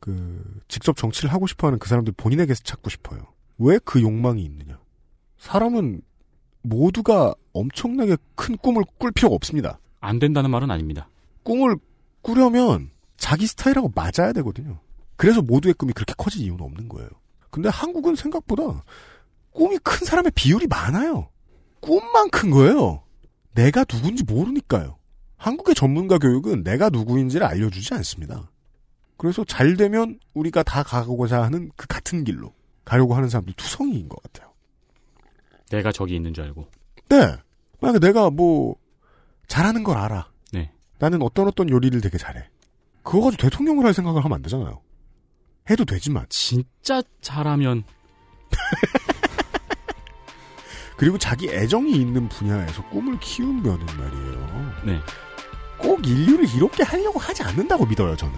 그 0.00 0.60
직접 0.68 0.96
정치를 0.96 1.32
하고 1.32 1.46
싶어하는 1.46 1.78
그 1.78 1.88
사람들 1.88 2.14
본인에게서 2.16 2.62
찾고 2.62 2.90
싶어요. 2.90 3.20
왜 3.58 3.78
그 3.84 4.00
욕망이 4.02 4.44
있느냐? 4.44 4.78
사람은 5.38 6.02
모두가 6.62 7.34
엄청나게 7.52 8.16
큰 8.34 8.56
꿈을 8.58 8.84
꿀 8.98 9.10
필요가 9.12 9.34
없습니다. 9.34 9.78
안 10.00 10.18
된다는 10.18 10.50
말은 10.50 10.70
아닙니다. 10.70 11.08
꿈을 11.42 11.76
꾸려면 12.22 12.90
자기 13.16 13.46
스타일하고 13.46 13.92
맞아야 13.94 14.32
되거든요. 14.34 14.80
그래서 15.16 15.42
모두의 15.42 15.74
꿈이 15.74 15.92
그렇게 15.92 16.14
커질 16.16 16.42
이유는 16.42 16.60
없는 16.60 16.88
거예요. 16.88 17.08
근데 17.50 17.68
한국은 17.68 18.14
생각보다 18.14 18.84
꿈이 19.52 19.78
큰 19.78 20.06
사람의 20.06 20.32
비율이 20.34 20.66
많아요. 20.68 21.28
꿈만 21.80 22.30
큰 22.30 22.50
거예요. 22.50 23.02
내가 23.54 23.84
누군지 23.84 24.22
모르니까요. 24.24 24.98
한국의 25.36 25.74
전문가 25.74 26.18
교육은 26.18 26.62
내가 26.62 26.90
누구인지를 26.90 27.46
알려주지 27.46 27.94
않습니다. 27.94 28.50
그래서 29.16 29.44
잘 29.44 29.76
되면 29.76 30.20
우리가 30.34 30.62
다 30.62 30.82
가고자 30.82 31.42
하는 31.42 31.70
그 31.76 31.86
같은 31.88 32.22
길로 32.22 32.52
가려고 32.84 33.14
하는 33.14 33.28
사람들 33.28 33.54
투성이인 33.54 34.08
것 34.08 34.22
같아요. 34.22 34.52
내가 35.70 35.90
저기 35.92 36.14
있는 36.14 36.32
줄 36.32 36.44
알고. 36.44 36.66
네. 37.08 37.36
만약에 37.80 37.98
내가 37.98 38.30
뭐 38.30 38.76
잘하는 39.48 39.82
걸 39.82 39.96
알아. 39.96 40.28
네. 40.52 40.70
나는 40.98 41.22
어떤 41.22 41.48
어떤 41.48 41.68
요리를 41.70 42.00
되게 42.00 42.18
잘해. 42.18 42.44
그거 43.02 43.22
가지고 43.22 43.42
대통령을 43.42 43.84
할 43.84 43.94
생각을 43.94 44.24
하면 44.24 44.36
안 44.36 44.42
되잖아요. 44.42 44.80
해도 45.70 45.84
되지만. 45.84 46.26
진짜 46.28 47.02
잘하면. 47.20 47.84
그리고 50.96 51.16
자기 51.18 51.48
애정이 51.48 51.92
있는 51.92 52.28
분야에서 52.28 52.82
꿈을 52.88 53.18
키우면은 53.20 53.86
말이에요. 53.86 54.72
네. 54.84 55.00
꼭 55.78 56.04
인류를 56.04 56.48
이롭게 56.54 56.82
하려고 56.82 57.20
하지 57.20 57.42
않는다고 57.44 57.86
믿어요, 57.86 58.16
저는. 58.16 58.34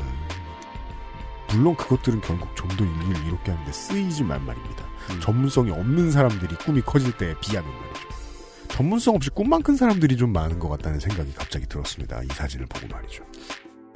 물론 1.52 1.74
그것들은 1.76 2.20
결국 2.20 2.54
좀 2.54 2.68
더 2.70 2.84
인류를 2.84 3.26
이롭게 3.26 3.50
하는데 3.50 3.72
쓰이지만 3.72 4.44
말입니다. 4.44 4.84
전문성이 5.20 5.70
없는 5.72 6.12
사람들이 6.12 6.54
꿈이 6.56 6.80
커질 6.82 7.10
때에 7.16 7.34
비하면 7.40 7.68
말이죠. 7.68 8.08
전문성 8.70 9.14
없이 9.14 9.30
꿈만 9.30 9.62
큰 9.62 9.76
사람들이 9.76 10.16
좀 10.16 10.32
많은 10.32 10.58
것 10.58 10.68
같다는 10.68 10.98
생각이 11.00 11.32
갑자기 11.34 11.66
들었습니다. 11.66 12.22
이 12.22 12.28
사진을 12.28 12.66
보고 12.66 12.86
말이죠. 12.88 13.24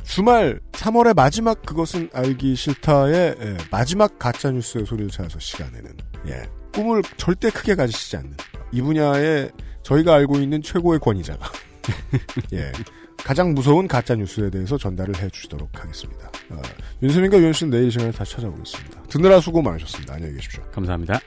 주말 0.02 0.60
3월의 0.72 1.16
마지막 1.16 1.62
그것은 1.62 2.10
알기 2.12 2.54
싫다의 2.54 3.36
예, 3.40 3.56
마지막 3.70 4.18
가짜뉴스의 4.18 4.84
소리를 4.84 5.10
찾아서 5.10 5.38
시간에는 5.38 5.96
예, 6.28 6.42
꿈을 6.74 7.02
절대 7.16 7.50
크게 7.50 7.74
가지시지 7.74 8.16
않는 8.18 8.36
이 8.72 8.82
분야에 8.82 9.48
저희가 9.82 10.14
알고 10.14 10.38
있는 10.38 10.60
최고의 10.62 11.00
권위자가 11.00 11.50
예, 12.52 12.70
가장 13.16 13.54
무서운 13.54 13.88
가짜뉴스에 13.88 14.50
대해서 14.50 14.76
전달을 14.76 15.16
해주시도록 15.16 15.70
하겠습니다. 15.82 16.30
어, 16.50 16.60
윤세민과 17.02 17.38
유현씨는 17.38 17.70
내일 17.70 17.88
이 17.88 17.90
시간에 17.90 18.10
다시 18.12 18.34
찾아오겠습니다. 18.34 19.04
듣느라 19.04 19.40
수고 19.40 19.62
많으셨습니다. 19.62 20.14
안녕히 20.14 20.34
계십시오. 20.34 20.62
감사합니다. 20.70 21.20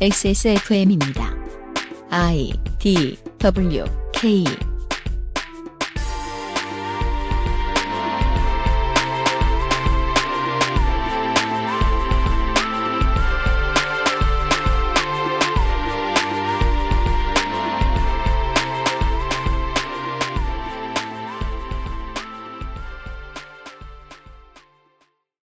XSFM입니다. 0.00 1.34
I 2.10 2.52
D 2.78 3.16
W 3.38 3.84
K 4.12 4.44